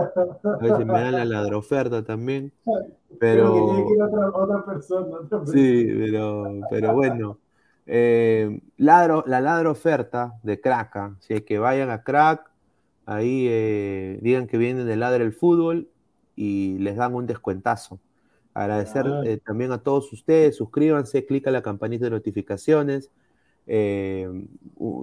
A 0.58 0.64
ver 0.64 0.74
si 0.76 0.84
me 0.84 1.00
dan 1.00 1.16
la 1.16 1.24
ladra 1.26 1.58
oferta 1.58 2.04
también. 2.04 2.52
Creo 3.30 3.52
que 3.52 3.62
tiene 3.62 3.84
Pero 3.84 3.86
que 3.86 3.94
ir 3.94 4.02
otra, 4.02 4.28
otra 4.34 4.64
persona. 4.64 5.16
Otra 5.20 5.38
persona. 5.44 5.52
sí, 5.52 5.86
pero, 5.98 6.66
pero 6.70 6.92
bueno. 6.92 7.40
Eh, 7.86 8.60
ladro, 8.76 9.24
la 9.26 9.40
ladra 9.40 9.70
oferta 9.70 10.38
de 10.44 10.60
Crack, 10.60 11.16
si 11.20 11.40
que 11.42 11.58
vayan 11.58 11.90
a 11.90 12.04
Crack, 12.04 12.51
Ahí 13.06 13.46
eh, 13.48 14.18
digan 14.22 14.46
que 14.46 14.58
vienen 14.58 14.86
de 14.86 14.96
Ladre 14.96 15.24
el 15.24 15.32
Fútbol 15.32 15.88
y 16.36 16.78
les 16.78 16.96
dan 16.96 17.14
un 17.14 17.26
descuentazo. 17.26 17.98
Agradecer 18.54 19.06
eh, 19.24 19.38
también 19.38 19.72
a 19.72 19.82
todos 19.82 20.12
ustedes, 20.12 20.56
suscríbanse, 20.56 21.24
clica 21.24 21.50
la 21.50 21.62
campanita 21.62 22.04
de 22.04 22.10
notificaciones. 22.10 23.10
Eh, 23.66 24.28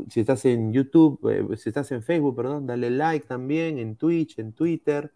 si 0.09 0.19
estás 0.19 0.45
en 0.45 0.71
YouTube, 0.71 1.57
si 1.57 1.69
estás 1.69 1.91
en 1.91 2.03
Facebook, 2.03 2.35
perdón, 2.35 2.67
dale 2.67 2.89
like 2.89 3.25
también, 3.27 3.79
en 3.79 3.95
Twitch, 3.95 4.37
en 4.39 4.53
Twitter. 4.53 5.11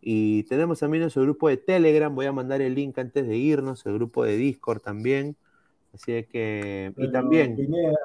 Y 0.00 0.44
tenemos 0.44 0.80
también 0.80 1.02
nuestro 1.02 1.22
grupo 1.22 1.48
de 1.48 1.56
Telegram, 1.56 2.14
voy 2.14 2.26
a 2.26 2.32
mandar 2.32 2.60
el 2.62 2.74
link 2.74 2.98
antes 2.98 3.26
de 3.26 3.36
irnos, 3.36 3.84
el 3.86 3.94
grupo 3.94 4.24
de 4.24 4.36
Discord 4.36 4.80
también. 4.80 5.36
Así 5.94 6.24
que, 6.24 6.92
y 6.96 7.10
también... 7.10 7.56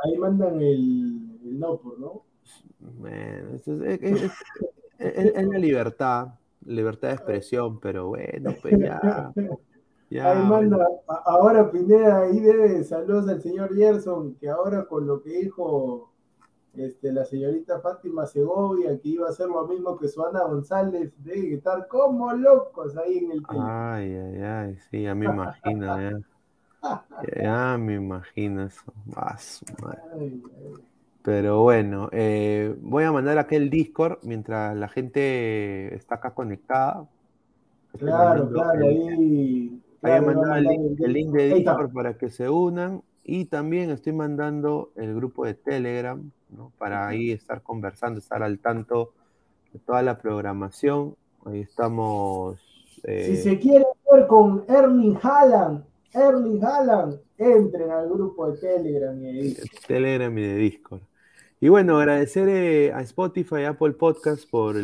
ahí 0.03 0.17
mandan 0.17 0.61
el, 0.61 1.59
no, 1.59 1.81
¿no? 1.99 2.32
Es, 4.99 5.47
la 5.47 5.57
libertad, 5.57 6.27
libertad 6.65 7.09
de 7.09 7.13
expresión, 7.15 7.79
pero 7.79 8.07
bueno, 8.07 8.53
pues 8.61 8.77
ya. 8.79 9.33
ahí 10.21 10.43
manda, 10.45 10.87
ahora 11.25 11.69
Pineda, 11.71 12.21
ahí 12.21 12.39
debe 12.39 12.83
saludos 12.83 13.27
al 13.27 13.41
señor 13.41 13.75
Gerson, 13.75 14.35
que 14.35 14.49
ahora 14.49 14.85
con 14.85 15.07
lo 15.07 15.21
que 15.21 15.29
dijo 15.31 16.13
este, 16.75 17.11
la 17.11 17.23
señorita 17.23 17.79
Fátima 17.81 18.25
Segovia, 18.25 18.99
que 18.99 19.09
iba 19.09 19.27
a 19.27 19.29
hacer 19.29 19.47
lo 19.47 19.67
mismo 19.67 19.97
que 19.97 20.07
Suana 20.07 20.43
González, 20.43 21.13
debe 21.17 21.55
estar 21.55 21.87
como 21.87 22.33
locos 22.33 22.97
ahí 22.97 23.19
en 23.19 23.31
el 23.31 23.43
Ay, 23.47 24.15
ay, 24.15 24.41
ay, 24.41 24.77
sí, 24.89 25.03
ya 25.03 25.13
me 25.13 25.25
imagino, 25.25 26.01
ya. 26.01 26.19
ya 27.43 27.77
me 27.77 27.95
imagino 27.95 28.63
eso. 28.63 28.91
Pero 31.23 31.61
bueno, 31.61 32.09
eh, 32.11 32.75
voy 32.81 33.05
a 33.05 33.11
mandar 33.13 33.37
aquel 33.37 33.69
Discord 33.69 34.19
mientras 34.23 34.75
la 34.75 34.89
gente 34.89 35.95
está 35.95 36.15
acá 36.15 36.33
conectada. 36.33 37.07
Claro, 37.97 38.49
claro, 38.49 38.85
ahí. 38.85 39.81
Voy 40.01 40.11
a 40.11 40.21
mandar 40.21 40.57
el 40.57 41.13
link, 41.13 41.31
de 41.31 41.55
Discord 41.55 41.93
para 41.93 42.17
que 42.17 42.29
se 42.29 42.49
unan. 42.49 43.01
Y 43.23 43.45
también 43.45 43.89
estoy 43.89 44.11
mandando 44.11 44.91
el 44.97 45.15
grupo 45.15 45.45
de 45.45 45.53
Telegram, 45.53 46.29
¿no? 46.49 46.73
Para 46.77 47.07
ahí 47.07 47.31
estar 47.31 47.61
conversando, 47.61 48.19
estar 48.19 48.43
al 48.43 48.59
tanto 48.59 49.13
de 49.71 49.79
toda 49.79 50.01
la 50.01 50.17
programación. 50.17 51.15
Ahí 51.45 51.61
estamos. 51.61 52.59
Eh, 53.03 53.27
si 53.27 53.37
se 53.37 53.59
quiere 53.59 53.85
ver 54.11 54.27
con 54.27 54.65
Erling 54.67 55.17
Haaland, 55.21 55.85
Erling 56.11 56.61
Haaland, 56.65 57.17
entren 57.37 57.91
al 57.91 58.09
grupo 58.09 58.51
de 58.51 58.57
Telegram 58.57 59.17
y 59.17 59.23
de 59.23 59.41
Discord. 59.41 59.69
Telegram 59.87 60.37
y 60.37 60.41
de 60.41 60.55
Discord. 60.55 61.01
Y 61.63 61.69
bueno, 61.69 61.97
agradecer 61.97 62.49
eh, 62.49 62.91
a 62.91 62.99
Spotify 63.03 63.61
y 63.61 63.63
Apple 63.63 63.93
Podcast 63.93 64.49
por, 64.49 64.75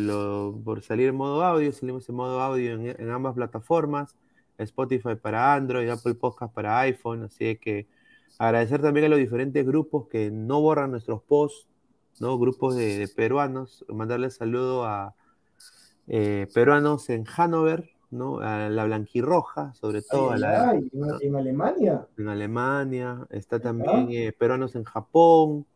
por 0.64 0.80
salir 0.80 1.10
en 1.10 1.14
modo 1.14 1.44
audio. 1.44 1.70
Salimos 1.72 2.08
en 2.08 2.14
modo 2.14 2.40
audio 2.40 2.72
en, 2.72 3.10
ambas 3.10 3.34
plataformas. 3.34 4.16
Spotify 4.56 5.14
para 5.14 5.52
Android, 5.52 5.90
Apple 5.90 6.14
Podcast 6.14 6.54
para 6.54 6.78
iPhone. 6.78 7.24
Así 7.24 7.56
que 7.56 7.86
agradecer 8.38 8.80
también 8.80 9.04
a 9.04 9.08
los 9.10 9.18
diferentes 9.18 9.66
grupos 9.66 10.08
que 10.08 10.30
no 10.30 10.62
borran 10.62 10.90
nuestros 10.90 11.22
posts, 11.22 11.68
¿no? 12.18 12.38
Grupos 12.38 12.76
de, 12.76 13.10
peruanos. 13.14 13.84
Mandarles 13.90 14.36
saludo 14.36 14.86
a 14.86 15.14
eh, 16.08 16.46
peruanos 16.54 17.10
en 17.10 17.26
Hanover, 17.36 17.90
¿no? 18.10 18.38
A 18.38 18.70
la 18.70 18.86
blanquirroja, 18.86 19.74
sobre 19.74 20.00
todo. 20.00 20.34
en 20.34 21.36
Alemania. 21.36 22.06
En 22.16 22.28
Alemania. 22.28 23.26
Está 23.28 23.60
también 23.60 24.08
eh, 24.12 24.32
peruanos 24.32 24.74
en 24.76 24.84
Japón 24.84 25.66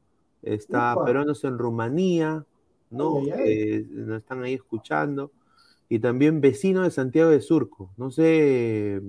está 0.44 0.96
peruanos 1.04 1.42
en 1.44 1.58
Rumanía, 1.58 2.44
¿no? 2.90 3.20
nos 3.20 4.18
están 4.18 4.42
ahí 4.42 4.54
escuchando. 4.54 5.30
Y 5.88 5.98
también 5.98 6.40
vecino 6.40 6.82
de 6.82 6.90
Santiago 6.90 7.30
de 7.30 7.40
Surco. 7.40 7.90
No 7.96 8.10
sé, 8.10 9.02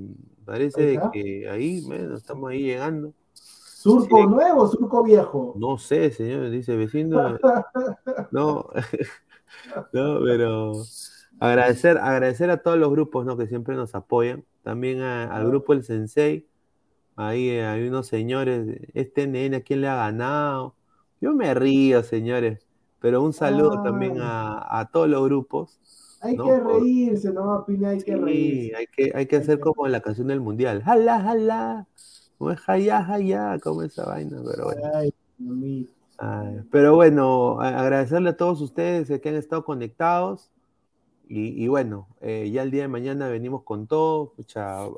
parece 0.43 0.99
que 1.13 1.49
ahí, 1.49 1.81
bueno, 1.81 2.15
estamos 2.15 2.49
ahí 2.49 2.63
llegando. 2.63 3.13
¿Surco 3.85 4.25
nuevo 4.25 4.67
surco 4.67 5.03
viejo? 5.03 5.53
No 5.57 5.77
sé, 5.77 6.09
señor, 6.09 6.49
dice 6.49 6.75
vecino. 6.75 7.37
no, 8.31 8.69
no, 9.93 10.19
pero 10.23 10.73
agradecer, 11.39 11.99
agradecer 11.99 12.49
a 12.49 12.57
todos 12.57 12.79
los 12.79 12.89
grupos 12.89 13.27
¿no? 13.27 13.37
que 13.37 13.45
siempre 13.45 13.75
nos 13.75 13.93
apoyan. 13.93 14.43
También 14.63 15.01
al 15.01 15.47
grupo 15.47 15.73
El 15.73 15.83
Sensei. 15.83 16.47
Ahí 17.15 17.51
hay 17.51 17.87
unos 17.87 18.07
señores, 18.07 18.81
este 18.95 19.27
nene, 19.27 19.57
¿a 19.57 19.61
quién 19.61 19.81
le 19.81 19.87
ha 19.87 19.95
ganado? 19.95 20.73
Yo 21.25 21.33
me 21.33 21.51
río, 21.55 22.03
señores, 22.03 22.67
pero 22.99 23.23
un 23.23 23.33
saludo 23.33 23.81
también 23.81 24.17
a, 24.19 24.87
todos 24.93 25.09
los 25.09 25.25
grupos. 25.25 25.79
Hay 26.21 26.37
que 26.37 26.59
reírse, 26.59 27.33
¿no, 27.33 27.65
Pina? 27.65 27.89
Hay 27.89 28.03
que 28.03 28.15
reírse. 28.15 28.75
Hay 28.75 28.85
que, 28.95 29.11
hay 29.15 29.25
que 29.25 29.37
hacer 29.37 29.59
como 29.59 29.87
la 29.87 30.01
canción 30.01 30.27
del 30.27 30.39
mundial. 30.39 30.83
¡Jala, 30.83 31.19
jala! 31.19 31.87
No 32.39 32.51
es 32.51 32.59
jaya, 32.59 33.03
jaya, 33.03 33.57
como 33.57 33.81
esa 33.81 34.05
vaina, 34.05 34.37
pero 34.45 34.65
bueno. 34.65 34.83
pero 36.69 36.93
bueno, 36.93 37.59
agradecerle 37.59 38.29
a 38.29 38.37
todos 38.37 38.61
ustedes 38.61 39.19
que 39.19 39.29
han 39.29 39.35
estado 39.35 39.65
conectados. 39.65 40.51
Y, 41.27 41.67
bueno, 41.67 42.07
eh, 42.21 42.51
ya 42.53 42.61
el 42.61 42.69
día 42.69 42.83
de 42.83 42.87
mañana 42.87 43.27
venimos 43.29 43.63
con 43.63 43.87
todo, 43.87 44.35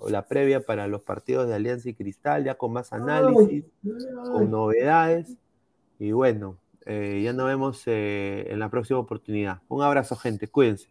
la 0.09 0.27
previa 0.27 0.59
para 0.59 0.89
los 0.89 1.03
partidos 1.03 1.47
de 1.47 1.55
Alianza 1.55 1.87
y 1.87 1.93
Cristal, 1.93 2.43
ya 2.43 2.55
con 2.55 2.73
más 2.73 2.91
análisis, 2.91 3.63
con 4.33 4.51
novedades. 4.51 5.37
Y 5.99 6.11
bueno, 6.11 6.57
eh, 6.85 7.21
ya 7.23 7.33
nos 7.33 7.47
vemos 7.47 7.83
eh, 7.87 8.45
en 8.49 8.59
la 8.59 8.69
próxima 8.69 8.99
oportunidad. 8.99 9.61
Un 9.67 9.83
abrazo, 9.83 10.15
gente. 10.15 10.47
Cuídense. 10.47 10.89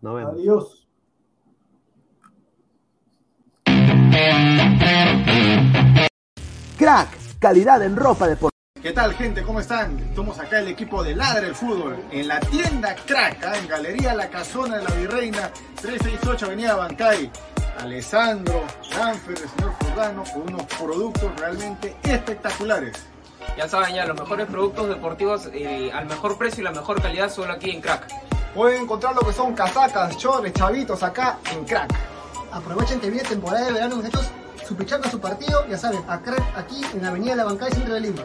Nos 0.00 0.16
vemos. 0.16 0.34
Adiós. 0.34 0.88
Crack, 6.78 7.08
calidad 7.38 7.82
en 7.82 7.96
ropa 7.96 8.28
deportiva. 8.28 8.52
¿Qué 8.80 8.92
tal 8.92 9.12
gente? 9.14 9.42
¿Cómo 9.42 9.58
están? 9.58 9.98
Estamos 9.98 10.38
acá 10.38 10.60
el 10.60 10.68
equipo 10.68 11.02
de 11.02 11.16
Ladre 11.16 11.48
el 11.48 11.54
Fútbol 11.54 11.96
en 12.12 12.28
la 12.28 12.38
tienda 12.38 12.94
Crack, 12.94 13.44
¿ah? 13.44 13.58
en 13.58 13.66
Galería 13.66 14.14
La 14.14 14.30
Casona 14.30 14.76
de 14.78 14.84
la 14.84 14.94
Virreina, 14.94 15.50
368 15.82 16.46
Avenida 16.46 16.76
Bancay. 16.76 17.30
Alessandro, 17.80 18.64
Danfer, 18.90 19.38
el 19.38 19.48
señor 19.48 19.72
Furdano, 19.80 20.24
con 20.32 20.42
unos 20.42 20.66
productos 20.66 21.40
realmente 21.40 21.96
espectaculares. 22.04 23.06
Ya 23.56 23.68
saben, 23.68 23.94
ya 23.94 24.06
los 24.06 24.18
mejores 24.18 24.46
productos 24.46 24.88
deportivos 24.88 25.48
eh, 25.52 25.90
al 25.92 26.06
mejor 26.06 26.38
precio 26.38 26.60
y 26.60 26.64
la 26.64 26.70
mejor 26.70 27.02
calidad 27.02 27.30
solo 27.30 27.52
aquí 27.52 27.70
en 27.70 27.80
Crack. 27.80 28.06
Pueden 28.54 28.82
encontrar 28.82 29.14
lo 29.14 29.22
que 29.22 29.32
son 29.32 29.54
casacas, 29.54 30.16
chores, 30.16 30.52
chavitos 30.52 31.02
acá 31.02 31.38
en 31.52 31.64
Crack. 31.64 31.92
Aprovechen 32.52 33.00
que 33.00 33.10
viene 33.10 33.28
temporada 33.28 33.66
de 33.66 33.72
verano, 33.72 33.96
muchachos, 33.96 34.30
su 34.66 34.76
su 35.10 35.20
partido, 35.20 35.66
ya 35.68 35.76
saben, 35.76 36.02
a 36.08 36.20
Crack 36.20 36.42
aquí 36.56 36.80
en 36.94 37.02
la 37.02 37.08
Avenida 37.08 37.34
La 37.34 37.44
Bancada, 37.44 37.70
Centro 37.70 37.94
de 37.94 38.00
Lima. 38.00 38.24